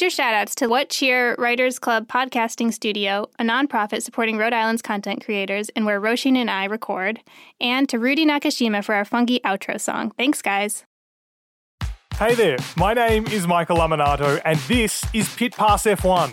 Major 0.00 0.22
shoutouts 0.22 0.54
to 0.54 0.68
What 0.68 0.90
Cheer 0.90 1.34
Writers 1.38 1.80
Club 1.80 2.06
Podcasting 2.06 2.72
Studio, 2.72 3.28
a 3.40 3.42
nonprofit 3.42 4.00
supporting 4.00 4.38
Rhode 4.38 4.52
Island's 4.52 4.80
content 4.80 5.24
creators 5.24 5.70
and 5.70 5.84
where 5.84 6.00
Roisin 6.00 6.36
and 6.36 6.48
I 6.48 6.66
record, 6.66 7.18
and 7.60 7.88
to 7.88 7.98
Rudy 7.98 8.24
Nakashima 8.24 8.84
for 8.84 8.94
our 8.94 9.04
funky 9.04 9.40
outro 9.40 9.80
song. 9.80 10.12
Thanks, 10.12 10.40
guys. 10.40 10.84
Hey 12.16 12.36
there, 12.36 12.58
my 12.76 12.94
name 12.94 13.26
is 13.26 13.48
Michael 13.48 13.78
Laminato, 13.78 14.40
and 14.44 14.56
this 14.68 15.04
is 15.12 15.34
Pit 15.34 15.56
Pass 15.56 15.82
F1, 15.82 16.32